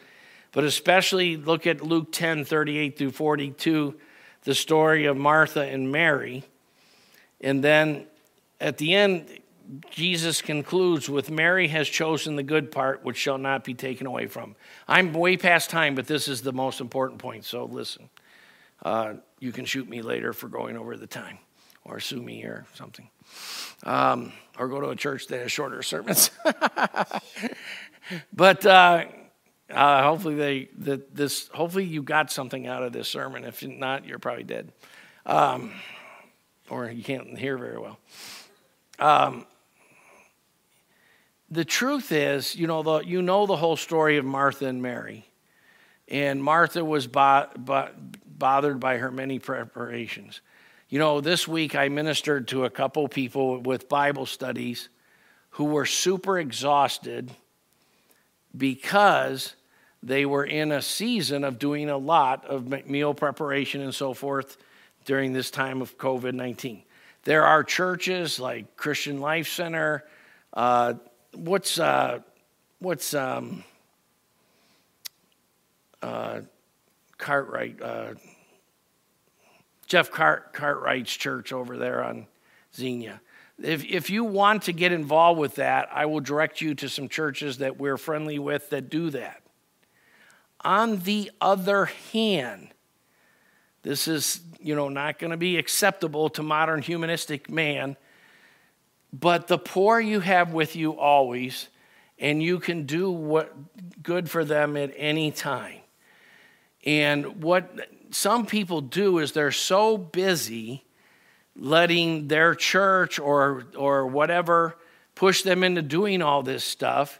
but 0.52 0.64
especially 0.64 1.36
look 1.36 1.66
at 1.66 1.80
Luke 1.80 2.12
10 2.12 2.44
38 2.44 2.98
through 2.98 3.10
42, 3.12 3.94
the 4.42 4.54
story 4.54 5.06
of 5.06 5.16
Martha 5.16 5.62
and 5.62 5.90
Mary. 5.92 6.44
And 7.40 7.62
then 7.62 8.06
at 8.60 8.78
the 8.78 8.94
end, 8.94 9.26
Jesus 9.90 10.42
concludes 10.42 11.08
with 11.08 11.30
Mary 11.30 11.68
has 11.68 11.88
chosen 11.88 12.36
the 12.36 12.42
good 12.42 12.72
part, 12.72 13.04
which 13.04 13.16
shall 13.16 13.38
not 13.38 13.62
be 13.64 13.74
taken 13.74 14.06
away 14.06 14.26
from. 14.26 14.56
I'm 14.88 15.12
way 15.12 15.36
past 15.36 15.70
time, 15.70 15.94
but 15.94 16.06
this 16.06 16.26
is 16.26 16.42
the 16.42 16.52
most 16.52 16.80
important 16.80 17.20
point, 17.20 17.44
so 17.44 17.64
listen. 17.64 18.08
Uh, 18.82 19.14
you 19.38 19.52
can 19.52 19.64
shoot 19.64 19.88
me 19.88 20.02
later 20.02 20.32
for 20.32 20.48
going 20.48 20.76
over 20.76 20.96
the 20.96 21.06
time, 21.06 21.38
or 21.84 22.00
sue 22.00 22.20
me 22.20 22.42
or 22.44 22.66
something, 22.74 23.08
um, 23.84 24.32
or 24.58 24.68
go 24.68 24.80
to 24.80 24.88
a 24.88 24.96
church 24.96 25.26
that 25.28 25.40
has 25.40 25.52
shorter 25.52 25.82
sermons. 25.82 26.30
but 28.32 28.66
uh, 28.66 29.04
uh, 29.70 30.02
hopefully 30.02 30.34
they 30.34 30.68
that 30.78 31.14
this 31.14 31.48
hopefully 31.48 31.84
you 31.84 32.02
got 32.02 32.30
something 32.30 32.66
out 32.66 32.82
of 32.82 32.92
this 32.92 33.08
sermon. 33.08 33.44
If 33.44 33.66
not, 33.66 34.06
you're 34.06 34.18
probably 34.18 34.44
dead, 34.44 34.72
um, 35.26 35.72
or 36.68 36.90
you 36.90 37.02
can't 37.02 37.38
hear 37.38 37.56
very 37.56 37.78
well. 37.78 37.98
Um, 38.98 39.46
the 41.50 41.64
truth 41.64 42.12
is, 42.12 42.54
you 42.54 42.66
know, 42.66 42.82
the, 42.82 43.00
you 43.00 43.22
know 43.22 43.46
the 43.46 43.56
whole 43.56 43.76
story 43.76 44.18
of 44.18 44.24
Martha 44.24 44.66
and 44.66 44.80
Mary. 44.80 45.26
And 46.06 46.42
Martha 46.42 46.84
was 46.84 47.06
bo- 47.06 47.48
bo- 47.56 47.90
bothered 48.26 48.78
by 48.78 48.98
her 48.98 49.10
many 49.10 49.38
preparations. 49.38 50.40
You 50.88 50.98
know, 50.98 51.20
this 51.20 51.48
week 51.48 51.74
I 51.74 51.88
ministered 51.88 52.48
to 52.48 52.64
a 52.64 52.70
couple 52.70 53.06
people 53.08 53.60
with 53.60 53.88
Bible 53.88 54.26
studies 54.26 54.88
who 55.50 55.64
were 55.64 55.86
super 55.86 56.38
exhausted 56.38 57.30
because 58.56 59.54
they 60.02 60.24
were 60.24 60.44
in 60.44 60.72
a 60.72 60.80
season 60.80 61.44
of 61.44 61.58
doing 61.58 61.90
a 61.90 61.98
lot 61.98 62.44
of 62.46 62.68
meal 62.88 63.14
preparation 63.14 63.82
and 63.82 63.94
so 63.94 64.14
forth 64.14 64.56
during 65.04 65.32
this 65.32 65.50
time 65.50 65.82
of 65.82 65.98
COVID 65.98 66.32
19. 66.32 66.82
There 67.24 67.44
are 67.44 67.62
churches 67.62 68.40
like 68.40 68.76
Christian 68.76 69.20
Life 69.20 69.48
Center, 69.48 70.04
uh, 70.54 70.94
what's 71.34 71.78
uh, 71.78 72.20
what's 72.78 73.12
um, 73.12 73.62
uh, 76.02 76.40
Cartwright, 77.18 77.80
uh, 77.82 78.14
Jeff 79.86 80.10
Cart, 80.10 80.52
Cartwright's 80.52 81.14
church 81.14 81.52
over 81.52 81.76
there 81.76 82.02
on 82.02 82.26
Xenia. 82.74 83.20
If, 83.62 83.84
if 83.84 84.08
you 84.08 84.24
want 84.24 84.62
to 84.62 84.72
get 84.72 84.92
involved 84.92 85.38
with 85.38 85.56
that, 85.56 85.90
I 85.92 86.06
will 86.06 86.20
direct 86.20 86.62
you 86.62 86.74
to 86.76 86.88
some 86.88 87.08
churches 87.08 87.58
that 87.58 87.78
we're 87.78 87.98
friendly 87.98 88.38
with 88.38 88.70
that 88.70 88.88
do 88.88 89.10
that. 89.10 89.39
On 90.62 90.98
the 90.98 91.30
other 91.40 91.86
hand, 92.12 92.68
this 93.82 94.06
is, 94.06 94.40
you 94.60 94.74
know, 94.74 94.88
not 94.88 95.18
going 95.18 95.30
to 95.30 95.36
be 95.36 95.56
acceptable 95.56 96.28
to 96.30 96.42
modern 96.42 96.82
humanistic 96.82 97.48
man 97.50 97.96
but 99.12 99.48
the 99.48 99.58
poor 99.58 99.98
you 99.98 100.20
have 100.20 100.52
with 100.52 100.76
you 100.76 100.92
always, 100.98 101.68
and 102.18 102.42
you 102.42 102.60
can 102.60 102.86
do 102.86 103.10
what 103.10 103.52
good 104.02 104.30
for 104.30 104.44
them 104.44 104.76
at 104.76 104.92
any 104.96 105.30
time. 105.30 105.78
And 106.84 107.42
what 107.42 107.88
some 108.10 108.46
people 108.46 108.80
do 108.80 109.18
is 109.18 109.32
they're 109.32 109.50
so 109.50 109.98
busy 109.98 110.84
letting 111.56 112.28
their 112.28 112.54
church 112.54 113.18
or 113.18 113.64
or 113.76 114.06
whatever 114.06 114.76
push 115.14 115.42
them 115.42 115.64
into 115.64 115.82
doing 115.82 116.22
all 116.22 116.42
this 116.42 116.64
stuff 116.64 117.19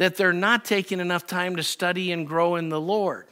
that 0.00 0.16
they're 0.16 0.32
not 0.32 0.64
taking 0.64 0.98
enough 0.98 1.26
time 1.26 1.56
to 1.56 1.62
study 1.62 2.10
and 2.10 2.26
grow 2.26 2.56
in 2.56 2.70
the 2.70 2.80
Lord. 2.80 3.26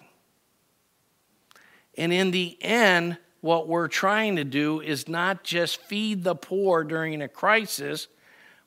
And 1.97 2.13
in 2.13 2.31
the 2.31 2.59
end, 2.61 3.17
what 3.41 3.67
we're 3.67 3.89
trying 3.89 4.37
to 4.37 4.45
do 4.45 4.83
is 4.83 5.09
not 5.09 5.43
just 5.45 5.81
feed 5.81 6.25
the 6.25 6.35
poor 6.35 6.85
during 6.85 7.23
a 7.23 7.29
crisis, 7.29 8.07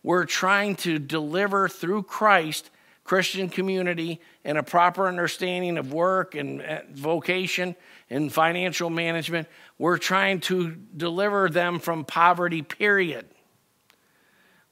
we're 0.01 0.25
trying 0.25 0.77
to 0.77 0.97
deliver 0.97 1.69
through 1.69 2.01
Christ 2.01 2.71
Christian 3.03 3.49
community 3.49 4.19
and 4.43 4.57
a 4.57 4.63
proper 4.63 5.07
understanding 5.07 5.77
of 5.77 5.93
work 5.93 6.33
and 6.33 6.63
vocation 6.93 7.75
and 8.09 8.33
financial 8.33 8.89
management. 8.89 9.47
We're 9.77 9.99
trying 9.99 10.39
to 10.41 10.75
deliver 10.97 11.49
them 11.49 11.77
from 11.77 12.05
poverty, 12.05 12.63
period. 12.63 13.27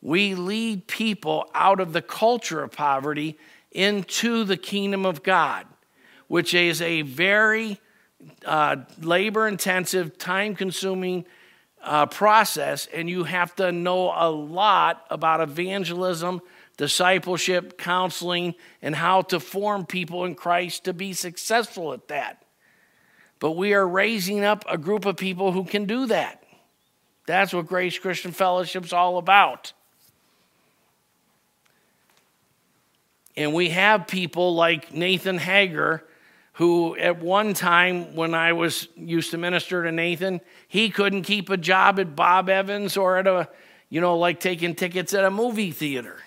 We 0.01 0.35
lead 0.35 0.87
people 0.87 1.49
out 1.53 1.79
of 1.79 1.93
the 1.93 2.01
culture 2.01 2.63
of 2.63 2.71
poverty 2.71 3.37
into 3.71 4.43
the 4.43 4.57
kingdom 4.57 5.05
of 5.05 5.23
God, 5.23 5.65
which 6.27 6.53
is 6.53 6.81
a 6.81 7.01
very 7.01 7.79
uh, 8.45 8.77
labor 9.01 9.47
intensive, 9.47 10.17
time 10.17 10.55
consuming 10.55 11.25
uh, 11.83 12.05
process, 12.05 12.87
and 12.93 13.09
you 13.09 13.23
have 13.23 13.55
to 13.55 13.71
know 13.71 14.13
a 14.15 14.29
lot 14.29 15.05
about 15.09 15.41
evangelism, 15.41 16.41
discipleship, 16.77 17.77
counseling, 17.77 18.55
and 18.81 18.95
how 18.95 19.21
to 19.21 19.39
form 19.39 19.85
people 19.85 20.25
in 20.25 20.35
Christ 20.35 20.85
to 20.85 20.93
be 20.93 21.13
successful 21.13 21.93
at 21.93 22.07
that. 22.09 22.43
But 23.39 23.51
we 23.51 23.73
are 23.73 23.87
raising 23.87 24.43
up 24.43 24.65
a 24.67 24.77
group 24.77 25.05
of 25.05 25.15
people 25.15 25.53
who 25.53 25.63
can 25.63 25.85
do 25.85 26.05
that. 26.07 26.43
That's 27.25 27.53
what 27.53 27.67
Grace 27.67 27.97
Christian 27.97 28.31
Fellowship's 28.31 28.91
all 28.91 29.17
about. 29.17 29.71
And 33.39 33.53
we 33.53 33.69
have 33.69 34.05
people 34.05 34.53
like 34.53 34.93
Nathan 34.93 35.37
Hager 35.37 36.03
who 36.51 36.97
at 36.97 37.21
one 37.21 37.53
time 37.53 38.13
when 38.13 38.33
I 38.33 38.51
was 38.51 38.89
used 38.97 39.31
to 39.31 39.37
minister 39.37 39.81
to 39.85 39.93
Nathan, 39.93 40.41
he 40.67 40.89
couldn't 40.89 41.21
keep 41.21 41.49
a 41.49 41.55
job 41.55 42.01
at 42.01 42.17
Bob 42.17 42.49
Evans 42.49 42.97
or 42.97 43.17
at 43.17 43.27
a, 43.27 43.47
you 43.89 44.01
know, 44.01 44.17
like 44.17 44.41
taking 44.41 44.75
tickets 44.75 45.13
at 45.13 45.23
a 45.23 45.31
movie 45.31 45.71
theater. 45.71 46.17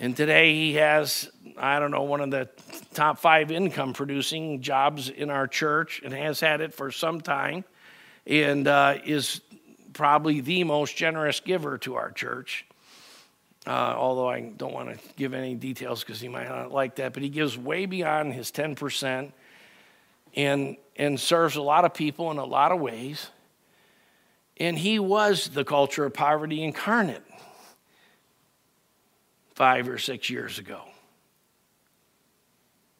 And 0.00 0.16
today 0.16 0.52
he 0.52 0.74
has, 0.74 1.30
I 1.56 1.78
don't 1.78 1.92
know, 1.92 2.02
one 2.02 2.22
of 2.22 2.32
the 2.32 2.48
top 2.92 3.20
five 3.20 3.52
income 3.52 3.92
producing 3.92 4.62
jobs 4.62 5.08
in 5.08 5.30
our 5.30 5.46
church 5.46 6.02
and 6.04 6.12
has 6.12 6.40
had 6.40 6.60
it 6.60 6.74
for 6.74 6.90
some 6.90 7.20
time 7.20 7.62
and 8.26 8.66
uh, 8.66 8.96
is 9.04 9.42
probably 9.92 10.40
the 10.40 10.64
most 10.64 10.96
generous 10.96 11.38
giver 11.38 11.78
to 11.78 11.94
our 11.94 12.10
church. 12.10 12.66
Uh, 13.66 13.94
although 13.96 14.28
I 14.28 14.40
don't 14.40 14.74
want 14.74 14.92
to 14.92 14.98
give 15.16 15.32
any 15.32 15.54
details 15.54 16.04
because 16.04 16.20
he 16.20 16.28
might 16.28 16.48
not 16.48 16.70
like 16.70 16.96
that, 16.96 17.14
but 17.14 17.22
he 17.22 17.30
gives 17.30 17.56
way 17.56 17.86
beyond 17.86 18.34
his 18.34 18.50
10% 18.50 19.32
and, 20.36 20.76
and 20.96 21.18
serves 21.18 21.56
a 21.56 21.62
lot 21.62 21.84
of 21.84 21.94
people 21.94 22.30
in 22.30 22.36
a 22.36 22.44
lot 22.44 22.72
of 22.72 22.80
ways. 22.80 23.30
And 24.58 24.78
he 24.78 24.98
was 24.98 25.48
the 25.48 25.64
culture 25.64 26.04
of 26.04 26.12
poverty 26.12 26.62
incarnate 26.62 27.24
five 29.54 29.88
or 29.88 29.98
six 29.98 30.28
years 30.28 30.58
ago. 30.58 30.82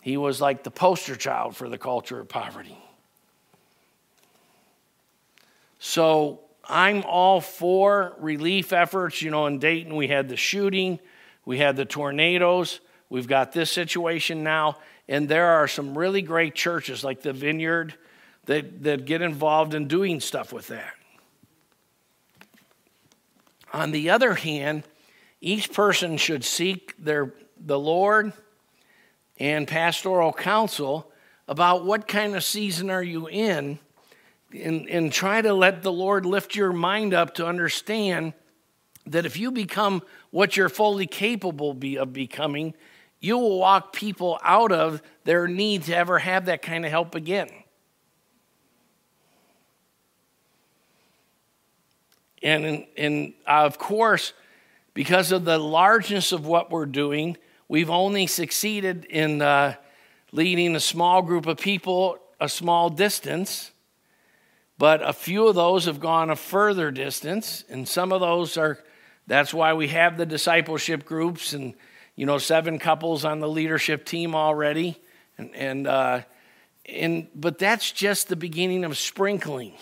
He 0.01 0.17
was 0.17 0.41
like 0.41 0.63
the 0.65 0.71
poster 0.71 1.17
child 1.17 1.57
for 1.57 1.69
the 1.69 1.79
culture 1.79 2.21
of 2.21 2.29
poverty. 2.29 2.79
So 5.79 6.41
I'm 6.69 7.03
all 7.05 7.41
for 7.41 8.15
relief 8.19 8.73
efforts. 8.73 9.23
You 9.23 9.31
know, 9.31 9.47
in 9.47 9.59
Dayton, 9.59 9.95
we 9.95 10.09
had 10.09 10.29
the 10.29 10.37
shooting, 10.37 10.99
we 11.45 11.59
had 11.59 11.77
the 11.77 11.85
tornadoes, 11.85 12.81
we've 13.09 13.29
got 13.29 13.53
this 13.53 13.71
situation 13.71 14.43
now, 14.43 14.79
and 15.09 15.29
there 15.29 15.47
are 15.47 15.69
some 15.69 15.97
really 15.97 16.23
great 16.23 16.55
churches 16.55 17.05
like 17.05 17.23
the 17.23 17.33
Vineyard 17.33 17.95
that, 18.47 18.83
that 18.83 19.05
get 19.05 19.23
involved 19.23 19.75
in 19.75 19.89
doing 19.89 20.21
stuff 20.21 20.53
with 20.53 20.69
that. 20.69 20.95
On 23.73 23.91
the 23.91 24.11
other 24.11 24.35
hand, 24.35 24.85
each 25.41 25.73
person 25.73 26.17
should 26.17 26.45
seek 26.45 26.95
their, 26.97 27.35
the 27.59 27.79
Lord 27.79 28.33
and 29.39 29.67
pastoral 29.67 30.33
counsel 30.33 31.11
about 31.49 31.85
what 31.85 32.09
kind 32.09 32.37
of 32.37 32.45
season 32.45 32.89
are 32.89 33.03
you 33.03 33.29
in 33.29 33.79
and, 34.55 34.89
and 34.89 35.13
try 35.13 35.43
to 35.43 35.53
let 35.53 35.83
the 35.83 35.93
Lord 35.93 36.25
lift 36.25 36.55
your 36.55 36.73
mind 36.73 37.13
up 37.13 37.35
to 37.35 37.47
understand 37.47 38.35
that 39.07 39.27
if 39.27 39.37
you 39.37 39.51
become 39.51 40.03
what 40.31 40.57
you're 40.57 40.69
fully 40.69 41.07
capable 41.07 41.77
of 41.99 42.13
becoming, 42.13 42.75
you 43.21 43.37
will 43.39 43.59
walk 43.59 43.93
people 43.93 44.39
out 44.43 44.73
of 44.73 45.03
their 45.25 45.49
need 45.49 45.83
to 45.85 45.97
ever 45.97 46.19
have 46.19 46.47
that 46.47 46.63
kind 46.63 46.85
of 46.85 46.91
help 46.91 47.15
again. 47.15 47.49
And, 52.43 52.87
and 52.97 53.33
of 53.47 53.79
course, 53.79 54.35
because 54.93 55.33
of 55.33 55.45
the 55.45 55.59
largeness 55.59 56.31
of 56.33 56.47
what 56.47 56.71
we're 56.71 56.87
doing, 56.87 57.39
we've 57.69 57.91
only 57.91 58.27
succeeded 58.27 59.07
in 59.07 59.41
uh, 59.41 59.75
leading 60.31 60.77
a 60.77 60.81
small 60.81 61.23
group 61.23 61.47
of 61.47 61.59
people 61.59 62.19
a 62.41 62.49
small 62.49 62.91
distance 62.91 63.71
But 64.77 65.09
a 65.09 65.13
few 65.13 65.47
of 65.49 65.55
those 65.55 65.85
have 65.85 66.01
gone 66.01 66.31
a 66.31 66.37
further 66.37 66.91
distance, 66.91 67.65
and 67.69 67.89
some 67.89 68.13
of 68.13 68.21
those 68.21 68.57
are, 68.57 68.79
that's 69.27 69.55
why 69.55 69.75
we 69.75 69.89
have 69.89 70.17
the 70.17 70.27
discipleship 70.27 71.05
groups 71.05 71.53
and, 71.53 71.75
you 72.17 72.27
know, 72.27 72.39
seven 72.39 72.79
couples 72.79 73.25
on 73.25 73.39
the 73.39 73.49
leadership 73.49 74.05
team 74.05 74.35
already. 74.35 75.01
And, 75.39 75.55
and, 75.55 75.87
uh, 75.87 76.21
and 76.87 77.29
but 77.35 77.59
that's 77.59 77.93
just 77.93 78.29
the 78.29 78.37
beginning 78.37 78.85
of 78.85 78.99
sprinkling. 78.99 79.75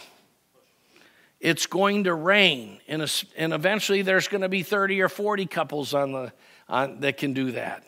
It's 1.40 1.66
going 1.66 2.04
to 2.04 2.14
rain, 2.14 2.80
and, 2.86 3.02
a, 3.02 3.08
and 3.36 3.52
eventually 3.52 4.02
there's 4.02 4.28
going 4.28 4.42
to 4.42 4.48
be 4.48 4.62
30 4.62 5.00
or 5.02 5.08
40 5.08 5.46
couples 5.46 5.92
on 5.92 6.12
the, 6.12 6.32
on, 6.68 7.00
that 7.00 7.16
can 7.16 7.32
do 7.32 7.52
that. 7.52 7.82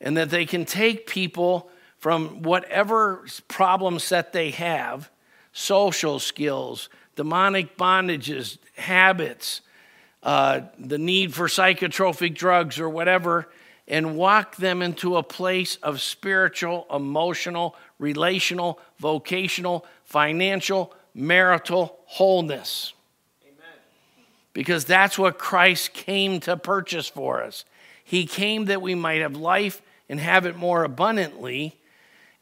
And 0.00 0.16
that 0.16 0.30
they 0.30 0.46
can 0.46 0.64
take 0.64 1.08
people 1.08 1.68
from 1.96 2.42
whatever 2.42 3.26
problem 3.48 3.98
set 3.98 4.32
they 4.32 4.52
have 4.52 5.10
social 5.58 6.20
skills, 6.20 6.88
demonic 7.16 7.76
bondages, 7.76 8.58
habits, 8.76 9.60
uh, 10.22 10.60
the 10.78 10.98
need 10.98 11.34
for 11.34 11.48
psychotropic 11.48 12.32
drugs 12.32 12.78
or 12.78 12.88
whatever, 12.88 13.48
and 13.88 14.16
walk 14.16 14.54
them 14.56 14.82
into 14.82 15.16
a 15.16 15.22
place 15.22 15.74
of 15.76 16.00
spiritual, 16.00 16.86
emotional, 16.94 17.74
relational, 17.98 18.78
vocational, 19.00 19.84
financial, 20.04 20.94
marital 21.12 21.98
wholeness. 22.04 22.92
Amen. 23.42 23.80
Because 24.52 24.84
that's 24.84 25.18
what 25.18 25.38
Christ 25.38 25.92
came 25.92 26.38
to 26.40 26.56
purchase 26.56 27.08
for 27.08 27.42
us. 27.42 27.64
He 28.04 28.26
came 28.26 28.66
that 28.66 28.80
we 28.80 28.94
might 28.94 29.22
have 29.22 29.34
life 29.34 29.82
and 30.08 30.20
have 30.20 30.46
it 30.46 30.56
more 30.56 30.84
abundantly. 30.84 31.77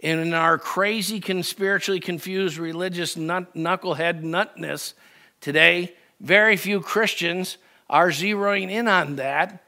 And 0.01 0.21
in 0.21 0.35
our 0.35 0.59
crazy, 0.59 1.21
spiritually 1.43 2.01
confused 2.01 2.59
religious 2.59 3.17
nut, 3.17 3.55
knucklehead 3.55 4.23
nutness 4.23 4.95
today, 5.41 5.95
very 6.21 6.57
few 6.57 6.81
Christians 6.81 7.57
are 7.89 8.09
zeroing 8.09 8.71
in 8.71 8.89
on 8.89 9.17
that. 9.17 9.63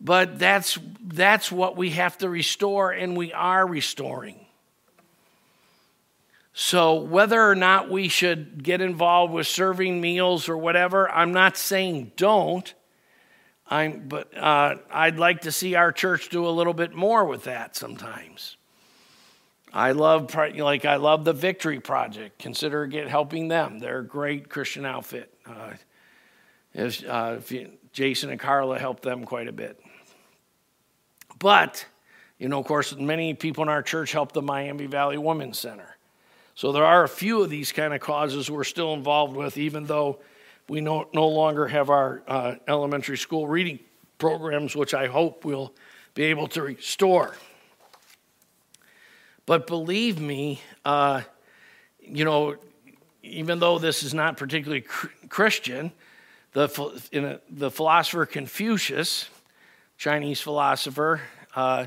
But 0.00 0.38
that's, 0.38 0.78
that's 1.04 1.52
what 1.52 1.76
we 1.76 1.90
have 1.90 2.18
to 2.18 2.28
restore, 2.28 2.90
and 2.90 3.16
we 3.16 3.32
are 3.32 3.66
restoring. 3.66 4.46
So, 6.54 6.94
whether 6.94 7.40
or 7.40 7.54
not 7.54 7.88
we 7.88 8.08
should 8.08 8.62
get 8.62 8.80
involved 8.82 9.32
with 9.32 9.46
serving 9.46 10.00
meals 10.00 10.48
or 10.48 10.56
whatever, 10.56 11.10
I'm 11.10 11.32
not 11.32 11.56
saying 11.56 12.12
don't. 12.16 12.72
I'm, 13.70 14.06
but 14.06 14.36
uh, 14.36 14.76
I'd 14.90 15.18
like 15.18 15.42
to 15.42 15.52
see 15.52 15.76
our 15.76 15.92
church 15.92 16.28
do 16.28 16.46
a 16.46 16.50
little 16.50 16.74
bit 16.74 16.92
more 16.94 17.24
with 17.24 17.44
that 17.44 17.74
sometimes. 17.74 18.58
I 19.72 19.92
love, 19.92 20.34
like, 20.34 20.84
I 20.84 20.96
love 20.96 21.24
the 21.24 21.32
Victory 21.32 21.80
Project. 21.80 22.38
Consider 22.38 22.86
get 22.86 23.08
helping 23.08 23.48
them. 23.48 23.78
They're 23.78 24.00
a 24.00 24.06
great 24.06 24.50
Christian 24.50 24.84
outfit. 24.84 25.32
Uh, 25.46 25.72
if, 26.74 27.02
uh, 27.08 27.36
if 27.38 27.50
you, 27.50 27.70
Jason 27.92 28.30
and 28.30 28.38
Carla 28.38 28.78
help 28.78 29.00
them 29.00 29.24
quite 29.24 29.48
a 29.48 29.52
bit. 29.52 29.80
But, 31.38 31.86
you 32.38 32.48
know, 32.48 32.60
of 32.60 32.66
course, 32.66 32.94
many 32.94 33.32
people 33.34 33.62
in 33.62 33.68
our 33.68 33.82
church 33.82 34.12
help 34.12 34.32
the 34.32 34.42
Miami 34.42 34.86
Valley 34.86 35.16
Women's 35.16 35.58
Center. 35.58 35.96
So 36.54 36.72
there 36.72 36.84
are 36.84 37.02
a 37.04 37.08
few 37.08 37.42
of 37.42 37.48
these 37.48 37.72
kind 37.72 37.94
of 37.94 38.00
causes 38.00 38.50
we're 38.50 38.64
still 38.64 38.92
involved 38.92 39.34
with, 39.34 39.56
even 39.56 39.86
though 39.86 40.18
we 40.68 40.82
no, 40.82 41.08
no 41.14 41.28
longer 41.28 41.66
have 41.66 41.88
our 41.88 42.22
uh, 42.28 42.54
elementary 42.68 43.16
school 43.16 43.46
reading 43.46 43.78
programs, 44.18 44.76
which 44.76 44.92
I 44.92 45.06
hope 45.06 45.46
we'll 45.46 45.72
be 46.14 46.24
able 46.24 46.46
to 46.48 46.62
restore. 46.62 47.34
But 49.46 49.66
believe 49.66 50.20
me, 50.20 50.60
uh, 50.84 51.22
you 52.00 52.24
know, 52.24 52.56
even 53.22 53.58
though 53.58 53.78
this 53.78 54.02
is 54.02 54.14
not 54.14 54.36
particularly 54.36 54.82
Christian, 55.28 55.92
the, 56.52 56.64
a, 57.12 57.40
the 57.50 57.70
philosopher 57.70 58.26
Confucius, 58.26 59.28
Chinese 59.96 60.40
philosopher, 60.40 61.22
uh, 61.54 61.86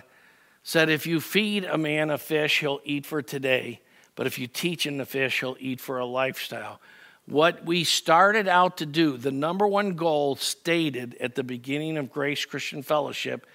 said, 0.64 0.90
If 0.90 1.06
you 1.06 1.22
feed 1.22 1.64
a 1.66 1.78
man 1.78 2.10
a 2.10 2.18
fish, 2.18 2.60
he'll 2.60 2.82
eat 2.84 3.06
for 3.06 3.22
today. 3.22 3.82
But 4.16 4.28
if 4.28 4.40
you 4.40 4.48
teach 4.48 4.86
him 4.86 4.98
the 4.98 5.06
fish, 5.06 5.40
he'll 5.40 5.58
eat 5.60 5.80
for 5.80 6.00
a 6.00 6.06
lifestyle. 6.06 6.80
What 7.28 7.66
we 7.66 7.84
started 7.84 8.48
out 8.48 8.78
to 8.78 8.86
do, 8.86 9.18
the 9.18 9.32
number 9.32 9.68
one 9.68 9.96
goal 9.96 10.36
stated 10.36 11.16
at 11.20 11.36
the 11.36 11.44
beginning 11.44 11.98
of 11.98 12.12
Grace 12.12 12.46
Christian 12.46 12.84
Fellowship, 12.84 13.46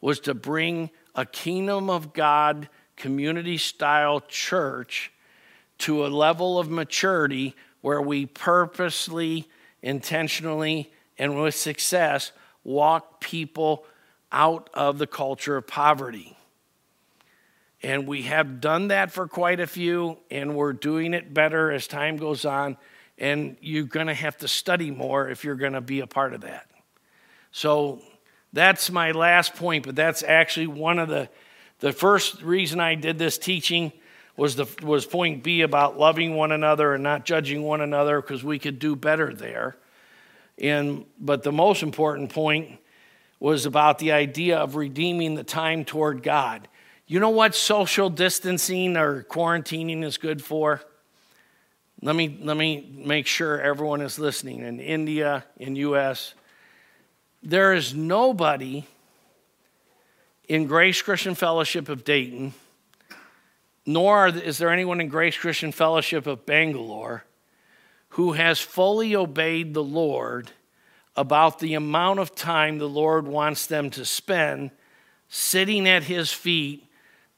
was 0.00 0.20
to 0.20 0.34
bring 0.34 0.90
a 1.14 1.24
kingdom 1.24 1.88
of 1.88 2.12
God 2.12 2.68
community 3.00 3.56
style 3.56 4.20
church 4.20 5.10
to 5.78 6.04
a 6.04 6.08
level 6.08 6.58
of 6.58 6.70
maturity 6.70 7.56
where 7.80 8.02
we 8.02 8.26
purposely, 8.26 9.48
intentionally, 9.82 10.92
and 11.18 11.40
with 11.40 11.54
success 11.54 12.32
walk 12.62 13.20
people 13.20 13.86
out 14.30 14.68
of 14.74 14.98
the 14.98 15.06
culture 15.06 15.56
of 15.56 15.66
poverty. 15.66 16.36
And 17.82 18.06
we 18.06 18.22
have 18.22 18.60
done 18.60 18.88
that 18.88 19.10
for 19.10 19.26
quite 19.26 19.60
a 19.60 19.66
few, 19.66 20.18
and 20.30 20.54
we're 20.54 20.74
doing 20.74 21.14
it 21.14 21.32
better 21.32 21.72
as 21.72 21.86
time 21.86 22.18
goes 22.18 22.44
on. 22.44 22.76
And 23.16 23.56
you're 23.62 23.84
going 23.84 24.08
to 24.08 24.14
have 24.14 24.36
to 24.38 24.48
study 24.48 24.90
more 24.90 25.28
if 25.30 25.42
you're 25.44 25.54
going 25.54 25.72
to 25.72 25.80
be 25.80 26.00
a 26.00 26.06
part 26.06 26.34
of 26.34 26.42
that. 26.42 26.66
So 27.50 28.02
that's 28.52 28.90
my 28.90 29.12
last 29.12 29.54
point, 29.54 29.86
but 29.86 29.96
that's 29.96 30.22
actually 30.22 30.66
one 30.66 30.98
of 30.98 31.08
the, 31.08 31.30
the 31.80 31.92
first 31.92 32.42
reason 32.42 32.80
I 32.80 32.94
did 32.94 33.18
this 33.18 33.38
teaching 33.38 33.92
was, 34.36 34.56
the, 34.56 34.66
was 34.82 35.04
point 35.04 35.42
B 35.42 35.62
about 35.62 35.98
loving 35.98 36.34
one 36.34 36.52
another 36.52 36.94
and 36.94 37.02
not 37.02 37.24
judging 37.24 37.62
one 37.62 37.80
another 37.80 38.20
because 38.20 38.44
we 38.44 38.58
could 38.58 38.78
do 38.78 38.96
better 38.96 39.34
there. 39.34 39.76
And, 40.58 41.06
but 41.18 41.42
the 41.42 41.52
most 41.52 41.82
important 41.82 42.32
point 42.32 42.78
was 43.38 43.64
about 43.64 43.98
the 43.98 44.12
idea 44.12 44.58
of 44.58 44.76
redeeming 44.76 45.34
the 45.34 45.44
time 45.44 45.84
toward 45.84 46.22
God. 46.22 46.68
You 47.06 47.18
know 47.18 47.30
what 47.30 47.54
social 47.54 48.10
distancing 48.10 48.96
or 48.96 49.24
quarantining 49.24 50.04
is 50.04 50.18
good 50.18 50.44
for? 50.44 50.82
Let 52.02 52.14
me, 52.14 52.38
let 52.40 52.56
me 52.56 52.90
make 52.94 53.26
sure 53.26 53.60
everyone 53.60 54.00
is 54.00 54.18
listening. 54.18 54.60
In 54.60 54.80
India, 54.80 55.44
in 55.56 55.76
US, 55.76 56.34
there 57.42 57.72
is 57.72 57.94
nobody 57.94 58.84
in 60.50 60.66
Grace 60.66 61.00
Christian 61.00 61.36
Fellowship 61.36 61.88
of 61.88 62.02
Dayton, 62.02 62.54
nor 63.86 64.26
is 64.26 64.58
there 64.58 64.70
anyone 64.70 65.00
in 65.00 65.06
Grace 65.06 65.36
Christian 65.38 65.70
Fellowship 65.70 66.26
of 66.26 66.44
Bangalore 66.44 67.22
who 68.14 68.32
has 68.32 68.58
fully 68.58 69.14
obeyed 69.14 69.74
the 69.74 69.84
Lord 69.84 70.50
about 71.14 71.60
the 71.60 71.74
amount 71.74 72.18
of 72.18 72.34
time 72.34 72.78
the 72.78 72.88
Lord 72.88 73.28
wants 73.28 73.66
them 73.66 73.90
to 73.90 74.04
spend 74.04 74.72
sitting 75.28 75.88
at 75.88 76.02
his 76.02 76.32
feet 76.32 76.84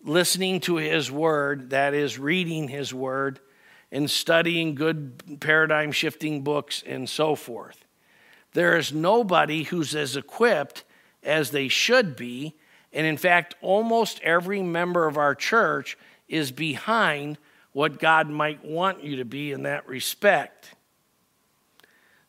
listening 0.03 0.61
to 0.61 0.77
his 0.77 1.11
word, 1.11 1.69
that 1.69 1.93
is, 1.93 2.19
reading 2.19 2.69
his 2.69 2.95
word, 2.95 3.41
and 3.91 4.11
studying 4.11 4.75
good 4.75 5.39
paradigm 5.39 5.93
shifting 5.93 6.41
books 6.41 6.83
and 6.87 7.11
so 7.11 7.35
forth. 7.35 7.85
There 8.55 8.75
is 8.79 8.91
nobody 8.91 9.65
who's 9.65 9.95
as 9.95 10.17
equipped 10.17 10.85
as 11.23 11.51
they 11.51 11.69
should 11.69 12.17
be. 12.17 12.55
And 12.93 13.06
in 13.06 13.16
fact, 13.16 13.55
almost 13.62 14.20
every 14.20 14.62
member 14.62 15.06
of 15.06 15.16
our 15.16 15.35
church 15.35 15.97
is 16.28 16.51
behind 16.52 17.39
what 17.73 17.98
God 17.98 18.28
might 18.28 18.64
want 18.64 19.02
you 19.02 19.16
to 19.16 19.24
be 19.24 19.52
in 19.52 19.62
that 19.62 19.89
respect. 19.89 20.74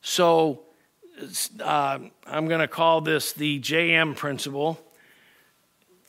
So 0.02 0.62
uh, 1.62 2.00
I'm 2.26 2.48
going 2.48 2.62
to 2.62 2.68
call 2.68 3.02
this 3.02 3.34
the 3.34 3.60
JM 3.60 4.16
principle. 4.16 4.80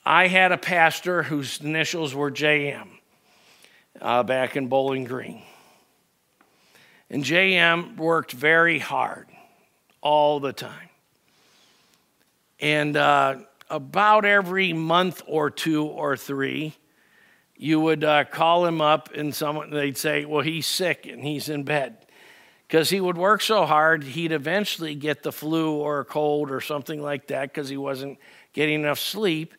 I 0.04 0.28
had 0.28 0.52
a 0.52 0.58
pastor 0.58 1.22
whose 1.22 1.60
initials 1.60 2.14
were 2.14 2.30
JM 2.30 2.88
uh, 4.00 4.22
back 4.22 4.56
in 4.56 4.68
Bowling 4.68 5.04
Green. 5.04 5.42
And 7.10 7.24
JM 7.24 7.96
worked 7.96 8.32
very 8.32 8.78
hard 8.78 9.28
all 10.00 10.40
the 10.40 10.52
time. 10.52 10.88
And 12.60 12.96
uh, 12.96 13.36
about 13.74 14.24
every 14.24 14.72
month 14.72 15.22
or 15.26 15.50
two 15.50 15.84
or 15.84 16.16
three, 16.16 16.74
you 17.56 17.80
would 17.80 18.04
uh, 18.04 18.24
call 18.24 18.66
him 18.66 18.80
up 18.80 19.12
and 19.14 19.34
someone 19.34 19.70
they'd 19.70 19.98
say, 19.98 20.24
"Well, 20.24 20.42
he's 20.42 20.66
sick 20.66 21.06
and 21.06 21.24
he's 21.24 21.48
in 21.48 21.64
bed." 21.64 21.96
Because 22.66 22.88
he 22.90 23.00
would 23.00 23.18
work 23.18 23.42
so 23.42 23.66
hard, 23.66 24.04
he'd 24.04 24.32
eventually 24.32 24.94
get 24.94 25.22
the 25.22 25.32
flu 25.32 25.74
or 25.74 26.00
a 26.00 26.04
cold 26.04 26.50
or 26.50 26.60
something 26.60 27.02
like 27.02 27.26
that 27.28 27.52
because 27.52 27.68
he 27.68 27.76
wasn't 27.76 28.18
getting 28.52 28.80
enough 28.80 28.98
sleep. 28.98 29.54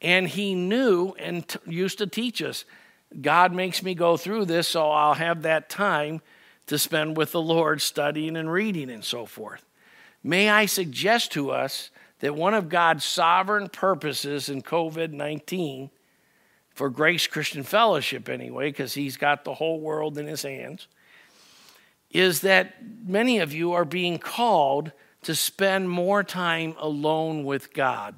And 0.00 0.28
he 0.28 0.54
knew 0.54 1.14
and 1.18 1.46
t- 1.46 1.58
used 1.66 1.98
to 1.98 2.06
teach 2.06 2.42
us 2.42 2.64
God 3.20 3.52
makes 3.52 3.82
me 3.82 3.94
go 3.94 4.16
through 4.16 4.46
this, 4.46 4.68
so 4.68 4.90
I'll 4.90 5.14
have 5.14 5.42
that 5.42 5.68
time 5.68 6.22
to 6.66 6.78
spend 6.78 7.16
with 7.16 7.32
the 7.32 7.42
Lord 7.42 7.82
studying 7.82 8.36
and 8.36 8.50
reading 8.50 8.90
and 8.90 9.04
so 9.04 9.26
forth. 9.26 9.64
May 10.22 10.48
I 10.48 10.66
suggest 10.66 11.32
to 11.32 11.50
us 11.50 11.90
that 12.22 12.36
one 12.36 12.54
of 12.54 12.68
God's 12.68 13.04
sovereign 13.04 13.68
purposes 13.68 14.48
in 14.48 14.62
COVID 14.62 15.10
19, 15.12 15.90
for 16.72 16.88
Grace 16.88 17.26
Christian 17.26 17.64
Fellowship 17.64 18.28
anyway, 18.28 18.70
because 18.70 18.94
He's 18.94 19.16
got 19.16 19.44
the 19.44 19.54
whole 19.54 19.80
world 19.80 20.16
in 20.16 20.28
His 20.28 20.42
hands, 20.42 20.86
is 22.10 22.40
that 22.40 22.76
many 23.04 23.40
of 23.40 23.52
you 23.52 23.72
are 23.72 23.84
being 23.84 24.18
called 24.18 24.92
to 25.22 25.34
spend 25.34 25.90
more 25.90 26.22
time 26.22 26.76
alone 26.78 27.44
with 27.44 27.74
God. 27.74 28.14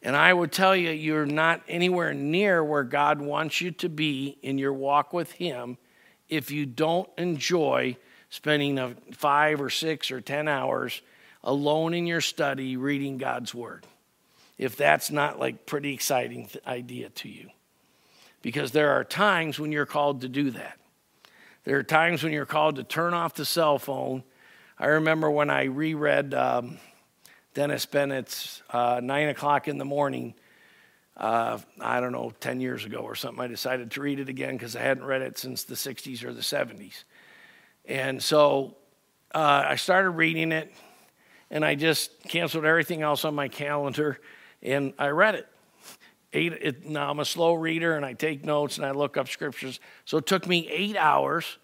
And 0.00 0.16
I 0.16 0.32
would 0.32 0.52
tell 0.52 0.76
you, 0.76 0.90
you're 0.90 1.26
not 1.26 1.62
anywhere 1.68 2.14
near 2.14 2.62
where 2.62 2.84
God 2.84 3.20
wants 3.20 3.60
you 3.60 3.72
to 3.72 3.88
be 3.88 4.38
in 4.42 4.58
your 4.58 4.72
walk 4.72 5.12
with 5.12 5.32
Him 5.32 5.76
if 6.28 6.52
you 6.52 6.66
don't 6.66 7.10
enjoy 7.18 7.96
spending 8.30 8.96
five 9.12 9.60
or 9.60 9.70
six 9.70 10.12
or 10.12 10.20
10 10.20 10.46
hours 10.46 11.02
alone 11.44 11.94
in 11.94 12.06
your 12.06 12.20
study 12.20 12.76
reading 12.76 13.18
God's 13.18 13.54
Word. 13.54 13.86
If 14.58 14.76
that's 14.76 15.10
not 15.10 15.38
like 15.38 15.66
pretty 15.66 15.94
exciting 15.94 16.48
idea 16.66 17.08
to 17.08 17.28
you. 17.28 17.50
Because 18.42 18.72
there 18.72 18.90
are 18.90 19.04
times 19.04 19.58
when 19.58 19.72
you're 19.72 19.86
called 19.86 20.22
to 20.22 20.28
do 20.28 20.50
that. 20.50 20.78
There 21.64 21.78
are 21.78 21.84
times 21.84 22.22
when 22.22 22.32
you're 22.32 22.46
called 22.46 22.76
to 22.76 22.84
turn 22.84 23.14
off 23.14 23.34
the 23.34 23.44
cell 23.44 23.78
phone. 23.78 24.24
I 24.78 24.86
remember 24.86 25.30
when 25.30 25.48
I 25.48 25.64
reread 25.64 26.34
um, 26.34 26.78
Dennis 27.54 27.86
Bennett's 27.86 28.62
uh, 28.70 29.00
Nine 29.02 29.28
O'Clock 29.28 29.68
in 29.68 29.78
the 29.78 29.84
Morning, 29.84 30.34
uh, 31.16 31.58
I 31.80 32.00
don't 32.00 32.12
know, 32.12 32.32
10 32.40 32.60
years 32.60 32.84
ago 32.84 32.98
or 32.98 33.14
something. 33.14 33.42
I 33.42 33.46
decided 33.46 33.92
to 33.92 34.00
read 34.00 34.18
it 34.18 34.28
again 34.28 34.56
because 34.56 34.74
I 34.74 34.80
hadn't 34.80 35.04
read 35.04 35.22
it 35.22 35.38
since 35.38 35.64
the 35.64 35.74
60s 35.74 36.24
or 36.24 36.32
the 36.32 36.40
70s. 36.40 37.04
And 37.84 38.22
so 38.22 38.76
uh, 39.34 39.64
I 39.68 39.76
started 39.76 40.10
reading 40.10 40.50
it, 40.50 40.72
and 41.52 41.64
I 41.64 41.74
just 41.74 42.10
canceled 42.24 42.64
everything 42.64 43.02
else 43.02 43.26
on 43.26 43.34
my 43.34 43.46
calendar, 43.46 44.18
and 44.62 44.94
I 44.98 45.08
read 45.08 45.34
it. 45.36 45.46
Eight, 46.32 46.54
it, 46.54 46.88
now 46.88 47.10
I'm 47.10 47.20
a 47.20 47.26
slow 47.26 47.52
reader, 47.52 47.94
and 47.94 48.06
I 48.06 48.14
take 48.14 48.42
notes 48.42 48.78
and 48.78 48.86
I 48.86 48.92
look 48.92 49.18
up 49.18 49.28
scriptures. 49.28 49.78
So 50.06 50.16
it 50.16 50.26
took 50.26 50.46
me 50.46 50.66
eight 50.70 50.96
hours, 50.96 51.58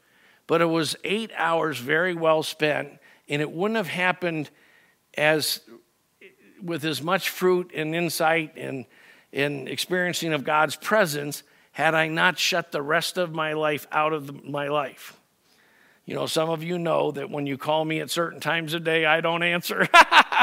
but 0.46 0.60
it 0.60 0.66
was 0.66 0.94
eight 1.04 1.32
hours 1.34 1.78
very 1.78 2.14
well 2.14 2.42
spent, 2.42 2.90
and 3.30 3.40
it 3.40 3.50
wouldn't 3.50 3.76
have 3.76 3.88
happened 3.88 4.50
as 5.16 5.62
with 6.62 6.84
as 6.84 7.00
much 7.00 7.30
fruit 7.30 7.70
and 7.74 7.94
insight 7.94 8.52
and, 8.56 8.84
and 9.32 9.68
experiencing 9.68 10.34
of 10.34 10.44
God's 10.44 10.76
presence 10.76 11.42
had 11.72 11.94
I 11.94 12.08
not 12.08 12.38
shut 12.38 12.72
the 12.72 12.82
rest 12.82 13.16
of 13.16 13.32
my 13.32 13.54
life 13.54 13.86
out 13.90 14.12
of 14.12 14.26
the, 14.26 14.32
my 14.32 14.68
life. 14.68 15.17
You 16.08 16.14
know, 16.14 16.24
some 16.24 16.48
of 16.48 16.62
you 16.64 16.78
know 16.78 17.10
that 17.10 17.28
when 17.28 17.46
you 17.46 17.58
call 17.58 17.84
me 17.84 18.00
at 18.00 18.10
certain 18.10 18.40
times 18.40 18.72
of 18.72 18.82
day, 18.82 19.04
I 19.04 19.20
don't 19.20 19.42
answer. 19.42 19.86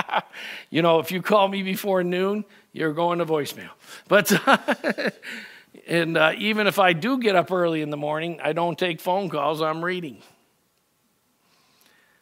you 0.70 0.84
know, 0.84 1.00
if 1.00 1.12
you 1.12 1.24
call 1.24 1.48
me 1.48 1.64
before 1.64 2.04
noon, 2.04 2.46
you're 2.72 2.94
going 2.94 3.18
to 3.18 3.26
voicemail. 3.26 3.72
But, 4.08 4.32
and 5.88 6.18
uh, 6.18 6.34
even 6.38 6.68
if 6.68 6.78
I 6.78 6.94
do 6.94 7.18
get 7.18 7.36
up 7.36 7.52
early 7.52 7.82
in 7.82 7.90
the 7.90 7.98
morning, 7.98 8.40
I 8.44 8.54
don't 8.54 8.78
take 8.78 9.02
phone 9.02 9.28
calls, 9.28 9.60
I'm 9.60 9.84
reading. 9.84 10.22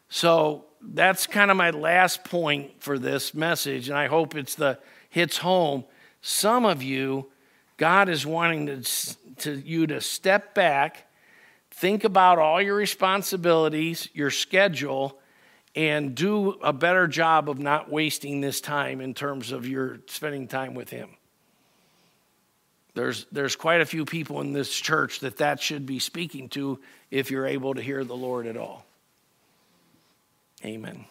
So 0.08 0.64
that's 0.80 1.26
kind 1.26 1.50
of 1.50 1.58
my 1.58 1.68
last 1.68 2.24
point 2.24 2.82
for 2.82 2.98
this 2.98 3.34
message, 3.34 3.90
and 3.90 3.98
I 3.98 4.06
hope 4.06 4.34
it's 4.34 4.54
the 4.54 4.78
hits 5.10 5.36
home. 5.36 5.84
Some 6.22 6.64
of 6.64 6.82
you, 6.82 7.30
God 7.76 8.08
is 8.08 8.24
wanting 8.24 8.68
to, 8.68 9.16
to 9.40 9.52
you 9.54 9.86
to 9.88 10.00
step 10.00 10.54
back, 10.54 11.10
think 11.76 12.04
about 12.04 12.38
all 12.38 12.62
your 12.62 12.76
responsibilities, 12.76 14.08
your 14.14 14.30
schedule, 14.30 15.18
and 15.74 16.14
do 16.14 16.50
a 16.62 16.72
better 16.72 17.08
job 17.08 17.50
of 17.50 17.58
not 17.58 17.90
wasting 17.90 18.40
this 18.40 18.60
time 18.60 19.00
in 19.00 19.12
terms 19.12 19.50
of 19.50 19.66
your 19.66 19.98
spending 20.06 20.46
time 20.46 20.74
with 20.74 20.88
Him. 20.88 21.10
There's, 22.94 23.26
there's 23.32 23.56
quite 23.56 23.80
a 23.80 23.86
few 23.86 24.04
people 24.04 24.40
in 24.40 24.52
this 24.52 24.72
church 24.72 25.20
that 25.20 25.38
that 25.38 25.60
should 25.60 25.84
be 25.84 25.98
speaking 25.98 26.48
to 26.50 26.78
if 27.10 27.32
you're 27.32 27.46
able 27.46 27.74
to 27.74 27.82
hear 27.82 28.04
the 28.04 28.16
Lord 28.16 28.46
at 28.46 28.56
all. 28.56 28.86
Amen. 30.64 31.04